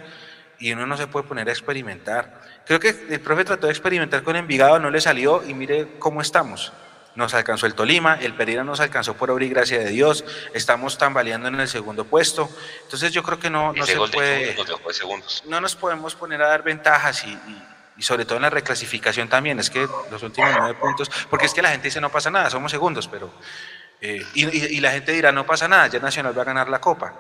y 0.57 0.71
uno 0.71 0.85
no 0.87 0.97
se 0.97 1.07
puede 1.07 1.27
poner 1.27 1.49
a 1.49 1.51
experimentar. 1.51 2.41
Creo 2.65 2.79
que 2.79 2.89
el 3.09 3.19
profe 3.19 3.43
trató 3.43 3.67
de 3.67 3.73
experimentar 3.73 4.23
con 4.23 4.35
Envigado, 4.35 4.79
no 4.79 4.89
le 4.89 5.01
salió 5.01 5.43
y 5.47 5.53
mire 5.53 5.87
cómo 5.99 6.21
estamos. 6.21 6.71
Nos 7.15 7.33
alcanzó 7.33 7.65
el 7.65 7.75
Tolima, 7.75 8.15
el 8.21 8.33
Pereira 8.33 8.63
nos 8.63 8.79
alcanzó 8.79 9.15
por 9.15 9.31
obra 9.31 9.45
y 9.45 9.49
gracia 9.49 9.79
de 9.79 9.89
Dios, 9.89 10.25
estamos 10.53 10.97
tambaleando 10.97 11.47
en 11.47 11.59
el 11.59 11.67
segundo 11.67 12.05
puesto. 12.05 12.49
Entonces 12.83 13.13
yo 13.13 13.23
creo 13.23 13.39
que 13.39 13.49
no, 13.49 13.73
no 13.73 13.85
se 13.85 13.95
puede... 13.95 14.55
No 15.45 15.61
nos 15.61 15.75
podemos 15.75 16.15
poner 16.15 16.41
a 16.41 16.49
dar 16.49 16.63
ventajas 16.63 17.23
y, 17.25 17.39
y 17.97 18.03
sobre 18.03 18.25
todo 18.25 18.35
en 18.37 18.41
la 18.41 18.49
reclasificación 18.49 19.29
también, 19.29 19.59
es 19.59 19.69
que 19.69 19.87
los 20.11 20.21
últimos 20.23 20.49
nueve 20.57 20.75
puntos, 20.75 21.09
porque 21.29 21.45
es 21.45 21.53
que 21.53 21.61
la 21.61 21.69
gente 21.69 21.87
dice 21.87 22.01
no 22.01 22.11
pasa 22.11 22.29
nada, 22.29 22.49
somos 22.49 22.71
segundos, 22.71 23.07
pero 23.07 23.31
eh, 24.01 24.23
y, 24.33 24.79
la 24.81 24.91
gente 24.91 25.11
dirá, 25.13 25.31
no 25.31 25.45
pasa 25.45 25.67
nada, 25.67 25.87
ya 25.87 25.99
Nacional 25.99 26.37
va 26.37 26.41
a 26.41 26.45
ganar 26.45 26.69
la 26.69 26.79
Copa. 26.79 27.13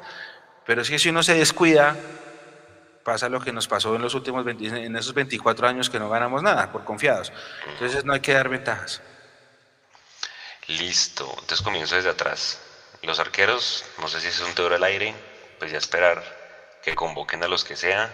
Pero 0.65 0.81
es 0.81 0.89
que 0.89 0.99
si 0.99 1.09
uno 1.09 1.23
se 1.23 1.35
descuida, 1.35 1.95
pasa 3.03 3.29
lo 3.29 3.39
que 3.39 3.51
nos 3.51 3.67
pasó 3.67 3.95
en 3.95 4.01
los 4.01 4.13
últimos 4.15 4.45
en 4.47 4.95
esos 4.95 5.13
24 5.13 5.67
años 5.67 5.89
que 5.89 5.99
no 5.99 6.09
ganamos 6.09 6.43
nada, 6.43 6.71
por 6.71 6.83
confiados. 6.83 7.31
Entonces 7.73 8.03
no 8.03 8.13
hay 8.13 8.19
que 8.19 8.33
dar 8.33 8.49
ventajas. 8.49 9.01
Listo, 10.67 11.29
entonces 11.29 11.61
comienzo 11.61 11.95
desde 11.95 12.09
atrás. 12.09 12.61
Los 13.01 13.19
arqueros, 13.19 13.85
no 13.99 14.07
sé 14.07 14.19
si 14.19 14.27
es 14.27 14.39
un 14.39 14.55
teor 14.55 14.73
al 14.73 14.83
aire, 14.83 15.13
pues 15.59 15.71
ya 15.71 15.77
esperar 15.77 16.23
que 16.83 16.95
convoquen 16.95 17.43
a 17.43 17.47
los 17.47 17.63
que 17.63 17.75
sea. 17.75 18.11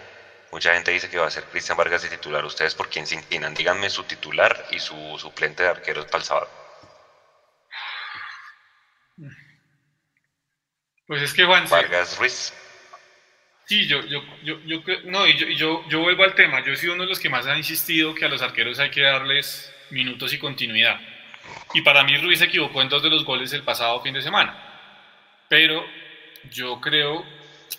Mucha 0.50 0.74
gente 0.74 0.90
dice 0.90 1.08
que 1.08 1.18
va 1.18 1.26
a 1.26 1.30
ser 1.30 1.44
Cristian 1.44 1.78
Vargas 1.78 2.02
de 2.02 2.10
titular. 2.10 2.44
¿Ustedes 2.44 2.74
por 2.74 2.90
quién 2.90 3.06
se 3.06 3.14
inclinan? 3.14 3.54
Díganme 3.54 3.88
su 3.88 4.04
titular 4.04 4.66
y 4.70 4.78
su 4.80 4.94
suplente 5.18 5.62
de 5.62 5.70
arqueros 5.70 6.04
para 6.06 6.18
el 6.18 6.24
sábado. 6.24 6.50
Pues 11.06 11.22
es 11.22 11.32
que 11.32 11.44
Juan. 11.44 11.68
Vargas 11.68 12.18
Ruiz. 12.18 12.52
Sí, 13.66 13.86
yo, 13.86 14.02
yo, 14.02 14.22
yo, 14.42 14.58
yo, 14.60 14.82
no, 15.04 15.26
y 15.26 15.38
yo, 15.38 15.46
yo, 15.48 15.88
yo, 15.88 16.00
vuelvo 16.00 16.24
al 16.24 16.34
tema. 16.34 16.62
Yo 16.64 16.72
he 16.72 16.76
sido 16.76 16.94
uno 16.94 17.04
de 17.04 17.08
los 17.08 17.18
que 17.18 17.30
más 17.30 17.46
han 17.46 17.58
insistido 17.58 18.14
que 18.14 18.24
a 18.24 18.28
los 18.28 18.42
arqueros 18.42 18.78
hay 18.78 18.90
que 18.90 19.02
darles 19.02 19.72
minutos 19.90 20.32
y 20.34 20.38
continuidad. 20.38 21.00
Y 21.74 21.82
para 21.82 22.04
mí 22.04 22.16
Ruiz 22.16 22.38
se 22.38 22.46
equivocó 22.46 22.82
en 22.82 22.88
dos 22.88 23.02
de 23.02 23.10
los 23.10 23.24
goles 23.24 23.52
el 23.52 23.62
pasado 23.62 24.00
fin 24.02 24.14
de 24.14 24.22
semana. 24.22 24.56
Pero 25.48 25.84
yo 26.50 26.80
creo 26.80 27.24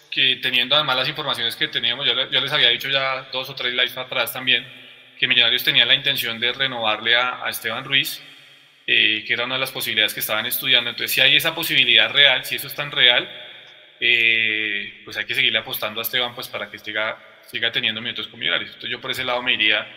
que 0.09 0.37
teniendo 0.37 0.75
además 0.75 0.95
las 0.97 1.09
informaciones 1.09 1.55
que 1.55 1.67
teníamos, 1.67 2.05
yo, 2.05 2.13
les 2.13 2.51
había 2.51 2.69
dicho 2.69 2.89
ya 2.89 3.29
dos 3.31 3.49
o 3.49 3.55
tres 3.55 3.73
lives 3.73 3.97
atrás 3.97 4.33
también, 4.33 4.65
que 5.19 5.27
Millonarios 5.27 5.63
tenía 5.63 5.85
la 5.85 5.95
intención 5.95 6.39
de 6.39 6.53
renovarle 6.53 7.15
a, 7.15 7.45
a 7.45 7.49
Esteban 7.49 7.83
Ruiz 7.83 8.21
eh, 8.85 9.23
que 9.25 9.33
era 9.33 9.45
una 9.45 9.55
de 9.55 9.61
las 9.61 9.71
posibilidades 9.71 10.13
que 10.13 10.19
estaban 10.19 10.45
estudiando. 10.45 10.89
Entonces, 10.89 11.13
si 11.13 11.21
hay 11.21 11.37
esa 11.37 11.55
posibilidad 11.55 12.11
real, 12.11 12.43
si 12.43 12.55
eso 12.55 12.67
es 12.67 12.75
tan 12.75 12.91
real, 12.91 13.29
eh, 13.99 15.01
pues 15.05 15.15
hay 15.15 15.23
que 15.23 15.35
seguirle 15.35 15.59
apostando 15.59 16.01
a 16.01 16.03
Esteban 16.03 16.35
pues, 16.35 16.49
para 16.49 16.69
que 16.69 16.77
siga, 16.79 17.17
siga 17.45 17.71
teniendo 17.71 18.01
minutos 18.01 18.27
con 18.27 18.39
Millonarios. 18.39 18.71
Entonces, 18.71 18.91
yo 18.91 18.99
por 18.99 19.11
ese 19.11 19.23
lado 19.23 19.41
me 19.41 19.53
iría 19.53 19.87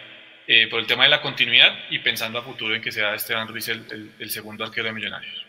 eh, 0.47 0.69
por 0.69 0.81
el 0.81 0.87
tema 0.87 1.05
de 1.05 1.11
la 1.11 1.21
continuidad 1.21 1.77
y 1.91 1.99
pensando 1.99 2.39
a 2.39 2.43
futuro 2.43 2.75
en 2.75 2.83
que 2.83 2.93
sea 2.93 3.15
Esteban 3.15 3.49
Ruiz 3.49 3.69
el, 3.69 4.13
el, 4.19 4.31
segundo 4.31 4.65
arquero 4.65 4.87
de 4.87 4.93
Millonarios. 4.93 5.45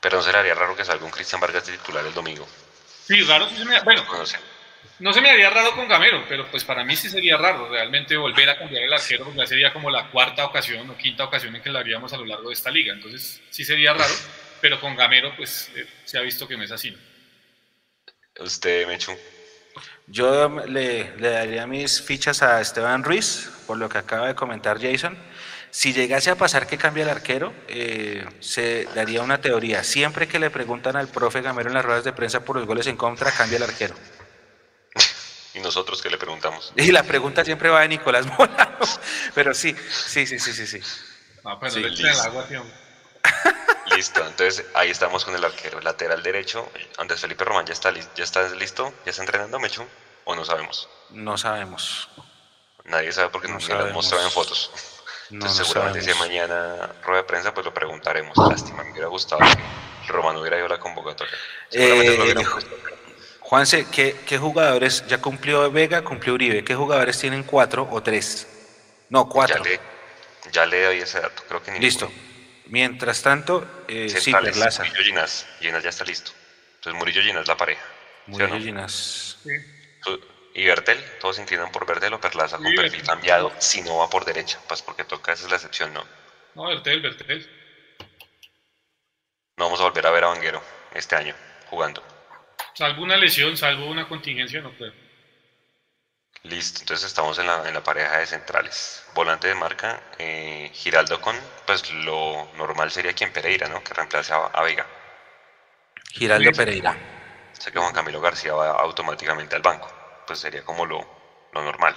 Pero 0.00 0.16
no 0.16 0.22
sería 0.22 0.54
raro 0.54 0.76
que 0.76 0.84
salga 0.84 1.04
un 1.04 1.10
Cristian 1.10 1.40
Vargas 1.40 1.64
titular 1.64 2.04
el 2.04 2.12
domingo. 2.12 2.46
Sí, 3.06 3.22
raro 3.22 3.48
se 3.48 3.64
me... 3.64 3.80
Bueno, 3.82 4.04
no 4.10 4.26
sé. 4.26 4.38
No 4.98 5.12
se 5.12 5.20
me 5.20 5.30
haría 5.30 5.50
raro 5.50 5.74
con 5.74 5.88
Gamero, 5.88 6.24
pero 6.28 6.48
pues 6.50 6.62
para 6.64 6.84
mí 6.84 6.94
sí 6.94 7.08
sería 7.08 7.36
raro 7.36 7.68
realmente 7.68 8.16
volver 8.16 8.48
a 8.50 8.58
cambiar 8.58 8.84
el 8.84 8.92
arquero, 8.92 9.24
porque 9.24 9.40
ya 9.40 9.46
sería 9.46 9.72
como 9.72 9.90
la 9.90 10.10
cuarta 10.10 10.44
ocasión 10.44 10.88
o 10.88 10.96
quinta 10.96 11.24
ocasión 11.24 11.54
en 11.56 11.62
que 11.62 11.70
lo 11.70 11.78
haríamos 11.78 12.12
a 12.12 12.16
lo 12.16 12.24
largo 12.24 12.48
de 12.48 12.54
esta 12.54 12.70
liga. 12.70 12.92
Entonces 12.92 13.42
sí 13.50 13.64
sería 13.64 13.92
raro, 13.92 14.14
pero 14.60 14.80
con 14.80 14.94
Gamero 14.94 15.34
pues 15.36 15.70
eh, 15.74 15.86
se 16.04 16.18
ha 16.18 16.20
visto 16.20 16.46
que 16.46 16.56
no 16.56 16.62
es 16.62 16.70
así. 16.70 16.96
¿Usted, 18.38 18.86
Mechu? 18.86 19.16
Yo 20.06 20.48
le, 20.66 21.16
le, 21.16 21.30
daría 21.30 21.66
mis 21.66 22.02
fichas 22.02 22.42
a 22.42 22.60
Esteban 22.60 23.04
Ruiz, 23.04 23.50
por 23.66 23.78
lo 23.78 23.88
que 23.88 23.98
acaba 23.98 24.26
de 24.26 24.34
comentar 24.34 24.80
Jason. 24.80 25.16
Si 25.70 25.92
llegase 25.92 26.30
a 26.30 26.36
pasar 26.36 26.66
que 26.66 26.78
cambia 26.78 27.02
el 27.02 27.08
arquero, 27.08 27.52
eh, 27.68 28.24
se 28.38 28.84
daría 28.94 29.22
una 29.22 29.40
teoría. 29.40 29.82
Siempre 29.82 30.28
que 30.28 30.38
le 30.38 30.50
preguntan 30.50 30.94
al 30.94 31.08
profe 31.08 31.40
Gamero 31.42 31.68
en 31.70 31.74
las 31.74 31.84
ruedas 31.84 32.04
de 32.04 32.12
prensa 32.12 32.44
por 32.44 32.56
los 32.56 32.66
goles 32.66 32.86
en 32.86 32.96
contra, 32.96 33.32
cambia 33.32 33.56
el 33.56 33.64
arquero. 33.64 33.94
¿Y 35.54 35.60
nosotros 35.60 36.00
qué 36.00 36.10
le 36.10 36.18
preguntamos? 36.18 36.72
Y 36.76 36.92
la 36.92 37.02
pregunta 37.02 37.44
siempre 37.44 37.70
va 37.70 37.80
de 37.80 37.88
Nicolás 37.88 38.26
Mola. 38.38 38.78
Pero 39.34 39.52
sí, 39.54 39.74
sí, 39.90 40.26
sí, 40.26 40.38
sí, 40.38 40.52
sí. 40.52 40.66
sí. 40.66 40.80
No, 41.42 41.58
pero 41.58 41.76
le 41.76 41.88
el 41.88 42.20
agua, 42.20 42.46
tío. 42.46 42.64
Listo, 43.96 44.26
entonces 44.26 44.64
ahí 44.74 44.90
estamos 44.90 45.24
con 45.24 45.34
el 45.34 45.44
arquero. 45.44 45.80
Lateral 45.80 46.22
derecho, 46.22 46.68
Andrés 46.98 47.20
Felipe 47.20 47.44
Román 47.44 47.66
ya 47.66 47.72
está, 47.72 47.92
ya 47.92 48.24
está 48.24 48.48
listo, 48.50 48.92
ya 49.04 49.10
está 49.10 49.22
entrenando, 49.22 49.58
Mechu, 49.58 49.84
o 50.24 50.34
no 50.34 50.44
sabemos. 50.44 50.88
No 51.10 51.38
sabemos. 51.38 52.08
Nadie 52.84 53.12
sabe 53.12 53.30
porque 53.30 53.48
no, 53.48 53.58
lo 53.58 53.80
hemos 53.80 53.92
mostrado 53.92 54.24
en 54.24 54.30
fotos. 54.30 54.70
Entonces 55.30 55.66
seguramente 55.66 56.02
si 56.02 56.18
mañana 56.18 56.94
rueda 57.02 57.22
de 57.22 57.24
prensa 57.26 57.54
pues 57.54 57.64
lo 57.64 57.72
preguntaremos. 57.72 58.36
Lástima, 58.36 58.84
me 58.84 58.92
hubiera 58.92 59.08
gustado 59.08 59.40
que 60.06 60.12
Román 60.12 60.36
hubiera 60.36 60.56
ido 60.56 60.66
a 60.66 60.70
la 60.70 60.78
convocatoria. 60.78 61.34
Seguramente 61.70 62.30
eh, 62.30 62.34
lo 62.34 62.84
Juanse, 63.40 63.86
¿qué, 63.90 64.16
¿qué, 64.26 64.38
jugadores, 64.38 65.06
ya 65.06 65.20
cumplió 65.20 65.70
Vega, 65.70 66.02
cumplió 66.02 66.32
Uribe, 66.32 66.64
qué 66.64 66.74
jugadores 66.74 67.18
tienen 67.18 67.42
cuatro 67.42 67.86
o 67.90 68.02
tres? 68.02 68.46
No, 69.10 69.28
cuatro. 69.28 69.62
Ya 70.50 70.66
le, 70.66 70.82
doy 70.82 70.98
ese 70.98 71.20
dato, 71.20 71.42
creo 71.46 71.62
que 71.62 71.70
ni 71.72 71.78
Listo. 71.78 72.10
Mientras 72.66 73.22
tanto, 73.22 73.84
eh, 73.88 74.08
sí, 74.08 74.32
Perlaza. 74.32 74.84
Murillo 74.84 75.04
Ginás, 75.04 75.46
Ginás 75.60 75.82
ya 75.82 75.90
está 75.90 76.04
listo. 76.04 76.32
Entonces 76.76 76.98
Murillo 76.98 77.22
Ginás 77.22 77.46
la 77.46 77.56
pareja. 77.56 77.84
Murillo 78.26 78.58
Ginás. 78.58 79.38
Sí. 79.42 79.50
Y 80.54 80.64
Bertel, 80.66 81.02
todos 81.20 81.36
se 81.36 81.42
inclinan 81.42 81.72
por 81.72 81.84
Bertel 81.84 82.14
o 82.14 82.20
Perlaza 82.20 82.58
con 82.58 82.72
perfil 82.74 83.02
cambiado, 83.02 83.52
si 83.58 83.82
no 83.82 83.98
va 83.98 84.08
por 84.08 84.24
derecha, 84.24 84.60
pues 84.68 84.82
porque 84.82 85.04
toca, 85.04 85.32
esa 85.32 85.44
es 85.44 85.50
la 85.50 85.56
excepción, 85.56 85.92
¿no? 85.92 86.06
No, 86.54 86.68
Bertel, 86.68 87.02
Bertel. 87.02 87.50
No 89.56 89.64
vamos 89.64 89.80
a 89.80 89.84
volver 89.84 90.06
a 90.06 90.10
ver 90.10 90.24
a 90.24 90.28
Vanguero 90.28 90.62
este 90.94 91.16
año 91.16 91.34
jugando. 91.66 92.02
Salvo 92.74 93.02
una 93.02 93.16
lesión, 93.16 93.56
salvo 93.56 93.86
una 93.86 94.08
contingencia, 94.08 94.60
no 94.60 94.72
puedo. 94.72 94.92
Listo, 96.44 96.80
entonces 96.80 97.06
estamos 97.06 97.38
en 97.38 97.46
la, 97.46 97.66
en 97.66 97.74
la 97.74 97.82
pareja 97.82 98.18
de 98.18 98.26
centrales. 98.26 99.04
Volante 99.14 99.48
de 99.48 99.54
marca, 99.54 100.00
eh, 100.18 100.70
Giraldo 100.74 101.20
con, 101.20 101.34
pues 101.66 101.90
lo 101.92 102.48
normal 102.56 102.90
sería 102.90 103.12
quien 103.14 103.32
Pereira, 103.32 103.68
¿no? 103.68 103.82
Que 103.82 103.94
reemplace 103.94 104.32
a, 104.32 104.62
Vega. 104.62 104.86
Giraldo 106.12 106.52
Pereira. 106.52 106.96
Sé 107.52 107.72
que 107.72 107.78
Juan 107.78 107.92
Camilo 107.92 108.20
García 108.20 108.54
va 108.54 108.70
automáticamente 108.72 109.56
al 109.56 109.62
banco, 109.62 109.88
pues 110.26 110.38
sería 110.38 110.64
como 110.64 110.86
lo, 110.86 111.00
lo 111.52 111.62
normal. 111.62 111.94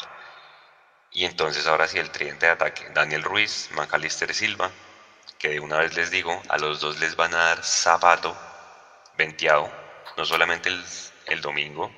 Y 1.11 1.25
entonces 1.25 1.67
ahora 1.67 1.87
sí 1.87 1.99
el 1.99 2.11
tridente 2.11 2.45
de 2.45 2.53
ataque, 2.53 2.89
Daniel 2.93 3.23
Ruiz, 3.23 3.69
Macalister 3.73 4.33
Silva, 4.33 4.71
que 5.37 5.49
de 5.49 5.59
una 5.59 5.77
vez 5.77 5.95
les 5.95 6.09
digo, 6.11 6.41
a 6.49 6.57
los 6.57 6.79
dos 6.79 6.99
les 6.99 7.15
van 7.15 7.33
a 7.33 7.37
dar 7.37 7.63
zapato 7.63 8.37
venteado 9.17 9.71
no 10.15 10.25
solamente 10.25 10.69
el, 11.27 11.41
domingo, 11.41 11.91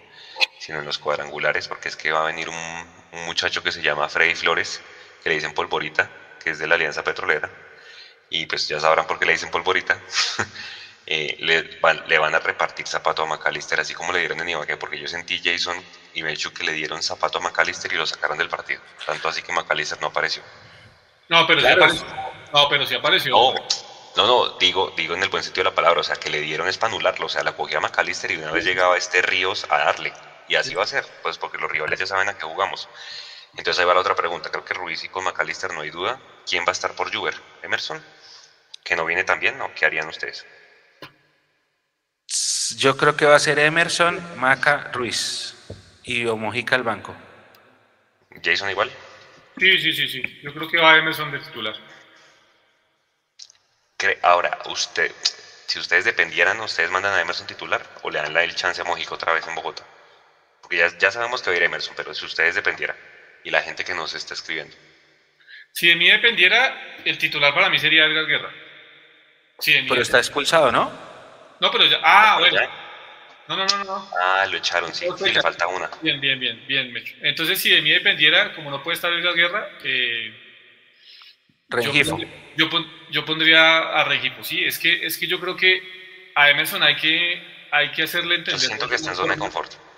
sino 0.60 0.80
en 0.80 0.86
los 0.86 1.00
cuadrangulares, 1.00 1.68
porque 1.68 1.90
es 1.90 1.96
que 1.96 2.12
va 2.12 2.22
a 2.22 2.26
venir 2.26 2.50
un, 2.50 3.00
muchacho 3.26 3.64
que 3.64 3.72
se 3.72 3.82
llama 3.82 4.08
Freddy 4.10 4.36
Flores, 4.36 4.82
que 5.24 5.30
le 5.30 5.36
dicen 5.36 5.54
Polvorita, 5.54 6.10
que 6.44 6.52
es 6.52 6.60
de 6.60 6.68
la 6.68 6.76
Alianza 6.76 7.04
Petrolera, 7.04 7.50
y 8.30 8.46
pues 8.46 8.68
ya 8.68 8.80
sabrán 8.80 9.08
por 9.08 9.18
qué 9.18 9.26
le 9.26 9.34
dicen 9.34 9.50
Polvorita. 9.50 10.00
Eh, 11.12 11.38
le, 11.40 11.80
van, 11.80 12.04
le, 12.06 12.20
van, 12.20 12.36
a 12.36 12.40
repartir 12.40 12.86
zapato 12.86 13.24
a 13.24 13.26
McAllister, 13.26 13.80
así 13.80 13.96
como 13.96 14.14
le 14.14 14.20
dieron 14.20 14.40
en 14.42 14.50
Ibagué, 14.50 14.78
porque 14.78 15.00
yo 15.00 15.08
sentí 15.08 15.42
Jason 15.44 15.76
y 16.14 16.22
Mechu 16.22 16.54
que 16.54 16.64
le 16.64 16.72
dieron 16.72 17.02
zapato 17.02 17.40
a 17.40 17.42
McAllister 17.42 17.92
y 17.92 17.96
lo 17.96 18.06
sacaron 18.06 18.38
del 18.38 18.48
partido. 18.48 18.80
Tanto 19.08 19.28
así 19.28 19.42
que 19.42 19.52
McAllister 19.52 20.00
no 20.02 20.08
apareció. 20.10 20.44
No, 21.28 21.48
pero 21.48 21.62
sí 21.62 21.68
apareció. 21.68 22.06
No, 22.54 22.70
pero 22.70 22.86
sí 22.86 22.94
apareció. 22.94 23.36
No, 24.18 24.28
no, 24.28 24.50
digo, 24.60 24.94
digo 24.96 25.16
en 25.16 25.24
el 25.24 25.30
buen 25.30 25.42
sentido 25.42 25.64
de 25.64 25.72
la 25.72 25.76
palabra, 25.76 26.02
o 26.02 26.04
sea, 26.04 26.16
que 26.16 26.30
le 26.30 26.42
dieron 26.42 26.68
es 26.68 26.78
para 26.78 26.94
anularlo, 26.94 27.26
o 27.26 27.30
sea, 27.30 27.42
la 27.42 27.54
cogía 27.54 27.80
a 27.80 27.82
McAllister 27.82 28.30
y 28.30 28.38
una 28.38 28.52
vez 28.52 28.64
llegaba 28.64 28.96
este 28.96 29.24
Ríos 29.24 29.66
a 29.68 29.80
darle, 29.80 30.14
y 30.50 30.56
así 30.56 30.74
va 30.74 30.84
a 30.84 30.88
ser, 30.88 31.06
pues 31.22 31.38
porque 31.38 31.58
los 31.58 31.72
rivales 31.72 32.00
ya 32.00 32.08
saben 32.08 32.28
a 32.28 32.38
qué 32.38 32.46
jugamos. 32.46 32.90
Entonces 33.56 33.80
ahí 33.80 33.86
va 33.86 33.94
la 33.94 34.02
otra 34.02 34.16
pregunta, 34.16 34.50
creo 34.50 34.66
que 34.66 34.74
Ruiz 34.74 35.04
y 35.04 35.10
con 35.10 35.24
McAllister 35.24 35.74
no 35.74 35.82
hay 35.82 35.92
duda, 35.92 36.20
¿quién 36.46 36.64
va 36.66 36.70
a 36.70 36.72
estar 36.72 36.96
por 36.96 37.14
Juber? 37.14 37.36
¿Emerson? 37.62 38.04
¿Que 38.84 38.96
no 38.96 39.06
viene 39.06 39.24
tan 39.24 39.40
bien? 39.40 39.58
¿No? 39.58 39.74
¿Qué 39.74 39.86
harían 39.86 40.08
ustedes? 40.08 40.46
Yo 42.78 42.98
creo 42.98 43.16
que 43.16 43.26
va 43.26 43.36
a 43.36 43.40
ser 43.40 43.60
Emerson, 43.60 44.22
Maca, 44.38 44.92
Ruiz 44.92 45.56
y 46.04 46.26
Omojica 46.26 46.76
al 46.76 46.84
banco. 46.84 47.16
Jason 48.44 48.70
igual. 48.70 48.92
Sí, 49.58 49.80
sí, 49.80 49.94
sí, 49.94 50.08
sí. 50.08 50.40
Yo 50.42 50.54
creo 50.54 50.68
que 50.68 50.78
va 50.78 50.98
Emerson 50.98 51.32
de 51.32 51.40
titular. 51.40 51.76
Ahora, 54.22 54.58
usted, 54.68 55.12
si 55.68 55.80
ustedes 55.80 56.06
dependieran, 56.06 56.60
¿ustedes 56.62 56.90
mandan 56.90 57.14
a 57.14 57.22
Emerson 57.22 57.48
titular 57.48 57.86
o 58.04 58.10
le 58.10 58.20
dan 58.20 58.34
la, 58.34 58.44
el 58.44 58.56
chance 58.56 58.80
a 58.82 58.86
Mojica 58.86 59.16
otra 59.16 59.34
vez 59.34 59.46
en 59.48 59.56
Bogotá? 59.56 59.84
Porque 60.70 60.78
ya, 60.78 60.96
ya 61.00 61.10
sabemos 61.10 61.42
que 61.42 61.50
va 61.50 61.56
a 61.56 61.58
ir 61.58 61.64
Emerson, 61.64 61.96
pero 61.98 62.14
si 62.14 62.24
ustedes 62.24 62.54
dependieran 62.54 62.96
y 63.44 63.50
la 63.50 63.62
gente 63.64 63.84
que 63.84 63.96
nos 63.96 64.14
está 64.14 64.36
escribiendo. 64.36 64.76
Si 65.74 65.88
de 65.88 65.96
mí 65.96 66.08
dependiera, 66.08 67.00
el 67.06 67.18
titular 67.18 67.56
para 67.56 67.72
mí 67.72 67.80
sería 67.80 68.06
Edgar 68.06 68.28
Guerra. 68.28 68.54
pero 69.88 70.02
está 70.02 70.20
expulsado, 70.20 70.72
¿no? 70.72 70.92
No, 71.60 71.72
pero 71.72 71.86
ya. 71.86 72.00
Ah, 72.04 72.38
bueno. 72.38 72.62
No, 73.48 73.58
no, 73.58 73.66
no, 73.66 73.84
no. 73.84 74.10
Ah, 74.22 74.46
lo 74.46 74.58
echaron, 74.58 74.94
sí. 74.94 75.08
Y 75.26 75.32
le 75.32 75.42
falta 75.42 75.66
una. 75.66 75.90
Bien, 76.04 76.22
bien, 76.22 76.40
bien, 76.40 76.64
bien, 76.68 76.94
Mecho. 76.94 77.16
Entonces, 77.22 77.60
si 77.60 77.72
de 77.72 77.82
mí 77.82 77.90
dependiera, 77.90 78.54
como 78.54 78.70
no 78.70 78.84
puede 78.84 78.96
estar 78.96 79.12
Edgar 79.12 79.34
Guerra, 79.34 79.70
eh, 79.84 80.34
Regifo. 81.68 82.20
Yo, 82.56 82.70
yo, 83.10 83.26
pondría 83.26 83.80
a 83.80 84.04
Regifo, 84.04 84.44
sí. 84.44 84.64
Es 84.64 84.78
que, 84.78 85.04
es 85.06 85.18
que 85.18 85.26
yo 85.26 85.40
creo 85.40 85.56
que 85.56 85.82
a 86.36 86.52
Emerson 86.52 86.84
hay 86.84 86.96
que, 86.96 87.42
hay 87.72 87.92
que 87.92 88.04
hacerle 88.04 88.36
entender. 88.36 88.62
Yo 88.62 88.68
siento 88.68 88.88
que 88.88 88.96
está 88.96 89.10
en 89.10 89.16
zona 89.16 89.34
de 89.34 89.40
confort. 89.40 89.89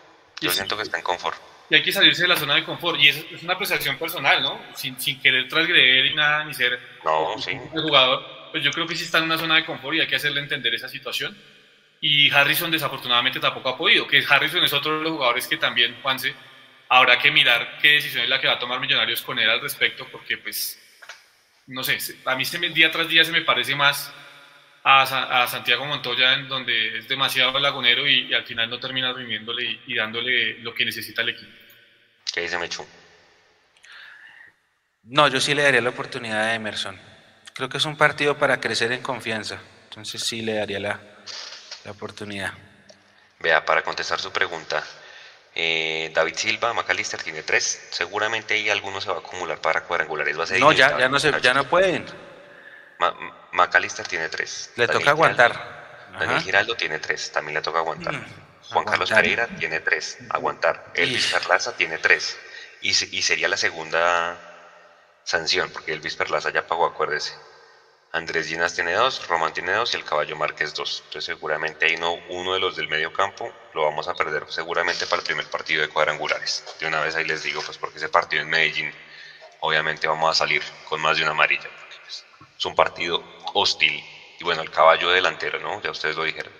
Yo 0.41 0.51
siento 0.51 0.75
que 0.75 0.83
está 0.83 0.97
en 0.97 1.03
confort 1.03 1.37
y 1.71 1.75
hay 1.75 1.83
que 1.83 1.93
salirse 1.93 2.23
de 2.23 2.27
la 2.27 2.35
zona 2.35 2.55
de 2.55 2.65
confort. 2.65 2.99
Y 2.99 3.07
es, 3.07 3.25
es 3.31 3.43
una 3.43 3.53
apreciación 3.53 3.97
personal, 3.97 4.43
¿no? 4.43 4.59
Sin, 4.75 4.99
sin 4.99 5.21
querer 5.21 5.47
transgredir 5.47 6.07
y 6.07 6.15
nada, 6.15 6.43
ni 6.43 6.53
ser 6.53 6.77
no, 7.05 7.33
el 7.33 7.81
jugador. 7.81 8.49
Pues 8.51 8.61
yo 8.61 8.71
creo 8.71 8.85
que 8.85 8.93
sí 8.93 9.05
está 9.05 9.19
en 9.19 9.23
una 9.23 9.37
zona 9.37 9.55
de 9.55 9.65
confort 9.65 9.95
y 9.95 10.01
hay 10.01 10.07
que 10.07 10.17
hacerle 10.17 10.41
entender 10.41 10.75
esa 10.75 10.89
situación. 10.89 11.35
Y 12.01 12.29
Harrison 12.29 12.69
desafortunadamente 12.69 13.39
tampoco 13.39 13.69
ha 13.69 13.77
podido, 13.77 14.05
que 14.05 14.21
Harrison 14.27 14.61
es 14.65 14.73
otro 14.73 14.97
de 14.97 15.03
los 15.03 15.13
jugadores 15.13 15.47
que 15.47 15.55
también, 15.55 15.97
Juanse, 16.01 16.35
habrá 16.89 17.17
que 17.17 17.31
mirar 17.31 17.77
qué 17.81 17.91
decisión 17.93 18.23
es 18.23 18.29
la 18.29 18.41
que 18.41 18.47
va 18.47 18.53
a 18.55 18.59
tomar 18.59 18.81
Millonarios 18.81 19.21
con 19.21 19.39
él 19.39 19.49
al 19.49 19.61
respecto, 19.61 20.05
porque 20.11 20.39
pues, 20.39 20.77
no 21.67 21.83
sé, 21.83 21.99
a 22.25 22.35
mí 22.35 22.43
se 22.43 22.59
me, 22.59 22.69
día 22.69 22.91
tras 22.91 23.07
día 23.07 23.23
se 23.23 23.31
me 23.31 23.43
parece 23.43 23.75
más 23.75 24.11
a, 24.83 25.43
a, 25.43 25.47
Santiago 25.47 25.85
Montoya, 25.85 26.33
en 26.33 26.47
donde 26.47 26.99
es 26.99 27.07
demasiado 27.07 27.57
lagunero 27.59 28.07
y, 28.07 28.33
al 28.33 28.45
final 28.45 28.69
no 28.69 28.79
termina 28.79 29.13
rindiéndole 29.13 29.79
y, 29.85 29.95
dándole 29.95 30.59
lo 30.59 30.73
que 30.73 30.85
necesita 30.85 31.21
el 31.21 31.29
equipo. 31.29 31.51
¿Qué 32.33 32.41
dice 32.41 32.57
Mechu? 32.57 32.85
No, 35.03 35.27
yo 35.27 35.39
sí 35.39 35.53
le 35.53 35.63
daría 35.63 35.81
la 35.81 35.89
oportunidad 35.89 36.41
a 36.41 36.55
Emerson. 36.55 36.99
Creo 37.53 37.69
que 37.69 37.77
es 37.77 37.85
un 37.85 37.97
partido 37.97 38.37
para 38.37 38.59
crecer 38.59 38.91
en 38.91 39.01
confianza. 39.01 39.59
Entonces 39.85 40.23
sí 40.23 40.41
le 40.41 40.55
daría 40.55 40.79
la, 40.79 40.99
la 41.83 41.91
oportunidad. 41.91 42.53
Vea, 43.39 43.65
para 43.65 43.81
contestar 43.81 44.19
su 44.19 44.31
pregunta, 44.31 44.83
eh, 45.53 46.11
David 46.13 46.35
Silva, 46.35 46.73
Macalister 46.73 47.21
tiene 47.21 47.43
tres. 47.43 47.87
Seguramente 47.91 48.53
ahí 48.53 48.69
alguno 48.69 49.01
se 49.01 49.09
va 49.09 49.17
a 49.17 49.19
acumular 49.19 49.59
para 49.59 49.83
cuadrangulares. 49.83 50.39
Va 50.39 50.43
a 50.43 50.59
no, 50.59 50.71
ya, 50.71 50.97
ya, 50.97 51.09
no 51.09 51.19
se, 51.19 51.31
ya 51.41 51.53
no 51.53 51.65
pueden. 51.65 52.05
Macalister 53.53 54.07
tiene 54.07 54.29
tres. 54.29 54.71
Le 54.75 54.87
toca 54.87 55.11
aguantar. 55.11 55.81
Daniel 56.19 56.41
Giraldo 56.41 56.75
tiene 56.75 56.99
tres, 56.99 57.31
también 57.31 57.55
le 57.55 57.61
toca 57.61 57.79
aguantar. 57.79 58.13
Mm, 58.13 58.25
Juan 58.69 58.85
Carlos 58.85 59.09
Pereira 59.09 59.47
tiene 59.47 59.79
tres, 59.79 60.17
aguantar. 60.29 60.91
Elvis 60.93 61.27
Perlaza 61.27 61.75
tiene 61.75 61.97
tres. 61.97 62.37
Y, 62.81 62.89
y, 62.89 63.21
sería 63.21 63.47
la 63.47 63.57
segunda 63.57 64.37
sanción, 65.23 65.69
porque 65.69 65.93
Elvis 65.93 66.15
Perlaza 66.15 66.49
ya 66.49 66.67
pagó, 66.67 66.85
acuérdese. 66.85 67.33
Andrés 68.13 68.47
Ginas 68.47 68.73
tiene 68.73 68.91
dos, 68.93 69.25
Román 69.27 69.53
tiene 69.53 69.71
dos 69.71 69.93
y 69.93 69.97
el 69.97 70.03
Caballo 70.03 70.35
Márquez 70.35 70.73
dos. 70.73 71.03
Entonces 71.05 71.25
seguramente 71.25 71.85
ahí 71.85 71.95
no, 71.95 72.15
uno 72.29 72.53
de 72.53 72.59
los 72.59 72.75
del 72.75 72.89
medio 72.89 73.13
campo 73.13 73.53
lo 73.73 73.85
vamos 73.85 74.07
a 74.09 74.13
perder 74.13 74.45
seguramente 74.49 75.05
para 75.07 75.21
el 75.21 75.25
primer 75.25 75.49
partido 75.49 75.81
de 75.81 75.87
cuadrangulares. 75.87 76.65
De 76.79 76.87
una 76.87 76.99
vez 76.99 77.15
ahí 77.15 77.23
les 77.23 77.43
digo, 77.43 77.61
pues 77.61 77.77
porque 77.77 77.99
ese 77.99 78.09
partido 78.09 78.41
en 78.41 78.49
Medellín 78.49 78.91
obviamente 79.61 80.07
vamos 80.07 80.29
a 80.29 80.37
salir 80.37 80.61
con 80.89 80.99
más 80.99 81.15
de 81.15 81.23
una 81.23 81.31
amarilla. 81.31 81.69
Pues, 82.03 82.25
es 82.61 82.65
un 82.67 82.75
partido 82.75 83.23
hostil. 83.55 84.03
Y 84.39 84.43
bueno, 84.43 84.61
el 84.61 84.69
caballo 84.69 85.09
delantero, 85.09 85.59
¿no? 85.59 85.81
Ya 85.81 85.89
ustedes 85.89 86.15
lo 86.15 86.23
dijeron. 86.23 86.53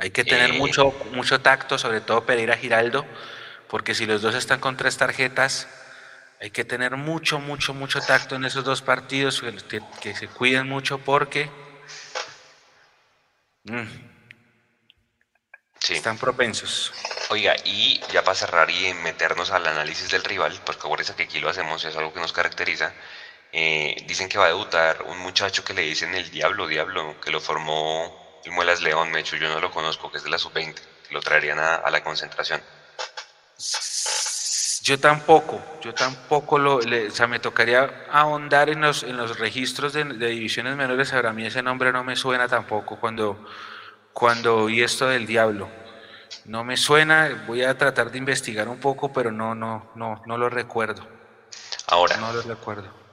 Hay 0.00 0.10
que 0.10 0.24
tener 0.24 0.50
eh, 0.50 0.58
mucho, 0.58 0.90
mucho 1.12 1.40
tacto, 1.40 1.78
sobre 1.78 2.00
todo 2.00 2.26
Pereira 2.26 2.56
Giraldo, 2.56 3.06
porque 3.68 3.94
si 3.94 4.04
los 4.04 4.20
dos 4.20 4.34
están 4.34 4.58
con 4.58 4.76
tres 4.76 4.96
tarjetas, 4.96 5.68
hay 6.40 6.50
que 6.50 6.64
tener 6.64 6.96
mucho, 6.96 7.38
mucho, 7.38 7.72
mucho 7.72 8.00
tacto 8.00 8.34
en 8.34 8.44
esos 8.46 8.64
dos 8.64 8.82
partidos, 8.82 9.44
que, 10.00 10.14
se 10.16 10.26
cuiden 10.26 10.68
mucho 10.68 10.98
porque 10.98 11.50
mm, 13.62 13.86
están 15.88 16.18
propensos. 16.18 16.92
Oiga, 17.30 17.54
y 17.64 18.00
ya 18.12 18.24
para 18.24 18.34
cerrar 18.34 18.70
y 18.70 18.92
meternos 18.94 19.52
al 19.52 19.68
análisis 19.68 20.10
del 20.10 20.24
rival, 20.24 20.60
porque 20.66 20.80
acuérdense 20.80 21.14
que 21.14 21.22
aquí 21.22 21.38
lo 21.38 21.48
hacemos, 21.48 21.84
es 21.84 21.94
algo 21.94 22.12
que 22.12 22.20
nos 22.20 22.32
caracteriza. 22.32 22.92
Eh, 23.58 24.04
dicen 24.06 24.28
que 24.28 24.36
va 24.36 24.44
a 24.44 24.48
debutar 24.48 25.02
un 25.08 25.18
muchacho 25.20 25.64
que 25.64 25.72
le 25.72 25.80
dicen 25.80 26.14
el 26.14 26.30
Diablo, 26.30 26.66
Diablo, 26.66 27.18
que 27.22 27.30
lo 27.30 27.40
formó 27.40 28.38
el 28.44 28.52
Muelas 28.52 28.82
León, 28.82 29.10
me 29.10 29.20
hecho 29.20 29.36
yo 29.36 29.48
no 29.48 29.60
lo 29.60 29.70
conozco, 29.70 30.10
que 30.10 30.18
es 30.18 30.24
de 30.24 30.28
la 30.28 30.38
sub-20, 30.38 30.74
que 30.74 31.14
lo 31.14 31.22
traerían 31.22 31.58
a 31.58 31.90
la 31.90 32.04
concentración. 32.04 32.60
Yo 34.82 35.00
tampoco, 35.00 35.58
yo 35.80 35.94
tampoco 35.94 36.58
lo, 36.58 36.76
o 36.76 37.10
sea, 37.10 37.26
me 37.26 37.38
tocaría 37.38 38.04
ahondar 38.10 38.68
en 38.68 38.82
los, 38.82 39.02
en 39.04 39.16
los 39.16 39.38
registros 39.38 39.94
de, 39.94 40.04
divisiones 40.04 40.76
menores, 40.76 41.14
ahora 41.14 41.30
a 41.30 41.32
mí 41.32 41.46
ese 41.46 41.62
nombre 41.62 41.92
no 41.92 42.04
me 42.04 42.14
suena 42.14 42.46
tampoco 42.48 43.00
cuando, 43.00 43.42
cuando 44.12 44.64
oí 44.64 44.82
esto 44.82 45.08
del 45.08 45.26
diablo. 45.26 45.70
No 46.44 46.62
me 46.62 46.76
suena, 46.76 47.44
voy 47.46 47.64
a 47.64 47.78
tratar 47.78 48.10
de 48.10 48.18
investigar 48.18 48.68
un 48.68 48.78
poco, 48.80 49.14
pero 49.14 49.32
no, 49.32 49.54
no, 49.54 49.90
no, 49.94 50.22
no 50.26 50.36
lo 50.36 50.50
recuerdo. 50.50 51.08
Ahora. 51.86 52.18
No 52.18 52.34
lo 52.34 52.42
recuerdo. 52.42 53.05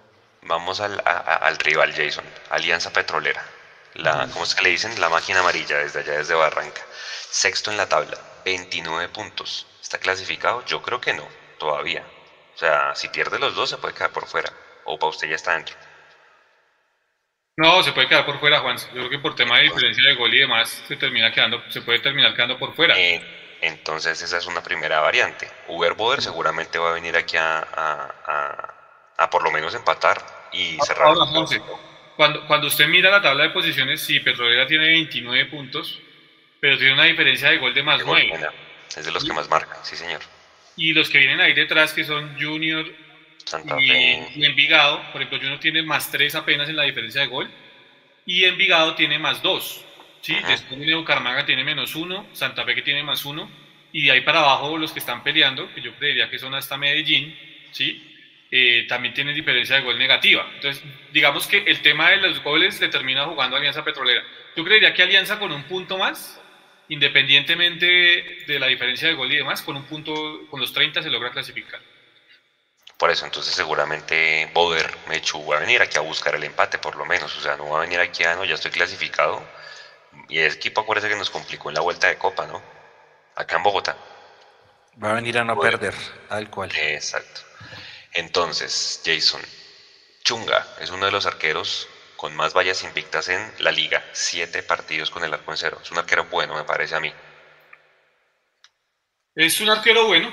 Vamos 0.46 0.80
al, 0.80 1.02
al 1.06 1.58
rival 1.60 1.94
Jason, 1.94 2.26
Alianza 2.50 2.92
Petrolera. 2.92 3.44
La, 3.96 4.28
¿Cómo 4.32 4.44
es 4.44 4.56
que 4.56 4.64
le 4.64 4.70
dicen? 4.70 5.00
La 5.00 5.10
máquina 5.10 5.40
amarilla 5.40 5.78
desde 5.78 6.00
allá, 6.00 6.14
desde 6.14 6.34
Barranca. 6.34 6.82
Sexto 7.30 7.72
en 7.72 7.78
la 7.78 7.88
tabla, 7.88 8.18
29 8.44 9.10
puntos. 9.10 9.68
¿Está 9.82 10.00
clasificado? 10.00 10.66
Yo 10.66 10.82
creo 10.82 11.00
que 11.00 11.14
no 11.14 11.28
todavía. 11.58 12.04
O 12.56 12.58
sea, 12.58 12.96
si 12.96 13.08
pierde 13.10 13.40
los 13.40 13.56
dos 13.56 13.70
se 13.70 13.78
puede 13.78 13.94
quedar 13.94 14.12
por 14.12 14.28
fuera. 14.28 14.52
O 14.86 14.98
para 14.98 15.10
usted 15.12 15.30
ya 15.30 15.36
está 15.36 15.54
dentro. 15.54 15.76
No, 17.56 17.84
se 17.84 17.92
puede 17.92 18.08
quedar 18.08 18.26
por 18.26 18.40
fuera, 18.40 18.60
Juan. 18.62 18.78
Yo 18.78 18.92
creo 18.94 19.10
que 19.10 19.20
por 19.20 19.36
tema 19.36 19.58
de 19.58 19.64
diferencia 19.64 20.04
de 20.04 20.16
gol 20.16 20.34
y 20.34 20.40
demás 20.40 20.84
se 20.88 20.96
termina 20.96 21.32
quedando, 21.32 21.64
se 21.70 21.82
puede 21.82 22.00
terminar 22.00 22.34
quedando 22.34 22.58
por 22.58 22.76
fuera. 22.76 22.98
Eh, 22.98 23.22
entonces 23.62 24.22
esa 24.22 24.38
es 24.38 24.46
una 24.48 24.64
primera 24.64 25.00
variante. 25.00 25.50
Uber 25.68 25.94
Boder 25.94 26.22
seguramente 26.22 26.80
va 26.80 26.90
a 26.90 26.94
venir 26.94 27.16
aquí 27.16 27.38
a, 27.38 27.60
a, 27.60 28.73
por 29.32 29.44
lo 29.44 29.52
menos 29.52 29.74
empatar 29.76 30.22
y 30.52 30.78
cerrar. 30.86 31.16
cuando, 32.16 32.46
cuando 32.46 32.68
usted 32.68 32.88
mira 32.88 33.10
la 33.10 33.22
tabla 33.22 33.44
de 33.44 33.50
posiciones, 33.50 34.02
sí, 34.02 34.20
Petrolera 34.20 34.68
tiene 34.68 34.88
29 34.88 35.46
puntos, 35.46 36.00
pero 36.60 36.78
tiene 36.78 36.94
una 36.94 37.06
diferencia 37.06 37.50
de 37.50 37.58
gol 37.58 37.74
de 37.74 37.84
más 37.84 38.02
9. 38.06 38.50
Es 38.96 39.06
de 39.06 39.12
los 39.12 39.24
que 39.24 39.34
más 39.34 39.50
marcan, 39.50 39.78
sí 39.84 39.96
señor. 39.96 40.22
Y 40.76 40.94
los 40.94 41.10
que 41.10 41.20
vienen 41.20 41.42
ahí 41.42 41.54
detrás, 41.54 41.94
que 41.94 42.04
son 42.04 42.36
Junior 42.40 42.86
y, 43.80 44.46
Envigado, 44.46 45.02
por 45.12 45.22
ejemplo, 45.22 45.40
Junior 45.40 45.60
tiene 45.60 45.84
más 45.84 46.10
3 46.12 46.36
apenas 46.36 46.70
en 46.70 46.76
la 46.76 46.84
diferencia 46.84 47.22
de 47.22 47.28
gol, 47.28 47.52
y 48.26 48.46
Envigado 48.46 48.96
tiene 48.96 49.20
más 49.20 49.42
2. 49.42 49.86
¿sí? 50.22 50.36
Después 50.48 50.80
viene 50.80 50.96
Bucaramanga, 50.96 51.46
tiene 51.46 51.64
menos 51.64 51.96
1, 51.96 52.28
Santa 52.34 52.64
Fe 52.64 52.76
que 52.76 52.82
tiene 52.82 53.04
más 53.04 53.26
1, 53.26 53.50
y 53.92 54.06
de 54.06 54.12
ahí 54.12 54.22
para 54.22 54.40
abajo 54.40 54.78
los 54.78 54.92
que 54.92 55.00
están 55.00 55.24
peleando, 55.24 55.72
que 55.74 55.82
yo 55.82 55.96
creería 55.96 56.30
que 56.30 56.40
son 56.40 56.56
hasta 56.56 56.78
Medellín, 56.78 57.38
¿sí? 57.72 58.13
Eh, 58.56 58.86
también 58.88 59.16
tienen 59.16 59.34
diferencia 59.34 59.78
de 59.78 59.82
gol 59.82 59.98
negativa. 59.98 60.48
Entonces, 60.54 60.84
digamos 61.12 61.48
que 61.48 61.64
el 61.66 61.82
tema 61.82 62.12
de 62.12 62.18
los 62.18 62.44
goles 62.44 62.80
le 62.80 62.88
termina 62.88 63.26
jugando 63.26 63.58
Alianza 63.58 63.84
Petrolera. 63.84 64.24
Yo 64.56 64.64
creería 64.64 64.94
que 64.94 65.02
Alianza 65.02 65.40
con 65.40 65.52
un 65.52 65.64
punto 65.64 65.98
más 65.98 66.40
independientemente 66.88 68.44
de 68.46 68.60
la 68.60 68.68
diferencia 68.68 69.08
de 69.08 69.16
gol 69.16 69.32
y 69.32 69.38
demás, 69.38 69.64
con 69.64 69.76
un 69.76 69.86
punto, 69.86 70.14
con 70.52 70.60
los 70.60 70.72
30 70.72 71.02
se 71.02 71.10
logra 71.10 71.32
clasificar. 71.32 71.82
Por 72.96 73.10
eso, 73.10 73.26
entonces 73.26 73.56
seguramente 73.56 74.48
Boder, 74.54 74.88
Mechu, 75.10 75.44
va 75.48 75.58
a 75.58 75.60
venir 75.62 75.82
aquí 75.82 75.98
a 75.98 76.02
buscar 76.02 76.36
el 76.36 76.44
empate, 76.44 76.78
por 76.78 76.96
lo 76.96 77.08
menos. 77.08 77.36
O 77.36 77.42
sea, 77.42 77.58
no 77.58 77.70
va 77.70 77.80
a 77.80 77.82
venir 77.82 78.00
aquí 78.00 78.24
a, 78.24 78.36
no, 78.36 78.46
ya 78.46 78.54
estoy 78.54 78.70
clasificado. 78.70 79.44
Y 80.30 80.38
el 80.38 80.54
equipo, 80.54 80.82
acuérdese 80.82 81.10
que 81.10 81.16
nos 81.16 81.32
complicó 81.32 81.70
en 81.70 81.76
la 81.76 81.82
vuelta 81.82 82.08
de 82.08 82.18
Copa, 82.18 82.46
¿no? 82.46 82.62
Acá 83.36 83.58
en 83.58 83.64
Bogotá. 83.64 83.98
Va 85.04 85.10
a 85.10 85.14
venir 85.16 85.40
a 85.40 85.44
no 85.44 85.60
perder, 85.60 85.96
tal 86.30 86.52
cual. 86.52 86.72
Exacto. 86.76 87.53
Entonces, 88.14 89.02
Jason, 89.06 89.42
Chunga 90.24 90.68
es 90.80 90.90
uno 90.92 91.06
de 91.06 91.12
los 91.12 91.26
arqueros 91.26 91.88
con 92.16 92.36
más 92.36 92.54
vallas 92.54 92.84
invictas 92.84 93.28
en 93.30 93.52
la 93.60 93.72
liga. 93.72 94.04
Siete 94.14 94.64
partidos 94.64 95.10
con 95.10 95.24
el 95.24 95.34
arco 95.34 95.52
en 95.52 95.58
cero. 95.58 95.80
Es 95.82 95.92
un 95.92 95.98
arquero 95.98 96.26
bueno, 96.26 96.56
me 96.56 96.64
parece 96.64 96.96
a 96.96 97.00
mí. 97.00 97.12
Es 99.36 99.60
un 99.60 99.70
arquero 99.70 100.08
bueno, 100.08 100.32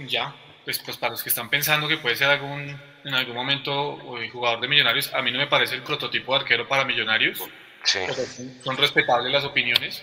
ya. 0.00 0.34
Pues, 0.64 0.78
pues 0.80 0.96
para 0.96 1.12
los 1.12 1.22
que 1.22 1.30
están 1.30 1.48
pensando 1.48 1.88
que 1.88 1.96
puede 1.98 2.16
ser 2.16 2.28
algún, 2.28 2.78
en 3.04 3.14
algún 3.14 3.34
momento 3.34 3.96
jugador 4.32 4.60
de 4.60 4.68
Millonarios, 4.68 5.12
a 5.14 5.22
mí 5.22 5.30
no 5.30 5.38
me 5.38 5.46
parece 5.46 5.76
el 5.76 5.82
prototipo 5.82 6.32
de 6.32 6.40
arquero 6.40 6.68
para 6.68 6.84
Millonarios. 6.84 7.40
Sí. 7.84 8.00
son 8.62 8.76
respetables 8.76 9.32
las 9.32 9.44
opiniones. 9.44 10.02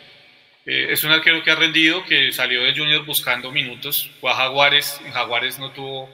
Eh, 0.66 0.92
es 0.92 1.04
un 1.04 1.12
arquero 1.12 1.44
que 1.44 1.52
ha 1.52 1.56
rendido, 1.56 2.04
que 2.04 2.32
salió 2.32 2.64
del 2.64 2.78
Junior 2.78 3.06
buscando 3.06 3.52
minutos, 3.52 4.12
fue 4.20 4.32
a 4.32 4.36
Jaguares, 4.36 5.00
en 5.06 5.12
Jaguares 5.14 5.60
no 5.60 5.72
tuvo, 5.72 6.10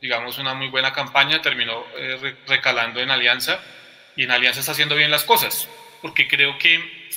digamos, 0.00 0.38
una 0.38 0.54
muy 0.54 0.68
buena 0.68 0.92
campaña, 0.92 1.42
terminó 1.42 1.84
eh, 1.96 2.36
recalando 2.46 3.00
en 3.00 3.10
Alianza 3.10 3.60
y 4.16 4.24
en 4.24 4.30
Alianza 4.30 4.60
está 4.60 4.72
haciendo 4.72 4.96
bien 4.96 5.10
las 5.10 5.24
cosas, 5.24 5.68
porque 6.02 6.26
creo 6.26 6.58
que 6.58 7.10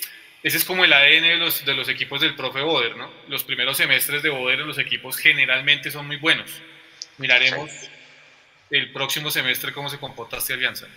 ese 0.44 0.58
es 0.58 0.66
como 0.66 0.84
el 0.84 0.92
ADN 0.92 1.24
de 1.24 1.38
los, 1.38 1.64
de 1.64 1.74
los 1.74 1.88
equipos 1.88 2.20
del 2.20 2.36
profe 2.36 2.62
Boder, 2.62 2.98
¿no? 2.98 3.10
Los 3.30 3.46
primeros 3.46 3.78
semestres 3.78 4.22
de 4.22 4.30
Boder 4.30 4.60
en 4.60 4.68
los 4.68 4.78
equipos 4.78 5.18
generalmente 5.18 5.90
son 5.90 6.06
muy 6.06 6.18
buenos. 6.18 6.52
Miraremos 7.18 7.72
el 8.70 8.92
próximo 8.92 9.32
semestre 9.32 9.72
cómo 9.72 9.90
se 9.90 10.00
comporta 10.00 10.38
esta 10.38 10.54
alianza. 10.54 10.88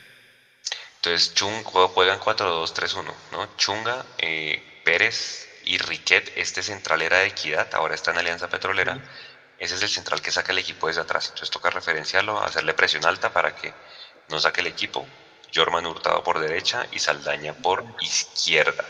Entonces, 0.97 1.35
Chung 1.35 1.63
juegan 1.63 2.19
4-2-3-1, 2.19 3.15
¿no? 3.31 3.57
Chunga, 3.57 4.05
eh, 4.19 4.61
Pérez 4.85 5.49
y 5.65 5.79
Riquet, 5.79 6.33
este 6.37 6.63
central 6.63 7.03
era 7.03 7.19
de 7.19 7.29
Equidad, 7.29 7.73
ahora 7.75 7.95
está 7.95 8.11
en 8.11 8.19
Alianza 8.19 8.49
Petrolera. 8.49 8.99
Ese 9.59 9.75
es 9.75 9.83
el 9.83 9.89
central 9.89 10.21
que 10.23 10.31
saca 10.31 10.53
el 10.53 10.59
equipo 10.59 10.87
desde 10.89 11.01
atrás. 11.03 11.27
Entonces 11.29 11.51
toca 11.51 11.71
referenciarlo, 11.71 12.41
hacerle 12.43 12.75
presión 12.75 13.05
alta 13.07 13.31
para 13.31 13.53
que 13.55 13.73
no 14.29 14.39
saque 14.41 14.61
el 14.61 14.67
equipo. 14.69 15.07
Jorman 15.55 15.87
Hurtado 15.87 16.23
por 16.23 16.39
derecha 16.41 16.87
y 16.91 16.99
Saldaña 16.99 17.55
por 17.55 17.85
izquierda. 18.01 18.85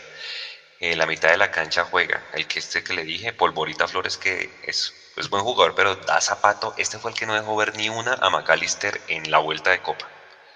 En 0.79 0.97
la 0.97 1.05
mitad 1.05 1.29
de 1.29 1.37
la 1.37 1.49
cancha 1.49 1.83
juega 1.83 2.25
el 2.33 2.47
que 2.47 2.59
este 2.59 2.83
que 2.83 2.93
le 2.93 3.03
dije, 3.03 3.33
Polvorita 3.33 3.87
Flores, 3.87 4.17
que 4.17 4.49
es, 4.63 4.93
es 5.15 5.29
buen 5.29 5.43
jugador, 5.43 5.73
pero 5.75 5.95
da 5.95 6.21
zapato. 6.21 6.73
Este 6.77 6.99
fue 6.99 7.11
el 7.11 7.17
que 7.17 7.25
no 7.25 7.33
dejó 7.35 7.55
ver 7.55 7.75
ni 7.75 7.89
una 7.89 8.13
a 8.21 8.29
McAllister 8.29 9.01
en 9.07 9.29
la 9.31 9.39
vuelta 9.39 9.71
de 9.71 9.81
Copa. 9.81 10.05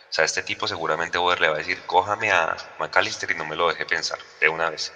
O 0.10 0.14
sea, 0.14 0.26
este 0.26 0.44
tipo 0.44 0.68
seguramente 0.68 1.18
Boder 1.18 1.40
le 1.42 1.50
va 1.50 1.56
a 1.56 1.58
decir, 1.60 1.86
cójame 1.86 2.32
a 2.32 2.56
McAllister 2.78 3.32
y 3.32 3.36
no 3.36 3.46
me 3.46 3.56
lo 3.56 3.68
deje 3.70 3.86
pensar 3.86 4.20
de 4.40 4.50
una 4.50 4.70
vez. 4.70 4.94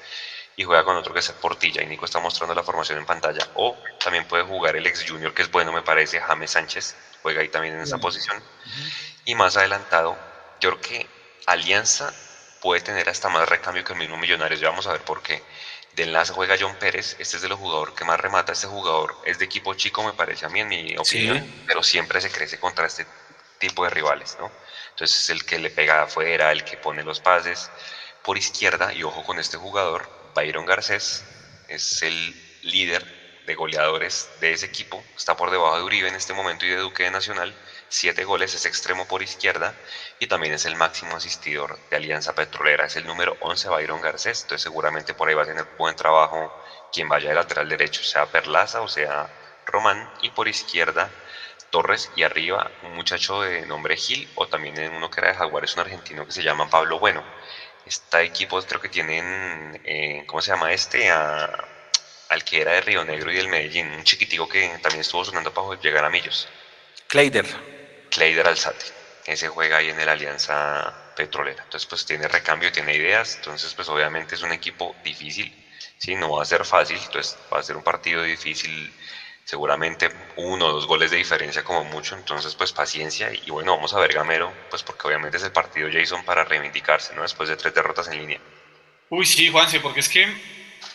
Y 0.58 0.64
juega 0.64 0.84
con 0.84 0.96
otro 0.96 1.14
que 1.14 1.20
es 1.20 1.32
Portilla 1.32 1.82
y 1.82 1.86
Nico 1.86 2.06
está 2.06 2.20
mostrando 2.20 2.56
la 2.56 2.64
formación 2.64 2.98
en 2.98 3.06
pantalla. 3.06 3.50
O 3.56 3.78
también 4.00 4.26
puede 4.26 4.44
jugar 4.44 4.76
el 4.76 4.88
ex 4.88 5.06
junior, 5.08 5.34
que 5.34 5.42
es 5.42 5.52
bueno, 5.52 5.74
me 5.74 5.82
parece, 5.82 6.22
James 6.22 6.52
Sánchez. 6.52 6.96
Juega 7.22 7.42
ahí 7.42 7.50
también 7.50 7.76
en 7.76 7.82
esa 7.82 7.98
posición. 7.98 8.42
Y 9.26 9.36
más 9.36 9.58
adelantado, 9.58 10.18
yo 10.62 10.72
creo 10.72 10.82
que 10.82 11.10
Alianza 11.46 12.14
puede 12.62 12.82
tener 12.82 13.10
hasta 13.10 13.30
más 13.30 13.48
recambio 13.50 13.84
que 13.84 13.94
el 13.94 14.00
mismo 14.00 14.18
Millonarios. 14.18 14.60
Ya 14.60 14.70
vamos 14.70 14.88
a 14.88 14.94
ver 14.94 15.02
por 15.02 15.22
qué. 15.22 15.44
De 15.94 16.04
enlace 16.04 16.34
juega 16.34 16.56
John 16.60 16.76
Pérez, 16.76 17.16
este 17.20 17.38
es 17.38 17.42
de 17.42 17.48
los 17.48 17.60
jugadores 17.60 17.94
que 17.96 18.06
más 18.06 18.20
remata. 18.20 18.52
Este 18.52 18.68
jugador 18.68 19.16
es 19.26 19.40
de 19.40 19.46
equipo 19.46 19.74
chico, 19.74 20.04
me 20.04 20.14
parece 20.14 20.46
a 20.46 20.50
mí, 20.50 20.60
en 20.60 20.68
mi 20.68 20.98
opinión, 20.98 21.64
pero 21.68 21.84
siempre 21.84 22.20
se 22.22 22.32
crece 22.32 22.60
contra 22.60 22.88
este 22.88 23.06
tipo 23.60 23.84
de 23.84 23.90
rivales, 23.90 24.36
¿no? 24.40 24.52
Entonces 24.92 25.24
es 25.24 25.30
el 25.30 25.46
que 25.46 25.60
le 25.60 25.70
pega 25.70 26.04
afuera, 26.04 26.52
el 26.52 26.64
que 26.64 26.78
pone 26.78 27.04
los 27.04 27.20
pases. 27.20 27.70
Por 28.24 28.38
izquierda, 28.38 28.94
y 28.94 29.04
ojo 29.04 29.24
con 29.24 29.40
este 29.40 29.58
jugador, 29.58 30.10
Byron 30.36 30.66
Garcés, 30.66 31.24
es 31.70 32.04
el 32.04 32.36
líder 32.62 33.06
de 33.48 33.56
goleadores 33.56 34.28
de 34.42 34.52
ese 34.52 34.66
equipo. 34.66 35.02
Está 35.16 35.38
por 35.38 35.50
debajo 35.50 35.78
de 35.78 35.84
Uribe 35.84 36.10
en 36.10 36.16
este 36.16 36.34
momento 36.34 36.66
y 36.66 36.70
de 36.70 36.76
Duque 36.76 37.04
de 37.04 37.12
Nacional. 37.12 37.56
Siete 37.88 38.26
goles, 38.26 38.54
es 38.54 38.66
extremo 38.66 39.08
por 39.08 39.24
izquierda 39.24 39.74
y 40.20 40.28
también 40.28 40.54
es 40.54 40.66
el 40.66 40.76
máximo 40.76 41.16
asistidor 41.16 41.80
de 41.90 41.96
Alianza 41.96 42.34
Petrolera. 42.36 42.86
Es 42.86 42.98
el 42.98 43.06
número 43.06 43.38
11, 43.40 43.70
Byron 43.70 44.02
Garcés. 44.02 44.42
Entonces 44.42 44.64
seguramente 44.64 45.14
por 45.14 45.30
ahí 45.30 45.36
va 45.36 45.44
a 45.44 45.46
tener 45.46 45.68
buen 45.78 45.96
trabajo 45.96 46.54
quien 46.92 47.08
vaya 47.08 47.30
de 47.30 47.36
lateral 47.36 47.70
derecho, 47.70 48.04
sea 48.04 48.26
Perlaza 48.26 48.82
o 48.82 48.90
sea 48.90 49.32
Román. 49.66 50.12
Y 50.20 50.32
por 50.32 50.50
izquierda, 50.50 51.16
Torres 51.70 52.12
y 52.14 52.24
arriba 52.24 52.72
un 52.82 52.94
muchacho 52.94 53.42
de 53.42 53.66
nombre 53.66 53.96
Gil 53.98 54.30
o 54.34 54.48
también 54.48 54.78
uno 54.94 55.10
que 55.10 55.22
era 55.22 55.30
de 55.30 55.36
Jaguares, 55.36 55.76
un 55.78 55.82
argentino 55.82 56.26
que 56.26 56.32
se 56.34 56.44
llama 56.44 56.68
Pablo 56.70 57.00
Bueno. 57.00 57.26
Este 57.86 58.22
equipo 58.22 58.62
creo 58.62 58.82
que 58.82 58.90
tienen, 58.90 59.80
eh, 59.84 60.24
¿cómo 60.26 60.42
se 60.42 60.52
llama 60.52 60.72
este? 60.74 61.10
al 61.12 62.44
que 62.44 62.62
era 62.62 62.74
de 62.74 62.82
Río 62.82 63.06
Negro 63.06 63.32
y 63.32 63.36
del 63.36 63.48
Medellín, 63.48 63.92
un 63.92 64.04
chiquitico 64.04 64.50
que 64.50 64.68
también 64.82 65.02
estuvo 65.02 65.24
sonando 65.24 65.54
para 65.54 65.80
llegar 65.80 66.04
a 66.04 66.10
Millos. 66.10 66.48
Kleider. 67.08 67.46
Kleider 68.10 68.48
Alzate. 68.48 68.86
Ese 69.26 69.48
juega 69.48 69.78
ahí 69.78 69.90
en 69.90 70.00
el 70.00 70.10
Alianza 70.10 71.14
Petrolera. 71.16 71.64
Entonces, 71.64 71.88
pues 71.88 72.06
tiene 72.06 72.28
recambio, 72.28 72.72
tiene 72.72 72.96
ideas. 72.96 73.36
Entonces, 73.36 73.74
pues 73.74 73.88
obviamente 73.90 74.36
es 74.36 74.42
un 74.42 74.52
equipo 74.52 74.96
difícil. 75.04 75.54
Sí, 75.98 76.16
no 76.16 76.32
va 76.32 76.44
a 76.44 76.46
ser 76.46 76.66
fácil. 76.66 76.98
Entonces, 76.98 77.38
va 77.54 77.60
a 77.60 77.64
ser 77.64 77.78
un 77.78 77.84
partido 77.84 78.24
difícil 78.24 78.94
seguramente 79.46 80.10
uno 80.38 80.66
o 80.66 80.72
dos 80.74 80.88
goles 80.88 81.12
de 81.12 81.18
diferencia 81.18 81.64
como 81.64 81.84
mucho, 81.86 82.16
entonces 82.16 82.56
pues 82.56 82.74
paciencia 82.74 83.32
y, 83.32 83.52
bueno, 83.52 83.76
vamos 83.76 83.94
a 83.94 84.00
ver 84.00 84.12
Gamero, 84.12 84.52
pues 84.70 84.82
porque 84.82 85.08
obviamente 85.08 85.38
es 85.38 85.44
el 85.44 85.52
partido 85.52 85.88
Jason 85.92 86.26
para 86.26 86.44
reivindicarse, 86.44 87.16
¿no? 87.16 87.22
Después 87.22 87.48
de 87.48 87.56
tres 87.56 87.74
derrotas 87.74 88.08
en 88.08 88.18
línea. 88.18 88.40
Uy, 89.10 89.26
sí, 89.26 89.50
Juanse, 89.52 89.80
porque 89.80 90.00
es 90.00 90.10
que 90.10 90.28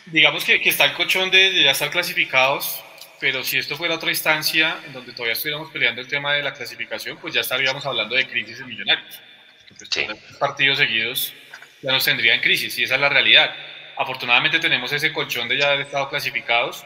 digamos 0.06 0.44
que, 0.44 0.60
está 0.64 0.84
el 0.84 0.94
cochón 0.94 1.30
de, 1.30 1.62
ya 1.62 1.70
estar 1.70 1.90
clasificados, 1.90 2.82
pero 3.20 3.44
si 3.44 3.56
esto 3.56 3.76
fuera 3.76 3.94
otra 3.94 4.10
instancia 4.10 4.78
en 4.84 4.94
donde 4.94 5.12
todavía 5.12 5.34
estuviéramos 5.34 5.70
peleando 5.70 6.00
el 6.00 6.08
tema 6.08 6.34
de 6.34 6.42
la 6.42 6.52
clasificación, 6.52 7.18
pues 7.18 7.32
ya 7.32 7.42
estaríamos 7.42 7.86
hablando 7.86 8.16
de 8.16 8.26
crisis 8.26 8.58
en 8.60 8.66
millonarios. 8.66 9.20
Pues, 9.68 9.88
sí. 9.88 10.06
partidos 10.40 10.78
seguidos 10.78 11.32
ya 11.80 11.92
nos 11.92 12.04
tendría 12.04 12.34
en 12.34 12.40
crisis 12.40 12.76
y 12.78 12.82
esa 12.82 12.96
es 12.96 13.00
la 13.00 13.08
realidad. 13.08 13.54
Afortunadamente 13.96 14.58
tenemos 14.58 14.92
ese 14.92 15.12
colchón 15.12 15.48
de 15.48 15.56
ya 15.56 15.68
haber 15.68 15.82
estado 15.82 16.08
clasificados 16.08 16.84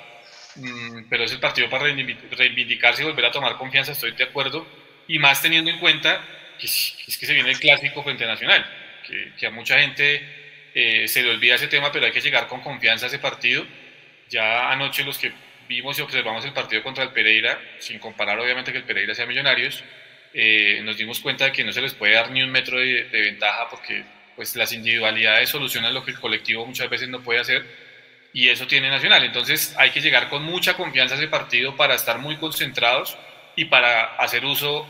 pero 1.09 1.25
es 1.25 1.33
el 1.33 1.41
partido 1.41 1.69
para 1.69 1.85
reivindicarse 1.85 3.03
y 3.03 3.07
volver 3.07 3.25
a 3.27 3.31
tomar 3.31 3.57
confianza, 3.57 3.93
estoy 3.93 4.13
de 4.13 4.25
acuerdo, 4.25 4.67
y 5.09 5.19
más 5.19 5.43
teniendo 5.43 5.71
en 5.71 5.79
cuenta 5.79 6.25
que, 6.59 6.67
es 6.67 7.19
que 7.19 7.27
se 7.27 7.35
viene 7.35 7.51
el 7.51 7.59
clásico 7.59 8.03
frente 8.03 8.27
nacional, 8.27 8.65
que, 9.39 9.47
a 9.47 9.51
mucha 9.51 9.79
gente 9.79 10.23
eh, 10.75 11.09
se 11.09 11.23
le 11.23 11.31
olvida 11.31 11.57
ese 11.57 11.69
tema, 11.69 11.91
pero 11.93 12.07
hay 12.07 12.13
que 12.13 12.21
llegar 12.21 12.47
con 12.47 12.61
confianza 12.61 13.07
a 13.07 13.09
ese 13.09 13.19
partido. 13.19 13.67
Ya 14.31 14.71
anoche 14.71 15.05
los 15.05 15.19
que 15.19 15.33
vimos 15.69 15.99
y 15.99 16.03
observamos 16.03 16.45
el 16.45 16.53
partido 16.53 16.83
contra 16.83 17.05
el 17.05 17.11
Pereira, 17.11 17.61
sin 17.79 17.99
comparar 17.99 18.39
obviamente 18.39 18.73
que 18.73 18.79
el 18.79 18.85
Pereira 18.85 19.15
sea 19.15 19.27
Millonarios, 19.27 19.85
eh, 20.33 20.81
nos 20.83 20.97
dimos 20.97 21.21
cuenta 21.21 21.45
de 21.45 21.53
que 21.53 21.63
no 21.63 21.73
se 21.73 21.81
les 21.81 21.95
puede 21.95 22.15
dar 22.15 22.31
ni 22.31 22.43
un 22.43 22.51
metro 22.51 22.79
de, 22.79 23.05
de 23.05 23.21
ventaja 23.21 23.69
porque 23.71 24.03
pues 24.35 24.57
las 24.57 24.73
individualidades 24.73 25.49
solucionan 25.49 25.95
lo 25.95 26.05
que 26.05 26.11
el 26.11 26.19
colectivo 26.19 26.67
muchas 26.67 26.89
veces 26.91 27.09
no 27.09 27.23
puede 27.23 27.39
hacer 27.39 27.65
y 28.35 28.49
eso 28.49 28.67
tiene 28.67 28.91
Nacional. 28.91 29.25
Entonces 29.25 29.75
hay 29.79 29.91
que 29.91 30.01
llegar 30.01 30.29
con 30.29 30.43
mucha 30.43 30.75
confianza 30.75 31.15
a 31.15 31.19
ese 31.19 31.29
partido 31.29 31.75
para 31.77 31.95
estar 31.95 32.19
muy 32.19 32.37
concentrados 32.37 33.17
y 33.57 33.67
para 33.67 34.17
hacer 34.17 34.45
uso 34.45 34.87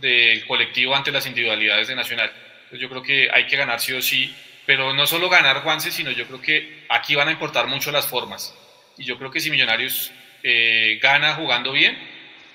del 0.00 0.44
colectivo 0.46 0.96
ante 0.96 1.12
las 1.12 1.26
individualidades 1.26 1.86
de 1.86 1.94
Nacional. 1.94 2.32
Entonces 2.64 2.80
yo 2.80 2.88
creo 2.88 3.02
que 3.02 3.30
hay 3.30 3.46
que 3.46 3.56
ganar 3.56 3.78
sí 3.78 3.92
o 3.92 4.00
sí, 4.00 4.34
pero 4.64 4.94
no 4.94 5.06
solo 5.06 5.28
ganar 5.28 5.62
Juanse, 5.62 5.92
sino 5.92 6.10
yo 6.10 6.26
creo 6.26 6.40
que 6.40 6.86
aquí 6.88 7.14
van 7.14 7.28
a 7.28 7.32
importar 7.32 7.66
mucho 7.66 7.92
las 7.92 8.06
formas. 8.06 8.54
Y 8.96 9.04
yo 9.04 9.18
creo 9.18 9.30
que 9.30 9.40
si 9.40 9.50
Millonarios 9.50 10.10
eh, 10.42 10.98
gana 11.00 11.34
jugando 11.34 11.72
bien, 11.72 11.96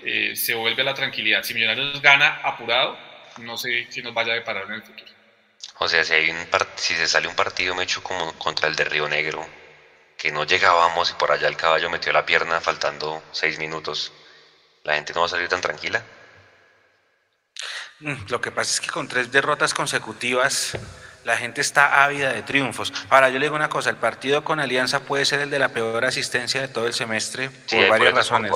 eh, 0.03 0.35
se 0.35 0.55
vuelve 0.55 0.81
a 0.81 0.85
la 0.85 0.93
tranquilidad. 0.95 1.43
Si 1.43 1.53
Millonarios 1.53 2.01
gana 2.01 2.39
apurado, 2.43 2.97
no 3.37 3.55
sé 3.55 3.87
qué 3.93 4.01
nos 4.01 4.15
vaya 4.15 4.33
a 4.33 4.35
deparar 4.35 4.65
en 4.65 4.73
el 4.73 4.81
futuro. 4.81 5.11
O 5.77 5.87
sea, 5.87 6.03
si, 6.03 6.13
hay 6.13 6.31
un 6.31 6.37
si 6.75 6.95
se 6.95 7.07
sale 7.07 7.27
un 7.27 7.35
partido 7.35 7.75
me 7.75 7.83
echo 7.83 8.01
como 8.01 8.33
contra 8.33 8.67
el 8.67 8.75
de 8.75 8.83
Río 8.85 9.07
Negro, 9.07 9.47
que 10.17 10.31
no 10.31 10.45
llegábamos 10.45 11.11
y 11.11 11.13
por 11.13 11.31
allá 11.31 11.47
el 11.47 11.57
caballo 11.57 11.89
metió 11.89 12.13
la 12.13 12.25
pierna 12.25 12.61
faltando 12.61 13.21
seis 13.31 13.59
minutos, 13.59 14.11
¿la 14.83 14.95
gente 14.95 15.13
no 15.13 15.21
va 15.21 15.25
a 15.25 15.29
salir 15.29 15.49
tan 15.49 15.61
tranquila? 15.61 16.03
Mm, 17.99 18.15
lo 18.29 18.41
que 18.41 18.51
pasa 18.51 18.71
es 18.73 18.81
que 18.81 18.89
con 18.89 19.07
tres 19.07 19.31
derrotas 19.31 19.73
consecutivas 19.73 20.77
la 21.23 21.37
gente 21.37 21.61
está 21.61 22.03
ávida 22.03 22.33
de 22.33 22.43
triunfos. 22.43 22.93
Ahora, 23.09 23.29
yo 23.29 23.39
le 23.39 23.45
digo 23.45 23.55
una 23.55 23.69
cosa, 23.69 23.89
el 23.89 23.95
partido 23.95 24.43
con 24.43 24.59
Alianza 24.59 25.01
puede 25.01 25.25
ser 25.25 25.39
el 25.39 25.49
de 25.49 25.59
la 25.59 25.69
peor 25.69 26.03
asistencia 26.03 26.59
de 26.61 26.67
todo 26.67 26.85
el 26.85 26.93
semestre 26.93 27.49
por 27.49 27.87
varias 27.87 28.13
razones. 28.13 28.51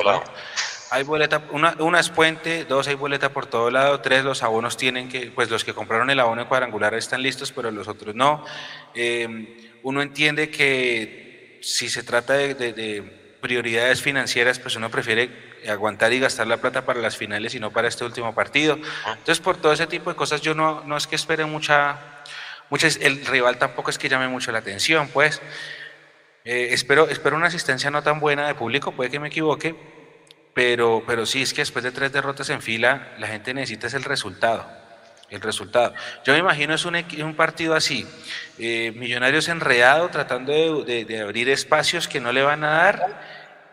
Hay 0.89 1.03
boleta, 1.03 1.41
una, 1.51 1.75
una, 1.79 1.99
es 1.99 2.09
puente, 2.09 2.63
dos 2.63 2.87
hay 2.87 2.95
boleta 2.95 3.33
por 3.33 3.45
todo 3.45 3.69
lado, 3.69 3.99
tres 3.99 4.23
los 4.23 4.41
abonos 4.41 4.77
tienen 4.77 5.09
que, 5.09 5.31
pues 5.31 5.49
los 5.49 5.65
que 5.65 5.73
compraron 5.73 6.09
el 6.09 6.19
abono 6.19 6.47
cuadrangular 6.47 6.93
están 6.93 7.21
listos, 7.21 7.51
pero 7.51 7.71
los 7.71 7.89
otros 7.89 8.15
no. 8.15 8.45
Eh, 8.93 9.79
uno 9.83 10.01
entiende 10.01 10.49
que 10.49 11.26
si 11.61 11.89
se 11.89 12.03
trata 12.03 12.33
de, 12.33 13.27
prioridades 13.41 14.01
financieras, 14.01 14.59
pues 14.59 14.75
uno 14.75 14.89
prefiere 14.89 15.29
aguantar 15.69 16.11
y 16.11 16.19
gastar 16.19 16.47
la 16.47 16.57
plata 16.57 16.85
para 16.85 16.99
las 16.99 17.15
finales 17.15 17.53
y 17.53 17.59
no 17.59 17.71
para 17.71 17.87
este 17.87 18.03
último 18.03 18.33
partido. 18.33 18.79
Entonces, 19.07 19.39
por 19.39 19.57
todo 19.57 19.71
ese 19.73 19.87
tipo 19.87 20.09
de 20.09 20.15
cosas, 20.15 20.41
yo 20.41 20.55
no, 20.55 20.83
no 20.83 20.97
es 20.97 21.05
que 21.05 21.15
espere 21.15 21.45
mucha, 21.45 22.23
mucha, 22.69 22.87
el 22.87 23.25
rival 23.25 23.57
tampoco 23.57 23.91
es 23.91 23.97
que 23.97 24.09
llame 24.09 24.27
mucho 24.27 24.51
la 24.51 24.59
atención, 24.59 25.07
pues. 25.09 25.41
Eh, 26.45 26.69
espero, 26.71 27.07
espero 27.09 27.35
una 27.35 27.47
asistencia 27.47 27.91
no 27.91 28.01
tan 28.01 28.19
buena 28.19 28.47
de 28.47 28.55
público, 28.55 28.93
puede 28.93 29.11
que 29.11 29.19
me 29.19 29.27
equivoque, 29.27 29.75
pero, 30.53 31.03
pero 31.05 31.25
sí 31.25 31.41
es 31.41 31.53
que 31.53 31.61
después 31.61 31.83
de 31.83 31.91
tres 31.91 32.11
derrotas 32.11 32.49
en 32.49 32.61
fila, 32.61 33.13
la 33.19 33.27
gente 33.27 33.53
necesita 33.53 33.87
es 33.87 33.93
el 33.93 34.03
resultado 34.03 34.86
el 35.29 35.41
resultado. 35.41 35.93
Yo 36.23 36.33
me 36.33 36.39
imagino 36.39 36.73
es 36.73 36.85
un, 36.85 36.95
un 36.95 37.35
partido 37.35 37.75
así, 37.75 38.07
eh, 38.57 38.93
Millonarios 38.95 39.47
enredado, 39.49 40.09
tratando 40.09 40.83
de, 40.83 41.21
abrir 41.21 41.49
espacios 41.49 42.07
que 42.07 42.19
no 42.19 42.31
le 42.31 42.43
van 42.43 42.63
a 42.63 42.69
dar, 42.69 43.21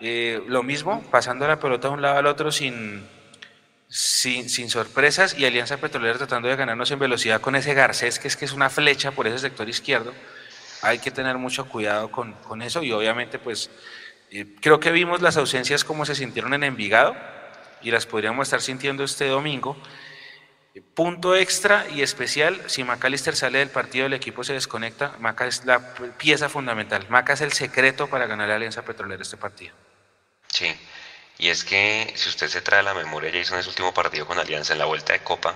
eh, 0.01 0.43
lo 0.47 0.63
mismo, 0.63 1.03
pasando 1.11 1.47
la 1.47 1.61
pelota 1.61 1.89
de 1.89 1.95
un 1.95 2.03
lado 2.03 2.19
al 2.19 2.27
otro 2.27 2.51
sin, 2.51 3.07
sin, 3.89 4.49
sin, 4.49 4.69
sorpresas, 4.69 5.39
y 5.39 5.47
Alianza 5.47 5.77
Petrolera 5.77 6.19
tratando 6.19 6.49
de 6.49 6.57
ganarnos 6.57 6.91
en 6.91 6.99
velocidad 6.99 7.41
con 7.41 7.55
ese 7.57 7.75
Garcés, 7.75 8.19
que 8.19 8.29
es 8.29 8.37
que 8.37 8.45
es 8.45 8.53
una 8.53 8.71
flecha 8.71 9.13
por 9.13 9.27
ese 9.27 9.39
sector 9.39 9.69
izquierdo. 9.69 10.13
hay 10.83 10.99
que 10.99 11.11
tener 11.11 11.39
mucho 11.39 11.67
cuidado 11.67 12.11
con, 12.11 12.33
con 12.33 12.61
eso 12.61 12.83
y 12.83 12.93
obviamente 12.93 13.39
pues 13.39 13.71
eh, 14.31 14.47
creo 14.61 14.81
que 14.81 14.91
vimos 14.91 15.23
las 15.23 15.37
ausencias 15.37 15.85
como 15.85 16.05
se 16.05 16.17
sintieron 16.17 16.55
en 16.55 16.65
Envigado 16.65 17.15
y 17.83 17.93
las 17.93 18.05
podríamos 18.05 18.49
estar 18.49 18.61
sintiendo 18.61 19.05
este 19.05 19.29
domingo. 19.29 19.77
Punto 20.81 21.37
extra 21.37 21.87
y 21.89 22.03
especial, 22.03 22.63
si 22.67 22.83
McAllister 22.83 23.37
sale 23.37 23.61
del 23.61 23.71
partido, 23.71 24.07
el 24.07 24.13
equipo 24.13 24.43
se 24.43 24.55
desconecta, 24.55 25.15
Maca 25.21 25.47
es 25.47 25.65
la 25.65 25.95
pieza 26.19 26.49
fundamental, 26.49 27.07
Maca 27.09 27.35
es 27.35 27.41
el 27.43 27.53
secreto 27.53 28.09
para 28.09 28.27
ganar 28.27 28.49
la 28.49 28.57
Alianza 28.57 28.83
Petrolera 28.83 29.23
este 29.23 29.37
partido. 29.37 29.75
Sí, 30.49 30.75
y 31.39 31.49
es 31.49 31.63
que 31.65 32.13
si 32.17 32.29
usted 32.29 32.49
se 32.49 32.61
trae 32.61 32.81
a 32.81 32.83
la 32.83 32.95
memoria, 32.95 33.31
hizo 33.31 33.57
ese 33.57 33.69
último 33.69 33.95
partido 33.95 34.27
con 34.27 34.39
Alianza 34.39 34.73
en 34.73 34.81
la 34.81 34.87
vuelta 34.87 35.13
de 35.13 35.21
Copa, 35.21 35.55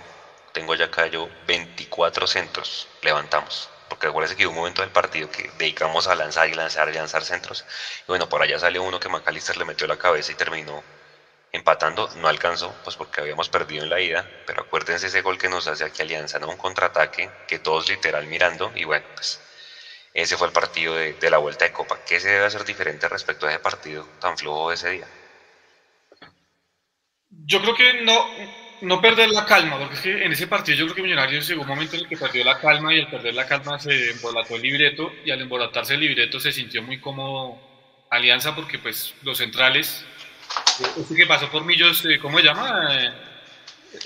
tengo 0.52 0.74
ya 0.76 0.88
yo 1.08 1.28
24 1.46 2.26
centros, 2.26 2.88
levantamos 3.02 3.70
porque 3.88 4.06
acuérdense 4.06 4.36
que 4.36 4.46
hubo 4.46 4.52
un 4.52 4.58
momento 4.58 4.82
del 4.82 4.90
partido 4.90 5.30
que 5.30 5.50
dedicamos 5.58 6.06
a 6.06 6.14
lanzar 6.14 6.48
y 6.48 6.54
lanzar 6.54 6.88
y 6.88 6.92
lanzar 6.92 7.24
centros. 7.24 7.64
Y 8.02 8.04
bueno, 8.06 8.28
por 8.28 8.42
allá 8.42 8.58
salió 8.58 8.82
uno 8.82 9.00
que 9.00 9.08
McAllister 9.08 9.56
le 9.56 9.64
metió 9.64 9.86
la 9.86 9.96
cabeza 9.96 10.32
y 10.32 10.34
terminó 10.34 10.82
empatando. 11.52 12.08
No 12.16 12.28
alcanzó, 12.28 12.74
pues 12.84 12.96
porque 12.96 13.20
habíamos 13.20 13.48
perdido 13.48 13.84
en 13.84 13.90
la 13.90 14.00
ida, 14.00 14.28
pero 14.46 14.62
acuérdense 14.62 15.06
ese 15.06 15.22
gol 15.22 15.38
que 15.38 15.48
nos 15.48 15.66
hace 15.66 15.84
aquí 15.84 16.02
Alianza, 16.02 16.38
¿no? 16.38 16.48
Un 16.48 16.56
contraataque 16.56 17.30
que 17.46 17.58
todos 17.58 17.88
literal 17.88 18.26
mirando 18.26 18.72
y 18.74 18.84
bueno, 18.84 19.06
pues 19.14 19.40
ese 20.14 20.36
fue 20.36 20.48
el 20.48 20.52
partido 20.52 20.94
de, 20.94 21.30
la 21.30 21.38
vuelta 21.38 21.64
de 21.64 21.72
Copa. 21.72 21.98
¿Qué 22.06 22.18
se 22.18 22.28
debe 22.28 22.46
hacer 22.46 22.64
diferente 22.64 23.08
respecto 23.08 23.46
a 23.46 23.50
ese 23.50 23.60
partido 23.60 24.04
tan 24.20 24.36
flojo 24.36 24.70
de 24.70 24.74
ese 24.74 24.90
día? 24.90 25.06
Yo 27.30 27.60
creo 27.60 27.74
que 27.74 28.02
no, 28.02 28.26
no 28.80 29.00
perder 29.00 29.30
la 29.30 29.44
calma, 29.44 29.78
porque 29.78 29.94
es 29.94 30.00
que 30.00 30.24
en 30.24 30.32
ese 30.32 30.46
partido 30.46 30.78
yo 30.78 30.84
creo 30.86 30.96
que 30.96 31.02
Millonarios 31.02 31.46
llegó 31.46 31.62
un 31.62 31.68
momento 31.68 31.94
en 31.94 32.02
el 32.02 32.08
que 32.08 32.16
perdió 32.16 32.44
la 32.44 32.58
calma 32.58 32.94
y 32.94 33.00
al 33.00 33.10
perder 33.10 33.34
la 33.34 33.46
calma 33.46 33.78
se 33.78 34.10
embolató 34.10 34.56
el 34.56 34.62
libreto 34.62 35.12
y 35.24 35.30
al 35.30 35.40
embolatarse 35.40 35.94
el 35.94 36.00
libreto 36.00 36.40
se 36.40 36.52
sintió 36.52 36.82
muy 36.82 36.98
como 37.00 38.06
Alianza 38.10 38.54
porque 38.54 38.78
pues 38.78 39.14
los 39.22 39.38
centrales, 39.38 40.04
ese 40.96 41.14
que 41.14 41.26
pasó 41.26 41.50
por 41.50 41.64
Millos, 41.64 42.04
eh, 42.04 42.18
¿cómo 42.18 42.38
se 42.38 42.44
llama? 42.44 42.88
Eh, 42.90 43.12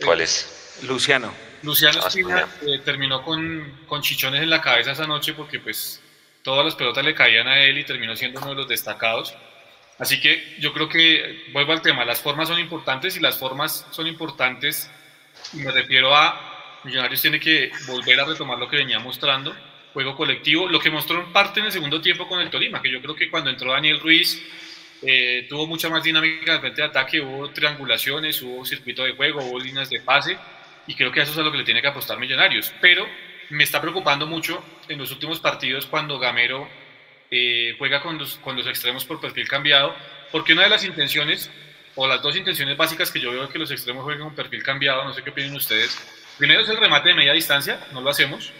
¿Cuál 0.05 0.21
es? 0.21 0.79
Luciano. 0.83 1.33
Luciano 1.63 2.01
ah, 2.03 2.09
Espina 2.09 2.49
eh, 2.63 2.81
terminó 2.85 3.23
con, 3.23 3.83
con 3.87 4.03
chichones 4.03 4.43
en 4.43 4.51
la 4.51 4.61
cabeza 4.61 4.93
esa 4.93 5.07
noche 5.07 5.33
porque 5.35 5.61
pues 5.61 6.01
todas 6.43 6.65
las 6.65 6.75
pelotas 6.75 7.05
le 7.05 7.15
caían 7.15 7.47
a 7.47 7.61
él 7.61 7.79
y 7.79 7.85
terminó 7.85 8.17
siendo 8.17 8.41
uno 8.41 8.51
de 8.51 8.57
los 8.57 8.69
destacados. 8.69 9.35
Así 9.99 10.21
que 10.21 10.57
yo 10.59 10.73
creo 10.73 10.89
que, 10.89 11.45
vuelvo 11.53 11.73
al 11.73 11.83
tema, 11.83 12.05
las 12.05 12.21
formas 12.21 12.49
son 12.49 12.59
importantes 12.59 13.17
y 13.17 13.21
las 13.21 13.39
formas 13.39 13.87
son 13.93 14.07
importantes, 14.07 14.91
y 15.53 15.59
me 15.59 15.71
refiero 15.71 16.15
a 16.17 16.81
Millonarios 16.85 17.23
tiene 17.23 17.39
que 17.39 17.71
volver 17.87 18.19
a 18.19 18.25
retomar 18.25 18.59
lo 18.59 18.69
que 18.69 18.77
venía 18.77 18.99
mostrando, 18.99 19.55
juego 19.93 20.17
colectivo, 20.17 20.67
lo 20.69 20.81
que 20.81 20.91
mostró 20.91 21.21
en 21.21 21.33
parte 21.33 21.61
en 21.61 21.67
el 21.67 21.73
segundo 21.73 22.01
tiempo 22.01 22.27
con 22.27 22.41
el 22.41 22.51
Tolima, 22.51 22.83
que 22.83 22.91
yo 22.91 23.01
creo 23.01 23.15
que 23.15 23.31
cuando 23.31 23.51
entró 23.51 23.71
Daniel 23.73 24.01
Ruiz 24.01 24.43
eh, 25.03 25.47
tuvo 25.49 25.67
mucha 25.67 25.89
más 25.89 26.03
dinámica 26.03 26.55
al 26.55 26.61
frente 26.61 26.83
de 26.83 26.89
ataque, 26.89 27.21
hubo 27.21 27.51
triangulaciones, 27.51 28.41
hubo 28.43 28.65
circuito 28.65 29.05
de 29.05 29.13
juego, 29.13 29.45
hubo 29.45 29.59
líneas 29.59 29.91
de 29.91 30.01
pase, 30.01 30.39
y 30.87 30.95
creo 30.95 31.11
que 31.11 31.21
eso 31.21 31.33
es 31.33 31.39
a 31.39 31.43
lo 31.43 31.51
que 31.51 31.59
le 31.59 31.65
tiene 31.65 31.83
que 31.83 31.89
apostar 31.89 32.19
Millonarios. 32.19 32.73
Pero 32.81 33.07
me 33.51 33.65
está 33.65 33.81
preocupando 33.81 34.27
mucho 34.27 34.65
en 34.89 34.99
los 34.99 35.11
últimos 35.11 35.41
partidos 35.41 35.87
cuando 35.87 36.19
Gamero 36.19 36.69
eh, 37.31 37.75
juega 37.79 38.01
con 38.01 38.19
los, 38.19 38.37
con 38.37 38.57
los 38.57 38.67
extremos 38.67 39.05
por 39.05 39.21
perfil 39.21 39.49
cambiado, 39.49 39.95
porque 40.31 40.53
una 40.53 40.63
de 40.63 40.71
las 40.71 40.85
intenciones, 40.85 41.51
o 41.95 42.07
las 42.07 42.23
dos 42.23 42.37
intenciones 42.37 42.77
básicas 42.77 43.11
que 43.11 43.21
yo 43.21 43.33
veo 43.33 43.49
que 43.49 43.59
los 43.59 43.71
extremos 43.71 44.05
jueguen 44.05 44.23
con 44.23 44.35
perfil 44.35 44.63
cambiado, 44.63 45.05
no 45.05 45.13
sé 45.13 45.23
qué 45.23 45.31
opinan 45.31 45.55
ustedes, 45.55 45.99
primero 46.39 46.61
es 46.61 46.69
el 46.69 46.77
remate 46.77 47.11
de 47.11 47.15
media 47.15 47.33
distancia, 47.33 47.87
no 47.93 48.01
lo 48.01 48.11
hacemos, 48.11 48.53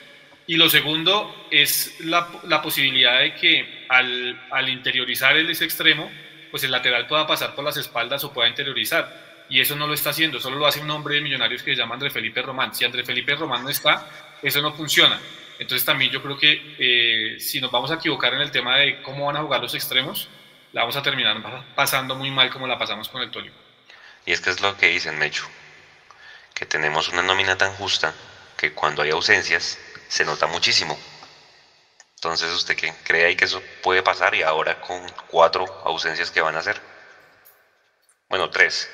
y 0.47 0.57
lo 0.57 0.69
segundo 0.69 1.47
es 1.51 2.01
la, 2.01 2.29
la 2.45 2.61
posibilidad 2.61 3.21
de 3.21 3.35
que 3.35 3.87
al, 3.89 4.41
al 4.51 4.69
interiorizar 4.69 5.37
el 5.37 5.49
ese 5.49 5.65
extremo, 5.65 6.11
pues 6.53 6.63
el 6.63 6.71
lateral 6.71 7.09
pueda 7.09 7.27
pasar 7.27 7.55
por 7.57 7.65
las 7.65 7.77
espaldas 7.79 8.23
o 8.23 8.33
pueda 8.33 8.49
interiorizar. 8.49 9.33
Y 9.49 9.61
eso 9.61 9.75
no 9.75 9.87
lo 9.87 9.95
está 9.95 10.11
haciendo, 10.11 10.39
solo 10.39 10.57
lo 10.57 10.67
hace 10.67 10.81
un 10.81 10.91
hombre 10.91 11.17
de 11.17 11.23
millonarios 11.23 11.63
que 11.63 11.73
se 11.73 11.79
llama 11.79 11.95
André 11.95 12.11
Felipe 12.11 12.41
Román. 12.43 12.75
Si 12.75 12.85
André 12.85 13.05
Felipe 13.05 13.35
Román 13.35 13.65
no 13.65 13.71
está, 13.71 14.07
eso 14.43 14.63
no 14.63 14.73
funciona. 14.73 15.19
Entonces 15.59 15.85
también 15.85 16.11
yo 16.11 16.23
creo 16.23 16.39
que 16.39 16.75
eh, 16.79 17.41
si 17.41 17.61
nos 17.61 17.71
vamos 17.71 17.91
a 17.91 17.95
equivocar 17.95 18.35
en 18.35 18.43
el 18.43 18.51
tema 18.51 18.77
de 18.77 19.01
cómo 19.03 19.27
van 19.27 19.37
a 19.37 19.43
jugar 19.43 19.61
los 19.61 19.75
extremos, 19.75 20.29
la 20.73 20.83
vamos 20.83 20.97
a 20.97 21.03
terminar 21.03 21.43
pasando 21.75 22.15
muy 22.15 22.31
mal 22.31 22.51
como 22.51 22.67
la 22.67 22.79
pasamos 22.79 23.09
con 23.09 23.23
el 23.23 23.31
Tolima. 23.31 23.57
Y 24.27 24.33
es 24.33 24.41
que 24.41 24.51
es 24.51 24.61
lo 24.61 24.77
que 24.77 24.89
dicen, 24.89 25.19
Mecho, 25.19 25.45
que 26.55 26.67
tenemos 26.67 27.09
una 27.09 27.23
nómina 27.23 27.57
tan 27.57 27.73
justa 27.73 28.15
que 28.57 28.73
cuando 28.73 29.03
hay 29.03 29.11
ausencias 29.11 29.79
se 30.09 30.25
nota 30.25 30.47
muchísimo. 30.47 30.99
Entonces, 32.23 32.53
¿usted 32.53 32.77
qué 32.77 32.95
cree 33.03 33.25
ahí 33.25 33.35
que 33.35 33.47
eso 33.47 33.61
puede 33.83 34.01
pasar 34.01 34.33
y 34.37 34.43
ahora 34.43 34.81
con 34.81 35.05
cuatro 35.27 35.65
ausencias 35.85 36.31
que 36.31 36.41
van 36.41 36.55
a 36.55 36.61
hacer? 36.61 36.81
Bueno, 38.29 38.49
tres. 38.49 38.89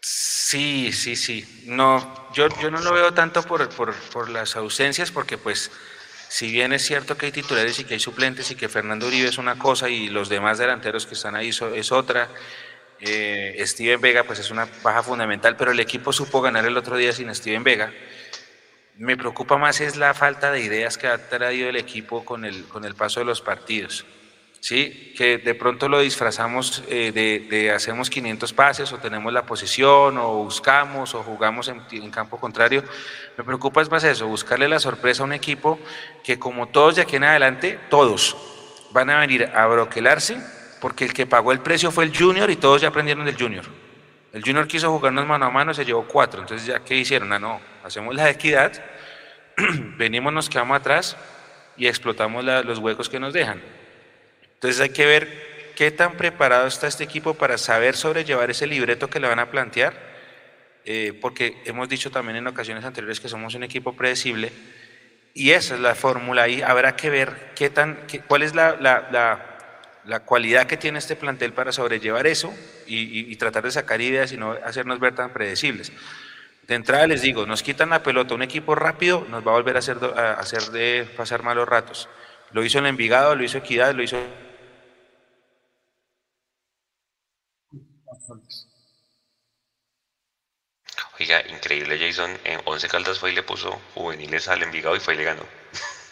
Sí, 0.00 0.92
sí, 0.92 1.14
sí. 1.14 1.62
No, 1.66 2.28
yo, 2.32 2.48
yo 2.60 2.68
no 2.72 2.80
lo 2.80 2.92
veo 2.92 3.14
tanto 3.14 3.44
por, 3.44 3.68
por, 3.68 3.94
por, 4.10 4.28
las 4.28 4.56
ausencias, 4.56 5.12
porque 5.12 5.38
pues 5.38 5.70
si 6.28 6.50
bien 6.50 6.72
es 6.72 6.84
cierto 6.84 7.16
que 7.16 7.26
hay 7.26 7.32
titulares 7.32 7.78
y 7.78 7.84
que 7.84 7.94
hay 7.94 8.00
suplentes 8.00 8.50
y 8.50 8.56
que 8.56 8.68
Fernando 8.68 9.06
Uribe 9.06 9.28
es 9.28 9.38
una 9.38 9.56
cosa 9.56 9.88
y 9.88 10.08
los 10.08 10.28
demás 10.28 10.58
delanteros 10.58 11.06
que 11.06 11.14
están 11.14 11.36
ahí 11.36 11.50
es 11.50 11.92
otra, 11.92 12.28
eh, 12.98 13.62
Steven 13.64 14.00
Vega 14.00 14.24
pues 14.24 14.40
es 14.40 14.50
una 14.50 14.66
baja 14.82 15.04
fundamental, 15.04 15.54
pero 15.56 15.70
el 15.70 15.78
equipo 15.78 16.12
supo 16.12 16.42
ganar 16.42 16.66
el 16.66 16.76
otro 16.76 16.96
día 16.96 17.12
sin 17.12 17.32
Steven 17.32 17.62
Vega. 17.62 17.92
Me 18.98 19.16
preocupa 19.16 19.58
más 19.58 19.80
es 19.80 19.96
la 19.96 20.14
falta 20.14 20.50
de 20.50 20.60
ideas 20.60 20.96
que 20.96 21.06
ha 21.06 21.28
traído 21.28 21.68
el 21.68 21.76
equipo 21.76 22.24
con 22.24 22.44
el, 22.44 22.64
con 22.64 22.84
el 22.84 22.94
paso 22.94 23.20
de 23.20 23.26
los 23.26 23.42
partidos. 23.42 24.06
¿sí? 24.66 25.12
que 25.16 25.38
de 25.38 25.54
pronto 25.54 25.88
lo 25.88 26.00
disfrazamos 26.00 26.82
eh, 26.88 27.12
de, 27.12 27.70
hacemos 27.70 28.10
500 28.10 28.52
pases 28.52 28.92
o 28.92 28.98
tenemos 28.98 29.32
la 29.32 29.46
posición 29.46 30.18
o 30.18 30.44
buscamos 30.44 31.14
o 31.14 31.22
jugamos 31.22 31.68
en, 31.68 32.10
campo 32.10 32.38
contrario. 32.38 32.82
Me 33.36 33.44
preocupa 33.44 33.80
es 33.80 33.90
más 33.90 34.02
eso, 34.02 34.26
buscarle 34.26 34.68
la 34.68 34.80
sorpresa 34.80 35.22
a 35.22 35.26
un 35.26 35.32
equipo 35.32 35.78
que 36.24 36.38
como 36.38 36.66
todos 36.66 36.96
de 36.96 37.02
aquí 37.02 37.14
en 37.14 37.24
adelante, 37.24 37.78
todos 37.90 38.36
van 38.90 39.10
a 39.10 39.20
venir 39.20 39.50
a 39.54 39.66
broquelarse 39.66 40.36
porque 40.80 41.04
el 41.04 41.12
que 41.12 41.26
pagó 41.26 41.52
el 41.52 41.60
precio 41.60 41.92
fue 41.92 42.04
el 42.04 42.16
junior 42.16 42.50
y 42.50 42.56
todos 42.56 42.82
ya 42.82 42.88
aprendieron 42.88 43.24
del 43.24 43.36
junior. 43.36 43.85
El 44.36 44.42
junior 44.42 44.68
quiso 44.68 44.90
jugarnos 44.90 45.26
mano 45.26 45.46
a 45.46 45.50
mano, 45.50 45.72
se 45.72 45.82
llevó 45.82 46.06
cuatro. 46.06 46.42
Entonces, 46.42 46.66
¿ya 46.66 46.80
qué 46.80 46.94
hicieron? 46.94 47.32
Ah, 47.32 47.38
no, 47.38 47.58
hacemos 47.82 48.14
la 48.14 48.28
equidad, 48.28 48.70
venimos, 49.96 50.30
nos 50.30 50.50
quedamos 50.50 50.76
atrás 50.76 51.16
y 51.78 51.86
explotamos 51.86 52.44
los 52.44 52.78
huecos 52.78 53.08
que 53.08 53.18
nos 53.18 53.32
dejan. 53.32 53.62
Entonces 54.52 54.78
hay 54.82 54.90
que 54.90 55.06
ver 55.06 55.72
qué 55.74 55.90
tan 55.90 56.18
preparado 56.18 56.66
está 56.66 56.86
este 56.86 57.02
equipo 57.02 57.32
para 57.32 57.56
saber 57.56 57.96
sobrellevar 57.96 58.50
ese 58.50 58.66
libreto 58.66 59.08
que 59.08 59.20
le 59.20 59.26
van 59.26 59.38
a 59.38 59.50
plantear, 59.50 59.94
eh, 60.84 61.18
porque 61.18 61.62
hemos 61.64 61.88
dicho 61.88 62.10
también 62.10 62.36
en 62.36 62.46
ocasiones 62.46 62.84
anteriores 62.84 63.20
que 63.20 63.30
somos 63.30 63.54
un 63.54 63.62
equipo 63.62 63.94
predecible 63.94 64.52
y 65.32 65.52
esa 65.52 65.76
es 65.76 65.80
la 65.80 65.94
fórmula 65.94 66.46
y 66.46 66.60
habrá 66.60 66.94
que 66.94 67.08
ver 67.08 67.52
qué 67.54 67.70
tan, 67.70 68.00
cuál 68.28 68.42
es 68.42 68.54
la, 68.54 69.55
cualidad 70.24 70.66
que 70.66 70.76
tiene 70.76 70.98
este 70.98 71.16
plantel 71.16 71.52
para 71.52 71.72
sobrellevar 71.72 72.26
eso 72.26 72.54
y, 72.86 73.30
y, 73.32 73.36
tratar 73.36 73.64
de 73.64 73.72
sacar 73.72 74.00
ideas 74.00 74.32
y 74.32 74.36
no 74.36 74.52
hacernos 74.52 75.00
ver 75.00 75.14
tan 75.14 75.32
predecibles. 75.32 75.92
De 76.66 76.74
entrada 76.74 77.06
les 77.06 77.22
digo, 77.22 77.46
nos 77.46 77.62
quitan 77.62 77.90
la 77.90 78.02
pelota, 78.02 78.34
un 78.34 78.42
equipo 78.42 78.74
rápido 78.74 79.26
nos 79.28 79.46
va 79.46 79.52
a 79.52 79.54
volver 79.54 79.76
a 79.76 79.78
hacer, 79.80 79.98
a 80.16 80.32
hacer 80.34 80.62
de 80.70 81.08
pasar 81.16 81.42
malos 81.42 81.68
ratos. 81.68 82.08
Lo 82.52 82.64
hizo 82.64 82.78
en 82.78 82.86
Envigado, 82.86 83.34
lo 83.34 83.44
hizo 83.44 83.58
Equidad, 83.58 83.94
lo 83.94 84.02
hizo 84.02 84.16
Oiga, 91.18 91.42
increíble 91.48 91.98
Jason, 91.98 92.30
en 92.44 92.60
11 92.64 92.88
Caldas 92.88 93.18
fue 93.18 93.32
y 93.32 93.34
le 93.34 93.42
puso 93.42 93.80
juveniles 93.94 94.48
al 94.48 94.62
Envigado 94.62 94.96
y 94.96 95.00
fue 95.00 95.14
y 95.14 95.16
le 95.16 95.24
ganó. 95.24 95.42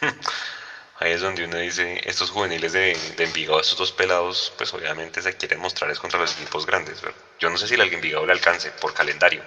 Ahí 0.97 1.11
es 1.11 1.21
donde 1.21 1.43
uno 1.43 1.57
dice, 1.57 2.01
estos 2.05 2.29
juveniles 2.29 2.71
de, 2.71 2.97
Envigado, 3.17 3.59
estos 3.59 3.77
dos 3.77 3.91
pelados, 3.91 4.53
pues 4.57 4.73
obviamente 4.73 5.21
se 5.21 5.35
quieren 5.35 5.59
mostrar 5.59 5.91
es 5.91 5.99
contra 5.99 6.19
los 6.19 6.33
equipos 6.39 6.65
grandes. 6.65 7.01
Yo 7.39 7.49
no 7.49 7.57
sé 7.57 7.67
si 7.67 7.73
el 7.73 7.81
Envigado 7.81 8.25
le 8.25 8.31
alcance 8.31 8.71
por 8.71 8.93
calendario. 8.93 9.43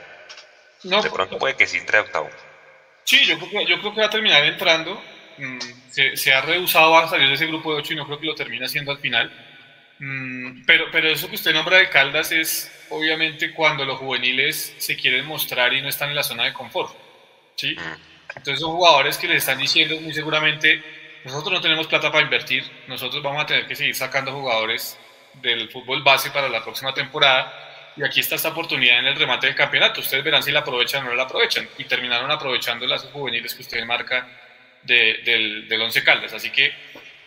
No, 0.84 1.02
de 1.02 1.10
pronto 1.10 1.38
puede 1.38 1.56
que 1.56 1.66
sí 1.66 1.78
entre 1.78 2.00
octavo. 2.00 2.28
Sí, 3.04 3.24
yo 3.24 3.38
creo 3.38 3.50
que, 3.50 3.66
yo 3.66 3.80
creo 3.80 3.94
que 3.94 4.00
va 4.00 4.06
a 4.06 4.10
terminar 4.10 4.44
entrando. 4.44 5.02
Mm, 5.38 5.58
se, 5.90 6.16
se, 6.16 6.34
ha 6.34 6.42
rehusado 6.42 6.96
a 6.98 7.08
salir 7.08 7.28
de 7.28 7.34
ese 7.34 7.46
grupo 7.46 7.72
de 7.72 7.80
8 7.80 7.92
y 7.94 7.96
no 7.96 8.06
creo 8.06 8.20
que 8.20 8.26
lo 8.26 8.34
termine 8.34 8.66
haciendo 8.66 8.92
al 8.92 8.98
final. 8.98 9.32
Mm, 9.98 10.64
pero, 10.66 10.86
pero 10.92 11.08
eso 11.08 11.28
que 11.28 11.34
usted 11.34 11.52
nombra 11.52 11.78
de 11.78 11.88
Caldas 11.88 12.30
es 12.30 12.70
obviamente 12.90 13.52
cuando 13.52 13.84
los 13.84 13.98
juveniles 13.98 14.74
se 14.78 14.96
quieren 14.96 15.26
mostrar 15.26 15.72
y 15.74 15.82
no 15.82 15.88
están 15.88 16.10
en 16.10 16.16
la 16.16 16.22
zona 16.22 16.44
de 16.44 16.52
confort. 16.52 16.94
¿sí? 17.56 17.74
Mm. 17.74 18.36
Entonces 18.36 18.60
son 18.60 18.72
jugadores 18.72 19.18
que 19.18 19.26
les 19.26 19.38
están 19.38 19.58
diciendo 19.58 20.00
muy 20.00 20.12
seguramente, 20.12 20.82
nosotros 21.24 21.52
no 21.52 21.60
tenemos 21.60 21.86
plata 21.86 22.10
para 22.10 22.24
invertir, 22.24 22.64
nosotros 22.86 23.22
vamos 23.22 23.42
a 23.42 23.46
tener 23.46 23.66
que 23.66 23.76
seguir 23.76 23.94
sacando 23.94 24.32
jugadores 24.32 24.98
del 25.34 25.68
fútbol 25.70 26.02
base 26.02 26.30
para 26.30 26.48
la 26.48 26.62
próxima 26.62 26.92
temporada 26.94 27.92
y 27.96 28.04
aquí 28.04 28.20
está 28.20 28.36
esta 28.36 28.50
oportunidad 28.50 29.00
en 29.00 29.06
el 29.06 29.16
remate 29.16 29.48
del 29.48 29.56
campeonato. 29.56 30.00
Ustedes 30.00 30.22
verán 30.22 30.42
si 30.42 30.52
la 30.52 30.60
aprovechan 30.60 31.04
o 31.04 31.10
no 31.10 31.14
la 31.14 31.24
aprovechan 31.24 31.68
y 31.78 31.84
terminaron 31.84 32.30
aprovechando 32.30 32.86
las 32.86 33.04
juveniles 33.04 33.54
que 33.54 33.62
usted 33.62 33.84
marca 33.84 34.28
del, 34.84 35.66
del 35.68 35.82
Once 35.82 36.02
Caldas. 36.04 36.32
Así 36.32 36.50
que 36.50 36.72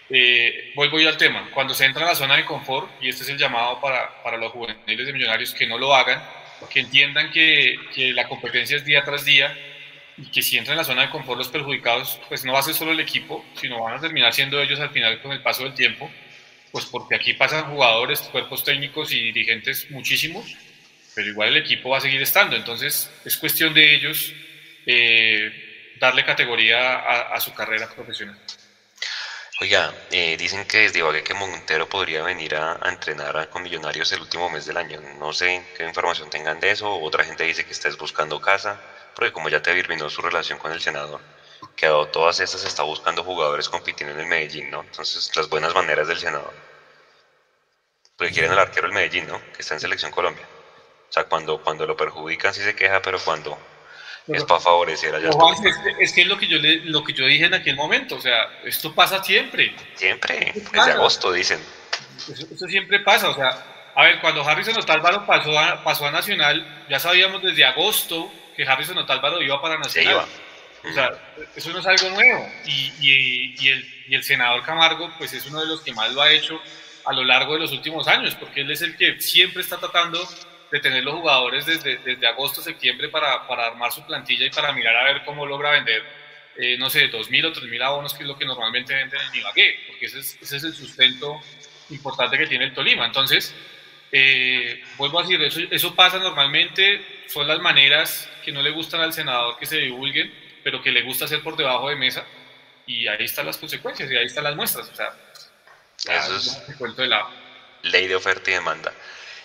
eh, 0.09 0.71
vuelvo 0.75 0.99
yo 0.99 1.09
al 1.09 1.17
tema. 1.17 1.49
Cuando 1.53 1.73
se 1.73 1.85
entra 1.85 2.03
a 2.03 2.09
la 2.09 2.15
zona 2.15 2.35
de 2.35 2.45
confort, 2.45 2.89
y 3.01 3.09
este 3.09 3.23
es 3.23 3.29
el 3.29 3.37
llamado 3.37 3.79
para, 3.79 4.21
para 4.23 4.37
los 4.37 4.51
juveniles 4.51 5.07
de 5.07 5.13
millonarios 5.13 5.53
que 5.53 5.67
no 5.67 5.77
lo 5.77 5.93
hagan, 5.93 6.21
que 6.69 6.81
entiendan 6.81 7.31
que, 7.31 7.77
que, 7.93 8.13
la 8.13 8.27
competencia 8.27 8.77
es 8.77 8.85
día 8.85 9.03
tras 9.03 9.25
día 9.25 9.55
y 10.17 10.25
que 10.29 10.41
si 10.41 10.57
entran 10.57 10.73
en 10.73 10.79
la 10.79 10.83
zona 10.83 11.03
de 11.03 11.09
confort 11.09 11.37
los 11.37 11.47
perjudicados, 11.47 12.19
pues 12.27 12.43
no 12.45 12.53
va 12.53 12.59
a 12.59 12.63
ser 12.63 12.73
solo 12.73 12.91
el 12.91 12.99
equipo, 12.99 13.45
sino 13.53 13.83
van 13.83 13.97
a 13.97 14.01
terminar 14.01 14.33
siendo 14.33 14.61
ellos 14.61 14.79
al 14.79 14.89
final 14.89 15.21
con 15.21 15.31
el 15.31 15.41
paso 15.41 15.63
del 15.63 15.73
tiempo, 15.73 16.11
pues 16.71 16.85
porque 16.85 17.15
aquí 17.15 17.33
pasan 17.33 17.71
jugadores, 17.71 18.21
cuerpos 18.21 18.63
técnicos 18.63 19.11
y 19.11 19.21
dirigentes 19.21 19.89
muchísimos, 19.91 20.55
pero 21.15 21.29
igual 21.29 21.49
el 21.49 21.57
equipo 21.57 21.89
va 21.89 21.97
a 21.97 22.01
seguir 22.01 22.21
estando. 22.21 22.55
Entonces 22.55 23.11
es 23.25 23.37
cuestión 23.37 23.73
de 23.73 23.95
ellos 23.95 24.33
eh, 24.85 25.95
darle 25.99 26.23
categoría 26.25 26.95
a, 26.95 27.33
a 27.33 27.39
su 27.39 27.53
carrera 27.53 27.89
profesional. 27.89 28.37
Oiga, 29.61 29.93
eh, 30.09 30.37
dicen 30.37 30.65
que 30.65 30.79
desde 30.79 30.97
Ibagué 30.97 31.21
que 31.21 31.35
Montero 31.35 31.87
podría 31.87 32.23
venir 32.23 32.55
a, 32.55 32.79
entrenar 32.89 33.47
con 33.51 33.61
Millonarios 33.61 34.11
el 34.11 34.21
último 34.21 34.49
mes 34.49 34.65
del 34.65 34.75
año. 34.75 34.99
No 35.19 35.31
sé 35.33 35.63
qué 35.77 35.85
información 35.85 36.31
tengan 36.31 36.59
de 36.59 36.71
eso. 36.71 36.91
Otra 36.91 37.23
gente 37.23 37.43
dice 37.43 37.63
que 37.63 37.71
estás 37.71 37.95
buscando 37.95 38.41
casa, 38.41 38.81
porque 39.15 39.31
como 39.31 39.49
ya 39.49 39.61
te 39.61 39.73
terminó 39.73 40.09
su 40.09 40.21
relación 40.21 40.59
con 40.59 40.71
el 40.71 40.81
senador, 40.81 41.21
que 41.75 41.85
a 41.85 42.11
todas 42.11 42.39
estas 42.39 42.63
está 42.63 42.83
buscando 42.83 43.23
jugadores 43.23 43.69
compitiendo 43.69 44.13
en 44.13 44.21
el 44.21 44.27
Medellín, 44.27 44.69
¿no? 44.69 44.81
Entonces, 44.81 45.35
las 45.35 45.49
buenas 45.49 45.73
maneras 45.73 46.07
del 46.07 46.17
senador. 46.17 46.53
Porque 48.15 48.33
quieren 48.33 48.51
el 48.51 48.59
arquero 48.59 48.87
del 48.87 48.95
Medellín, 48.95 49.27
¿no? 49.27 49.41
Que 49.53 49.61
está 49.61 49.73
en 49.73 49.79
Selección 49.79 50.11
Colombia. 50.11 50.45
O 51.09 51.11
sea, 51.11 51.25
cuando, 51.25 51.61
cuando 51.61 51.85
lo 51.85 51.97
perjudican 51.97 52.53
sí 52.53 52.61
se 52.61 52.75
queja, 52.75 53.01
pero 53.01 53.19
cuando 53.19 53.57
es 54.27 54.43
para 54.43 54.59
favorecer 54.59 55.13
allá. 55.15 55.29
es, 55.99 56.13
que, 56.13 56.21
es 56.21 56.27
lo 56.27 56.37
que, 56.37 56.47
yo 56.47 56.57
lo 56.85 57.03
que 57.03 57.13
yo 57.13 57.25
dije 57.25 57.45
en 57.45 57.53
aquel 57.53 57.75
momento, 57.75 58.15
o 58.15 58.21
sea, 58.21 58.61
esto 58.63 58.93
pasa 58.93 59.23
siempre. 59.23 59.75
Siempre, 59.95 60.53
desde 60.53 60.91
agosto 60.91 61.31
dicen. 61.31 61.59
Eso, 62.17 62.67
siempre 62.67 62.99
pasa, 62.99 63.29
o 63.29 63.33
sea, 63.33 63.91
a 63.95 64.03
ver, 64.03 64.21
cuando 64.21 64.43
Harrison 64.43 64.77
Otálvaro 64.77 65.25
pasó 65.25 65.57
a, 65.57 65.83
pasó 65.83 66.05
a 66.05 66.11
Nacional, 66.11 66.85
ya 66.89 66.99
sabíamos 66.99 67.41
desde 67.41 67.65
agosto 67.65 68.31
que 68.55 68.63
Harrison 68.63 68.97
Otálvaro 68.97 69.41
iba 69.41 69.61
para 69.61 69.77
Nacional. 69.77 70.25
O 70.83 70.93
sea, 70.93 71.11
eso 71.55 71.69
no 71.71 71.79
es 71.79 71.85
algo 71.85 72.09
nuevo. 72.09 72.51
Y, 72.65 72.91
y, 72.99 73.55
y, 73.59 73.69
el, 73.69 74.03
y 74.07 74.15
el 74.15 74.23
senador 74.23 74.63
Camargo, 74.63 75.11
pues 75.17 75.33
es 75.33 75.45
uno 75.45 75.61
de 75.61 75.67
los 75.67 75.81
que 75.81 75.93
más 75.93 76.11
lo 76.13 76.21
ha 76.21 76.31
hecho 76.31 76.59
a 77.05 77.13
lo 77.13 77.23
largo 77.23 77.53
de 77.53 77.59
los 77.59 77.71
últimos 77.71 78.07
años, 78.07 78.35
porque 78.35 78.61
él 78.61 78.71
es 78.71 78.81
el 78.81 78.95
que 78.95 79.19
siempre 79.19 79.61
está 79.61 79.77
tratando 79.77 80.19
de 80.71 80.79
tener 80.79 81.03
los 81.03 81.15
jugadores 81.15 81.65
desde, 81.65 81.97
desde 81.97 82.27
agosto, 82.27 82.61
septiembre 82.61 83.09
para, 83.09 83.45
para, 83.47 83.67
armar 83.67 83.91
su 83.91 84.05
plantilla 84.05 84.45
y 84.45 84.49
para 84.49 84.71
mirar 84.71 84.95
a 84.95 85.03
ver 85.03 85.23
cómo 85.25 85.45
logra 85.45 85.71
vender, 85.71 86.03
eh, 86.55 86.77
no 86.77 86.89
sé, 86.89 87.11
2.000 87.11 87.45
o 87.45 87.53
3.000 87.53 87.83
abonos, 87.83 88.13
que 88.13 88.23
es 88.23 88.27
lo 88.27 88.37
que 88.37 88.45
normalmente 88.45 88.93
venden 88.93 89.19
en 89.21 89.35
Ibagué, 89.35 89.79
porque 89.87 90.05
ese 90.05 90.19
es, 90.19 90.37
ese 90.41 90.57
es 90.57 90.63
el 90.63 90.73
sustento 90.73 91.41
importante 91.89 92.37
que 92.37 92.47
tiene 92.47 92.65
el 92.65 92.73
Tolima. 92.73 93.05
Entonces, 93.05 93.53
eh, 94.11 94.83
vuelvo 94.97 95.19
a 95.19 95.23
decir, 95.23 95.41
eso, 95.41 95.59
eso 95.69 95.95
pasa 95.95 96.19
normalmente, 96.19 97.25
son 97.27 97.47
las 97.47 97.59
maneras 97.59 98.29
que 98.43 98.51
no 98.51 98.61
le 98.61 98.71
gustan 98.71 99.01
al 99.01 99.13
senador 99.13 99.57
que 99.57 99.65
se 99.65 99.77
divulguen, 99.77 100.33
pero 100.63 100.81
que 100.81 100.91
le 100.91 101.01
gusta 101.03 101.25
hacer 101.25 101.41
por 101.41 101.55
debajo 101.55 101.89
de 101.89 101.95
mesa, 101.95 102.25
y 102.85 103.07
ahí 103.07 103.25
están 103.25 103.45
las 103.45 103.57
consecuencias, 103.57 104.09
y 104.11 104.17
ahí 104.17 104.25
están 104.25 104.43
las 104.43 104.55
muestras, 104.55 104.89
o 104.89 104.95
sea, 104.95 105.13
eso 105.97 106.35
es 106.35 106.95
de 106.97 107.09
ley 107.83 108.07
de 108.07 108.15
oferta 108.15 108.49
y 108.49 108.53
demanda. 108.53 108.93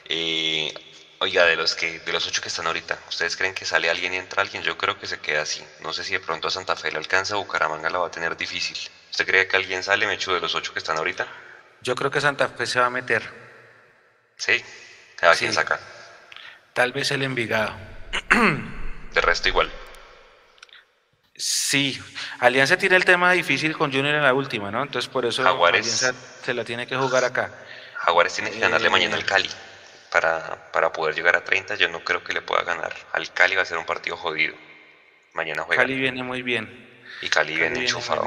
Eh, 0.08 0.72
Oiga, 1.18 1.46
de 1.46 1.56
los 1.56 1.74
que, 1.74 1.98
de 2.00 2.12
los 2.12 2.26
ocho 2.26 2.42
que 2.42 2.48
están 2.48 2.66
ahorita, 2.66 2.98
¿ustedes 3.08 3.38
creen 3.38 3.54
que 3.54 3.64
sale 3.64 3.88
alguien 3.88 4.12
y 4.12 4.16
entra 4.18 4.42
alguien? 4.42 4.62
Yo 4.62 4.76
creo 4.76 4.98
que 4.98 5.06
se 5.06 5.18
queda 5.18 5.42
así. 5.42 5.64
No 5.80 5.94
sé 5.94 6.04
si 6.04 6.12
de 6.12 6.20
pronto 6.20 6.48
a 6.48 6.50
Santa 6.50 6.76
Fe 6.76 6.92
le 6.92 6.98
alcanza 6.98 7.36
o 7.36 7.38
Bucaramanga 7.38 7.88
la 7.88 8.00
va 8.00 8.08
a 8.08 8.10
tener 8.10 8.36
difícil. 8.36 8.76
¿Usted 9.10 9.26
cree 9.26 9.48
que 9.48 9.56
alguien 9.56 9.82
sale, 9.82 10.06
Mechu, 10.06 10.34
de 10.34 10.40
los 10.40 10.54
ocho 10.54 10.74
que 10.74 10.78
están 10.78 10.98
ahorita? 10.98 11.26
Yo 11.80 11.94
creo 11.94 12.10
que 12.10 12.20
Santa 12.20 12.48
Fe 12.48 12.66
se 12.66 12.80
va 12.80 12.86
a 12.86 12.90
meter. 12.90 13.45
¿Sí? 14.36 14.62
¿A 15.22 15.34
quién 15.34 15.52
saca? 15.52 15.80
Tal 16.72 16.92
vez 16.92 17.10
el 17.10 17.22
Envigado. 17.22 17.74
De 19.12 19.20
resto 19.20 19.48
igual. 19.48 19.70
Sí, 21.36 22.00
Alianza 22.40 22.78
tiene 22.78 22.96
el 22.96 23.04
tema 23.04 23.32
difícil 23.32 23.76
con 23.76 23.92
Junior 23.92 24.14
en 24.14 24.22
la 24.22 24.32
última, 24.32 24.70
¿no? 24.70 24.82
Entonces 24.82 25.10
por 25.10 25.26
eso 25.26 25.46
Alianza 25.46 26.14
se 26.42 26.54
la 26.54 26.64
tiene 26.64 26.86
que 26.86 26.96
jugar 26.96 27.24
acá. 27.24 27.52
Jaguares 27.94 28.34
tiene 28.34 28.50
que 28.50 28.58
ganarle 28.58 28.88
mañana 28.88 29.16
al 29.16 29.24
Cali 29.24 29.48
para, 30.10 30.70
para, 30.72 30.92
poder 30.92 31.14
llegar 31.14 31.36
a 31.36 31.44
30, 31.44 31.74
yo 31.74 31.88
no 31.88 32.04
creo 32.04 32.22
que 32.24 32.32
le 32.32 32.40
pueda 32.40 32.62
ganar. 32.62 32.94
Al 33.12 33.30
Cali 33.32 33.54
va 33.54 33.62
a 33.62 33.66
ser 33.66 33.76
un 33.76 33.84
partido 33.84 34.16
jodido. 34.16 34.54
Mañana 35.34 35.62
juega. 35.62 35.82
Cali 35.82 35.98
viene 35.98 36.22
muy 36.22 36.42
bien. 36.42 37.04
Y 37.20 37.28
Cali, 37.28 37.54
viene 37.54 37.80
enchufado. 37.80 38.26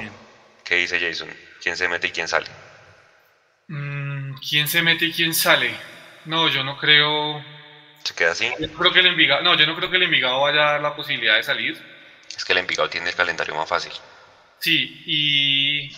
¿Qué 0.63 0.75
dice 0.75 0.99
Jason? 0.99 1.29
¿Quién 1.61 1.77
se 1.77 1.87
mete 1.87 2.07
y 2.07 2.11
quién 2.11 2.27
sale? 2.27 2.47
Mm, 3.67 4.35
¿Quién 4.47 4.67
se 4.67 4.81
mete 4.81 5.05
y 5.05 5.13
quién 5.13 5.33
sale? 5.33 5.75
No, 6.25 6.47
yo 6.49 6.63
no 6.63 6.77
creo. 6.77 7.43
¿Se 8.03 8.13
queda 8.13 8.31
así? 8.31 8.49
Yo 8.59 8.71
creo 8.73 8.93
que 8.93 8.99
el 8.99 9.07
Envigado, 9.07 9.41
no, 9.41 9.55
yo 9.55 9.65
no 9.65 9.75
creo 9.75 9.89
que 9.89 9.97
el 9.97 10.03
Envigado 10.03 10.41
vaya 10.41 10.67
a 10.67 10.71
dar 10.73 10.81
la 10.81 10.95
posibilidad 10.95 11.35
de 11.35 11.43
salir. 11.43 11.77
Es 12.35 12.43
que 12.45 12.53
el 12.53 12.59
Envigado 12.59 12.89
tiene 12.89 13.09
el 13.09 13.15
calendario 13.15 13.55
más 13.55 13.67
fácil. 13.67 13.91
Sí, 14.59 15.03
y 15.05 15.95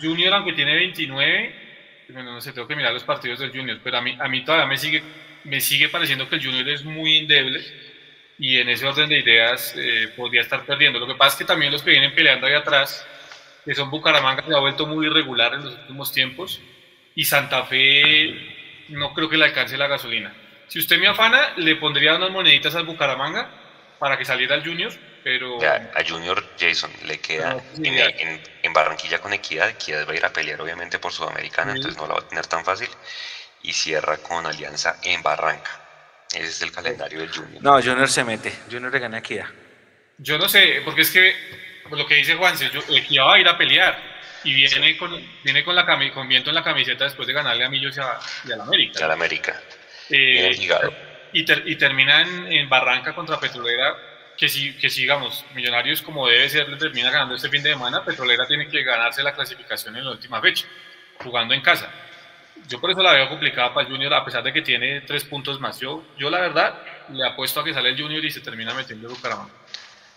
Junior, 0.00 0.34
aunque 0.34 0.52
tiene 0.52 0.74
29, 0.74 2.06
bueno, 2.10 2.32
no 2.32 2.40
sé, 2.40 2.52
tengo 2.52 2.66
que 2.66 2.76
mirar 2.76 2.92
los 2.92 3.04
partidos 3.04 3.38
del 3.38 3.50
Junior, 3.50 3.78
pero 3.82 3.98
a 3.98 4.00
mí, 4.00 4.16
a 4.18 4.28
mí 4.28 4.44
todavía 4.44 4.66
me 4.66 4.78
sigue, 4.78 5.02
me 5.44 5.60
sigue 5.60 5.88
pareciendo 5.88 6.28
que 6.28 6.36
el 6.36 6.44
Junior 6.44 6.68
es 6.68 6.84
muy 6.84 7.18
endeble 7.18 7.62
y 8.38 8.58
en 8.58 8.68
ese 8.68 8.86
orden 8.86 9.08
de 9.08 9.18
ideas 9.18 9.74
eh, 9.76 10.08
podría 10.16 10.40
estar 10.40 10.64
perdiendo. 10.64 10.98
Lo 10.98 11.06
que 11.06 11.14
pasa 11.14 11.34
es 11.34 11.38
que 11.38 11.44
también 11.44 11.72
los 11.72 11.82
que 11.82 11.90
vienen 11.90 12.14
peleando 12.14 12.46
ahí 12.46 12.54
atrás, 12.54 13.06
que 13.64 13.74
son 13.74 13.90
Bucaramanga, 13.90 14.44
se 14.46 14.54
ha 14.54 14.58
vuelto 14.58 14.86
muy 14.86 15.06
irregular 15.06 15.54
en 15.54 15.64
los 15.64 15.74
últimos 15.74 16.12
tiempos 16.12 16.60
y 17.14 17.24
Santa 17.24 17.64
Fe 17.64 18.53
no 18.88 19.12
creo 19.14 19.28
que 19.28 19.36
le 19.36 19.46
alcance 19.46 19.76
la 19.76 19.86
gasolina. 19.86 20.34
Si 20.68 20.78
usted 20.78 20.98
me 20.98 21.08
afana, 21.08 21.54
le 21.56 21.76
pondría 21.76 22.16
unas 22.16 22.30
moneditas 22.30 22.74
al 22.74 22.84
Bucaramanga 22.84 23.48
para 23.98 24.18
que 24.18 24.24
saliera 24.24 24.54
al 24.54 24.64
Junior, 24.64 24.92
pero... 25.22 25.58
a 25.62 26.04
Junior 26.06 26.44
Jason 26.58 26.90
le 27.06 27.18
queda 27.18 27.56
en, 27.82 28.72
Barranquilla 28.72 29.20
con 29.20 29.32
Equidad, 29.32 29.70
Equidad 29.70 30.06
va 30.08 30.12
a 30.12 30.16
ir 30.16 30.24
a 30.24 30.32
pelear 30.32 30.60
obviamente 30.60 30.98
por 30.98 31.12
Sudamericana, 31.12 31.72
entonces 31.72 31.96
no 31.96 32.06
la 32.06 32.14
va 32.14 32.20
a 32.20 32.28
tener 32.28 32.46
tan 32.46 32.64
fácil, 32.64 32.88
y 33.62 33.72
cierra 33.72 34.18
con 34.18 34.44
Alianza 34.44 34.96
en 35.02 35.22
Barranca. 35.22 35.70
Ese 36.32 36.46
es 36.46 36.62
el 36.62 36.72
calendario 36.72 37.20
del 37.20 37.30
Junior. 37.30 37.62
No, 37.62 37.80
Junior 37.80 38.08
se 38.08 38.24
mete, 38.24 38.52
Junior 38.70 38.92
le 38.92 38.98
gana 38.98 39.16
a 39.18 39.20
Equidad. 39.20 39.46
Yo 40.18 40.38
no 40.38 40.48
sé, 40.48 40.82
porque 40.84 41.02
es 41.02 41.10
que 41.10 41.34
lo 41.90 42.06
que 42.06 42.16
dice 42.16 42.34
Juan, 42.34 42.54
Equidad 42.90 43.24
va 43.24 43.34
a 43.34 43.38
ir 43.38 43.48
a 43.48 43.56
pelear, 43.56 44.13
y 44.44 44.54
viene 44.54 44.96
con, 44.96 45.20
viene 45.42 45.64
con, 45.64 45.74
la 45.74 45.86
con 46.12 46.28
viento 46.28 46.50
en 46.50 46.54
la 46.54 46.62
camiseta 46.62 47.04
después 47.04 47.26
de 47.26 47.34
ganarle 47.34 47.64
a 47.64 47.68
Millos 47.68 47.96
y 47.96 48.00
a, 48.00 48.56
la 48.56 48.64
América. 48.64 49.00
Y 49.00 49.02
a 49.02 49.06
la 49.08 49.14
América. 49.14 49.60
Eh, 50.10 50.56
y, 51.32 51.72
y, 51.72 51.76
termina 51.76 52.22
en, 52.22 52.52
en 52.52 52.68
Barranca 52.68 53.14
contra 53.14 53.40
Petrolera 53.40 53.96
que 54.36 54.48
si, 54.48 54.74
que 54.74 54.90
sigamos 54.90 55.44
Millonarios 55.54 56.02
como 56.02 56.26
debe 56.28 56.48
ser, 56.48 56.68
le 56.68 56.76
termina 56.76 57.10
ganando 57.10 57.34
este 57.34 57.48
fin 57.48 57.62
de 57.62 57.70
semana, 57.70 58.04
Petrolera 58.04 58.46
tiene 58.46 58.68
que 58.68 58.82
ganarse 58.82 59.22
la 59.22 59.32
clasificación 59.32 59.96
en 59.96 60.04
la 60.04 60.12
última 60.12 60.40
fecha, 60.40 60.66
jugando 61.22 61.54
en 61.54 61.60
casa. 61.60 61.90
Yo 62.68 62.80
por 62.80 62.90
eso 62.90 63.02
la 63.02 63.12
veo 63.12 63.28
complicada 63.28 63.74
para 63.74 63.86
el 63.86 63.92
Junior, 63.92 64.14
a 64.14 64.24
pesar 64.24 64.42
de 64.42 64.52
que 64.52 64.62
tiene 64.62 65.02
tres 65.02 65.24
puntos 65.24 65.60
más. 65.60 65.80
Yo, 65.80 66.04
yo 66.16 66.30
la 66.30 66.40
verdad, 66.40 66.78
le 67.10 67.26
apuesto 67.26 67.60
a 67.60 67.64
que 67.64 67.74
sale 67.74 67.90
el 67.90 68.00
Junior 68.00 68.24
y 68.24 68.30
se 68.30 68.40
termina 68.40 68.72
metiendo 68.74 69.08
el 69.08 69.14
Bucaramanga. 69.14 69.52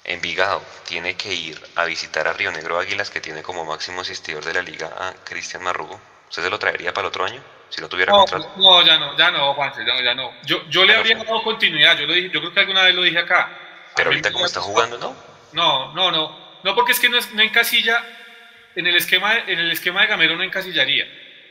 Envigado 0.08 0.64
tiene 0.88 1.16
que 1.16 1.34
ir 1.34 1.62
a 1.76 1.86
visitar 1.86 2.28
a 2.28 2.34
Río 2.34 2.52
Negro 2.52 2.80
Águilas, 2.80 3.10
que 3.10 3.22
tiene 3.22 3.44
como 3.44 3.66
máximo 3.66 4.02
asistidor 4.02 4.44
de 4.44 4.54
la 4.54 4.62
liga 4.62 4.88
a 4.88 5.14
Cristian 5.24 5.62
Marrugo. 5.62 6.00
¿Usted 6.30 6.44
se 6.44 6.50
lo 6.50 6.58
traería 6.58 6.94
para 6.94 7.08
el 7.08 7.10
otro 7.10 7.26
año? 7.26 7.42
Si 7.70 7.82
no 7.82 7.90
tuviera 7.90 8.12
no, 8.12 8.26
No, 8.58 8.86
ya 8.86 8.98
no, 8.98 9.18
ya 9.18 9.30
no, 9.30 9.54
Juanse, 9.54 9.86
ya 9.86 9.94
no, 9.94 10.02
ya 10.02 10.16
no. 10.16 10.32
Yo, 10.44 10.64
yo 10.70 10.86
le 10.86 10.96
habría 10.96 11.18
dado 11.18 11.44
continuidad, 11.44 11.98
yo, 11.98 12.08
lo 12.08 12.14
dije, 12.14 12.30
yo 12.34 12.40
creo 12.40 12.54
que 12.54 12.60
alguna 12.62 12.84
vez 12.84 12.96
lo 12.96 13.04
dije 13.04 13.20
acá 13.20 13.68
pero 13.98 14.12
ahorita 14.12 14.32
como 14.32 14.46
está 14.46 14.62
jugando, 14.62 14.98
¿no? 15.00 15.16
No, 15.54 15.94
no, 15.94 16.12
no. 16.12 16.48
No, 16.64 16.76
porque 16.76 16.92
es 16.92 17.00
que 17.00 17.10
no, 17.10 17.18
es, 17.18 17.34
no 17.34 17.42
encasilla, 17.42 18.04
en 18.76 18.86
el, 18.86 18.96
esquema, 18.96 19.36
en 19.48 19.60
el 19.60 19.72
esquema 19.72 20.02
de 20.02 20.08
Gamero 20.08 20.36
no 20.36 20.44
encasillaría. 20.44 21.06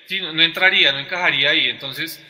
Sí, 0.07 0.21
no, 0.21 0.41
entraría, 0.41 0.93
no 0.93 1.01
encajaría 1.01 1.51
ahí. 1.51 1.69
Entonces, 1.69 2.25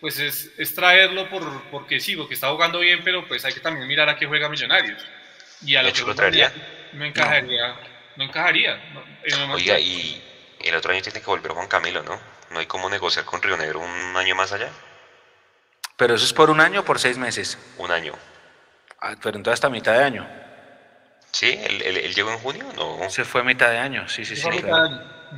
pues 0.00 0.18
es, 0.18 0.52
es, 0.58 0.74
traerlo 0.74 1.28
por, 1.30 1.62
porque 1.70 2.00
sí, 2.00 2.16
porque 2.16 2.34
está 2.34 2.50
jugando 2.50 2.80
bien, 2.80 3.00
pero 3.02 3.26
pues 3.26 3.44
hay 3.44 3.54
que 3.54 3.60
también 3.60 3.88
mirar 3.88 4.08
a 4.08 4.16
qué 4.16 4.26
juega 4.26 4.48
Millonarios. 4.48 5.02
Y 5.64 5.76
a 5.76 5.82
lo 5.82 5.92
que 5.92 6.02
lo 6.02 6.14
traería? 6.14 6.52
No 6.92 7.04
encajaría. 7.04 7.76
No, 8.16 8.24
encajaría. 8.24 8.80
Oiga, 9.52 9.78
y 9.78 10.22
el 10.60 10.74
otro 10.74 10.92
año 10.92 11.02
tiene 11.02 11.20
que 11.20 11.26
volver 11.26 11.52
Juan 11.52 11.68
Camilo, 11.68 12.02
¿no? 12.02 12.18
No 12.50 12.58
hay 12.58 12.66
cómo 12.66 12.90
negociar 12.90 13.24
con 13.24 13.40
Río 13.40 13.56
Negro 13.56 13.80
un 13.80 14.16
año 14.16 14.34
más 14.34 14.52
allá. 14.52 14.68
¿Pero 15.96 16.14
eso 16.14 16.24
es 16.24 16.32
por 16.32 16.50
un 16.50 16.60
año 16.60 16.80
o 16.80 16.84
por 16.84 16.98
seis 16.98 17.16
meses? 17.16 17.58
Un 17.78 17.90
año. 17.90 18.14
Ah, 19.00 19.14
pero 19.22 19.36
entonces 19.36 19.54
hasta 19.54 19.70
mitad 19.70 19.92
de 19.92 20.04
año. 20.04 20.28
¿Sí? 21.30 21.58
¿Él, 21.58 22.14
llegó 22.14 22.30
en 22.30 22.38
junio? 22.38 22.66
No. 22.76 23.08
Se 23.08 23.24
fue 23.24 23.40
a 23.40 23.44
mitad 23.44 23.70
de 23.70 23.78
año, 23.78 24.08
sí, 24.08 24.24
sí, 24.24 24.36
sí. 24.36 24.48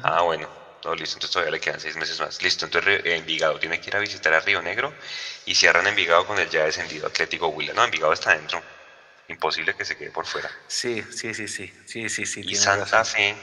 Ah, 0.02 0.22
bueno. 0.22 0.48
No, 0.84 0.94
listo, 0.94 1.16
entonces 1.16 1.30
todavía 1.30 1.52
le 1.52 1.60
quedan 1.60 1.80
seis 1.80 1.96
meses 1.96 2.20
más. 2.20 2.42
Listo, 2.42 2.66
entonces 2.66 3.00
Envigado 3.04 3.58
tiene 3.58 3.80
que 3.80 3.88
ir 3.88 3.96
a 3.96 4.00
visitar 4.00 4.34
a 4.34 4.40
Río 4.40 4.60
Negro 4.60 4.92
y 5.46 5.54
cierran 5.54 5.86
Envigado 5.86 6.26
con 6.26 6.38
el 6.38 6.50
ya 6.50 6.64
descendido 6.64 7.06
Atlético 7.06 7.48
Huila. 7.48 7.72
No, 7.72 7.84
Envigado 7.84 8.12
está 8.12 8.32
adentro. 8.32 8.62
Imposible 9.28 9.74
que 9.74 9.84
se 9.84 9.96
quede 9.96 10.10
por 10.10 10.26
fuera. 10.26 10.50
Sí, 10.66 11.02
sí, 11.10 11.32
sí, 11.32 11.48
sí, 11.48 11.72
sí, 11.86 12.08
sí, 12.08 12.26
sí. 12.26 12.42
Y 12.44 12.54
Santa 12.54 12.84
razón. 12.98 13.16
Fe. 13.16 13.36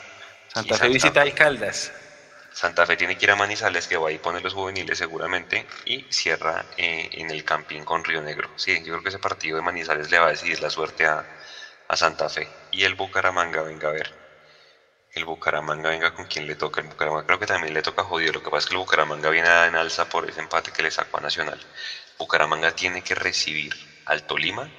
Santa 0.53 0.77
Fe 0.77 0.89
visita 0.89 1.21
a 1.21 1.31
Caldas. 1.31 1.91
Santa 2.53 2.85
Fe 2.85 2.97
tiene 2.97 3.17
que 3.17 3.25
ir 3.25 3.31
a 3.31 3.35
Manizales, 3.35 3.87
que 3.87 3.97
va 3.97 4.09
a 4.09 4.21
poner 4.21 4.43
los 4.43 4.53
juveniles 4.53 4.97
seguramente, 4.97 5.65
y 5.85 6.05
cierra 6.11 6.65
eh, 6.77 7.09
en 7.13 7.31
el 7.31 7.43
camping 7.45 7.83
con 7.83 8.03
Río 8.03 8.21
Negro. 8.21 8.49
Sí, 8.57 8.77
yo 8.83 8.93
creo 8.93 9.03
que 9.03 9.09
ese 9.09 9.19
partido 9.19 9.55
de 9.55 9.63
Manizales 9.63 10.11
le 10.11 10.19
va 10.19 10.27
a 10.27 10.31
decidir 10.31 10.59
la 10.59 10.69
suerte 10.69 11.05
a, 11.05 11.25
a 11.87 11.97
Santa 11.97 12.29
Fe. 12.29 12.47
Y 12.71 12.83
el 12.83 12.95
Bucaramanga, 12.95 13.61
venga 13.63 13.89
a 13.89 13.91
ver. 13.93 14.11
El 15.13 15.25
Bucaramanga, 15.25 15.89
venga 15.89 16.11
con 16.13 16.25
quién 16.25 16.45
le 16.45 16.55
toca. 16.55 16.81
El 16.81 16.87
Bucaramanga 16.87 17.25
creo 17.25 17.39
que 17.39 17.45
también 17.45 17.73
le 17.73 17.81
toca 17.81 18.03
jodido. 18.03 18.33
Lo 18.33 18.43
que 18.43 18.49
pasa 18.49 18.59
es 18.59 18.65
que 18.67 18.73
el 18.73 18.79
Bucaramanga 18.79 19.29
viene 19.29 19.47
en 19.65 19.75
alza 19.75 20.09
por 20.09 20.29
ese 20.29 20.41
empate 20.41 20.71
que 20.71 20.83
le 20.83 20.91
sacó 20.91 21.17
a 21.17 21.21
Nacional. 21.21 21.59
Bucaramanga 22.17 22.71
tiene 22.73 23.01
que 23.03 23.15
recibir 23.15 23.73
al 24.05 24.23
Tolima 24.25 24.73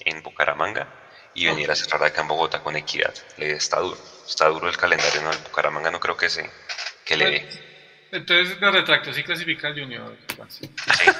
en 0.00 0.22
Bucaramanga 0.22 0.86
y 1.34 1.46
venir 1.46 1.70
a 1.70 1.76
cerrar 1.76 2.02
acá 2.04 2.22
en 2.22 2.28
Bogotá 2.28 2.60
con 2.60 2.76
equidad. 2.76 3.14
Le 3.36 3.52
está 3.52 3.80
duro. 3.80 3.98
Está 4.26 4.46
duro 4.48 4.68
el 4.68 4.76
calendario, 4.76 5.22
¿no? 5.22 5.30
El 5.30 5.38
Bucaramanga 5.38 5.90
no 5.90 6.00
creo 6.00 6.16
que 6.16 6.28
se 6.28 6.50
que 7.04 7.16
le 7.16 7.30
dé. 7.30 7.48
Entonces 8.12 8.60
me 8.60 8.70
retracto, 8.70 9.12
sí 9.12 9.22
clasifica 9.22 9.68
el 9.68 9.80
Junior. 9.80 10.16
Sí. 10.48 10.70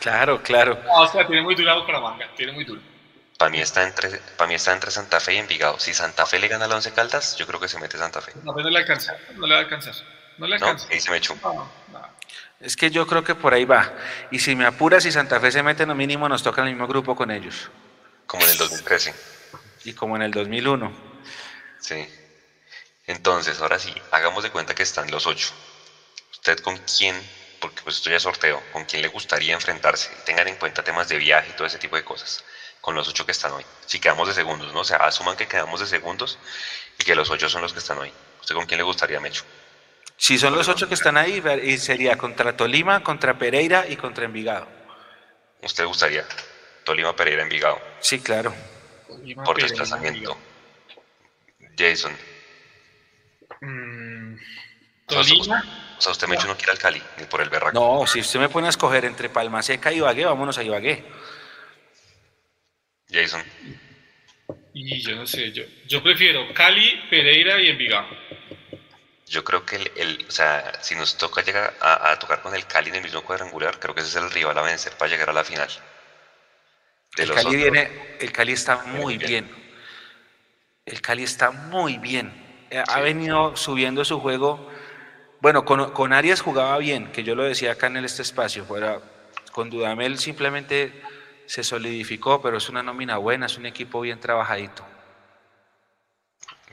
Claro, 0.00 0.40
claro. 0.40 0.78
No, 0.84 1.00
o 1.00 1.08
sea, 1.08 1.26
tiene 1.26 1.42
muy 1.42 1.56
dura 1.56 1.74
Bucaramanga, 1.74 2.28
tiene 2.36 2.52
muy 2.52 2.64
dura. 2.64 2.80
Para 3.38 3.50
mí, 3.50 3.60
está 3.60 3.82
entre, 3.82 4.08
para 4.36 4.46
mí 4.46 4.54
está 4.54 4.72
entre 4.72 4.92
Santa 4.92 5.18
Fe 5.18 5.34
y 5.34 5.38
Envigado. 5.38 5.80
Si 5.80 5.92
Santa 5.92 6.24
Fe 6.26 6.38
le 6.38 6.46
gana 6.46 6.64
a 6.66 6.68
la 6.68 6.76
Once 6.76 6.92
Caldas, 6.92 7.36
yo 7.36 7.44
creo 7.46 7.58
que 7.58 7.66
se 7.66 7.78
mete 7.80 7.98
Santa 7.98 8.20
Fe. 8.20 8.32
No, 8.44 8.52
no 8.52 8.70
le 8.70 8.78
alcanza, 8.78 9.16
no 9.34 9.46
le 9.48 9.54
va 9.54 9.60
a 9.60 9.62
alcanzar. 9.64 9.94
No 10.38 10.46
le 10.46 10.58
¿No? 10.58 10.66
alcanza. 10.66 10.86
Ahí 10.92 11.00
se 11.00 11.10
me 11.10 11.16
echó. 11.16 11.36
No, 11.42 11.52
no. 11.92 12.15
Es 12.60 12.76
que 12.76 12.90
yo 12.90 13.06
creo 13.06 13.22
que 13.22 13.34
por 13.34 13.52
ahí 13.52 13.64
va. 13.64 13.92
Y 14.30 14.38
si 14.38 14.56
me 14.56 14.64
apuras, 14.64 15.02
si 15.02 15.12
Santa 15.12 15.40
Fe 15.40 15.52
se 15.52 15.62
mete 15.62 15.82
en 15.82 15.90
lo 15.90 15.94
mínimo, 15.94 16.28
nos 16.28 16.42
toca 16.42 16.62
en 16.62 16.68
el 16.68 16.74
mismo 16.74 16.88
grupo 16.88 17.14
con 17.14 17.30
ellos. 17.30 17.70
Como 18.26 18.44
en 18.44 18.50
el 18.50 18.58
2013. 18.58 19.14
Y 19.84 19.92
como 19.92 20.16
en 20.16 20.22
el 20.22 20.30
2001. 20.30 20.92
Sí. 21.80 22.08
Entonces, 23.06 23.60
ahora 23.60 23.78
sí, 23.78 23.94
hagamos 24.10 24.42
de 24.42 24.50
cuenta 24.50 24.74
que 24.74 24.82
están 24.82 25.10
los 25.10 25.26
ocho. 25.26 25.50
¿Usted 26.32 26.58
con 26.60 26.76
quién, 26.78 27.14
porque 27.60 27.82
pues 27.82 27.96
esto 27.96 28.10
ya 28.10 28.16
es 28.16 28.22
sorteo, 28.22 28.60
con 28.72 28.84
quién 28.84 29.02
le 29.02 29.08
gustaría 29.08 29.54
enfrentarse? 29.54 30.10
Tengan 30.24 30.48
en 30.48 30.56
cuenta 30.56 30.82
temas 30.82 31.08
de 31.08 31.18
viaje 31.18 31.50
y 31.50 31.52
todo 31.52 31.66
ese 31.66 31.78
tipo 31.78 31.96
de 31.96 32.04
cosas. 32.04 32.42
Con 32.80 32.94
los 32.94 33.08
ocho 33.08 33.26
que 33.26 33.32
están 33.32 33.52
hoy. 33.52 33.64
Si 33.84 34.00
quedamos 34.00 34.28
de 34.28 34.34
segundos, 34.34 34.72
¿no? 34.72 34.80
O 34.80 34.84
sea, 34.84 34.98
asuman 34.98 35.36
que 35.36 35.46
quedamos 35.46 35.80
de 35.80 35.86
segundos 35.86 36.38
y 36.98 37.04
que 37.04 37.14
los 37.14 37.30
ocho 37.30 37.48
son 37.48 37.62
los 37.62 37.72
que 37.72 37.80
están 37.80 37.98
hoy. 37.98 38.12
¿Usted 38.40 38.54
con 38.54 38.66
quién 38.66 38.78
le 38.78 38.84
gustaría, 38.84 39.20
Mecho? 39.20 39.44
Si 40.16 40.38
son 40.38 40.54
los 40.54 40.68
ocho 40.68 40.88
que 40.88 40.94
están 40.94 41.16
ahí, 41.16 41.42
y 41.62 41.78
sería 41.78 42.16
contra 42.16 42.56
Tolima, 42.56 43.02
contra 43.02 43.38
Pereira 43.38 43.86
y 43.88 43.96
contra 43.96 44.24
Envigado. 44.24 44.66
¿Usted 45.62 45.84
gustaría? 45.84 46.24
Tolima, 46.84 47.14
Pereira, 47.14 47.42
Envigado. 47.42 47.80
Sí, 48.00 48.20
claro. 48.20 48.54
Tolima, 49.06 49.44
Por 49.44 49.56
Pereira, 49.56 49.76
desplazamiento. 49.76 50.38
Jason. 51.76 52.16
Mm, 53.60 54.34
O 54.34 54.38
sea, 55.12 55.22
Tolima, 55.22 55.64
O 55.98 56.00
sea, 56.00 56.12
usted, 56.12 56.26
Mecho, 56.28 56.46
no 56.46 56.56
quiere 56.56 56.72
al 56.72 56.78
Cali, 56.78 57.02
ni 57.18 57.24
por 57.24 57.40
el 57.42 57.50
berraco. 57.50 57.78
No, 57.78 58.06
si 58.06 58.20
usted 58.20 58.40
me 58.40 58.48
pone 58.48 58.68
a 58.68 58.70
escoger 58.70 59.04
entre 59.04 59.28
Palma 59.28 59.62
Seca 59.62 59.92
y 59.92 59.96
Ibagué, 59.98 60.24
vámonos 60.24 60.56
a 60.58 60.62
Ibagué. 60.62 61.04
Jason. 63.10 63.42
y 64.74 65.00
yo 65.00 65.14
no 65.16 65.26
sé, 65.26 65.52
yo, 65.52 65.62
yo 65.86 66.02
prefiero 66.02 66.52
Cali, 66.54 67.02
Pereira 67.10 67.60
y 67.60 67.68
Envigado. 67.68 68.08
Yo 69.26 69.44
creo 69.44 69.64
que 69.64 69.76
el, 69.76 69.92
el- 69.94 70.24
o 70.28 70.32
sea, 70.32 70.72
si 70.80 70.94
nos 70.94 71.16
toca 71.16 71.42
llegar 71.42 71.74
a, 71.80 72.10
a 72.12 72.18
tocar 72.18 72.40
con 72.40 72.54
el 72.54 72.66
Cali 72.66 72.88
en 72.88 72.96
el 72.96 73.02
mismo 73.02 73.22
cuadrangular, 73.22 73.78
creo 73.78 73.94
que 73.94 74.00
ese 74.00 74.10
es 74.10 74.16
el 74.16 74.30
rival 74.30 74.56
a 74.58 74.62
vencer 74.62 74.96
para 74.96 75.10
llegar 75.10 75.30
a 75.30 75.32
la 75.34 75.44
final. 75.44 75.68
De 77.16 77.24
El 77.24 77.26
los 77.26 77.44
Cali, 77.44 77.56
otros, 77.56 77.56
viene, 77.56 77.90
el 78.18 78.32
Cali 78.32 78.52
está 78.52 78.76
muy 78.78 79.18
bien. 79.18 79.18
bien. 79.18 79.50
El 80.86 81.00
Cali 81.02 81.22
está 81.24 81.50
muy 81.50 81.98
bien. 81.98 82.38
Eh, 82.70 82.82
Ha 82.86 83.00
Sí. 83.00 83.00
venido 83.00 83.54
subiendo 83.56 84.04
su 84.04 84.20
juego. 84.20 84.64
Bueno, 85.40 85.64
con, 85.64 85.90
con 85.92 86.12
Arias 86.14 86.40
jugaba 86.42 86.78
bien, 86.78 87.08
que 87.10 87.24
yo 87.24 87.34
lo 87.36 87.44
decía 87.44 87.72
acá 87.72 87.88
en 87.88 87.98
este 87.98 88.22
espacio. 88.22 88.66
Fuera, 88.66 89.02
con 89.52 89.70
Dudamel 89.70 90.18
simplemente 90.18 90.96
se 91.46 91.64
solidificó, 91.64 92.40
pero 92.40 92.58
es 92.58 92.68
una 92.70 92.82
nómina 92.84 93.18
buena, 93.18 93.46
es 93.46 93.58
un 93.58 93.66
equipo 93.66 94.00
bien 94.02 94.20
trabajadito. 94.20 94.90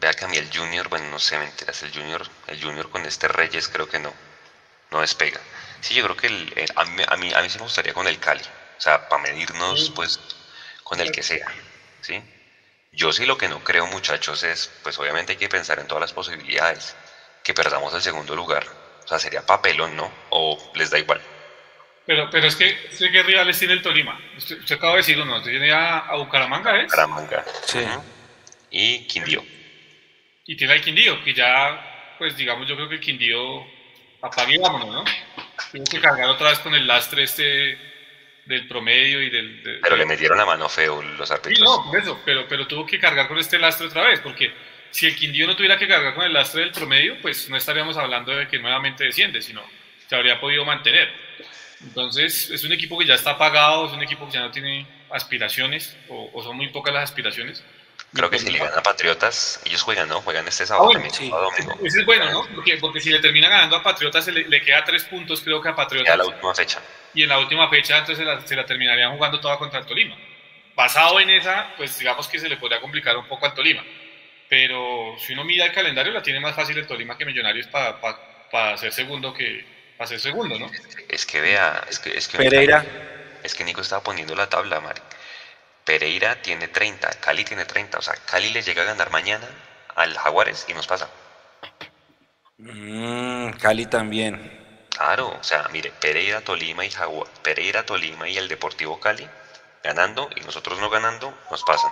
Vea 0.03 0.13
que 0.13 0.25
a 0.25 0.27
mí 0.27 0.35
el 0.35 0.49
Junior, 0.53 0.89
bueno, 0.89 1.09
no 1.09 1.17
sé, 1.17 1.39
mentiras, 1.39 1.81
el 1.83 1.93
Junior, 1.93 2.27
el 2.47 2.61
Junior 2.61 2.89
con 2.89 3.05
este 3.05 3.29
Reyes 3.29 3.69
creo 3.69 3.87
que 3.87 3.99
no, 3.99 4.13
no 4.91 4.99
despega. 4.99 5.39
Sí, 5.79 5.93
yo 5.93 6.03
creo 6.03 6.17
que 6.17 6.27
el- 6.27 6.51
el- 6.57 6.73
a, 6.75 6.83
mí, 6.83 7.03
a, 7.07 7.15
mí, 7.15 7.31
a 7.33 7.41
mí 7.41 7.49
sí 7.49 7.57
me 7.57 7.63
gustaría 7.63 7.93
con 7.93 8.05
el 8.05 8.19
Cali, 8.19 8.41
o 8.43 8.81
sea, 8.81 9.07
para 9.07 9.21
medirnos, 9.23 9.93
pues, 9.95 10.19
con 10.83 10.99
el 10.99 11.09
que 11.09 11.23
sea, 11.23 11.47
¿sí? 12.01 12.21
Yo 12.91 13.13
sí 13.13 13.25
lo 13.25 13.37
que 13.37 13.47
no 13.47 13.63
creo, 13.63 13.87
muchachos, 13.87 14.43
es, 14.43 14.69
pues 14.83 14.99
obviamente 14.99 15.31
hay 15.31 15.37
que 15.37 15.47
pensar 15.47 15.79
en 15.79 15.87
todas 15.87 16.01
las 16.01 16.11
posibilidades, 16.11 16.97
que 17.41 17.53
perdamos 17.53 17.93
el 17.93 18.01
segundo 18.01 18.35
lugar, 18.35 18.65
o 19.05 19.07
sea, 19.07 19.19
sería 19.19 19.45
papelón, 19.45 19.95
¿no? 19.95 20.11
O 20.31 20.71
les 20.75 20.89
da 20.89 20.99
igual. 20.99 21.21
Pero, 22.05 22.29
pero 22.29 22.45
es 22.47 22.57
que, 22.57 22.89
sé 22.91 23.09
qué 23.09 23.23
rivales 23.23 23.57
tiene 23.57 23.75
el 23.75 23.81
Tolima. 23.81 24.19
Usted, 24.37 24.59
usted 24.59 24.75
acaba 24.75 24.91
de 24.95 24.97
decir 24.97 25.17
uno, 25.21 25.41
tiene 25.41 25.71
a, 25.71 25.99
a 25.99 26.17
Bucaramanga, 26.17 26.77
¿es? 26.81 26.91
Caramanga. 26.91 27.45
Sí. 27.65 27.79
Ujú. 27.79 28.03
Y 28.69 29.07
Quindío. 29.07 29.45
Y 30.45 30.55
tiene 30.55 30.73
al 30.73 30.81
Quindío, 30.81 31.23
que 31.23 31.33
ya, 31.33 32.15
pues 32.17 32.35
digamos, 32.35 32.67
yo 32.67 32.75
creo 32.75 32.89
que 32.89 32.95
el 32.95 33.01
Quindío 33.01 33.65
apague 34.21 34.55
y 34.55 34.57
vámonos, 34.57 34.87
¿no? 34.89 35.03
Tuvo 35.71 35.83
que 35.85 35.99
cargar 36.01 36.27
otra 36.29 36.49
vez 36.49 36.59
con 36.59 36.73
el 36.75 36.85
lastre 36.85 37.23
este 37.23 37.77
del 38.45 38.67
promedio 38.67 39.21
y 39.21 39.29
del... 39.29 39.63
de- 39.63 39.79
Pero 39.81 39.95
le 39.95 40.05
metieron 40.05 40.37
la 40.37 40.45
mano 40.45 40.67
feo 40.67 41.01
los 41.01 41.29
Sí, 41.29 41.33
árbitros. 41.33 41.59
no, 41.59 41.85
por 41.89 41.97
eso, 41.99 42.21
pero, 42.25 42.45
pero 42.47 42.67
tuvo 42.67 42.85
que 42.85 42.99
cargar 42.99 43.27
con 43.29 43.37
este 43.37 43.57
lastre 43.57 43.87
otra 43.87 44.03
vez, 44.03 44.19
porque 44.19 44.51
si 44.91 45.05
el 45.07 45.15
Quindío 45.15 45.47
no 45.47 45.55
tuviera 45.55 45.77
que 45.77 45.87
cargar 45.87 46.13
con 46.13 46.25
el 46.25 46.33
lastre 46.33 46.61
del 46.61 46.71
promedio, 46.71 47.17
pues 47.21 47.49
no 47.49 47.55
estaríamos 47.55 47.95
hablando 47.97 48.33
de 48.35 48.47
que 48.49 48.59
nuevamente 48.59 49.05
desciende, 49.05 49.41
sino 49.41 49.63
se 50.07 50.15
habría 50.15 50.41
podido 50.41 50.65
mantener. 50.65 51.09
Entonces, 51.81 52.49
es 52.49 52.63
un 52.65 52.73
equipo 52.73 52.97
que 52.99 53.05
ya 53.05 53.13
está 53.15 53.31
apagado, 53.31 53.87
es 53.87 53.93
un 53.93 54.03
equipo 54.03 54.25
que 54.27 54.33
ya 54.33 54.41
no 54.41 54.51
tiene 54.51 54.85
aspiraciones, 55.09 55.97
o, 56.09 56.29
o 56.33 56.43
son 56.43 56.55
muy 56.57 56.67
pocas 56.67 56.93
las 56.93 57.03
aspiraciones. 57.05 57.63
Creo 58.13 58.29
que 58.29 58.35
Y 58.35 58.39
si 58.39 58.51
le 58.51 58.59
ganan 58.59 58.77
a 58.77 58.83
Patriotas, 58.83 59.59
ellos 59.65 59.81
juegan, 59.81 60.07
¿no? 60.07 60.21
Juegan 60.21 60.47
este 60.47 60.65
sábado 60.67 60.85
bueno, 60.85 61.01
también, 61.01 61.13
sí. 61.13 61.29
sábado, 61.29 61.49
domingo. 61.51 61.79
Ese 61.83 61.99
es 62.01 62.05
bueno, 62.05 62.29
¿no? 62.31 62.47
Porque, 62.53 62.77
porque 62.77 63.01
si 63.01 63.09
le 63.09 63.19
termina 63.19 63.49
ganando 63.49 63.75
a 63.75 63.83
Patriotas, 63.83 64.25
se 64.25 64.31
le, 64.31 64.47
le 64.47 64.61
queda 64.61 64.83
tres 64.83 65.03
puntos, 65.05 65.41
creo 65.41 65.61
que 65.61 65.69
a 65.69 65.71
Ya 65.71 65.75
Patriotas. 65.75 66.17
la 66.17 66.25
última 66.25 66.53
fecha. 66.53 66.81
y 67.13 67.23
en 67.23 67.29
la 67.29 67.39
última 67.39 67.69
fecha 67.69 67.97
entonces 67.97 68.19
se 68.19 68.25
la, 68.25 68.41
se 68.45 68.55
la 68.55 68.65
terminarían 68.65 69.13
jugando 69.15 69.39
toda 69.39 69.57
contra 69.57 69.79
el 69.79 69.85
Tolima. 69.85 70.15
Basado 70.75 71.19
en 71.19 71.29
esa, 71.31 71.73
pues 71.77 71.97
digamos 71.99 72.27
que 72.27 72.39
se 72.39 72.49
le 72.49 72.57
podría 72.57 72.81
complicar 72.81 73.17
un 73.17 73.27
poco 73.27 73.45
al 73.45 73.53
Tolima. 73.53 73.83
Pero 74.49 75.15
si 75.19 75.33
uno 75.33 75.43
mira 75.43 75.65
el 75.65 75.73
calendario, 75.73 76.11
la 76.13 76.21
tiene 76.21 76.39
más 76.39 76.55
fácil 76.55 76.77
el 76.77 76.85
Tolima 76.87 77.17
que 77.17 77.25
Millonarios 77.25 77.67
para 77.67 78.77
ser 78.77 78.91
segundo 78.93 79.33
que 79.33 79.65
para 79.97 80.07
ser 80.07 80.19
segundo, 80.19 80.57
¿no? 80.59 80.69
Es 81.09 81.25
que 81.25 81.41
vea, 81.41 81.83
es 81.89 81.99
que, 81.99 82.15
es 82.17 82.27
que 82.27 82.37
Pereira, 82.37 82.85
Es 83.43 83.53
que 83.55 83.63
Nico 83.63 83.81
estaba 83.81 84.03
poniendo 84.03 84.35
la 84.35 84.47
tabla, 84.49 84.79
Mari. 84.79 85.01
Pereira 85.85 86.41
tiene 86.41 86.67
30, 86.67 87.09
Cali 87.19 87.43
tiene 87.43 87.65
30. 87.65 87.99
O 87.99 88.01
sea, 88.01 88.15
Cali 88.25 88.49
le 88.49 88.61
llega 88.61 88.83
a 88.83 88.85
ganar 88.85 89.11
mañana 89.11 89.47
al 89.95 90.17
Jaguares 90.17 90.65
y 90.67 90.73
nos 90.73 90.87
pasa. 90.87 91.09
mm, 92.57 93.51
Cali 93.53 93.85
también. 93.85 94.87
Claro, 94.89 95.29
o 95.39 95.43
sea, 95.43 95.67
mire, 95.71 95.91
Pereira, 95.91 96.41
Tolima 96.41 96.85
y 96.85 96.91
Jaguar, 96.91 97.27
Pereira, 97.41 97.85
Tolima 97.85 98.29
y 98.29 98.37
el 98.37 98.47
Deportivo 98.47 98.99
Cali 98.99 99.27
ganando 99.83 100.29
y 100.35 100.39
nosotros 100.41 100.79
no 100.79 100.89
ganando, 100.89 101.33
nos 101.51 101.63
pasan. 101.63 101.91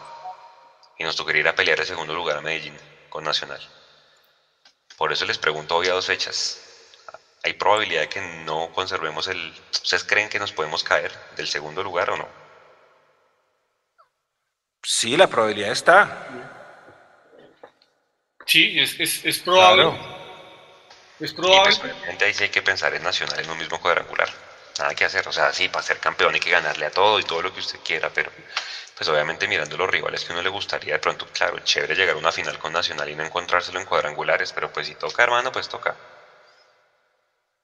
Y 0.97 1.03
nos 1.03 1.15
tocaría 1.15 1.41
ir 1.41 1.47
a 1.47 1.55
pelear 1.55 1.79
el 1.79 1.85
segundo 1.85 2.13
lugar 2.13 2.37
a 2.37 2.41
Medellín 2.41 2.77
con 3.09 3.23
Nacional. 3.23 3.59
Por 4.97 5.11
eso 5.11 5.25
les 5.25 5.37
pregunto 5.37 5.75
hoy 5.75 5.87
a 5.87 5.93
dos 5.93 6.05
fechas. 6.05 6.61
¿Hay 7.43 7.53
probabilidad 7.53 8.01
de 8.01 8.09
que 8.09 8.21
no 8.21 8.71
conservemos 8.71 9.27
el... 9.27 9.53
¿Ustedes 9.71 10.03
creen 10.03 10.29
que 10.29 10.39
nos 10.39 10.51
podemos 10.51 10.83
caer 10.83 11.11
del 11.35 11.47
segundo 11.47 11.83
lugar 11.83 12.11
o 12.11 12.17
no? 12.17 12.40
Sí, 14.83 15.15
la 15.17 15.27
probabilidad 15.27 15.71
está. 15.71 16.27
Sí, 18.45 18.79
es, 18.79 18.99
es, 18.99 19.25
es 19.25 19.39
probable. 19.39 19.83
Claro. 19.83 19.97
Es 21.19 21.31
Y 21.31 21.35
probable. 21.35 21.75
pues 21.79 21.79
obviamente 21.79 22.25
ahí 22.25 22.33
sí 22.33 22.43
hay 22.43 22.49
que 22.49 22.61
pensar 22.61 22.93
en 22.95 23.03
Nacional 23.03 23.39
en 23.39 23.49
un 23.49 23.57
mismo 23.57 23.79
cuadrangular. 23.79 24.29
Nada 24.79 24.95
que 24.95 25.05
hacer. 25.05 25.27
O 25.27 25.31
sea, 25.31 25.53
sí, 25.53 25.69
para 25.69 25.83
ser 25.83 25.99
campeón 25.99 26.33
hay 26.33 26.39
que 26.39 26.49
ganarle 26.49 26.85
a 26.87 26.91
todo 26.91 27.19
y 27.19 27.23
todo 27.23 27.41
lo 27.41 27.53
que 27.53 27.59
usted 27.59 27.79
quiera, 27.83 28.09
pero 28.09 28.31
pues 28.95 29.07
obviamente 29.09 29.47
mirando 29.47 29.77
los 29.77 29.89
rivales 29.89 30.23
que 30.25 30.31
uno 30.33 30.41
le 30.41 30.49
gustaría, 30.49 30.93
de 30.93 30.99
pronto, 30.99 31.27
claro, 31.27 31.59
chévere 31.59 31.95
llegar 31.95 32.15
a 32.15 32.19
una 32.19 32.31
final 32.31 32.57
con 32.59 32.73
Nacional 32.73 33.09
y 33.09 33.15
no 33.15 33.23
encontrárselo 33.23 33.79
en 33.79 33.85
cuadrangulares, 33.85 34.53
pero 34.53 34.71
pues 34.71 34.87
si 34.87 34.95
toca, 34.95 35.23
hermano, 35.23 35.51
pues 35.51 35.67
toca. 35.69 35.95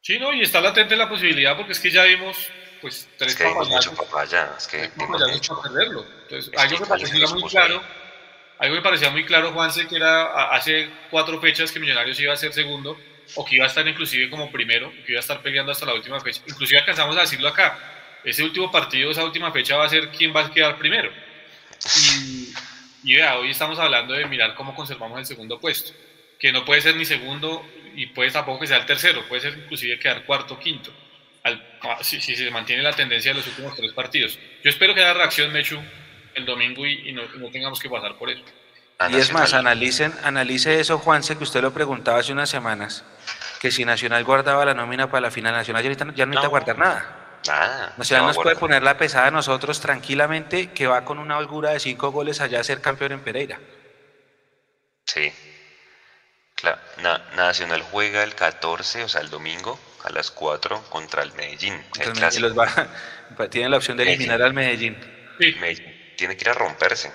Sí, 0.01 0.17
no, 0.19 0.33
y 0.33 0.41
está 0.41 0.61
latente 0.61 0.95
la 0.95 1.09
posibilidad 1.09 1.55
porque 1.57 1.73
es 1.73 1.79
que 1.79 1.91
ya 1.91 2.03
vimos 2.03 2.49
pues 2.81 3.09
tres 3.17 3.33
Es 3.33 3.35
que 3.35 3.45
dimos 3.45 3.69
mucho 3.69 3.93
papayazos. 3.95 3.95
papaya, 3.95 4.55
es 4.57 4.67
que 4.67 4.89
papayazos 4.89 5.31
mucho. 5.33 5.55
para 5.55 5.73
perderlo. 5.73 6.05
Entonces, 6.23 6.51
Es 6.53 6.63
algo 6.63 6.77
que 6.77 6.83
que 6.83 6.85
parecía 6.85 7.27
muy 7.27 7.43
claro, 7.45 7.81
algo 8.59 8.75
me 8.75 8.81
parecía 8.81 9.09
muy 9.09 9.25
claro, 9.25 9.51
Juanse, 9.53 9.87
que 9.87 9.95
era 9.97 10.49
hace 10.51 10.89
cuatro 11.09 11.39
fechas 11.41 11.71
que 11.71 11.79
Millonarios 11.79 12.19
iba 12.19 12.33
a 12.33 12.37
ser 12.37 12.53
segundo, 12.53 12.97
o 13.35 13.45
que 13.45 13.55
iba 13.55 13.65
a 13.65 13.67
estar 13.67 13.87
inclusive 13.87 14.29
como 14.29 14.51
primero, 14.51 14.91
que 15.05 15.11
iba 15.13 15.19
a 15.19 15.21
estar 15.21 15.41
peleando 15.41 15.71
hasta 15.71 15.85
la 15.85 15.93
última 15.93 16.19
fecha. 16.21 16.41
Inclusive 16.47 16.79
alcanzamos 16.79 17.17
a 17.17 17.21
decirlo 17.21 17.47
acá. 17.49 17.77
Ese 18.23 18.43
último 18.43 18.71
partido, 18.71 19.11
esa 19.11 19.23
última 19.23 19.51
fecha 19.51 19.77
va 19.77 19.85
a 19.85 19.89
ser 19.89 20.09
quién 20.09 20.35
va 20.35 20.45
a 20.45 20.51
quedar 20.51 20.77
primero. 20.77 21.11
Y, 21.97 22.53
y 23.03 23.15
vea, 23.15 23.37
hoy 23.37 23.51
estamos 23.51 23.77
hablando 23.79 24.13
de 24.13 24.25
mirar 24.25 24.55
cómo 24.55 24.73
conservamos 24.75 25.19
el 25.19 25.25
segundo 25.25 25.59
puesto, 25.59 25.93
que 26.39 26.51
no 26.51 26.65
puede 26.65 26.81
ser 26.81 26.95
ni 26.95 27.05
segundo 27.05 27.65
y 27.95 28.07
puede 28.07 28.31
tampoco 28.31 28.59
que 28.61 28.67
sea 28.67 28.77
el 28.77 28.85
tercero, 28.85 29.23
puede 29.27 29.41
ser 29.41 29.57
inclusive 29.57 29.99
quedar 29.99 30.23
cuarto 30.25 30.55
o 30.55 30.59
quinto, 30.59 30.91
ah, 31.43 31.97
si, 32.01 32.19
se 32.21 32.51
mantiene 32.51 32.83
la 32.83 32.93
tendencia 32.93 33.31
de 33.31 33.37
los 33.39 33.47
últimos 33.47 33.75
tres 33.75 33.91
partidos. 33.93 34.37
Yo 34.63 34.69
espero 34.69 34.93
que 34.93 35.01
haya 35.01 35.13
reacción, 35.13 35.51
Mechu, 35.51 35.79
el 36.35 36.45
domingo 36.45 36.85
y, 36.85 37.13
no, 37.13 37.23
tengamos 37.51 37.79
que 37.79 37.89
pasar 37.89 38.15
por 38.15 38.29
eso. 38.29 38.43
Y 39.09 39.15
es 39.15 39.31
más, 39.31 39.53
analicen, 39.53 40.13
analice 40.23 40.79
eso, 40.79 40.97
Juanse, 40.97 41.37
que 41.37 41.43
usted 41.43 41.61
lo 41.61 41.71
preguntaba 41.71 42.19
hace 42.19 42.31
unas 42.31 42.49
semanas, 42.49 43.03
que 43.61 43.69
si 43.69 43.85
Nacional 43.85 44.23
guardaba 44.23 44.65
la 44.65 44.73
nómina 44.73 45.09
para 45.11 45.21
la 45.21 45.31
final 45.31 45.53
nacional, 45.53 45.83
ya, 45.83 46.05
no 46.05 46.11
necesita 46.11 46.47
guardar 46.47 46.77
nada. 46.79 47.39
Nada. 47.47 47.93
Nacional 47.95 48.27
nos 48.27 48.37
puede 48.37 48.55
poner 48.55 48.81
la 48.81 48.97
pesada 48.97 49.27
a 49.27 49.31
nosotros 49.31 49.79
tranquilamente, 49.79 50.71
que 50.71 50.87
va 50.87 51.05
con 51.05 51.19
una 51.19 51.37
holgura 51.37 51.71
de 51.71 51.79
cinco 51.79 52.11
goles 52.11 52.41
allá 52.41 52.59
a 52.59 52.63
ser 52.63 52.81
campeón 52.81 53.11
en 53.11 53.19
Pereira. 53.21 53.59
Sí. 55.05 55.31
Claro. 56.55 56.79
Nacional 57.35 57.83
juega 57.83 58.23
el 58.23 58.33
14, 58.33 59.03
o 59.03 59.09
sea, 59.09 59.21
el 59.21 59.29
domingo, 59.29 59.79
a 60.07 60.09
las 60.11 60.31
4 60.31 60.83
contra 60.89 61.21
el 61.21 61.33
Medellín. 61.33 61.85
tiene 63.49 63.69
la 63.69 63.77
opción 63.77 63.97
de 63.97 64.03
eliminar 64.03 64.41
al 64.41 64.53
Medellín. 64.53 64.97
Medellín 65.39 66.15
tiene 66.17 66.35
que 66.35 66.43
ir 66.43 66.49
a 66.49 66.53
romperse 66.53 67.11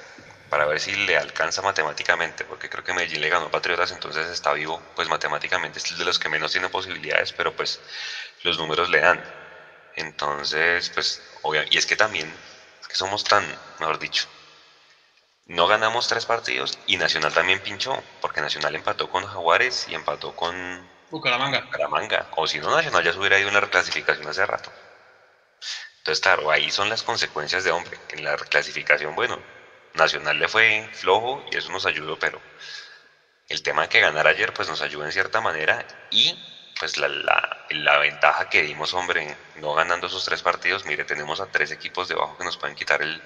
para 0.48 0.66
ver 0.66 0.80
si 0.80 0.94
le 0.94 1.16
alcanza 1.16 1.62
matemáticamente, 1.62 2.44
porque 2.44 2.68
creo 2.68 2.84
que 2.84 2.92
Medellín 2.92 3.22
le 3.22 3.30
ganó 3.30 3.46
a 3.46 3.50
Patriotas, 3.50 3.90
entonces 3.90 4.28
está 4.28 4.52
vivo, 4.52 4.82
pues 4.94 5.08
matemáticamente 5.08 5.78
es 5.78 5.96
de 5.96 6.04
los 6.04 6.18
que 6.18 6.28
menos 6.28 6.52
tiene 6.52 6.68
posibilidades, 6.68 7.32
pero 7.32 7.56
pues 7.56 7.80
los 8.42 8.58
números 8.58 8.90
le 8.90 9.00
dan. 9.00 9.24
Entonces, 9.96 10.90
pues, 10.90 11.22
obviamente, 11.40 11.74
y 11.74 11.78
es 11.78 11.86
que 11.86 11.96
también, 11.96 12.30
que 12.86 12.94
somos 12.94 13.24
tan, 13.24 13.44
mejor 13.80 13.98
dicho, 13.98 14.26
no 15.46 15.66
ganamos 15.66 16.06
tres 16.06 16.26
partidos 16.26 16.78
y 16.86 16.98
Nacional 16.98 17.32
también 17.32 17.60
pinchó, 17.60 18.02
porque 18.20 18.40
Nacional 18.40 18.74
empató 18.74 19.08
con 19.08 19.24
Jaguares 19.24 19.86
y 19.88 19.94
empató 19.94 20.36
con 20.36 20.86
Bucaramanga. 21.12 21.60
Bucaramanga. 21.60 22.26
O 22.36 22.46
si 22.46 22.58
no, 22.58 22.74
Nacional 22.74 23.04
ya 23.04 23.12
se 23.12 23.18
hubiera 23.18 23.38
ido 23.38 23.48
en 23.48 23.54
la 23.54 23.60
reclasificación 23.60 24.26
hace 24.26 24.46
rato. 24.46 24.72
Entonces, 25.98 26.20
claro, 26.20 26.50
ahí 26.50 26.70
son 26.70 26.88
las 26.88 27.02
consecuencias 27.02 27.64
de 27.64 27.70
hombre. 27.70 27.98
En 28.08 28.24
la 28.24 28.34
reclasificación, 28.34 29.14
bueno, 29.14 29.38
Nacional 29.94 30.38
le 30.38 30.48
fue 30.48 30.88
flojo 30.94 31.44
y 31.52 31.56
eso 31.58 31.70
nos 31.70 31.84
ayudó, 31.84 32.18
pero 32.18 32.40
el 33.48 33.62
tema 33.62 33.82
de 33.82 33.88
que 33.90 34.00
ganar 34.00 34.26
ayer, 34.26 34.54
pues 34.54 34.68
nos 34.68 34.80
ayudó 34.80 35.04
en 35.04 35.12
cierta 35.12 35.42
manera 35.42 35.86
y 36.10 36.34
pues 36.80 36.96
la, 36.96 37.08
la, 37.68 37.98
ventaja 37.98 38.48
que 38.48 38.62
dimos, 38.62 38.94
hombre, 38.94 39.36
no 39.56 39.74
ganando 39.74 40.06
esos 40.06 40.24
tres 40.24 40.42
partidos, 40.42 40.86
mire, 40.86 41.04
tenemos 41.04 41.40
a 41.40 41.46
tres 41.46 41.70
equipos 41.70 42.08
debajo 42.08 42.38
que 42.38 42.44
nos 42.44 42.56
pueden 42.56 42.74
quitar 42.74 43.02
el, 43.02 43.20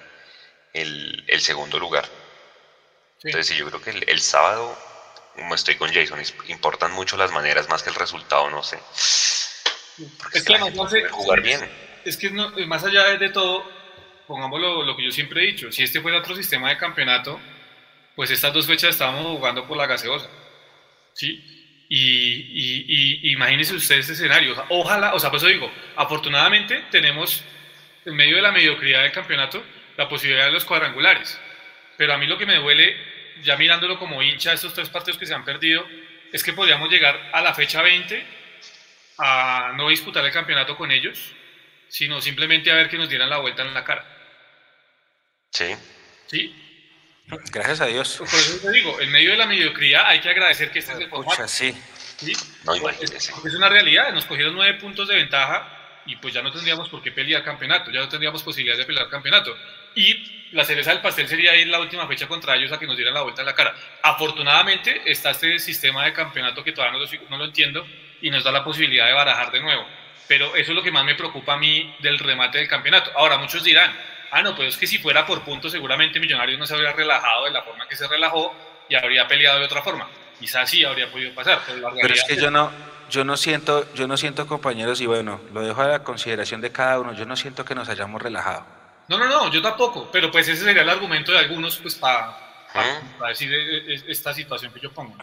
el, 0.73 1.41
segundo 1.41 1.79
lugar. 1.79 2.05
Entonces, 3.23 3.47
sí, 3.47 3.55
yo 3.55 3.65
creo 3.67 3.81
que 3.81 3.91
el, 3.91 4.19
sábado, 4.19 4.77
como 5.37 5.55
estoy 5.55 5.75
con 5.75 5.93
Jason, 5.93 6.19
importan 6.49 6.91
mucho 6.91 7.15
las 7.15 7.31
maneras 7.31 7.69
más 7.69 7.83
que 7.83 7.89
el 7.89 7.95
resultado, 7.95 8.49
no 8.49 8.61
sé. 8.63 8.77
es 10.33 10.43
que 10.43 10.59
no 10.59 10.89
sé, 10.89 11.07
jugar 11.07 11.41
bien. 11.41 11.61
Es 12.03 12.17
que 12.17 12.29
más 12.29 12.83
allá 12.83 13.17
de 13.17 13.29
todo, 13.29 13.63
pongamos 14.27 14.59
lo, 14.59 14.83
lo, 14.83 14.97
que 14.97 15.05
yo 15.05 15.11
siempre 15.11 15.43
he 15.43 15.47
dicho, 15.47 15.71
si 15.71 15.83
este 15.83 16.01
fuera 16.01 16.17
otro 16.17 16.35
sistema 16.35 16.69
de 16.69 16.77
campeonato, 16.77 17.39
pues 18.15 18.31
estas 18.31 18.51
dos 18.51 18.67
fechas 18.67 18.89
estábamos 18.89 19.23
jugando 19.37 19.65
por 19.67 19.77
la 19.77 19.85
gaseosa. 19.85 20.27
¿Sí? 21.13 21.57
Y, 21.89 23.31
imagínense 23.31 23.75
ustedes 23.75 24.05
ese 24.05 24.13
escenario. 24.13 24.55
Ojalá, 24.69 25.13
o 25.13 25.19
sea, 25.19 25.29
por 25.29 25.37
eso 25.37 25.47
digo, 25.47 25.71
afortunadamente 25.95 26.83
tenemos 26.91 27.43
en 28.05 28.15
medio 28.15 28.37
de 28.37 28.41
la 28.41 28.51
mediocridad 28.51 29.03
del 29.03 29.11
campeonato 29.11 29.63
la 29.95 30.09
posibilidad 30.09 30.45
de 30.45 30.51
los 30.51 30.65
cuadrangulares. 30.65 31.39
Pero 31.97 32.13
a 32.13 32.17
mí 32.17 32.27
lo 32.27 32.37
que 32.37 32.45
me 32.45 32.55
duele, 32.55 32.95
ya 33.43 33.57
mirándolo 33.57 33.99
como 33.99 34.21
hincha, 34.21 34.53
estos 34.53 34.73
tres 34.73 34.89
partidos 34.89 35.17
que 35.17 35.25
se 35.25 35.33
han 35.33 35.45
perdido, 35.45 35.85
es 36.31 36.43
que 36.43 36.53
podríamos 36.53 36.89
llegar 36.89 37.29
a 37.33 37.41
la 37.41 37.53
fecha 37.53 37.81
20 37.81 38.25
a 39.19 39.73
no 39.75 39.89
disputar 39.89 40.25
el 40.25 40.31
campeonato 40.31 40.75
con 40.77 40.91
ellos, 40.91 41.33
sino 41.89 42.21
simplemente 42.21 42.71
a 42.71 42.75
ver 42.75 42.89
que 42.89 42.97
nos 42.97 43.09
dieran 43.09 43.29
la 43.29 43.37
vuelta 43.37 43.63
en 43.63 43.73
la 43.73 43.83
cara. 43.83 44.05
Sí. 45.51 45.75
Sí, 46.27 46.53
Gracias 47.51 47.81
a 47.81 47.85
Dios. 47.87 48.17
Por 48.17 48.27
eso 48.27 48.59
te 48.61 48.71
digo, 48.71 49.01
en 49.01 49.11
medio 49.11 49.31
de 49.31 49.37
la 49.37 49.45
mediocridad 49.45 50.05
hay 50.05 50.21
que 50.21 50.29
agradecer 50.29 50.71
que 50.71 50.79
este 50.79 50.93
es 50.93 50.99
el 50.99 51.09
formato. 51.09 51.47
sí. 51.47 51.75
¿Sí? 52.17 52.33
No, 52.63 52.75
imagínese. 52.75 53.31
Es 53.45 53.53
una 53.53 53.69
realidad, 53.69 54.11
nos 54.11 54.25
cogieron 54.25 54.55
nueve 54.55 54.79
puntos 54.79 55.07
de 55.07 55.15
ventaja 55.15 56.01
y 56.07 56.15
pues 56.15 56.33
ya 56.33 56.41
no 56.41 56.51
tendríamos 56.51 56.89
por 56.89 57.03
qué 57.03 57.11
pelear 57.11 57.43
campeonato, 57.43 57.91
ya 57.91 57.99
no 57.99 58.09
tendríamos 58.09 58.41
posibilidad 58.41 58.77
de 58.77 58.85
pelear 58.85 59.09
campeonato. 59.09 59.55
Y 59.97 60.47
la 60.51 60.63
cereza 60.63 60.91
del 60.91 61.01
pastel 61.01 61.27
sería 61.27 61.55
ir 61.55 61.67
la 61.69 61.79
última 61.79 62.07
fecha 62.07 62.27
contra 62.27 62.55
ellos 62.55 62.71
a 62.71 62.77
que 62.77 62.85
nos 62.85 62.95
dieran 62.95 63.15
la 63.15 63.23
vuelta 63.23 63.41
en 63.41 63.47
la 63.47 63.55
cara. 63.55 63.73
Afortunadamente 64.03 65.01
está 65.05 65.31
este 65.31 65.57
sistema 65.57 66.05
de 66.05 66.13
campeonato 66.13 66.63
que 66.63 66.71
todavía 66.71 66.99
no 66.99 67.03
lo, 67.03 67.29
no 67.31 67.37
lo 67.39 67.45
entiendo 67.45 67.83
y 68.21 68.29
nos 68.29 68.43
da 68.43 68.51
la 68.51 68.63
posibilidad 68.63 69.07
de 69.07 69.13
barajar 69.13 69.51
de 69.51 69.59
nuevo. 69.59 69.87
Pero 70.27 70.55
eso 70.55 70.71
es 70.71 70.75
lo 70.75 70.83
que 70.83 70.91
más 70.91 71.03
me 71.03 71.15
preocupa 71.15 71.53
a 71.53 71.57
mí 71.57 71.95
del 71.99 72.19
remate 72.19 72.59
del 72.59 72.67
campeonato. 72.67 73.11
Ahora, 73.15 73.39
muchos 73.39 73.63
dirán, 73.63 73.91
ah, 74.29 74.43
no, 74.43 74.55
pues 74.55 74.69
es 74.69 74.77
que 74.77 74.85
si 74.85 74.99
fuera 74.99 75.25
por 75.25 75.41
puntos, 75.41 75.71
seguramente 75.71 76.19
Millonarios 76.19 76.59
no 76.59 76.67
se 76.67 76.75
habría 76.75 76.93
relajado 76.93 77.45
de 77.45 77.51
la 77.51 77.63
forma 77.63 77.87
que 77.87 77.95
se 77.95 78.07
relajó 78.07 78.53
y 78.87 78.93
habría 78.93 79.27
peleado 79.27 79.57
de 79.57 79.65
otra 79.65 79.81
forma. 79.81 80.07
Quizás 80.39 80.69
sí 80.69 80.85
habría 80.85 81.11
podido 81.11 81.33
pasar, 81.33 81.61
pero 81.65 81.91
Pero 81.99 82.13
es 82.13 82.23
que 82.23 82.35
yo 82.35 82.51
no, 82.51 82.71
yo 83.09 83.23
no 83.23 83.35
siento, 83.35 83.91
yo 83.95 84.07
no 84.07 84.15
siento 84.15 84.45
compañeros, 84.45 85.01
y 85.01 85.07
bueno, 85.07 85.41
lo 85.51 85.61
dejo 85.61 85.81
a 85.81 85.87
la 85.87 86.03
consideración 86.03 86.61
de 86.61 86.71
cada 86.71 86.99
uno, 86.99 87.13
yo 87.13 87.25
no 87.25 87.35
siento 87.35 87.65
que 87.65 87.73
nos 87.73 87.89
hayamos 87.89 88.21
relajado. 88.21 88.76
No, 89.07 89.17
no, 89.17 89.27
no, 89.27 89.51
yo 89.51 89.61
tampoco, 89.61 90.09
pero 90.11 90.29
pues 90.31 90.47
ese 90.47 90.63
sería 90.63 90.81
el 90.81 90.89
argumento 90.89 91.31
de 91.31 91.39
algunos, 91.39 91.77
pues 91.77 91.95
para, 91.95 92.37
para, 92.73 93.29
decir 93.29 93.51
e, 93.53 93.93
e, 93.93 94.03
esta 94.07 94.33
situación 94.33 94.73
que 94.73 94.79
yo 94.79 94.91
pongo. 94.91 95.15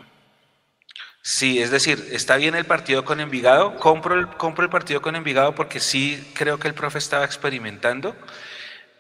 Sí, 1.21 1.61
es 1.63 1.71
decir, 1.71 2.09
está 2.13 2.37
bien 2.37 2.55
el 2.55 2.67
partido 2.67 3.05
con 3.05 3.21
Envigado, 3.21 3.77
compro 3.77 4.15
el, 4.15 4.29
compro 4.29 4.65
el 4.65 4.71
partido 4.71 5.01
con 5.01 5.17
Envigado 5.17 5.55
porque 5.55 5.81
sí 5.81 6.33
creo 6.35 6.59
que 6.59 6.69
el 6.69 6.75
profe 6.75 6.99
estaba 6.99 7.25
experimentando, 7.25 8.15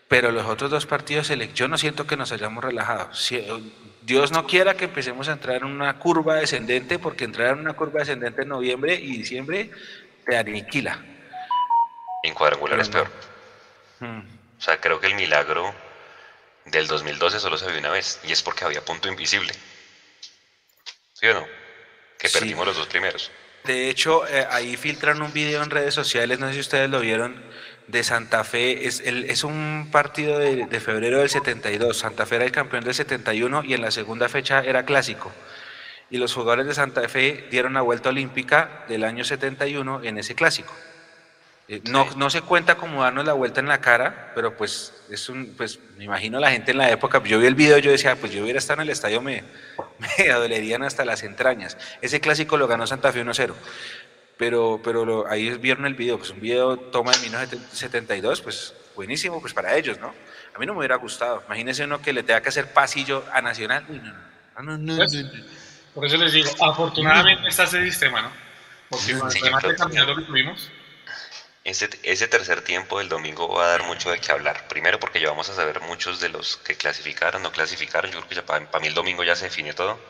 pero 0.09 0.32
los 0.32 0.47
otros 0.47 0.70
dos 0.70 0.86
partidos, 0.86 1.31
yo 1.55 1.69
no 1.69 1.77
siento 1.77 2.06
que 2.06 2.16
nos 2.16 2.32
hayamos 2.32 2.65
relajado. 2.65 3.11
Dios 4.02 4.32
no 4.32 4.47
quiera 4.47 4.74
que 4.74 4.85
empecemos 4.85 5.28
a 5.28 5.32
entrar 5.32 5.56
en 5.56 5.65
una 5.65 5.98
curva 5.98 6.36
descendente, 6.36 6.98
porque 6.98 7.24
entrar 7.24 7.55
en 7.55 7.61
una 7.61 7.74
curva 7.74 8.01
descendente 8.01 8.43
en 8.43 8.48
noviembre 8.48 8.94
y 8.94 9.19
diciembre 9.19 9.70
te 10.27 10.36
aniquila. 10.36 10.98
En 12.23 12.35
cuadrangular 12.35 12.81
es 12.81 12.89
peor. 12.89 13.09
Hmm. 14.01 14.34
O 14.59 14.62
sea, 14.62 14.81
creo 14.81 15.01
que 15.01 15.09
el 15.09 15.14
milagro 15.14 15.74
del 16.64 16.86
2012 16.86 17.40
solo 17.40 17.59
se 17.59 17.70
vio 17.70 17.78
una 17.78 17.90
vez, 17.90 18.20
y 18.24 18.32
es 18.32 18.43
porque 18.43 18.64
había 18.64 18.85
punto 18.85 19.09
invisible. 19.09 19.52
¿Sí 21.12 21.26
o 21.26 21.35
no? 21.35 21.47
Que 22.18 22.28
perdimos 22.28 22.66
los 22.66 22.76
dos 22.76 22.86
primeros. 22.86 23.31
De 23.64 23.89
hecho, 23.89 24.26
eh, 24.26 24.47
ahí 24.51 24.76
filtran 24.76 25.22
un 25.22 25.32
video 25.32 25.62
en 25.62 25.70
redes 25.70 25.94
sociales, 25.94 26.39
no 26.39 26.48
sé 26.48 26.55
si 26.55 26.60
ustedes 26.60 26.90
lo 26.90 27.01
vieron, 27.01 27.43
de 27.86 28.05
Santa 28.05 28.44
Fe. 28.44 28.86
Es, 28.86 29.01
el, 29.01 29.24
es 29.24 29.44
un 29.44 29.89
partido 29.90 30.39
de, 30.39 30.66
de, 30.66 30.81
febrero 30.81 31.20
del 31.20 31.31
72. 31.31 31.97
Santa 31.97 32.26
Fe 32.26 32.36
era 32.36 32.44
el 32.44 32.52
campeón 32.52 32.85
del 32.85 32.94
71 32.94 33.64
y 33.64 33.74
en 33.74 33.81
la 33.81 33.90
segunda 33.90 34.28
fecha 34.28 34.60
era 34.60 34.85
clásico. 34.85 35.32
Y 36.10 36.18
los 36.18 36.35
jugadores 36.35 36.66
de 36.66 36.74
Santa 36.74 37.09
Fe 37.09 37.48
dieron 37.51 37.74
la 37.74 37.81
vuelta 37.81 38.10
olímpica 38.10 38.85
del 38.89 39.05
año 39.05 39.24
71 39.24 40.02
en 40.05 40.18
ese 40.18 40.35
clásico. 40.35 40.74
Eh, 41.66 41.81
no, 41.91 42.07
no 42.16 42.28
se 42.28 42.43
cuenta 42.43 42.77
como 42.77 43.03
darnos 43.03 43.24
la 43.24 43.32
vuelta 43.32 43.61
en 43.61 43.69
la 43.69 43.81
cara, 43.81 44.32
pero 44.35 44.55
pues 44.57 44.93
es 45.11 45.28
un, 45.28 45.55
pues 45.57 45.78
me 45.97 46.05
imagino 46.05 46.39
la 46.39 46.51
gente 46.51 46.73
en 46.73 46.78
la 46.78 46.91
época, 46.91 47.23
yo 47.24 47.39
vi 47.39 47.47
el 47.47 47.55
video, 47.55 47.78
yo 47.78 47.91
decía, 47.91 48.16
pues 48.16 48.32
yo 48.32 48.43
hubiera 48.43 48.59
estado 48.59 48.82
en 48.82 48.89
el 48.89 48.93
estadio, 48.93 49.23
me, 49.23 49.45
me 50.19 50.28
dolerían 50.28 50.82
hasta 50.82 51.05
las 51.05 51.23
entrañas. 51.23 51.78
Ese 52.03 52.20
clásico 52.20 52.57
lo 52.57 52.66
ganó 52.66 52.86
Santa 52.86 53.12
Fe 53.12 53.24
1-0 53.24 53.55
pero, 54.36 54.81
pero 54.82 55.28
ahí 55.28 55.51
vieron 55.59 55.86
el 55.86 55.95
video, 55.95 56.19
pues 56.19 56.31
un 56.31 56.41
video 56.41 56.77
toma 56.77 57.12
de 57.12 57.19
1972, 57.20 58.41
pues 58.41 58.74
buenísimo, 58.97 59.41
pues 59.41 59.55
para 59.55 59.77
ellos, 59.77 59.99
¿no? 60.01 60.12
A 60.55 60.59
mí 60.59 60.66
no 60.66 60.73
me 60.73 60.81
hubiera 60.81 60.97
gustado. 60.97 61.43
Imagínense 61.47 61.85
uno 61.85 62.01
que 62.01 62.12
le 62.12 62.23
tenga 62.23 62.41
que 62.41 62.49
hacer 62.49 62.73
pasillo 62.73 63.24
a 63.32 63.41
Nacional. 63.41 63.85
no, 64.62 64.78
no, 64.78 64.97
pues, 64.97 65.24
por 65.95 66.07
eso 66.07 66.16
les 66.16 66.32
digo, 66.32 66.51
afortunadamente 66.61 67.49
está 67.49 67.65
ese 67.65 67.85
sistema, 67.85 68.23
¿no? 68.23 68.31
Porque 68.89 69.12
el 69.12 69.19
lo 69.19 70.16
que 70.16 70.23
tuvimos. 70.23 70.70
Ese, 71.65 71.89
ese 72.03 72.28
tercer 72.28 72.61
tiempo 72.61 72.99
del 72.99 73.09
domingo 73.09 73.49
va 73.49 73.65
a 73.65 73.69
dar 73.69 73.82
mucho 73.85 74.11
de 74.11 74.19
qué 74.19 74.31
hablar. 74.32 74.66
Primero 74.66 74.99
porque 74.99 75.19
ya 75.20 75.28
vamos 75.28 75.49
a 75.49 75.55
saber 75.55 75.81
muchos 75.81 76.20
de 76.20 76.28
los 76.28 76.59
que 76.59 76.77
clasificaron, 76.77 77.41
no 77.43 77.51
clasificaron. 77.53 78.11
Yo 78.11 78.19
creo 78.19 78.28
que 78.28 78.35
ya 78.35 78.43
para, 78.43 78.66
para 78.66 78.82
mí 78.82 78.89
el 78.89 78.95
domingo 78.95 79.24
ya 79.24 79.35
se 79.35 79.47
define 79.47 79.73
todo. 79.73 80.05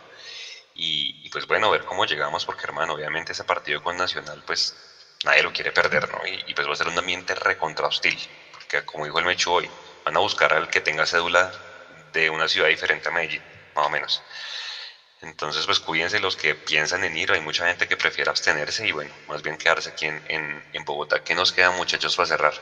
Y, 0.74 1.28
pues 1.30 1.46
bueno, 1.46 1.70
ver 1.70 1.84
cómo 1.84 2.06
llegamos, 2.06 2.44
porque 2.46 2.62
hermano, 2.66 2.94
obviamente 2.94 3.32
ese 3.32 3.44
partido 3.44 3.80
con 3.82 3.96
Nacional, 3.96 4.42
pues 4.44 4.78
nadie 5.24 5.42
lo 5.42 5.52
quiere 5.52 5.72
perder, 5.72 6.08
¿no? 6.10 6.20
Y, 6.26 6.54
pues 6.54 6.68
va 6.68 6.72
a 6.74 6.76
ser 6.76 6.88
un 6.88 6.98
ambiente 6.98 7.34
recontra 7.36 7.88
hostil, 7.88 8.20
porque 8.50 8.82
como 8.84 9.04
dijo 9.06 9.18
el 9.20 9.26
Mechu 9.26 9.52
hoy, 9.52 9.74
van 10.04 10.16
a 10.16 10.20
buscar 10.20 10.52
al 10.54 10.68
que 10.70 10.80
tenga 10.82 11.06
cédula 11.06 11.52
de 11.88 12.30
una 12.30 12.48
ciudad 12.48 12.68
diferente 12.68 13.08
a 13.10 13.12
Medellín, 13.12 13.44
más 13.74 13.86
o 13.86 13.90
menos. 13.90 14.24
Entonces, 15.24 15.64
pues 15.64 15.80
cuídense 15.80 16.20
los 16.20 16.36
que 16.36 16.54
piensan 16.54 17.02
en 17.02 17.16
ir. 17.16 17.32
Hay 17.32 17.40
mucha 17.40 17.66
gente 17.66 17.88
que 17.88 17.96
prefiere 17.96 18.30
abstenerse 18.30 18.86
y 18.86 18.92
bueno, 18.92 19.10
más 19.26 19.42
bien 19.42 19.56
quedarse 19.56 19.88
aquí 19.88 20.06
en, 20.06 20.22
en, 20.28 20.84
Bogotá. 20.84 21.24
¿Qué 21.24 21.34
nos 21.34 21.52
queda, 21.52 21.70
muchachos, 21.70 22.14
para 22.14 22.26
cerrar? 22.26 22.52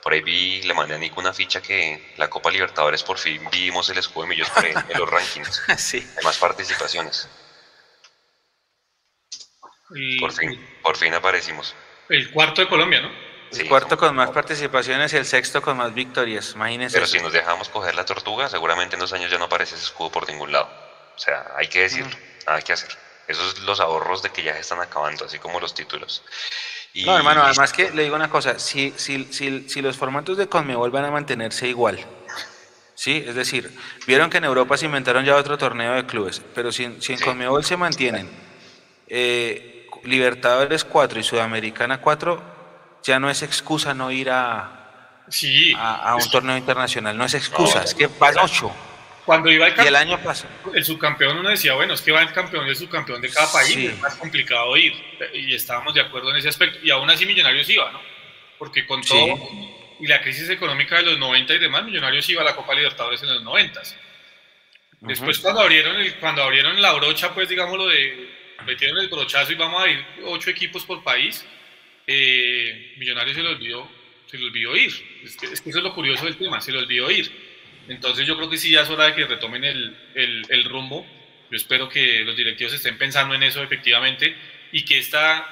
Por 0.00 0.12
ahí 0.12 0.20
vi, 0.20 0.62
le 0.62 0.74
mandé 0.74 0.94
a 0.94 0.98
Nico 0.98 1.20
una 1.20 1.32
ficha 1.32 1.60
que 1.60 2.14
la 2.16 2.30
Copa 2.30 2.50
Libertadores 2.50 3.02
por 3.02 3.18
fin 3.18 3.42
vimos 3.50 3.90
el 3.90 3.98
escudo 3.98 4.22
de 4.24 4.28
Millos 4.28 4.48
en 4.62 4.98
los 4.98 5.10
rankings. 5.10 5.62
sí. 5.76 6.06
Hay 6.16 6.24
más 6.24 6.38
participaciones. 6.38 7.28
por 10.20 10.32
fin, 10.32 10.68
por 10.82 10.96
fin 10.96 11.14
aparecimos. 11.14 11.74
El 12.08 12.30
cuarto 12.30 12.60
de 12.60 12.68
Colombia, 12.68 13.00
¿no? 13.00 13.10
El 13.50 13.68
cuarto 13.68 13.96
con 13.96 14.14
más 14.14 14.30
participaciones 14.30 15.12
y 15.12 15.16
el 15.16 15.26
sexto 15.26 15.62
con 15.62 15.76
más 15.76 15.92
victorias, 15.94 16.52
imagínense. 16.54 16.94
Pero 16.94 17.06
si 17.06 17.18
nos 17.18 17.32
dejamos 17.32 17.68
coger 17.68 17.94
la 17.94 18.04
tortuga, 18.04 18.48
seguramente 18.48 18.96
en 18.96 19.00
dos 19.00 19.12
años 19.12 19.30
ya 19.30 19.38
no 19.38 19.44
aparece 19.44 19.74
ese 19.74 19.84
escudo 19.84 20.10
por 20.10 20.28
ningún 20.28 20.52
lado. 20.52 20.93
O 21.14 21.18
sea, 21.18 21.52
hay 21.56 21.68
que 21.68 21.82
decir, 21.82 22.04
hay 22.46 22.62
que 22.62 22.72
hacer. 22.72 22.90
Esos 23.26 23.54
son 23.54 23.66
los 23.66 23.80
ahorros 23.80 24.22
de 24.22 24.30
que 24.30 24.42
ya 24.42 24.54
se 24.54 24.60
están 24.60 24.80
acabando, 24.80 25.24
así 25.24 25.38
como 25.38 25.60
los 25.60 25.74
títulos. 25.74 26.22
no, 26.94 27.16
hermano, 27.16 27.42
además 27.42 27.72
que 27.72 27.90
le 27.90 28.02
digo 28.02 28.16
una 28.16 28.28
cosa, 28.28 28.58
si, 28.58 28.92
si, 28.96 29.24
si, 29.32 29.68
si 29.68 29.82
los 29.82 29.96
formatos 29.96 30.36
de 30.36 30.48
Conmebol 30.48 30.90
van 30.90 31.04
a 31.06 31.10
mantenerse 31.10 31.68
igual, 31.68 32.04
¿sí? 32.94 33.24
Es 33.26 33.34
decir, 33.34 33.74
vieron 34.06 34.28
que 34.28 34.38
en 34.38 34.44
Europa 34.44 34.76
se 34.76 34.86
inventaron 34.86 35.24
ya 35.24 35.36
otro 35.36 35.56
torneo 35.56 35.94
de 35.94 36.06
clubes, 36.06 36.42
pero 36.54 36.70
si, 36.70 37.00
si 37.00 37.14
en 37.14 37.20
Conmebol 37.20 37.64
se 37.64 37.76
mantienen 37.76 38.28
eh, 39.08 39.86
Libertadores 40.04 40.84
4 40.84 41.18
y 41.18 41.22
Sudamericana 41.22 42.00
4, 42.00 42.42
ya 43.02 43.18
no 43.18 43.30
es 43.30 43.42
excusa 43.42 43.94
no 43.94 44.10
ir 44.10 44.30
a, 44.30 45.24
sí, 45.28 45.72
a, 45.76 46.14
un 46.14 46.30
torneo 46.30 46.56
internacional, 46.56 47.16
no 47.16 47.24
es 47.24 47.34
excusa, 47.34 47.82
es 47.82 47.94
que 47.94 48.06
van 48.06 48.38
8. 48.38 48.70
Cuando 49.24 49.50
iba 49.50 49.66
el, 49.66 49.74
campeón, 49.74 49.88
el 49.88 49.96
año 49.96 50.22
pasado. 50.22 50.52
el 50.74 50.84
subcampeón, 50.84 51.38
uno 51.38 51.48
decía, 51.48 51.74
bueno, 51.74 51.94
es 51.94 52.02
que 52.02 52.12
va 52.12 52.22
el 52.22 52.32
campeón 52.32 52.66
y 52.66 52.70
el 52.70 52.76
subcampeón 52.76 53.22
de 53.22 53.30
cada 53.30 53.50
país, 53.50 53.76
es 53.76 53.98
más 53.98 54.16
complicado 54.16 54.76
ir. 54.76 54.92
Y 55.32 55.54
estábamos 55.54 55.94
de 55.94 56.02
acuerdo 56.02 56.30
en 56.30 56.36
ese 56.36 56.48
aspecto. 56.48 56.78
Y 56.82 56.90
aún 56.90 57.08
así 57.10 57.24
Millonarios 57.24 57.68
iba, 57.70 57.90
¿no? 57.90 58.00
Porque 58.58 58.86
con 58.86 59.00
todo 59.02 59.38
y 60.00 60.06
la 60.06 60.20
crisis 60.20 60.48
económica 60.50 60.96
de 60.96 61.04
los 61.04 61.18
90 61.18 61.54
y 61.54 61.58
demás, 61.58 61.84
Millonarios 61.84 62.28
iba 62.28 62.42
a 62.42 62.44
la 62.44 62.56
Copa 62.56 62.74
Libertadores 62.74 63.22
en 63.22 63.28
los 63.28 63.42
90. 63.42 63.80
Después 65.00 65.38
cuando 65.38 65.60
abrieron 65.60 65.96
el, 65.96 66.14
cuando 66.16 66.42
abrieron 66.42 66.80
la 66.80 66.92
brocha, 66.92 67.32
pues 67.34 67.48
digamos 67.48 67.78
lo 67.78 67.88
de 67.88 68.30
metieron 68.66 68.98
el 68.98 69.08
brochazo 69.08 69.52
y 69.52 69.56
vamos 69.56 69.82
a 69.82 69.88
ir 69.88 70.04
ocho 70.24 70.50
equipos 70.50 70.84
por 70.84 71.02
país, 71.02 71.44
eh, 72.06 72.94
Millonarios 72.96 73.36
se 73.36 73.42
lo 73.42 73.50
olvidó, 73.50 73.88
se 74.26 74.38
le 74.38 74.46
olvidó 74.46 74.76
ir. 74.76 74.92
Es 75.22 75.36
que, 75.36 75.46
es 75.46 75.60
que 75.60 75.70
eso 75.70 75.78
es 75.78 75.84
lo 75.84 75.94
curioso 75.94 76.24
del 76.24 76.36
tema, 76.36 76.60
se 76.60 76.72
le 76.72 76.78
olvidó 76.78 77.10
ir. 77.10 77.30
Entonces 77.88 78.26
yo 78.26 78.36
creo 78.36 78.48
que 78.48 78.56
sí 78.56 78.70
ya 78.70 78.82
es 78.82 78.90
hora 78.90 79.06
de 79.06 79.14
que 79.14 79.26
retomen 79.26 79.64
el, 79.64 79.96
el, 80.14 80.64
rumbo. 80.64 81.06
Yo 81.50 81.56
espero 81.56 81.88
que 81.88 82.24
los 82.24 82.36
directivos 82.36 82.72
estén 82.72 82.96
pensando 82.96 83.34
en 83.34 83.42
eso 83.42 83.62
efectivamente 83.62 84.34
y 84.72 84.84
que 84.84 84.98
esta 84.98 85.46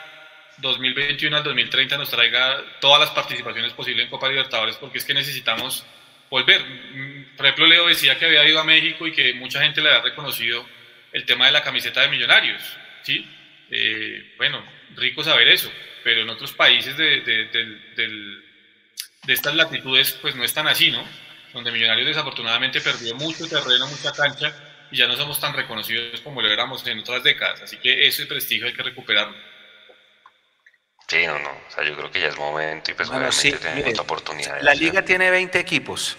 2021 0.59 1.37
al 1.37 1.45
2030 1.45 1.99
nos 1.99 2.11
traiga 2.11 2.63
todas 2.81 3.01
las 3.01 3.11
participaciones 3.11 3.73
posibles 3.73 4.05
en 4.05 4.11
Copa 4.11 4.29
Libertadores 4.29 4.77
porque 4.77 4.99
es 4.99 5.05
que 5.05 5.15
necesitamos 5.15 5.85
volver. 6.31 6.63
Mm, 6.65 7.37
por 7.37 7.47
ejemplo, 7.47 7.67
Leo 7.67 7.87
decía 7.87 8.19
que 8.19 8.27
había 8.27 8.47
ido 8.49 8.61
a 8.61 8.65
México 8.65 9.07
y 9.07 9.13
que 9.13 9.35
mucha 9.35 9.63
gente 9.63 9.83
le 9.83 9.91
había 9.91 10.03
reconocido 10.03 10.67
el 11.13 11.25
tema 11.27 11.47
de 11.47 11.53
la 11.53 11.63
camiseta 11.63 12.01
de 12.01 12.09
millonarios. 12.09 12.63
¿sí? 13.03 13.27
Eh, 13.71 14.35
bueno, 14.39 14.65
rico 14.97 15.23
saber 15.23 15.49
eso, 15.49 15.71
pero 16.03 16.23
en 16.23 16.31
otros 16.31 16.53
países 16.53 16.97
de, 16.97 17.21
de, 17.21 17.45
de, 17.47 18.43
de 19.27 19.33
estas 19.33 19.55
latitudes 19.55 20.13
pues 20.21 20.35
no 20.35 20.45
es 20.45 20.53
tan 20.53 20.67
así, 20.67 20.91
¿no? 20.91 21.07
Donde 21.53 21.73
Millonarios 21.73 22.07
desafortunadamente 22.07 22.81
perdió 22.81 23.15
mucho 23.17 23.47
terreno, 23.49 23.87
mucha 23.87 24.13
cancha 24.13 24.55
y 24.91 24.99
ya 24.99 25.07
no 25.07 25.17
somos 25.17 25.41
tan 25.41 25.55
reconocidos 25.55 26.21
como 26.21 26.43
lo 26.43 26.51
éramos 26.51 26.87
en 26.87 26.99
otras 27.01 27.23
décadas. 27.23 27.63
Así 27.63 27.79
que 27.79 28.07
ese 28.07 28.27
prestigio 28.27 28.67
hay 28.67 28.75
que 28.75 28.83
recuperarlo. 28.83 29.37
Sí, 31.09 31.27
no, 31.27 31.39
no. 31.39 31.51
O 31.51 31.71
sea, 31.71 31.85
yo 31.85 31.97
creo 31.97 32.11
que 32.11 32.21
ya 32.21 32.29
es 32.29 32.37
momento 32.37 32.91
y 32.91 32.95
pues 32.95 33.09
obviamente 33.09 33.53
tenemos 33.53 33.99
oportunidad. 33.99 34.61
La 34.63 34.75
liga 34.75 35.05
tiene 35.05 35.31
20 35.31 35.59
equipos. 35.59 36.17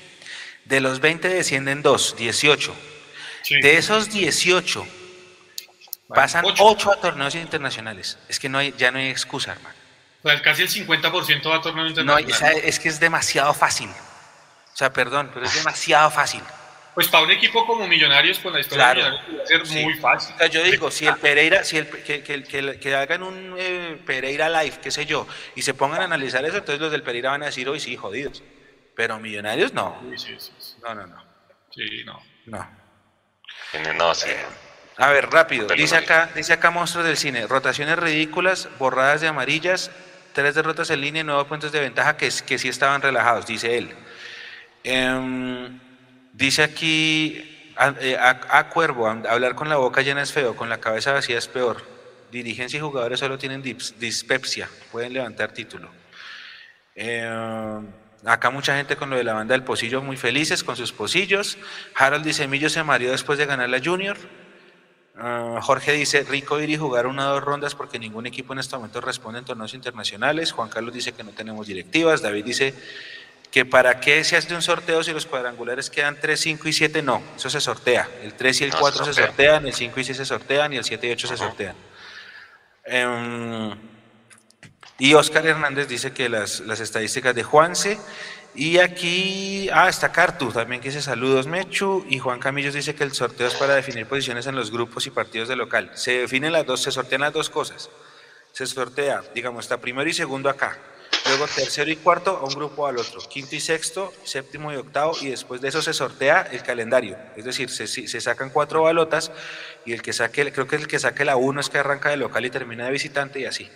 De 0.66 0.80
los 0.80 1.00
20 1.00 1.28
descienden 1.30 1.82
2, 1.82 2.16
18. 2.16 2.76
De 3.62 3.78
esos 3.78 4.10
18 4.12 4.88
pasan 6.08 6.46
8. 6.46 6.92
a 6.92 7.02
torneos 7.02 7.36
internacionales. 7.36 8.18
Es 8.30 8.40
que 8.40 8.50
no 8.50 8.58
hay, 8.58 8.74
ya 8.78 8.92
no 8.92 9.00
hay 9.00 9.10
excusa, 9.10 9.54
hermano. 9.54 9.76
O 10.22 10.30
sea, 10.30 10.42
casi 10.42 10.62
el 10.62 10.70
50% 10.70 11.50
va 11.50 11.58
a 11.58 11.62
torneos 11.62 11.90
internacionales. 11.90 12.42
No, 12.42 12.48
es 12.48 12.80
que 12.80 12.90
es 12.90 13.00
demasiado 13.00 13.54
fácil. 13.54 13.90
O 14.74 14.76
sea, 14.76 14.92
perdón, 14.92 15.30
pero 15.34 15.46
es 15.46 15.54
demasiado 15.56 16.10
fácil. 16.10 16.42
Pues 16.94 17.08
para 17.08 17.24
un 17.24 17.32
equipo 17.32 17.66
como 17.66 17.88
Millonarios, 17.88 18.40
con 18.40 18.54
la 18.54 18.60
historia 18.60 18.88
de 18.88 18.96
Millonarios, 18.96 19.40
va 19.40 19.44
a 19.44 19.66
ser 19.66 19.84
muy 19.84 19.94
fácil. 19.96 20.36
O 20.36 20.38
sea, 20.38 20.48
yo 20.48 20.64
digo, 20.64 20.92
si 20.92 21.08
el 21.08 21.16
Pereira, 21.16 21.64
si 21.64 21.78
el, 21.78 21.88
que, 21.88 22.24
que, 22.24 22.80
que, 22.80 22.96
hagan 22.96 23.24
un 23.24 23.56
eh, 23.58 24.00
Pereira 24.06 24.50
Live, 24.50 24.78
qué 24.82 24.92
sé 24.92 25.06
yo, 25.06 25.28
y 25.56 25.64
se 25.64 25.74
pongan 25.74 26.02
a 26.02 26.06
analizar 26.06 26.46
eso, 26.46 26.58
entonces 26.58 26.80
los 26.80 26.92
del 26.92 27.02
Pereira 27.04 27.32
van 27.32 27.44
a 27.44 27.48
decir, 27.48 27.68
hoy 27.68 27.80
sí, 27.80 27.96
jodidos. 27.96 28.44
Pero 28.96 29.20
Millonarios 29.20 29.74
no. 29.74 30.00
Sí, 30.18 30.38
sí, 30.38 30.52
sí, 30.60 30.76
no, 30.84 30.94
no, 30.94 31.08
no. 31.08 31.24
Sí, 31.72 32.04
no. 32.06 32.22
No. 32.46 32.84
No, 33.96 34.14
sí. 34.14 34.30
A 34.98 35.10
ver, 35.10 35.32
rápido. 35.32 35.68
Dice 35.68 35.96
acá, 35.96 36.30
dice 36.36 36.54
acá 36.54 36.70
Monstruos 36.70 37.08
del 37.08 37.18
Cine, 37.18 37.48
rotaciones 37.48 37.98
ridículas, 37.98 38.70
borradas 38.78 39.22
de 39.22 39.28
amarillas, 39.28 39.90
tres 40.34 40.54
derrotas 40.54 40.92
en 40.92 41.02
línea 41.02 41.22
y 41.22 41.24
nueve 41.24 41.46
puntos 41.46 41.72
de 41.72 41.80
ventaja 41.80 42.18
que, 42.18 42.30
que 42.46 42.60
sí 42.60 42.70
estaban 42.70 43.02
relajados, 43.02 43.48
dice 43.48 43.78
él. 43.78 43.96
Em, 44.84 45.80
dice 46.34 46.64
aquí, 46.64 47.74
a, 47.78 47.96
eh, 48.00 48.18
Cuervo, 48.74 49.08
hablar 49.08 49.56
con 49.56 49.70
la 49.70 49.78
boca 49.78 50.02
llena 50.02 50.22
es 50.22 50.32
feo, 50.32 50.56
con 50.56 50.70
la 50.70 50.80
cabeza 50.80 51.14
vacía 51.14 51.38
es 51.38 51.48
peor. 51.48 51.82
Dirigencia 52.32 52.78
y 52.78 52.82
jugadores 52.82 53.20
solo 53.20 53.38
tienen 53.38 53.62
dispepsia, 53.62 54.70
pueden 54.92 55.14
levantar 55.14 55.54
título. 55.54 55.90
Em, 56.96 57.88
acá 58.26 58.50
mucha 58.50 58.76
gente 58.76 58.96
con 58.96 59.10
lo 59.10 59.16
de 59.16 59.24
la 59.24 59.34
banda 59.34 59.54
del 59.54 59.64
Pocillo 59.64 60.02
muy 60.02 60.18
felices 60.18 60.64
con 60.64 60.76
sus 60.76 60.92
pocillos. 60.92 61.58
Harold 61.96 62.26
dice, 62.26 62.48
Millo 62.48 62.70
se 62.70 62.84
marió 62.84 63.12
después 63.12 63.38
de 63.38 63.46
ganar 63.46 63.70
la 63.70 63.80
Junior. 63.84 64.18
Ah, 65.16 65.60
Jorge 65.62 65.92
dice, 65.94 66.24
rico 66.24 66.60
ir 66.60 66.72
y 66.72 66.78
jugar 66.78 67.06
una 67.06 67.30
o 67.30 67.34
dos 67.36 67.44
rondas 67.44 67.76
porque 67.76 68.00
ningún 68.00 68.26
equipo 68.26 68.54
en 68.54 68.60
este 68.60 68.76
momento 68.76 69.00
responde 69.00 69.40
en 69.40 69.46
torneos 69.46 69.74
internacionales. 69.74 70.52
Juan 70.52 70.70
Carlos 70.70 70.94
dice 70.94 71.14
que 71.14 71.24
no 71.24 71.32
tenemos 71.32 71.68
directivas. 71.68 72.22
David 72.22 72.46
dice, 72.46 72.74
que 73.54 73.66
para 73.66 74.00
qué 74.00 74.24
se 74.24 74.36
hace 74.36 74.56
un 74.56 74.64
sorteo 74.64 75.04
si 75.04 75.14
los 75.14 75.28
cuadrangulares 75.28 75.92
quedan 75.92 76.18
3, 76.20 76.40
5 76.40 76.68
y 76.70 76.74
7, 76.74 77.04
no, 77.04 77.22
eso 77.36 77.52
se 77.52 77.62
sortea. 77.62 78.10
El 78.24 78.34
3 78.34 78.62
y 78.62 78.64
el 78.64 78.74
4 78.74 79.06
se, 79.06 79.14
sortean, 79.14 79.68
el 79.68 79.74
5 79.76 80.00
y 80.00 80.04
6 80.04 80.18
se 80.18 80.26
sortean 80.26 80.74
y 80.74 80.78
el 80.78 80.84
7 80.84 81.08
y 81.08 81.12
8 81.12 81.28
se 81.28 81.38
sortean. 81.38 81.76
Em, 82.84 83.78
y 84.98 85.14
Oscar 85.14 85.46
Hernández 85.46 85.88
dice 85.88 86.14
que 86.14 86.30
las, 86.30 86.62
las, 86.62 86.80
estadísticas 86.80 87.36
de 87.36 87.44
Juanse. 87.44 88.00
Y 88.56 88.80
aquí, 88.80 89.70
ah, 89.72 89.88
está 89.88 90.12
Cartu 90.12 90.52
también 90.52 90.82
que 90.82 90.90
dice 90.90 91.04
saludos 91.04 91.46
Mechu. 91.46 92.08
Y 92.10 92.18
Juan 92.18 92.40
Camillos 92.40 92.74
dice 92.74 92.96
que 92.96 93.04
el 93.04 93.14
sorteo 93.14 93.46
es 93.46 93.54
para 93.54 93.76
definir 93.76 94.08
posiciones 94.08 94.48
en 94.48 94.56
los 94.56 94.72
grupos 94.72 95.06
y 95.06 95.12
partidos 95.12 95.48
de 95.48 95.56
local. 95.56 95.92
Se 95.94 96.22
definen 96.22 96.54
las 96.54 96.66
dos, 96.66 96.82
se 96.82 96.92
sortean 96.92 97.22
las 97.22 97.34
dos 97.34 97.52
cosas. 97.52 97.92
Se 98.52 98.66
sortea, 98.66 99.22
digamos, 99.36 99.66
está 99.66 99.78
primero 99.78 100.10
y 100.10 100.14
segundo 100.14 100.50
acá 100.50 100.76
luego 101.26 101.48
tercero 101.48 101.90
y 101.90 101.96
cuarto 101.96 102.38
a 102.38 102.44
un 102.44 102.54
grupo 102.54 102.88
al 102.88 102.98
otro, 102.98 103.20
quinto 103.22 103.56
y 103.56 103.60
sexto, 103.60 104.14
séptimo 104.24 104.72
y 104.74 104.76
octavo, 104.76 105.16
y 105.22 105.30
después 105.30 105.62
de 105.62 105.70
eso 105.70 105.82
se 105.82 105.94
sortea 105.94 106.48
el 106.52 106.64
calendario, 106.64 107.18
es 107.36 107.46
decir, 107.46 107.70
se, 107.70 107.88
se 107.88 108.22
sacan 108.22 108.50
cuatro 108.50 108.84
balotas 108.84 109.32
y 109.86 109.94
el 109.94 110.02
que 110.02 110.14
saque, 110.14 110.52
creo 110.52 110.68
que 110.68 110.76
el 110.76 110.88
que 110.88 111.00
saque 111.00 111.26
la 111.26 111.36
uno 111.36 111.62
es 111.62 111.70
que 111.70 111.78
arranca 111.78 112.10
de 112.10 112.18
local 112.18 112.46
y 112.46 112.50
termina 112.50 112.86
de 112.86 112.92
visitante 112.92 113.40
y 113.40 113.46
así, 113.46 113.70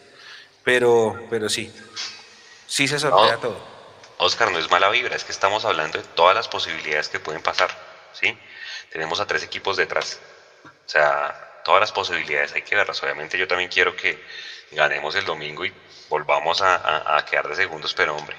pero, 0.64 1.28
pero 1.30 1.50
sí, 1.50 1.72
sí 2.68 2.88
se 2.88 3.00
sortea 3.00 3.38
todo. 3.38 3.78
Oscar, 4.20 4.52
no 4.52 4.58
es 4.58 4.70
mala 4.72 4.90
vibra, 4.90 5.16
es 5.16 5.24
que 5.24 5.32
estamos 5.32 5.64
hablando 5.64 6.00
de 6.00 6.04
todas 6.04 6.36
las 6.36 6.48
posibilidades 6.48 7.08
que 7.08 7.20
pueden 7.20 7.42
pasar, 7.42 7.70
¿sí? 8.14 8.38
Tenemos 8.92 9.20
a 9.20 9.28
tres 9.28 9.44
equipos 9.44 9.78
detrás, 9.78 10.20
o 10.66 10.90
sea, 10.90 11.62
todas 11.64 11.82
las 11.82 11.92
posibilidades 11.92 12.54
hay 12.54 12.64
que 12.64 12.76
verlas, 12.76 13.02
obviamente 13.04 13.38
yo 13.38 13.48
también 13.48 13.70
quiero 13.70 13.96
que 13.96 14.22
ganemos 14.72 15.16
el 15.16 15.26
domingo 15.26 15.66
y 15.66 15.74
volvamos 16.10 16.62
a, 16.62 17.24
quedar 17.30 17.48
de 17.48 17.56
segundos, 17.56 17.94
pero 17.94 18.16
hombre, 18.16 18.36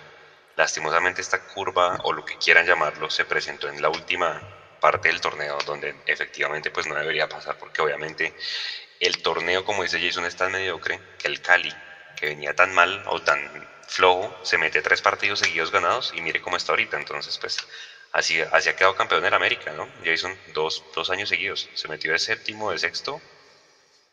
lastimosamente 0.56 1.20
esta 1.20 1.38
curva 1.38 1.98
o 2.02 2.12
lo 2.12 2.24
que 2.24 2.36
quieran 2.36 2.66
llamarlo 2.66 3.10
se 3.10 3.24
presentó 3.24 3.68
en 3.68 3.80
la 3.80 3.88
última 3.88 4.40
parte 4.80 5.08
del 5.08 5.20
torneo 5.20 5.58
donde 5.66 5.94
efectivamente 6.06 6.70
pues 6.70 6.86
no 6.86 6.94
debería 6.94 7.28
pasar 7.28 7.56
porque 7.58 7.82
obviamente 7.82 8.32
el 9.00 9.20
torneo 9.22 9.64
como 9.64 9.82
dice 9.82 10.00
Jason 10.00 10.24
es 10.24 10.36
tan 10.36 10.52
mediocre 10.52 11.00
que 11.18 11.28
el 11.28 11.40
Cali 11.40 11.74
que 12.16 12.26
venía 12.26 12.54
tan 12.54 12.72
mal 12.72 13.02
o 13.06 13.20
tan 13.20 13.68
flojo 13.86 14.32
se 14.42 14.58
mete 14.58 14.82
tres 14.82 15.02
partidos 15.02 15.40
seguidos 15.40 15.72
ganados 15.72 16.12
y 16.14 16.20
mire 16.20 16.40
cómo 16.40 16.56
está 16.56 16.72
ahorita 16.72 16.96
entonces 16.96 17.38
pues 17.38 17.58
así, 18.12 18.40
así 18.52 18.68
ha 18.68 18.76
quedado 18.76 18.94
campeón 18.94 19.24
en 19.24 19.34
América 19.34 19.72
¿no? 19.72 19.88
Jason 20.04 20.38
dos, 20.46 20.84
dos 20.94 21.10
años 21.10 21.28
seguidos 21.28 21.68
se 21.74 21.88
metió 21.88 22.12
de 22.12 22.18
séptimo 22.18 22.70
de 22.70 22.78
sexto 22.78 23.20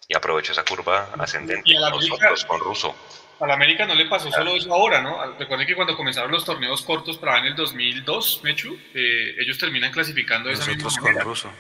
y 0.07 0.15
aprovechó 0.15 0.52
esa 0.52 0.64
curva 0.64 1.10
ascendente 1.18 1.73
nosotros 1.73 2.45
con 2.45 2.60
Russo 2.60 2.95
a 3.40 3.48
la 3.48 3.53
América 3.53 3.86
no 3.86 3.95
le 3.95 4.06
pasó 4.06 4.32
solo 4.32 4.56
eso 4.56 4.73
ahora, 4.73 5.02
¿no? 5.02 5.36
Recuerden 5.38 5.68
que 5.68 5.76
cuando 5.76 5.95
comenzaron 5.95 6.32
los 6.32 6.45
torneos 6.45 6.82
cortos 6.84 7.18
para 7.18 7.40
en 7.40 7.45
el 7.45 7.56
2002, 7.56 8.41
Mechu, 8.44 8.77
eh, 8.94 9.36
ellos 9.40 9.57
terminan 9.57 9.91
clasificando 9.91 10.49
de 10.49 10.56
esa 10.56 10.72
misma 10.72 10.90
con 11.02 11.19
Ruso. 11.19 11.52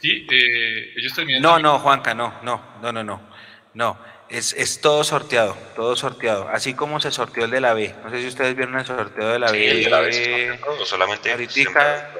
Sí, 0.00 0.26
eh, 0.30 0.92
ellos 0.96 1.14
terminan. 1.14 1.40
No, 1.40 1.58
no, 1.58 1.78
Juanca, 1.78 2.14
no, 2.14 2.34
no, 2.42 2.60
no, 2.82 2.92
no, 2.92 3.04
no. 3.04 3.32
No, 3.74 3.98
es, 4.28 4.52
es, 4.52 4.82
todo 4.82 5.02
sorteado, 5.02 5.56
todo 5.74 5.96
sorteado. 5.96 6.48
Así 6.48 6.74
como 6.74 7.00
se 7.00 7.10
sorteó 7.10 7.46
el 7.46 7.50
de 7.50 7.60
la 7.60 7.72
B. 7.72 7.94
No 8.04 8.10
sé 8.10 8.20
si 8.20 8.26
ustedes 8.26 8.54
vieron 8.54 8.78
el 8.78 8.84
sorteo 8.84 9.28
de 9.28 9.38
la 9.38 9.48
sí, 9.48 9.56
B. 9.56 9.70
El 9.70 9.84
de 9.84 9.90
la 9.90 10.00
B 10.00 10.60
no 10.78 10.84
solamente 10.84 11.30
ahorita, 11.30 12.12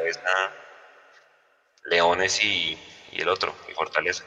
Leones 1.84 2.42
y, 2.42 2.78
y 3.12 3.20
el 3.20 3.28
otro, 3.28 3.54
y 3.70 3.74
Fortaleza. 3.74 4.24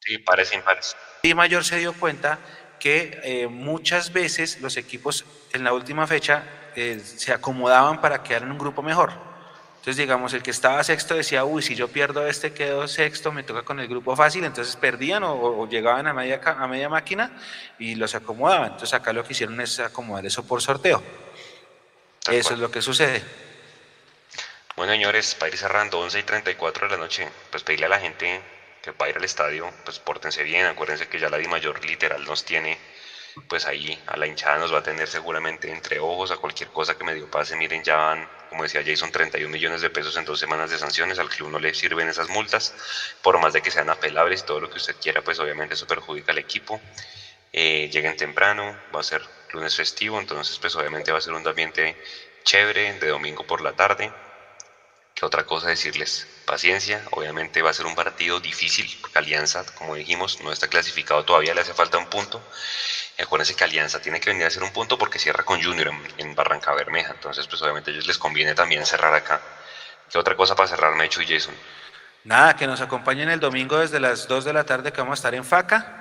Sí, 0.00 0.18
pares 0.18 0.52
impares. 0.52 0.96
Y 1.22 1.34
Mayor 1.34 1.64
se 1.64 1.78
dio 1.78 1.92
cuenta 1.98 2.40
que 2.78 3.20
eh, 3.22 3.48
muchas 3.48 4.12
veces 4.12 4.60
los 4.60 4.76
equipos 4.76 5.24
en 5.52 5.62
la 5.64 5.72
última 5.72 6.06
fecha 6.06 6.44
eh, 6.74 6.98
se 7.00 7.32
acomodaban 7.32 8.00
para 8.00 8.22
quedar 8.22 8.42
en 8.42 8.50
un 8.52 8.58
grupo 8.58 8.82
mejor. 8.82 9.31
Entonces, 9.82 9.96
digamos, 9.96 10.32
el 10.32 10.44
que 10.44 10.52
estaba 10.52 10.84
sexto 10.84 11.16
decía, 11.16 11.42
uy, 11.42 11.60
si 11.60 11.74
yo 11.74 11.88
pierdo 11.88 12.24
este, 12.28 12.52
quedo 12.52 12.86
sexto, 12.86 13.32
me 13.32 13.42
toca 13.42 13.62
con 13.62 13.80
el 13.80 13.88
grupo 13.88 14.14
fácil, 14.14 14.44
entonces 14.44 14.76
perdían 14.76 15.24
o, 15.24 15.34
o 15.34 15.68
llegaban 15.68 16.06
a 16.06 16.14
media, 16.14 16.40
a 16.44 16.68
media 16.68 16.88
máquina 16.88 17.36
y 17.80 17.96
los 17.96 18.14
acomodaban. 18.14 18.66
Entonces, 18.66 18.94
acá 18.94 19.12
lo 19.12 19.24
que 19.24 19.32
hicieron 19.32 19.60
es 19.60 19.80
acomodar 19.80 20.24
eso 20.24 20.46
por 20.46 20.62
sorteo. 20.62 21.02
Tal 22.22 22.36
eso 22.36 22.50
cual. 22.50 22.58
es 22.58 22.60
lo 22.60 22.70
que 22.70 22.80
sucede. 22.80 23.24
Bueno, 24.76 24.92
señores, 24.92 25.34
para 25.34 25.50
ir 25.50 25.58
cerrando, 25.58 25.98
11 25.98 26.20
y 26.20 26.22
34 26.22 26.86
de 26.86 26.92
la 26.92 26.98
noche, 26.98 27.28
pues 27.50 27.64
pedirle 27.64 27.86
a 27.86 27.88
la 27.88 27.98
gente 27.98 28.40
que 28.82 28.92
va 28.92 29.06
a 29.06 29.08
ir 29.08 29.16
al 29.16 29.24
estadio, 29.24 29.68
pues 29.84 29.98
pórtense 29.98 30.44
bien, 30.44 30.64
acuérdense 30.64 31.08
que 31.08 31.18
ya 31.18 31.28
la 31.28 31.38
Di 31.38 31.48
Mayor 31.48 31.84
literal 31.84 32.24
nos 32.24 32.44
tiene, 32.44 32.78
pues 33.48 33.66
ahí 33.66 33.98
a 34.06 34.16
la 34.16 34.26
hinchada 34.26 34.58
nos 34.58 34.72
va 34.72 34.78
a 34.78 34.82
tener 34.82 35.08
seguramente 35.08 35.70
entre 35.70 35.98
ojos 35.98 36.30
a 36.30 36.36
cualquier 36.36 36.70
cosa 36.70 36.94
que 36.94 37.04
medio 37.04 37.30
pase, 37.30 37.56
miren, 37.56 37.82
ya 37.82 37.96
van, 37.96 38.28
como 38.48 38.62
decía 38.62 38.82
Jason, 38.84 39.10
31 39.10 39.50
millones 39.50 39.80
de 39.80 39.90
pesos 39.90 40.16
en 40.16 40.24
dos 40.24 40.38
semanas 40.38 40.70
de 40.70 40.78
sanciones, 40.78 41.18
al 41.18 41.28
club 41.28 41.50
no 41.50 41.58
le 41.58 41.74
sirven 41.74 42.08
esas 42.08 42.28
multas, 42.28 42.74
por 43.22 43.38
más 43.40 43.52
de 43.52 43.62
que 43.62 43.70
sean 43.70 43.90
apelables 43.90 44.44
todo 44.44 44.60
lo 44.60 44.68
que 44.68 44.78
usted 44.78 44.96
quiera, 45.00 45.22
pues 45.22 45.38
obviamente 45.38 45.74
eso 45.74 45.86
perjudica 45.86 46.32
al 46.32 46.38
equipo. 46.38 46.80
Eh, 47.52 47.90
lleguen 47.92 48.16
temprano, 48.16 48.78
va 48.94 49.00
a 49.00 49.02
ser 49.02 49.22
lunes 49.52 49.76
festivo, 49.76 50.18
entonces 50.18 50.58
pues 50.58 50.74
obviamente 50.74 51.12
va 51.12 51.18
a 51.18 51.20
ser 51.20 51.34
un 51.34 51.46
ambiente 51.46 51.96
chévere 52.44 52.94
de 52.94 53.08
domingo 53.08 53.44
por 53.44 53.60
la 53.60 53.72
tarde. 53.72 54.12
¿Qué 55.14 55.26
otra 55.26 55.44
cosa 55.44 55.68
decirles? 55.68 56.26
Paciencia, 56.46 57.06
obviamente 57.10 57.62
va 57.62 57.70
a 57.70 57.74
ser 57.74 57.86
un 57.86 57.94
partido 57.94 58.40
difícil, 58.40 58.90
porque 59.00 59.18
Alianza, 59.18 59.64
como 59.74 59.94
dijimos, 59.94 60.40
no 60.40 60.50
está 60.50 60.68
clasificado 60.68 61.24
todavía, 61.24 61.54
le 61.54 61.60
hace 61.60 61.74
falta 61.74 61.98
un 61.98 62.06
punto. 62.06 62.42
Acuérdense 63.20 63.54
que 63.54 63.64
Alianza 63.64 64.00
tiene 64.00 64.20
que 64.20 64.30
venir 64.30 64.44
a 64.44 64.48
hacer 64.48 64.62
un 64.62 64.72
punto 64.72 64.98
porque 64.98 65.18
cierra 65.18 65.44
con 65.44 65.62
Junior 65.62 65.92
en, 66.18 66.34
Barranca 66.34 66.74
Bermeja, 66.74 67.12
entonces 67.12 67.46
pues 67.46 67.62
obviamente 67.62 67.90
a 67.90 67.94
ellos 67.94 68.06
les 68.06 68.18
conviene 68.18 68.54
también 68.54 68.84
cerrar 68.84 69.14
acá. 69.14 69.40
¿Qué 70.10 70.18
otra 70.18 70.36
cosa 70.36 70.54
para 70.54 70.68
cerrar, 70.68 70.94
Mecho 70.96 71.22
y 71.22 71.26
Jason? 71.26 71.54
Nada, 72.24 72.54
que 72.54 72.66
nos 72.66 72.80
acompañen 72.80 73.28
el 73.30 73.40
domingo 73.40 73.78
desde 73.78 73.98
las 73.98 74.28
2 74.28 74.44
de 74.44 74.52
la 74.52 74.64
tarde 74.64 74.92
que 74.92 75.00
vamos 75.00 75.18
a 75.18 75.20
estar 75.20 75.34
en 75.34 75.44
FACA. 75.44 75.98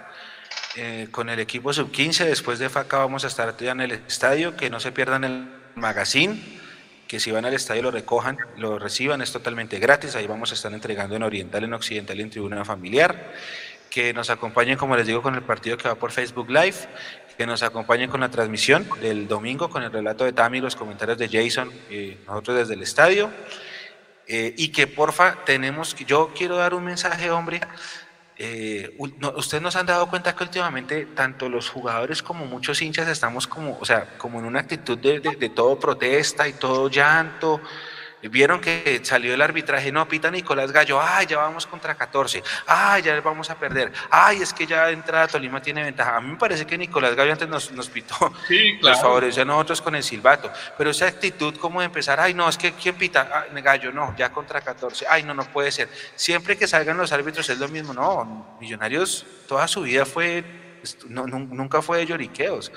eh, 0.75 1.07
con 1.11 1.29
el 1.29 1.39
equipo 1.39 1.73
sub-15. 1.73 2.25
Después 2.25 2.59
de 2.59 2.69
FACA 2.69 2.97
vamos 2.97 3.23
a 3.23 3.27
estar 3.27 3.57
ya 3.57 3.71
en 3.71 3.81
el 3.81 3.91
estadio. 3.91 4.55
Que 4.55 4.69
no 4.69 4.79
se 4.79 4.91
pierdan 4.91 5.23
el 5.23 5.49
magazine. 5.75 6.59
Que 7.07 7.19
si 7.19 7.31
van 7.31 7.45
al 7.45 7.53
estadio 7.53 7.81
lo 7.83 7.91
recojan, 7.91 8.37
lo 8.57 8.77
reciban. 8.77 9.21
Es 9.21 9.31
totalmente 9.31 9.79
gratis. 9.79 10.15
Ahí 10.15 10.27
vamos 10.27 10.51
a 10.51 10.53
estar 10.53 10.71
entregando 10.71 11.15
en 11.15 11.23
Oriental, 11.23 11.63
en 11.63 11.73
Occidental 11.73 12.19
en 12.19 12.29
Tribuna 12.29 12.63
Familiar. 12.63 13.33
Que 13.91 14.11
nos 14.13 14.31
acompañen, 14.31 14.77
como 14.77 14.95
les 14.97 15.05
digo, 15.05 15.21
con 15.21 15.35
el 15.35 15.43
partido 15.43 15.77
que 15.77 15.87
va 15.87 15.93
por 15.95 16.11
Facebook 16.11 16.49
Live. 16.49 16.75
Que 17.37 17.45
nos 17.45 17.61
acompañen 17.61 18.09
con 18.09 18.21
la 18.21 18.29
transmisión 18.29 18.87
del 19.01 19.27
domingo, 19.27 19.69
con 19.69 19.83
el 19.83 19.91
relato 19.91 20.23
de 20.23 20.33
Tami, 20.33 20.61
los 20.61 20.75
comentarios 20.75 21.17
de 21.19 21.27
Jason, 21.29 21.71
eh, 21.89 22.17
nosotros 22.25 22.57
desde 22.57 22.73
el 22.73 22.81
estadio. 22.81 23.29
Eh, 24.27 24.53
y 24.57 24.69
que 24.69 24.87
porfa, 24.87 25.43
tenemos 25.45 25.95
yo 25.95 26.31
quiero 26.35 26.55
dar 26.57 26.73
un 26.73 26.85
mensaje, 26.85 27.29
hombre. 27.31 27.59
Eh, 28.37 28.95
no, 29.19 29.33
ustedes 29.37 29.61
nos 29.61 29.75
han 29.75 29.85
dado 29.85 30.07
cuenta 30.07 30.35
que 30.35 30.43
últimamente 30.43 31.05
tanto 31.07 31.47
los 31.49 31.69
jugadores 31.69 32.23
como 32.23 32.45
muchos 32.45 32.81
hinchas 32.81 33.07
estamos 33.07 33.45
como, 33.45 33.77
o 33.79 33.85
sea, 33.85 34.17
como 34.17 34.39
en 34.39 34.45
una 34.45 34.61
actitud 34.61 34.97
de, 34.97 35.19
de- 35.19 35.35
de 35.35 35.49
todo 35.49 35.77
protesta 35.79 36.47
y 36.47 36.53
todo 36.53 36.89
llanto. 36.89 37.61
Vieron 38.29 38.61
que 38.61 39.01
salió 39.03 39.33
el 39.33 39.41
arbitraje, 39.41 39.91
no, 39.91 40.07
pita 40.07 40.29
Nicolás 40.29 40.71
Gallo, 40.71 41.01
ay, 41.01 41.25
ya 41.27 41.37
vamos 41.37 41.65
contra 41.65 41.95
14, 41.95 42.43
ay, 42.67 43.01
ya 43.01 43.19
vamos 43.21 43.49
a 43.49 43.55
perder, 43.55 43.91
ay, 44.09 44.41
es 44.41 44.53
que 44.53 44.65
ya 44.65 44.87
de 44.87 44.93
entrada 44.93 45.27
Tolima 45.27 45.61
tiene 45.61 45.83
ventaja. 45.83 46.17
A 46.17 46.21
mí 46.21 46.31
me 46.31 46.37
parece 46.37 46.65
que 46.65 46.77
Nicolás 46.77 47.15
Gallo 47.15 47.31
antes 47.31 47.47
nos, 47.47 47.71
nos 47.71 47.89
pitó 47.89 48.15
Sí, 48.47 48.79
nos 48.81 49.01
favoreció 49.01 49.43
a 49.43 49.45
nosotros 49.45 49.81
con 49.81 49.95
el 49.95 50.03
silbato. 50.03 50.51
Pero 50.77 50.91
esa 50.91 51.07
actitud 51.07 51.55
como 51.57 51.79
de 51.79 51.87
empezar, 51.87 52.19
ay, 52.19 52.33
no, 52.33 52.47
es 52.47 52.57
que 52.57 52.73
¿quién 52.73 52.95
pita? 52.95 53.29
Ah, 53.31 53.45
gallo, 53.61 53.91
no, 53.91 54.15
ya 54.17 54.31
contra 54.31 54.61
14. 54.61 55.05
Ay, 55.09 55.23
no, 55.23 55.33
no 55.33 55.43
puede 55.45 55.71
ser. 55.71 55.89
Siempre 56.15 56.57
que 56.57 56.67
salgan 56.67 56.97
los 56.97 57.11
árbitros 57.11 57.49
es 57.49 57.57
lo 57.57 57.67
mismo. 57.67 57.93
No, 57.93 58.57
Millonarios 58.59 59.25
toda 59.47 59.67
su 59.67 59.81
vida 59.81 60.05
fue, 60.05 60.43
no, 61.07 61.25
nun- 61.25 61.49
nunca 61.49 61.81
fue 61.81 61.97
de 61.99 62.05
lloriqueos 62.05 62.71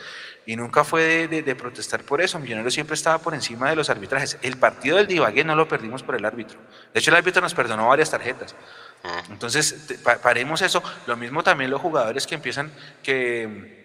y 0.46 0.56
nunca 0.56 0.84
fue 0.84 1.02
de, 1.02 1.28
de- 1.28 1.42
de 1.42 1.54
protestar 1.56 2.02
por 2.04 2.20
eso. 2.20 2.38
Millonarios 2.38 2.74
siempre 2.74 2.94
estaba 2.94 3.18
por 3.18 3.34
encima 3.34 3.70
de 3.70 3.76
los 3.76 3.90
arbitrajes. 3.90 4.38
El 4.42 4.56
partido 4.58 4.96
del 4.96 5.06
Divagué 5.06 5.44
no 5.44 5.54
lo 5.56 5.68
perdimos 5.68 6.02
por 6.02 6.14
el 6.16 6.24
árbitro. 6.24 6.58
De 6.92 7.00
hecho, 7.00 7.10
el 7.10 7.16
árbitro 7.16 7.40
nos 7.42 7.54
perdonó 7.54 7.88
varias 7.88 8.10
tarjetas. 8.10 8.54
Mm. 9.02 9.32
Entonces, 9.32 9.86
te- 9.86 9.98
pa- 9.98 10.18
paremos 10.18 10.62
eso. 10.62 10.82
Lo 11.06 11.16
mismo 11.16 11.42
también 11.42 11.70
los 11.70 11.80
jugadores 11.80 12.26
que 12.26 12.34
empiezan 12.34 12.72
que 13.02 13.82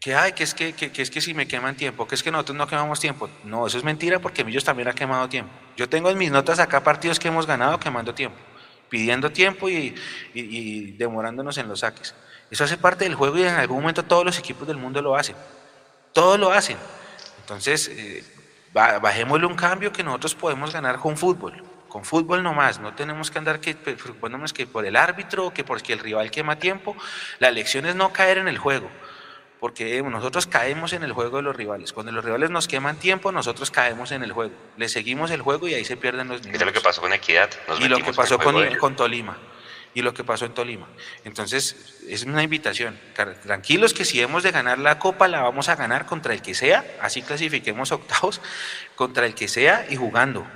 que 0.00 0.16
ay, 0.16 0.32
que 0.32 0.42
es 0.42 0.52
que, 0.52 0.72
que, 0.72 0.90
que 0.90 1.00
es 1.00 1.10
que 1.12 1.20
si 1.20 1.32
me 1.32 1.46
queman 1.46 1.76
tiempo, 1.76 2.08
que 2.08 2.16
es 2.16 2.24
que 2.24 2.32
nosotros 2.32 2.58
no 2.58 2.66
quemamos 2.66 2.98
tiempo. 2.98 3.30
No, 3.44 3.68
eso 3.68 3.78
es 3.78 3.84
mentira 3.84 4.18
porque 4.18 4.42
Millos 4.44 4.64
también 4.64 4.88
ha 4.88 4.94
quemado 4.94 5.28
tiempo. 5.28 5.52
Yo 5.76 5.88
tengo 5.88 6.10
en 6.10 6.18
mis 6.18 6.32
notas 6.32 6.58
acá 6.58 6.82
partidos 6.82 7.20
que 7.20 7.28
hemos 7.28 7.46
ganado 7.46 7.78
quemando 7.78 8.12
tiempo, 8.12 8.36
pidiendo 8.88 9.30
tiempo 9.30 9.68
y, 9.68 9.94
y- 10.34 10.40
y 10.40 10.90
demorándonos 10.92 11.56
en 11.58 11.68
los 11.68 11.78
saques. 11.80 12.16
Eso 12.52 12.64
hace 12.64 12.76
parte 12.76 13.04
del 13.04 13.14
juego 13.14 13.36
y 13.38 13.42
en 13.42 13.54
algún 13.54 13.80
momento 13.80 14.02
todos 14.04 14.24
los 14.24 14.38
equipos 14.38 14.68
del 14.68 14.76
mundo 14.76 15.00
lo 15.00 15.16
hacen. 15.16 15.34
Todos 16.12 16.38
lo 16.38 16.52
hacen. 16.52 16.76
Entonces, 17.40 17.88
eh, 17.88 18.22
ba- 18.74 18.98
bajémosle 18.98 19.46
un 19.46 19.56
cambio 19.56 19.90
que 19.90 20.04
nosotros 20.04 20.34
podemos 20.34 20.70
ganar 20.72 20.98
con 20.98 21.16
fútbol. 21.16 21.64
Con 21.88 22.04
fútbol 22.04 22.42
nomás, 22.42 22.78
no 22.78 22.94
tenemos 22.94 23.30
que 23.30 23.38
andar 23.38 23.58
que, 23.58 23.74
pe- 23.74 23.94
preocupándonos 23.96 24.52
que 24.52 24.66
por 24.66 24.84
el 24.84 24.96
árbitro, 24.96 25.52
que 25.54 25.64
porque 25.64 25.94
el 25.94 25.98
rival 25.98 26.30
quema 26.30 26.56
tiempo. 26.58 26.94
La 27.38 27.50
lección 27.50 27.86
es 27.86 27.94
no 27.94 28.12
caer 28.12 28.36
en 28.38 28.48
el 28.48 28.58
juego 28.58 28.90
porque 29.58 30.02
nosotros 30.02 30.46
caemos 30.48 30.92
en 30.92 31.04
el 31.04 31.12
juego 31.12 31.36
de 31.36 31.44
los 31.44 31.54
rivales. 31.54 31.92
Cuando 31.92 32.10
los 32.10 32.24
rivales 32.24 32.50
nos 32.50 32.66
queman 32.66 32.96
tiempo, 32.96 33.30
nosotros 33.30 33.70
caemos 33.70 34.10
en 34.10 34.24
el 34.24 34.32
juego. 34.32 34.52
Le 34.76 34.88
seguimos 34.88 35.30
el 35.30 35.40
juego 35.40 35.68
y 35.68 35.74
ahí 35.74 35.84
se 35.84 35.96
pierden 35.96 36.26
los 36.28 36.40
¿Qué 36.40 36.48
minutos. 36.48 36.62
es 36.62 36.66
lo 36.66 36.72
que 36.72 36.80
pasó 36.84 37.00
con 37.00 37.12
Equidad? 37.12 37.48
Nos 37.68 37.78
y 37.80 37.88
lo 37.88 37.96
que 37.98 38.12
pasó 38.12 38.38
con, 38.40 38.76
con 38.78 38.96
Tolima. 38.96 39.38
Y 39.94 40.02
lo 40.02 40.14
que 40.14 40.24
pasó 40.24 40.46
en 40.46 40.54
Tolima. 40.54 40.88
Entonces, 41.24 41.98
es 42.08 42.24
una 42.24 42.42
invitación. 42.42 42.98
Tranquilos 43.42 43.92
que 43.92 44.04
si 44.04 44.20
hemos 44.20 44.42
de 44.42 44.50
ganar 44.50 44.78
la 44.78 44.98
copa, 44.98 45.28
la 45.28 45.42
vamos 45.42 45.68
a 45.68 45.76
ganar 45.76 46.06
contra 46.06 46.32
el 46.32 46.40
que 46.40 46.54
sea. 46.54 46.84
Así 47.00 47.22
clasifiquemos 47.22 47.92
octavos, 47.92 48.40
contra 48.94 49.26
el 49.26 49.34
que 49.34 49.48
sea 49.48 49.86
y 49.90 49.96
jugando. 49.96 50.46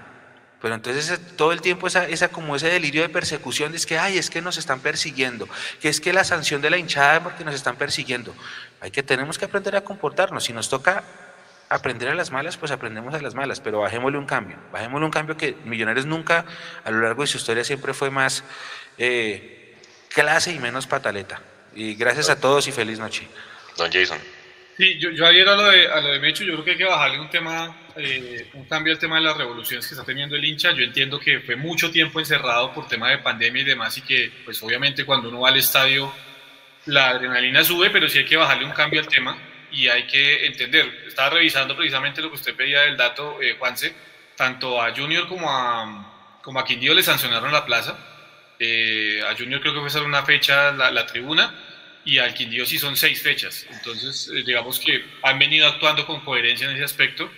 Pero 0.60 0.74
entonces 0.74 1.10
eh, 1.10 1.18
todo 1.36 1.52
el 1.52 1.60
tiempo 1.60 1.86
esa, 1.86 2.06
esa 2.08 2.28
como 2.28 2.56
ese 2.56 2.68
delirio 2.68 3.02
de 3.02 3.08
persecución 3.08 3.74
es 3.74 3.84
que 3.84 3.98
ay, 3.98 4.18
es 4.18 4.30
que 4.30 4.40
nos 4.40 4.56
están 4.56 4.80
persiguiendo, 4.80 5.48
que 5.80 5.88
es 5.88 6.00
que 6.00 6.12
la 6.12 6.24
sanción 6.24 6.62
de 6.62 6.70
la 6.70 6.78
hinchada 6.78 7.22
porque 7.22 7.44
nos 7.44 7.54
están 7.54 7.76
persiguiendo. 7.76 8.34
Hay 8.80 8.90
que 8.90 9.02
tenemos 9.02 9.38
que 9.38 9.44
aprender 9.44 9.76
a 9.76 9.82
comportarnos. 9.82 10.44
Si 10.44 10.52
nos 10.52 10.68
toca 10.68 11.04
aprender 11.68 12.08
a 12.08 12.14
las 12.14 12.30
malas, 12.30 12.56
pues 12.56 12.72
aprendemos 12.72 13.14
a 13.14 13.20
las 13.20 13.34
malas, 13.34 13.60
pero 13.60 13.80
bajémosle 13.80 14.18
un 14.18 14.26
cambio. 14.26 14.56
Bajémosle 14.72 15.04
un 15.04 15.10
cambio 15.10 15.36
que 15.36 15.56
Millonarios 15.64 16.06
nunca 16.06 16.44
a 16.84 16.90
lo 16.90 17.00
largo 17.00 17.22
de 17.22 17.26
su 17.26 17.36
historia 17.36 17.64
siempre 17.64 17.92
fue 17.92 18.10
más 18.10 18.44
eh, 18.98 19.74
clase 20.09 20.52
y 20.52 20.59
menos 20.59 20.86
pataleta. 20.86 21.40
Y 21.74 21.94
gracias 21.94 22.31
a 22.31 22.40
todos 22.40 22.66
y 22.68 22.73
feliz 22.73 22.98
noche. 22.98 23.27
Don 23.77 23.90
Jason. 23.93 24.18
Sí, 24.77 24.98
yo, 24.98 25.10
yo 25.10 25.27
adhiero 25.27 25.52
a 25.52 25.56
lo, 25.56 25.70
de, 25.70 25.89
a 25.89 26.01
lo 26.01 26.09
de 26.09 26.20
Mecho, 26.20 26.44
yo 26.44 26.52
creo 26.52 26.64
que 26.64 26.70
hay 26.73 26.77
que 26.77 26.85
bajarle 26.85 27.18
un 27.18 27.31
tema, 27.31 27.74
eh, 27.97 28.51
un 28.52 28.66
cambio 28.66 28.93
al 28.93 28.98
tema 28.98 29.16
de 29.16 29.23
las 29.23 29.36
revoluciones 29.36 29.86
que 29.86 29.94
está 29.94 30.05
teniendo 30.05 30.36
el 30.36 30.44
hincha. 30.44 30.73
Yo 30.73 30.85
entiendo 30.85 31.18
que 31.18 31.40
fue 31.40 31.56
mucho 31.56 31.90
tiempo 31.90 32.20
encerrado 32.20 32.74
por 32.74 32.86
tema 32.86 33.10
de 33.10 33.18
pandemia 33.18 33.62
y 33.62 33.64
demás 33.64 33.97
y 33.97 34.02
que 34.02 34.31
pues 34.44 34.62
obviamente 34.62 35.06
cuando 35.06 35.31
uno 35.31 35.40
va 35.40 35.48
al 35.48 35.56
estadio 35.56 36.12
la 36.86 37.09
adrenalina 37.09 37.64
sube, 37.64 37.90
pero 37.90 38.09
sí 38.09 38.18
hay 38.18 38.27
que 38.27 38.36
bajarle 38.36 38.66
un 38.66 38.73
cambio 38.73 39.01
al 39.01 39.09
tema 39.09 39.36
y 39.73 39.89
hay 39.89 40.06
que 40.06 40.47
entender. 40.47 41.05
Estaba 41.06 41.31
revisando 41.31 41.74
precisamente 41.74 42.20
lo 42.20 42.28
que 42.28 42.36
usted 42.36 42.55
pedía 42.55 42.82
del 42.82 42.97
dato, 42.97 43.40
eh, 43.40 43.56
Juanse, 43.59 43.94
tanto 44.36 44.81
a 44.81 44.94
Junior 44.94 45.27
como 45.27 45.51
a, 45.51 46.39
como 46.43 46.60
a 46.60 46.64
Quindío 46.64 46.94
le 46.94 47.02
sancionaron 47.02 47.51
la 47.51 47.64
plaza. 47.64 47.98
Eh, 48.58 49.20
a 49.28 49.36
Junior 49.36 49.60
creo 49.60 49.74
que 49.74 49.80
fue 49.80 49.90
solo 49.90 50.06
una 50.06 50.24
fecha 50.24 50.72
la, 50.72 50.90
la 50.90 51.06
tribuna 51.06 51.54
y 52.04 52.18
al 52.18 52.34
Quindío 52.34 52.64
sí 52.64 52.78
son 52.78 52.96
seis 52.96 53.22
fechas. 53.22 53.66
Entonces, 53.70 54.30
eh, 54.34 54.42
digamos 54.46 54.78
que 54.78 55.04
han 55.22 55.38
venido 55.38 55.66
actuando 55.66 56.06
con 56.06 56.20
coherencia 56.20 56.68
en 56.68 56.76
ese 56.76 56.84
aspecto 56.84 57.30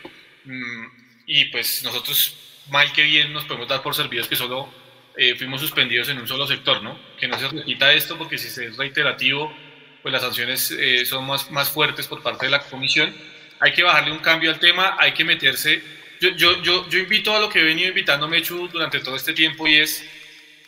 Mm, 0.49 0.87
y 1.27 1.45
pues 1.47 1.83
nosotros, 1.83 2.35
mal 2.71 2.91
que 2.93 3.03
bien, 3.03 3.33
nos 3.33 3.45
podemos 3.45 3.69
dar 3.69 3.83
por 3.83 3.95
servidos 3.95 4.29
que 4.29 4.37
solo 4.37 4.73
eh, 5.17 5.35
fuimos 5.37 5.61
suspendidos 5.61 6.09
en 6.09 6.19
un 6.19 6.27
solo 6.27 6.47
sector, 6.47 6.83
¿no? 6.83 6.99
Que 7.19 7.29
no 7.29 7.39
se 7.39 7.49
repita 7.49 7.93
esto 7.93 8.17
porque 8.17 8.39
si 8.39 8.49
se 8.49 8.67
es 8.67 8.77
reiterativo, 8.79 9.55
pues 10.03 10.13
las 10.13 10.23
sanciones 10.23 10.71
eh, 10.71 11.05
son 11.05 11.27
más, 11.27 11.51
más 11.51 11.69
fuertes 11.71 12.07
por 12.07 12.23
parte 12.23 12.47
de 12.47 12.53
la 12.53 12.61
comisión. 12.61 13.15
Hay 13.61 13.73
que 13.73 13.83
bajarle 13.83 14.13
un 14.13 14.21
cambio 14.21 14.51
al 14.51 14.59
tema, 14.59 14.97
hay 14.99 15.13
que 15.13 15.25
meterse. 15.25 15.83
Yo, 16.21 16.31
yo, 16.31 16.63
yo, 16.63 16.89
yo 16.89 16.99
invito 16.99 17.37
a 17.37 17.41
lo 17.41 17.51
que 17.51 17.61
he 17.61 17.65
venido 17.65 17.89
invitando 17.89 18.27
Mechu 18.27 18.69
durante 18.69 19.01
todo 19.01 19.17
este 19.17 19.35
tiempo 19.35 19.69
y 19.69 19.77
es, 19.77 20.05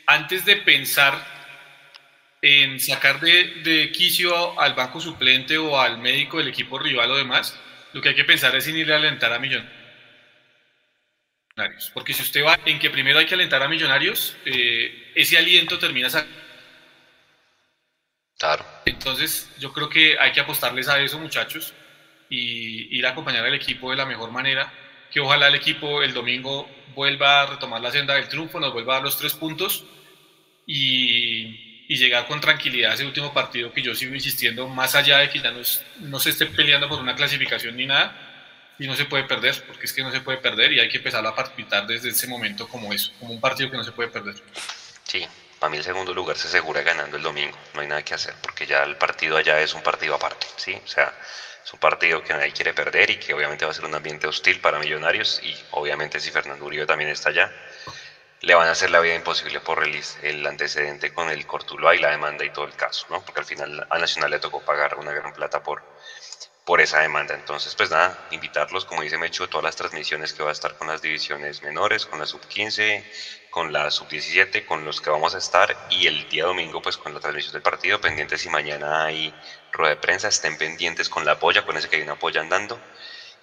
antes 0.06 0.44
de 0.44 0.56
pensar 0.56 1.24
en 2.42 2.80
sacar 2.80 3.20
de, 3.20 3.60
de 3.62 3.92
quicio 3.92 4.58
al 4.58 4.74
banco 4.74 5.00
suplente 5.00 5.58
o 5.58 5.78
al 5.78 5.98
médico 5.98 6.38
del 6.38 6.48
equipo 6.48 6.78
rival 6.78 7.10
o 7.10 7.16
demás, 7.16 7.58
lo 7.92 8.00
que 8.00 8.10
hay 8.10 8.14
que 8.14 8.24
pensar 8.24 8.54
es 8.56 8.66
en 8.66 8.76
ir 8.76 8.92
a 8.92 8.96
alentar 8.96 9.32
a 9.32 9.38
Millonarios. 9.38 9.80
Porque 11.92 12.14
si 12.14 12.22
usted 12.22 12.44
va 12.44 12.58
en 12.64 12.78
que 12.78 12.90
primero 12.90 13.18
hay 13.18 13.26
que 13.26 13.34
alentar 13.34 13.62
a 13.62 13.68
Millonarios, 13.68 14.36
eh, 14.44 15.12
ese 15.14 15.36
aliento 15.36 15.78
termina 15.78 16.08
sacando. 16.08 16.40
Claro. 18.38 18.64
Entonces, 18.86 19.50
yo 19.58 19.72
creo 19.72 19.90
que 19.90 20.18
hay 20.18 20.32
que 20.32 20.40
apostarles 20.40 20.88
a 20.88 20.98
eso, 21.00 21.18
muchachos, 21.18 21.74
y 22.30 22.96
ir 22.96 23.04
a 23.06 23.10
acompañar 23.10 23.44
al 23.44 23.54
equipo 23.54 23.90
de 23.90 23.98
la 23.98 24.06
mejor 24.06 24.30
manera. 24.30 24.72
Que 25.10 25.20
ojalá 25.20 25.48
el 25.48 25.54
equipo 25.54 26.02
el 26.02 26.14
domingo 26.14 26.68
vuelva 26.94 27.42
a 27.42 27.46
retomar 27.46 27.80
la 27.80 27.90
senda 27.90 28.14
del 28.14 28.28
triunfo, 28.28 28.60
nos 28.60 28.72
vuelva 28.72 28.94
a 28.94 28.96
dar 28.96 29.04
los 29.04 29.16
tres 29.16 29.34
puntos 29.34 29.84
y, 30.66 31.84
y 31.88 31.96
llegar 31.96 32.26
con 32.26 32.40
tranquilidad 32.40 32.92
a 32.92 32.94
ese 32.94 33.04
último 33.04 33.32
partido 33.32 33.72
que 33.72 33.82
yo 33.82 33.94
sigo 33.94 34.14
insistiendo, 34.14 34.68
más 34.68 34.94
allá 34.94 35.18
de 35.18 35.30
que 35.30 35.40
ya 35.40 35.50
no, 35.50 35.60
no 36.00 36.20
se 36.20 36.30
esté 36.30 36.46
peleando 36.46 36.88
por 36.88 37.00
una 37.00 37.16
clasificación 37.16 37.76
ni 37.76 37.86
nada, 37.86 38.30
y 38.80 38.86
no 38.86 38.96
se 38.96 39.04
puede 39.04 39.24
perder, 39.24 39.62
porque 39.66 39.84
es 39.84 39.92
que 39.92 40.02
no 40.02 40.10
se 40.10 40.20
puede 40.20 40.38
perder 40.38 40.72
y 40.72 40.80
hay 40.80 40.88
que 40.88 40.96
empezar 40.96 41.24
a 41.26 41.34
participar 41.34 41.86
desde 41.86 42.08
ese 42.08 42.26
momento 42.26 42.66
como 42.66 42.92
eso, 42.94 43.12
como 43.20 43.34
un 43.34 43.40
partido 43.40 43.70
que 43.70 43.76
no 43.76 43.84
se 43.84 43.92
puede 43.92 44.08
perder. 44.08 44.36
Sí, 45.04 45.26
para 45.58 45.70
mí 45.70 45.76
el 45.76 45.84
segundo 45.84 46.14
lugar 46.14 46.38
se 46.38 46.48
asegura 46.48 46.80
ganando 46.80 47.18
el 47.18 47.22
domingo, 47.22 47.58
no 47.74 47.82
hay 47.82 47.86
nada 47.86 48.02
que 48.02 48.14
hacer, 48.14 48.34
porque 48.40 48.66
ya 48.66 48.82
el 48.84 48.96
partido 48.96 49.36
allá 49.36 49.60
es 49.60 49.74
un 49.74 49.82
partido 49.82 50.14
aparte, 50.14 50.46
¿sí? 50.56 50.74
O 50.82 50.88
sea, 50.88 51.12
es 51.64 51.72
un 51.72 51.78
partido 51.78 52.22
que 52.22 52.32
nadie 52.32 52.52
quiere 52.52 52.72
perder 52.74 53.10
y 53.10 53.16
que 53.16 53.34
obviamente 53.34 53.64
va 53.64 53.70
a 53.70 53.74
ser 53.74 53.84
un 53.84 53.94
ambiente 53.94 54.26
hostil 54.26 54.60
para 54.60 54.78
Millonarios 54.78 55.40
y 55.42 55.56
obviamente 55.72 56.20
si 56.20 56.30
Fernando 56.30 56.64
Uribe 56.64 56.86
también 56.86 57.10
está 57.10 57.30
allá, 57.30 57.52
le 58.40 58.54
van 58.54 58.68
a 58.68 58.72
hacer 58.72 58.90
la 58.90 59.00
vida 59.00 59.14
imposible 59.14 59.60
por 59.60 59.84
el, 60.22 60.46
antecedente 60.46 61.12
con 61.12 61.28
el 61.28 61.46
Cortuloa 61.46 61.94
y 61.94 61.98
la 61.98 62.10
demanda 62.10 62.44
y 62.44 62.50
todo 62.50 62.64
el 62.64 62.74
caso, 62.74 63.06
¿no? 63.10 63.22
Porque 63.22 63.40
al 63.40 63.46
final 63.46 63.86
a 63.90 63.98
Nacional 63.98 64.30
le 64.30 64.38
tocó 64.38 64.60
pagar 64.60 64.96
una 64.96 65.12
gran 65.12 65.32
plata 65.32 65.62
por 65.62 65.82
por 66.70 66.80
esa 66.80 67.00
demanda. 67.00 67.34
Entonces, 67.34 67.74
pues 67.74 67.90
nada, 67.90 68.16
invitarlos, 68.30 68.84
como 68.84 69.02
dice 69.02 69.18
Mecho, 69.18 69.48
todas 69.48 69.64
las 69.64 69.74
transmisiones 69.74 70.32
que 70.32 70.44
va 70.44 70.50
a 70.50 70.52
estar 70.52 70.76
con 70.76 70.86
las 70.86 71.02
divisiones 71.02 71.62
menores, 71.62 72.06
con 72.06 72.20
la 72.20 72.26
sub 72.26 72.46
15, 72.46 73.04
con 73.50 73.72
la 73.72 73.90
sub 73.90 74.08
17, 74.08 74.64
con 74.64 74.84
los 74.84 75.00
que 75.00 75.10
vamos 75.10 75.34
a 75.34 75.38
estar 75.38 75.76
y 75.90 76.06
el 76.06 76.28
día 76.28 76.44
domingo, 76.44 76.80
pues 76.80 76.96
con 76.96 77.12
la 77.12 77.20
transmisión 77.20 77.52
del 77.52 77.62
partido, 77.62 78.00
pendientes 78.00 78.40
si 78.40 78.48
mañana 78.48 79.04
hay 79.04 79.34
rueda 79.72 79.94
de 79.94 80.00
prensa, 80.00 80.28
estén 80.28 80.56
pendientes 80.56 81.08
con 81.08 81.24
la 81.24 81.38
polla, 81.38 81.64
ese 81.74 81.88
que 81.88 81.96
hay 81.96 82.02
una 82.02 82.18
polla 82.18 82.40
andando 82.40 82.80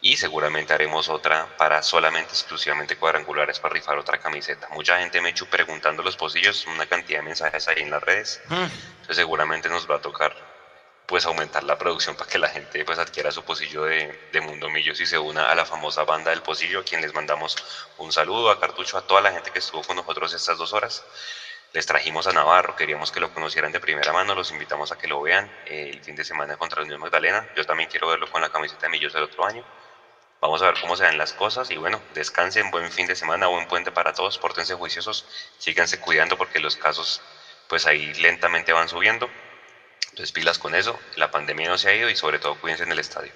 y 0.02 0.18
seguramente 0.18 0.74
haremos 0.74 1.10
otra 1.10 1.58
para 1.58 1.82
solamente 1.82 2.32
exclusivamente 2.32 2.98
cuadrangulares 2.98 3.60
para 3.60 3.74
rifar 3.74 3.98
otra 3.98 4.20
camiseta. 4.20 4.70
Mucha 4.70 5.00
gente 5.00 5.22
me 5.22 5.30
hecho 5.30 5.50
preguntando 5.50 6.04
los 6.04 6.16
pocillos, 6.16 6.68
una 6.68 6.86
cantidad 6.86 7.20
de 7.20 7.26
mensajes 7.26 7.68
ahí 7.68 7.82
en 7.82 7.92
las 7.92 8.04
redes. 8.04 8.42
Mm. 8.48 8.54
Entonces 8.54 9.16
seguramente 9.16 9.70
nos 9.70 9.90
va 9.90 9.96
a 9.96 10.02
tocar 10.02 10.57
pues 11.08 11.26
aumentar 11.26 11.64
la 11.64 11.78
producción 11.78 12.16
para 12.18 12.30
que 12.30 12.38
la 12.38 12.50
gente 12.50 12.84
pues 12.84 13.00
adquiera 13.00 13.32
su 13.32 13.42
pocillo 13.44 13.86
de, 13.86 14.28
de 14.34 14.42
Mundo 14.42 14.70
Millos 14.70 15.00
y 15.00 15.06
se 15.06 15.18
una 15.18 15.50
a 15.50 15.56
la 15.56 15.66
famosa 15.66 16.04
banda 16.04 16.32
del 16.32 16.42
pocillo, 16.42 16.82
a 16.82 16.84
quien 16.84 17.02
les 17.02 17.14
mandamos 17.14 17.56
un 17.98 18.12
saludo 18.12 18.52
a 18.52 18.60
Cartucho, 18.60 18.98
a 18.98 19.08
toda 19.08 19.22
la 19.22 19.32
gente 19.32 19.50
que 19.52 19.60
estuvo 19.60 19.82
con 19.84 19.96
nosotros 19.96 20.34
estas 20.34 20.58
dos 20.58 20.74
horas. 20.74 21.06
Les 21.72 21.86
trajimos 21.86 22.28
a 22.28 22.34
Navarro, 22.34 22.76
queríamos 22.76 23.12
que 23.12 23.22
lo 23.22 23.34
conocieran 23.34 23.72
de 23.72 23.80
primera 23.80 24.12
mano, 24.12 24.36
los 24.36 24.52
invitamos 24.52 24.92
a 24.92 24.98
que 24.98 25.08
lo 25.08 25.22
vean 25.22 25.50
eh, 25.66 25.92
el 25.94 26.04
fin 26.04 26.16
de 26.16 26.26
semana 26.26 26.58
contra 26.58 26.84
Unión 26.84 27.00
Magdalena. 27.00 27.48
Yo 27.56 27.66
también 27.66 27.90
quiero 27.90 28.10
verlo 28.10 28.30
con 28.30 28.42
la 28.42 28.50
camiseta 28.50 28.82
de 28.84 28.90
Millos 28.90 29.14
del 29.14 29.24
otro 29.24 29.46
año. 29.46 29.64
Vamos 30.42 30.62
a 30.62 30.66
ver 30.66 30.76
cómo 30.82 30.98
se 30.98 31.04
dan 31.04 31.18
las 31.18 31.34
cosas 31.34 31.72
y 31.72 31.78
bueno, 31.78 32.02
descansen, 32.14 32.70
buen 32.70 32.92
fin 32.92 33.08
de 33.08 33.16
semana, 33.16 33.48
buen 33.48 33.68
puente 33.68 33.92
para 33.92 34.14
todos, 34.14 34.38
pórtense 34.38 34.76
juiciosos, 34.76 35.26
síganse 35.58 36.00
cuidando 36.00 36.38
porque 36.38 36.60
los 36.60 36.76
casos 36.76 37.22
pues 37.70 37.86
ahí 37.86 38.14
lentamente 38.16 38.74
van 38.74 38.90
subiendo. 38.90 39.30
Entonces 40.10 40.32
pilas 40.32 40.58
con 40.58 40.74
eso, 40.74 41.00
la 41.16 41.30
pandemia 41.30 41.70
no 41.70 41.78
se 41.78 41.90
ha 41.90 41.96
ido 41.96 42.10
y 42.10 42.16
sobre 42.16 42.40
todo 42.40 42.60
cuídense 42.60 42.84
en 42.84 42.92
el 42.92 43.00
estadio. 43.00 43.32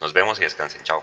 Nos 0.00 0.12
vemos 0.12 0.38
y 0.38 0.42
descansen, 0.42 0.82
chao. 0.82 1.02